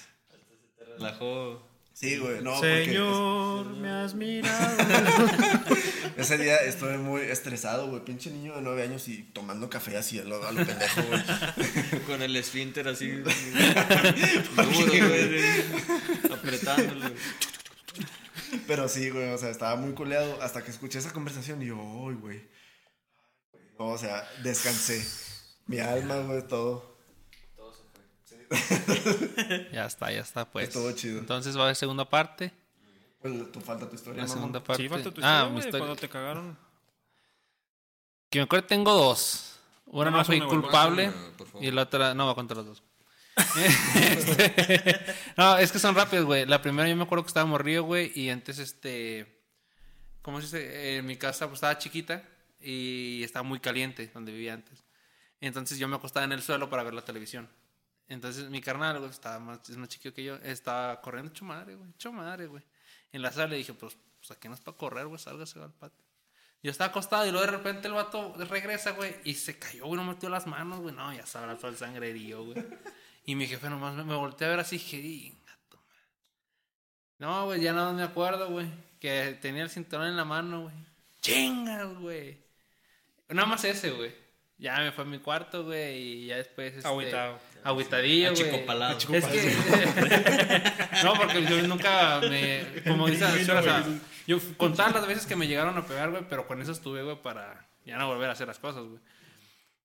Relajó. 0.97 1.69
Sí, 1.93 2.19
güey, 2.19 2.43
no, 2.43 2.55
porque 2.55 2.87
Señor, 2.87 3.67
me 3.77 3.89
has 3.89 4.15
mirado. 4.15 4.77
es- 5.71 6.17
ese 6.17 6.39
día 6.39 6.57
estuve 6.57 6.99
muy 6.99 7.21
estresado, 7.23 7.89
güey. 7.89 8.05
Pinche 8.05 8.31
niño 8.33 8.57
de 8.57 8.63
nueve 8.63 8.83
años 8.83 9.07
y 9.07 9.23
tomando 9.33 9.71
café 9.71 9.97
así 9.97 10.19
a 10.19 10.25
lo, 10.25 10.45
a 10.45 10.51
lo 10.51 10.67
pendejo, 10.67 11.03
güey. 11.03 11.23
Con 12.07 12.21
el 12.23 12.35
esfínter 12.35 12.89
así. 12.89 13.09
duro, 13.13 13.25
güey. 14.57 15.45
Apretándolo. 16.33 17.11
Pero 18.67 18.89
sí, 18.89 19.11
güey, 19.11 19.31
o 19.33 19.39
sea, 19.39 19.51
estaba 19.51 19.77
muy 19.77 19.93
culeado 19.95 20.43
hasta 20.43 20.65
que 20.65 20.73
escuché 20.73 20.99
esa 20.99 21.13
conversación 21.13 21.63
y 21.63 21.67
yo, 21.67 21.77
uy, 21.77 22.15
güey. 22.15 22.43
No, 23.79 23.87
o 23.87 23.99
sea, 23.99 24.29
descansé. 24.43 25.05
Mi 25.67 25.79
alma, 25.79 26.19
güey, 26.19 26.47
todo. 26.47 26.95
Ya 29.73 29.87
está, 29.87 30.13
ya 30.13 30.21
está, 30.21 30.51
pues. 30.51 30.69
Estuvo 30.69 30.91
chido. 30.93 31.19
Entonces 31.19 31.57
va 31.57 31.63
a 31.63 31.65
haber 31.65 31.77
segunda 31.77 32.09
parte. 32.09 32.53
Pues 33.21 33.53
tú 33.53 33.61
falta 33.61 33.89
tu 33.89 33.95
historia, 33.95 34.23
La 34.23 34.29
segunda 34.29 34.63
parte. 34.63 34.83
Sí, 34.83 34.89
falta 34.89 35.11
tu 35.11 35.21
ah, 35.23 35.25
historia, 35.25 35.45
mi 35.45 35.51
güey, 35.53 35.65
historia. 35.65 35.79
cuando 35.79 35.97
te 35.97 36.09
cagaron. 36.09 36.59
Que 38.31 38.39
me 38.39 38.45
acuerdo 38.45 38.67
tengo 38.67 38.93
dos. 38.93 39.59
Una 39.87 40.07
no 40.07 40.11
Nomás 40.13 40.27
fui 40.27 40.37
una, 40.37 40.47
güey, 40.47 40.61
culpable 40.61 41.13
una, 41.55 41.67
y 41.67 41.71
la 41.71 41.83
otra 41.83 42.15
no 42.15 42.25
voy 42.25 42.33
a 42.33 42.35
contar 42.35 42.59
las 42.59 42.67
dos. 42.67 42.83
Este, 43.57 44.97
no, 45.37 45.57
es 45.57 45.73
que 45.73 45.79
son 45.79 45.95
rápidas, 45.95 46.25
güey. 46.25 46.47
La 46.47 46.61
primera 46.61 46.89
yo 46.89 46.97
me 46.97 47.05
acuerdo 47.05 47.25
que 47.25 47.29
estaba 47.29 47.47
morrido, 47.47 47.83
güey, 47.85 48.13
y 48.15 48.31
antes 48.31 48.59
este 48.59 49.43
¿cómo 50.23 50.41
se 50.41 50.47
dice? 50.47 50.97
En 50.99 51.07
mi 51.07 51.17
casa 51.17 51.47
pues 51.47 51.59
estaba 51.59 51.79
chiquita 51.79 52.23
y 52.61 53.23
estaba 53.25 53.43
muy 53.43 53.61
caliente 53.61 54.11
donde 54.13 54.33
vivía 54.33 54.55
antes. 54.55 54.84
Entonces 55.47 55.79
yo 55.79 55.89
me 55.89 55.97
acostaba 55.97 56.25
en 56.25 56.33
el 56.33 56.43
suelo 56.43 56.71
para 56.71 56.83
ver 56.83 56.95
la 56.95 57.03
televisión. 57.03 57.49
Entonces 58.09 58.49
mi 58.49 58.61
carnal, 58.63 58.99
güey, 58.99 59.11
estaba 59.11 59.39
más, 59.39 59.69
es 59.69 59.77
más 59.77 59.89
chiquito 59.89 60.15
que 60.15 60.25
yo, 60.25 60.37
estaba 60.37 61.01
corriendo 61.03 61.31
hecho 61.31 61.45
güey, 61.45 61.91
hecho 61.91 62.13
güey. 62.13 62.63
En 63.13 63.23
la 63.23 63.31
sala 63.31 63.49
le 63.49 63.57
dije, 63.57 63.75
pues, 63.75 63.97
pues 64.19 64.31
aquí 64.31 64.49
no 64.49 64.55
es 64.55 64.61
para 64.61 64.77
correr, 64.77 65.07
güey, 65.07 65.19
sálgase 65.19 65.61
al 65.61 65.73
patio. 65.73 66.03
Yo 66.63 66.71
estaba 66.71 66.89
acostado 66.89 67.27
y 67.27 67.31
luego 67.31 67.45
de 67.45 67.53
repente 67.53 67.89
el 67.89 67.95
vato 67.95 68.35
regresa, 68.49 68.93
güey, 68.93 69.17
y 69.25 69.35
se 69.35 69.59
cayó, 69.59 69.85
güey, 69.85 70.01
no 70.01 70.05
metió 70.05 70.31
las 70.31 70.47
manos, 70.47 70.81
güey, 70.81 70.95
no, 70.95 71.13
ya 71.13 71.27
sabrá 71.27 71.59
todo 71.59 71.71
el 71.71 71.77
sangrerío, 71.77 72.45
güey. 72.45 72.65
Y 73.27 73.35
mi 73.35 73.47
jefe 73.47 73.69
nomás 73.69 73.95
me, 73.95 74.05
me 74.05 74.15
volteé 74.15 74.47
a 74.47 74.51
ver 74.51 74.61
así 74.61 74.79
dije. 74.79 75.39
No, 77.19 77.45
güey, 77.47 77.61
ya 77.61 77.73
no 77.73 77.93
me 77.93 78.03
acuerdo, 78.03 78.51
güey, 78.51 78.67
que 78.99 79.39
tenía 79.41 79.63
el 79.63 79.71
cinturón 79.71 80.09
en 80.09 80.17
la 80.17 80.25
mano, 80.25 80.63
güey. 80.63 80.75
Chingas, 81.21 81.95
güey. 81.99 82.39
Nada 83.29 83.47
más 83.47 83.65
ese, 83.65 83.91
güey. 83.91 84.24
Ya 84.59 84.79
me 84.79 84.93
fue 84.93 85.05
a 85.05 85.07
mi 85.07 85.19
cuarto, 85.19 85.65
güey, 85.65 85.97
y 85.97 86.27
ya 86.27 86.37
después. 86.37 86.75
Este, 86.75 86.89
Agüitado. 86.89 87.39
Agüitadillo, 87.65 88.33
güey. 88.33 88.43
Achicopalado. 88.43 88.99
Es 88.99 89.27
que. 89.27 89.57
no, 91.05 91.15
porque 91.15 91.45
yo 91.45 91.61
nunca 91.63 92.21
me. 92.21 92.65
Como 92.87 93.09
dice 93.09 93.25
la 93.25 93.31
señora, 93.33 93.61
o 93.61 93.63
sea, 93.65 93.85
yo 94.27 94.39
con 94.57 94.75
todas 94.75 94.93
las 94.95 95.07
veces 95.07 95.27
que 95.27 95.37
me 95.37 95.49
llegaron 95.49 95.77
a 95.77 95.87
pegar, 95.87 96.11
güey, 96.11 96.23
pero 96.29 96.47
con 96.47 96.63
eso 96.63 96.73
estuve, 96.73 97.03
güey, 97.03 97.21
para 97.21 97.67
ya 97.85 97.97
no 97.97 98.07
volver 98.07 98.29
a 98.29 98.33
hacer 98.33 98.47
las 98.47 98.59
cosas, 98.59 98.85
güey. 98.85 99.01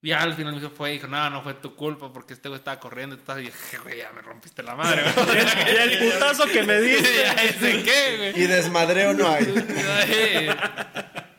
Y 0.02 0.10
ya 0.10 0.22
al 0.22 0.34
final 0.34 0.54
me 0.54 0.62
dijo, 0.62 0.72
fue, 0.72 0.92
dijo, 0.92 1.08
no, 1.08 1.30
no 1.30 1.42
fue 1.42 1.56
tu 1.56 1.76
culpa 1.76 2.14
porque 2.14 2.34
este 2.34 2.48
güey 2.48 2.60
estaba 2.60 2.80
corriendo 2.80 3.16
y 3.18 3.20
estaba, 3.20 3.42
y 3.42 3.46
dije, 3.46 3.78
güey, 3.80 3.98
ya 3.98 4.12
me 4.14 4.22
rompiste 4.22 4.64
la 4.64 4.76
madre, 4.76 5.04
güey. 5.04 5.38
Y 5.74 5.76
el 5.76 6.14
putazo 6.14 6.46
que 6.46 6.64
me 6.64 6.80
diste. 6.82 7.24
ya 7.24 7.36
sé 7.60 7.84
qué, 7.84 8.16
güey. 8.18 8.44
Y 8.44 8.48
desmadreo 8.48 9.14
no 9.14 9.28
hay. 9.30 9.44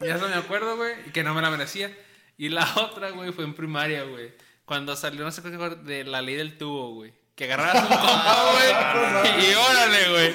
Y 0.03 0.09
eso 0.09 0.29
me 0.29 0.35
acuerdo, 0.35 0.77
güey, 0.77 0.95
y 1.07 1.11
que 1.11 1.23
no 1.23 1.33
me 1.33 1.41
la 1.41 1.51
merecía. 1.51 1.91
Y 2.41 2.49
la 2.49 2.67
otra, 2.77 3.11
güey, 3.11 3.33
fue 3.33 3.45
en 3.45 3.53
primaria, 3.53 4.05
güey. 4.05 4.33
Cuando 4.65 4.97
salió, 4.97 5.25
no 5.25 5.31
sé 5.31 5.43
qué 5.43 5.51
de 5.51 6.05
la 6.05 6.23
ley 6.23 6.37
del 6.37 6.57
tubo, 6.57 6.95
güey. 6.95 7.13
Que 7.35 7.45
agarrabas 7.45 7.83
un 7.83 7.89
compa, 7.99 8.53
güey, 8.53 9.47
y 9.47 9.55
órale, 9.55 10.09
güey. 10.09 10.35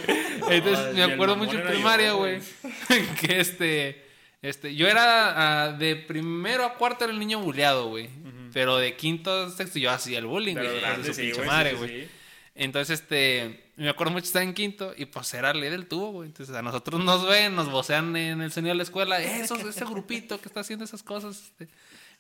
Entonces, 0.56 0.86
Ay, 0.86 0.94
me 0.94 1.04
acuerdo 1.04 1.36
mucho 1.36 1.58
en 1.58 1.66
primaria, 1.66 2.12
güey. 2.14 2.42
que 3.20 3.40
este, 3.40 4.06
este, 4.44 4.76
yo 4.76 4.88
era 4.88 5.64
ah, 5.64 5.72
de 5.72 5.96
primero 5.96 6.64
a 6.66 6.76
cuarto 6.76 7.06
era 7.06 7.14
el 7.14 7.18
niño 7.18 7.40
buleado, 7.40 7.88
güey. 7.88 8.08
Pero 8.54 8.78
de 8.78 8.96
quinto 8.96 9.46
a 9.46 9.50
sexto 9.50 9.80
yo 9.80 9.90
hacía 9.90 10.20
el 10.20 10.28
bullying, 10.28 10.56
güey. 10.56 10.68
de 10.68 11.04
su 11.06 11.14
sí, 11.16 11.22
pinche 11.24 11.42
madre, 11.42 11.76
sí. 11.76 12.08
Entonces, 12.54 13.02
este, 13.02 13.66
me 13.78 13.90
acuerdo 13.90 14.14
mucho 14.14 14.26
estar 14.26 14.44
en 14.44 14.54
quinto 14.54 14.94
y 14.96 15.06
pues 15.06 15.34
era 15.34 15.54
ley 15.54 15.72
del 15.72 15.88
tubo, 15.88 16.12
güey. 16.12 16.28
Entonces 16.28 16.56
a 16.56 16.62
nosotros 16.62 17.04
nos 17.04 17.28
ven, 17.28 17.56
nos 17.56 17.70
vocean 17.72 18.16
en 18.16 18.42
el 18.42 18.52
sonido 18.52 18.74
de 18.74 18.78
la 18.78 18.84
escuela, 18.84 19.22
"Eh, 19.22 19.42
esos, 19.42 19.60
ese 19.62 19.86
grupito 19.86 20.40
que 20.40 20.48
está 20.48 20.60
haciendo 20.60 20.86
esas 20.86 21.02
cosas. 21.02 21.38
este". 21.38 21.68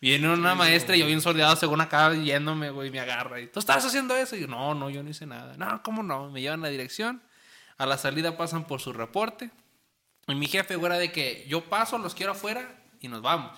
Viene 0.02 0.32
una 0.32 0.56
maestra 0.56 0.96
y 0.96 1.00
yo 1.00 1.08
bien 1.08 1.22
sordeado 1.22 1.56
según 1.56 1.82
acá 1.82 2.14
yéndome, 2.14 2.70
güey, 2.70 2.92
me 2.92 3.00
agarra 3.00 3.40
y, 3.40 3.48
¿tú 3.48 3.60
estás 3.60 3.86
haciendo 3.86 4.16
eso? 4.16 4.36
Y 4.36 4.42
yo, 4.42 4.48
no, 4.48 4.74
no, 4.76 4.90
yo 4.90 5.02
no 5.02 5.10
hice 5.10 5.26
nada. 5.26 5.56
No, 5.58 5.82
¿cómo 5.84 6.04
no? 6.04 6.30
Me 6.30 6.42
llevan 6.42 6.60
a 6.60 6.64
la 6.64 6.70
dirección 6.70 7.22
A 7.78 7.86
la 7.86 7.98
salida 7.98 8.38
pasan 8.38 8.66
por 8.66 8.82
su 8.82 8.94
reporte. 8.94 9.52
Y 10.28 10.36
mi 10.36 10.48
jefe, 10.48 10.76
güey, 10.76 10.92
era 10.92 11.00
de 11.00 11.12
que 11.12 11.46
yo 11.48 11.64
paso, 11.66 11.98
los 11.98 12.16
quiero 12.16 12.34
afuera 12.34 12.84
y 13.00 13.08
nos 13.08 13.22
vamos. 13.22 13.58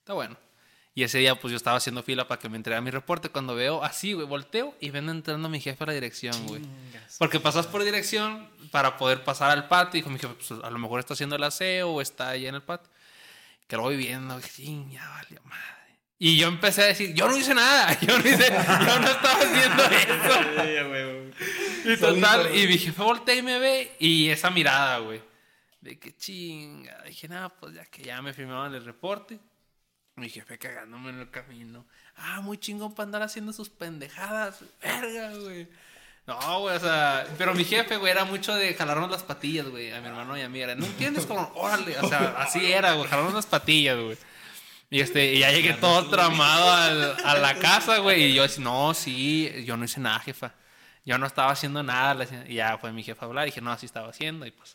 Está 0.00 0.14
bueno. 0.14 0.36
Y 0.94 1.04
ese 1.04 1.18
día, 1.18 1.38
pues 1.38 1.52
yo 1.52 1.56
estaba 1.56 1.76
haciendo 1.76 2.02
fila 2.02 2.26
para 2.26 2.40
que 2.40 2.48
me 2.48 2.56
entregara 2.56 2.80
mi 2.82 2.90
reporte. 2.90 3.28
Cuando 3.28 3.54
veo 3.54 3.84
así, 3.84 4.14
güey, 4.14 4.26
volteo 4.26 4.74
y 4.80 4.90
ven 4.90 5.08
entrando 5.08 5.48
mi 5.48 5.60
jefe 5.60 5.84
a 5.84 5.86
la 5.86 5.92
dirección, 5.92 6.34
güey. 6.48 6.62
Porque 7.18 7.38
pasas 7.38 7.68
por 7.68 7.84
dirección 7.84 8.48
para 8.72 8.96
poder 8.96 9.22
pasar 9.22 9.52
al 9.52 9.68
patio. 9.68 9.98
Y 9.98 10.00
dijo 10.00 10.10
mi 10.10 10.18
jefe, 10.18 10.34
pues 10.34 10.60
a 10.60 10.68
lo 10.70 10.78
mejor 10.78 10.98
está 10.98 11.14
haciendo 11.14 11.36
el 11.36 11.44
aseo 11.44 11.90
o 11.90 12.00
está 12.00 12.30
ahí 12.30 12.48
en 12.48 12.56
el 12.56 12.62
patio. 12.62 12.90
Que 13.68 13.76
lo 13.76 13.82
voy 13.82 13.96
viendo, 13.96 14.40
ching, 14.40 14.90
ya 14.90 15.08
valió 15.08 15.40
madre. 15.44 16.00
Y 16.18 16.36
yo 16.36 16.48
empecé 16.48 16.82
a 16.82 16.86
decir, 16.86 17.14
yo 17.14 17.28
no 17.28 17.36
hice 17.36 17.54
nada, 17.54 17.96
yo 18.00 18.18
no 18.18 18.28
hice, 18.28 18.48
yo 18.48 18.98
no 18.98 19.08
estaba 19.08 19.38
haciendo 19.40 19.84
eso. 21.34 21.92
Y 21.92 21.96
total, 21.96 22.56
y 22.56 22.66
mi 22.66 22.76
jefe 22.76 23.02
voltea 23.02 23.36
y 23.36 23.42
me 23.42 23.58
ve 23.60 23.96
y 24.00 24.28
esa 24.30 24.50
mirada, 24.50 24.98
güey. 24.98 25.22
De 25.80 25.96
que 25.96 26.16
chinga. 26.16 27.02
Dije, 27.06 27.28
nada, 27.28 27.50
pues 27.50 27.74
ya 27.74 27.84
que 27.84 28.02
ya 28.02 28.20
me 28.20 28.32
firmaban 28.32 28.74
el 28.74 28.84
reporte. 28.84 29.38
Mi 30.16 30.28
jefe 30.28 30.58
cagándome 30.58 31.10
en 31.10 31.20
el 31.20 31.30
camino. 31.30 31.86
Ah, 32.16 32.40
muy 32.40 32.58
chingón 32.58 32.92
para 32.92 33.04
andar 33.04 33.22
haciendo 33.22 33.52
sus 33.52 33.70
pendejadas. 33.70 34.64
Verga, 34.82 35.36
güey. 35.36 35.68
No, 36.28 36.60
güey, 36.60 36.76
o 36.76 36.80
sea, 36.80 37.26
pero 37.38 37.54
mi 37.54 37.64
jefe, 37.64 37.96
güey, 37.96 38.12
era 38.12 38.24
mucho 38.26 38.54
de 38.54 38.74
jalarnos 38.74 39.10
las 39.10 39.22
patillas, 39.22 39.66
güey, 39.66 39.90
a 39.92 40.00
mi 40.02 40.08
hermano 40.08 40.36
y 40.36 40.42
a 40.42 40.48
mí. 40.50 40.60
Era, 40.60 40.74
no 40.74 40.84
entiendes 40.84 41.24
como, 41.24 41.50
órale, 41.54 41.98
o 41.98 42.06
sea, 42.06 42.36
así 42.38 42.70
era, 42.70 42.92
güey, 42.92 43.08
jalarnos 43.08 43.32
las 43.32 43.46
patillas, 43.46 43.98
güey. 43.98 44.18
Y 44.90 45.00
este, 45.00 45.32
y 45.32 45.38
ya 45.38 45.50
llegué 45.52 45.72
todo 45.72 46.06
tramado 46.10 46.70
al- 46.70 47.16
a 47.24 47.38
la 47.38 47.54
casa, 47.54 47.98
güey, 47.98 48.24
y 48.24 48.34
yo 48.34 48.42
decía, 48.42 48.62
no, 48.62 48.92
sí, 48.92 49.50
yo 49.64 49.78
no 49.78 49.86
hice 49.86 50.00
nada, 50.00 50.18
jefa. 50.20 50.52
Yo 51.06 51.16
no 51.16 51.26
estaba 51.26 51.50
haciendo 51.50 51.82
nada. 51.82 52.26
Y 52.46 52.56
ya 52.56 52.76
fue 52.76 52.92
mi 52.92 53.02
jefa 53.02 53.24
a 53.24 53.28
hablar, 53.28 53.46
y 53.46 53.50
dije, 53.50 53.62
no, 53.62 53.72
así 53.72 53.86
estaba 53.86 54.10
haciendo, 54.10 54.44
y 54.44 54.50
pues, 54.50 54.74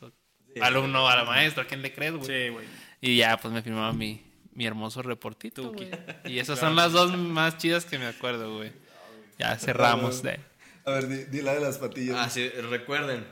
alumno 0.60 1.08
a 1.08 1.16
la 1.18 1.24
maestra, 1.24 1.64
¿a 1.64 1.68
quién 1.68 1.84
le 1.84 1.94
crees, 1.94 2.14
güey? 2.16 2.26
Sí, 2.26 2.50
güey. 2.50 2.66
Y 3.00 3.18
ya, 3.18 3.38
pues 3.38 3.54
me 3.54 3.62
firmaba 3.62 3.94
mi, 3.94 4.24
mi 4.54 4.66
hermoso 4.66 5.04
reportito, 5.04 5.72
güey. 5.72 5.92
Y 6.26 6.40
esas 6.40 6.58
son 6.58 6.76
las 6.76 6.92
dos 6.94 7.16
más 7.16 7.60
chidas 7.60 7.86
que 7.86 8.00
me 8.00 8.08
acuerdo, 8.08 8.56
güey. 8.56 8.72
Ya 9.38 9.56
cerramos 9.58 10.24
de... 10.24 10.40
A 10.86 10.92
ver, 10.92 11.08
di, 11.08 11.26
di 11.26 11.42
la 11.42 11.54
de 11.54 11.62
las 11.62 11.78
patillas. 11.78 12.18
Ah, 12.20 12.30
sí, 12.30 12.50
recuerden, 12.50 13.26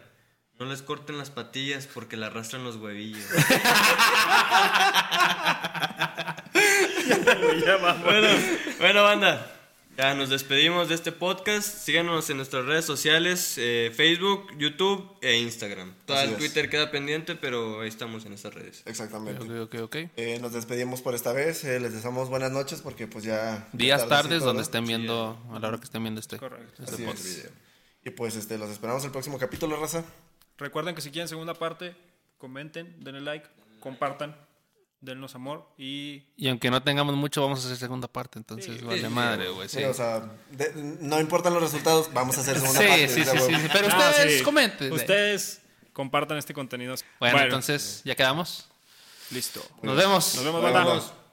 no 0.59 0.65
les 0.65 0.81
corten 0.81 1.17
las 1.17 1.29
patillas 1.29 1.87
porque 1.87 2.17
le 2.17 2.25
arrastran 2.27 2.63
los 2.63 2.77
huevillos. 2.77 3.25
Ya 7.65 7.77
bueno, 8.03 8.27
bueno, 8.79 9.03
banda. 9.03 9.60
Ya 9.97 10.15
nos 10.15 10.29
despedimos 10.29 10.89
de 10.89 10.95
este 10.95 11.11
podcast. 11.11 11.67
Síganos 11.67 12.29
en 12.29 12.37
nuestras 12.37 12.65
redes 12.65 12.85
sociales, 12.85 13.55
eh, 13.57 13.91
Facebook, 13.93 14.47
YouTube 14.57 15.17
e 15.21 15.37
Instagram. 15.37 15.93
Todo 16.05 16.19
el. 16.21 16.37
Twitter 16.37 16.69
queda 16.69 16.89
pendiente, 16.91 17.35
pero 17.35 17.81
ahí 17.81 17.89
estamos 17.89 18.25
en 18.25 18.33
estas 18.33 18.53
redes. 18.53 18.83
Exactamente. 18.85 19.43
Ok, 19.43 19.73
ok, 19.73 19.81
ok. 19.83 19.95
Eh, 20.15 20.39
nos 20.41 20.53
despedimos 20.53 21.01
por 21.01 21.13
esta 21.13 21.33
vez. 21.33 21.63
eh, 21.65 21.79
les 21.79 21.93
deseamos 21.93 22.29
buenas 22.29 22.51
noches 22.51 22.81
porque 22.81 23.05
pues 23.07 23.25
ya... 23.25 23.67
Días, 23.73 24.07
tardes, 24.07 24.39
donde 24.39 24.59
¿no? 24.59 24.61
estén 24.61 24.85
viendo, 24.85 25.37
a 25.51 25.59
la 25.59 25.67
hora 25.67 25.77
que 25.77 25.83
estén 25.83 26.01
viendo 26.01 26.19
este, 26.21 26.37
Correcto. 26.37 26.83
este 26.83 26.95
Así 26.95 27.03
podcast. 27.03 27.25
es. 27.25 27.49
Y 28.03 28.09
pues 28.11 28.35
este, 28.37 28.57
los 28.57 28.69
esperamos 28.71 29.03
el 29.03 29.11
próximo 29.11 29.37
capítulo, 29.37 29.75
raza. 29.75 30.03
Recuerden 30.57 30.95
que 30.95 31.01
si 31.01 31.11
quieren 31.11 31.27
segunda 31.27 31.53
parte, 31.53 31.95
comenten, 32.37 32.95
denle 33.03 33.21
like, 33.21 33.47
compartan, 33.81 34.35
dennos 35.01 35.33
amor 35.35 35.67
y 35.77 36.23
Y 36.37 36.47
aunque 36.47 36.69
no 36.71 36.81
tengamos 36.83 37.15
mucho, 37.15 37.41
vamos 37.41 37.61
a 37.63 37.65
hacer 37.65 37.77
segunda 37.77 38.07
parte, 38.07 38.39
entonces 38.39 38.83
vale 38.83 39.09
madre, 39.09 39.49
güey. 39.49 39.67
Sí, 39.67 39.77
Sí, 39.79 39.83
o 39.83 39.93
sea, 39.93 40.21
de- 40.51 40.71
no 41.01 41.19
importan 41.19 41.53
los 41.53 41.61
resultados, 41.63 42.11
vamos 42.13 42.37
a 42.37 42.41
hacer 42.41 42.59
segunda 42.59 42.79
sí, 42.79 42.87
parte. 42.87 43.07
sí, 43.07 43.23
sí, 43.23 43.29
sí, 43.37 43.55
sí. 43.55 43.67
Pero 43.73 43.87
ustedes 43.87 44.37
sí. 44.37 44.43
comenten. 44.43 44.93
Ustedes 44.93 45.61
compartan 45.93 46.37
este 46.37 46.53
contenido. 46.53 46.95
Bueno, 47.19 47.39
entonces, 47.39 48.01
¿ya 48.05 48.15
quedamos? 48.15 48.67
listo. 49.31 49.61
Nos 49.81 49.95
vemos. 49.95 50.35
Nos 50.35 50.43
vemos, 50.43 50.61
banda. 50.61 50.83
banda. 50.83 51.03